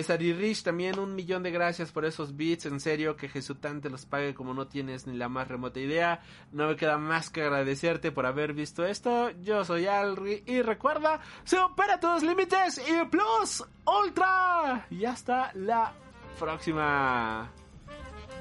Sari 0.02 0.32
Rich, 0.32 0.62
también 0.62 0.98
un 0.98 1.14
millón 1.14 1.42
de 1.42 1.50
gracias 1.50 1.92
por 1.92 2.04
esos 2.04 2.36
beats. 2.36 2.66
En 2.66 2.80
serio, 2.80 3.16
que 3.16 3.28
Jesután 3.28 3.80
te 3.80 3.90
los 3.90 4.06
pague 4.06 4.34
como 4.34 4.54
no 4.54 4.66
tienes 4.66 5.06
ni 5.06 5.16
la 5.16 5.28
más 5.28 5.48
remota 5.48 5.80
idea. 5.80 6.20
No 6.52 6.68
me 6.68 6.76
queda 6.82 6.98
más 6.98 7.30
que 7.30 7.42
agradecerte 7.42 8.10
por 8.10 8.26
haber 8.26 8.54
visto 8.54 8.84
esto. 8.84 9.30
Yo 9.40 9.64
soy 9.64 9.86
Alri 9.86 10.42
y 10.46 10.62
recuerda, 10.62 11.20
supera 11.44 12.00
tus 12.00 12.24
límites 12.24 12.82
y 12.84 13.04
plus 13.06 13.62
ultra. 13.86 14.84
Y 14.90 15.04
hasta 15.04 15.52
la 15.54 15.92
próxima. 16.40 17.48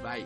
Bye. 0.02 0.26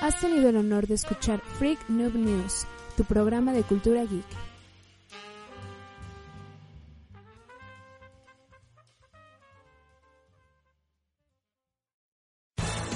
Has 0.00 0.20
tenido 0.20 0.48
el 0.50 0.58
honor 0.58 0.86
de 0.86 0.94
escuchar 0.94 1.40
Freak 1.58 1.88
Noob 1.88 2.14
News, 2.14 2.68
tu 2.96 3.02
programa 3.02 3.52
de 3.52 3.64
cultura 3.64 4.04
geek. 4.04 4.47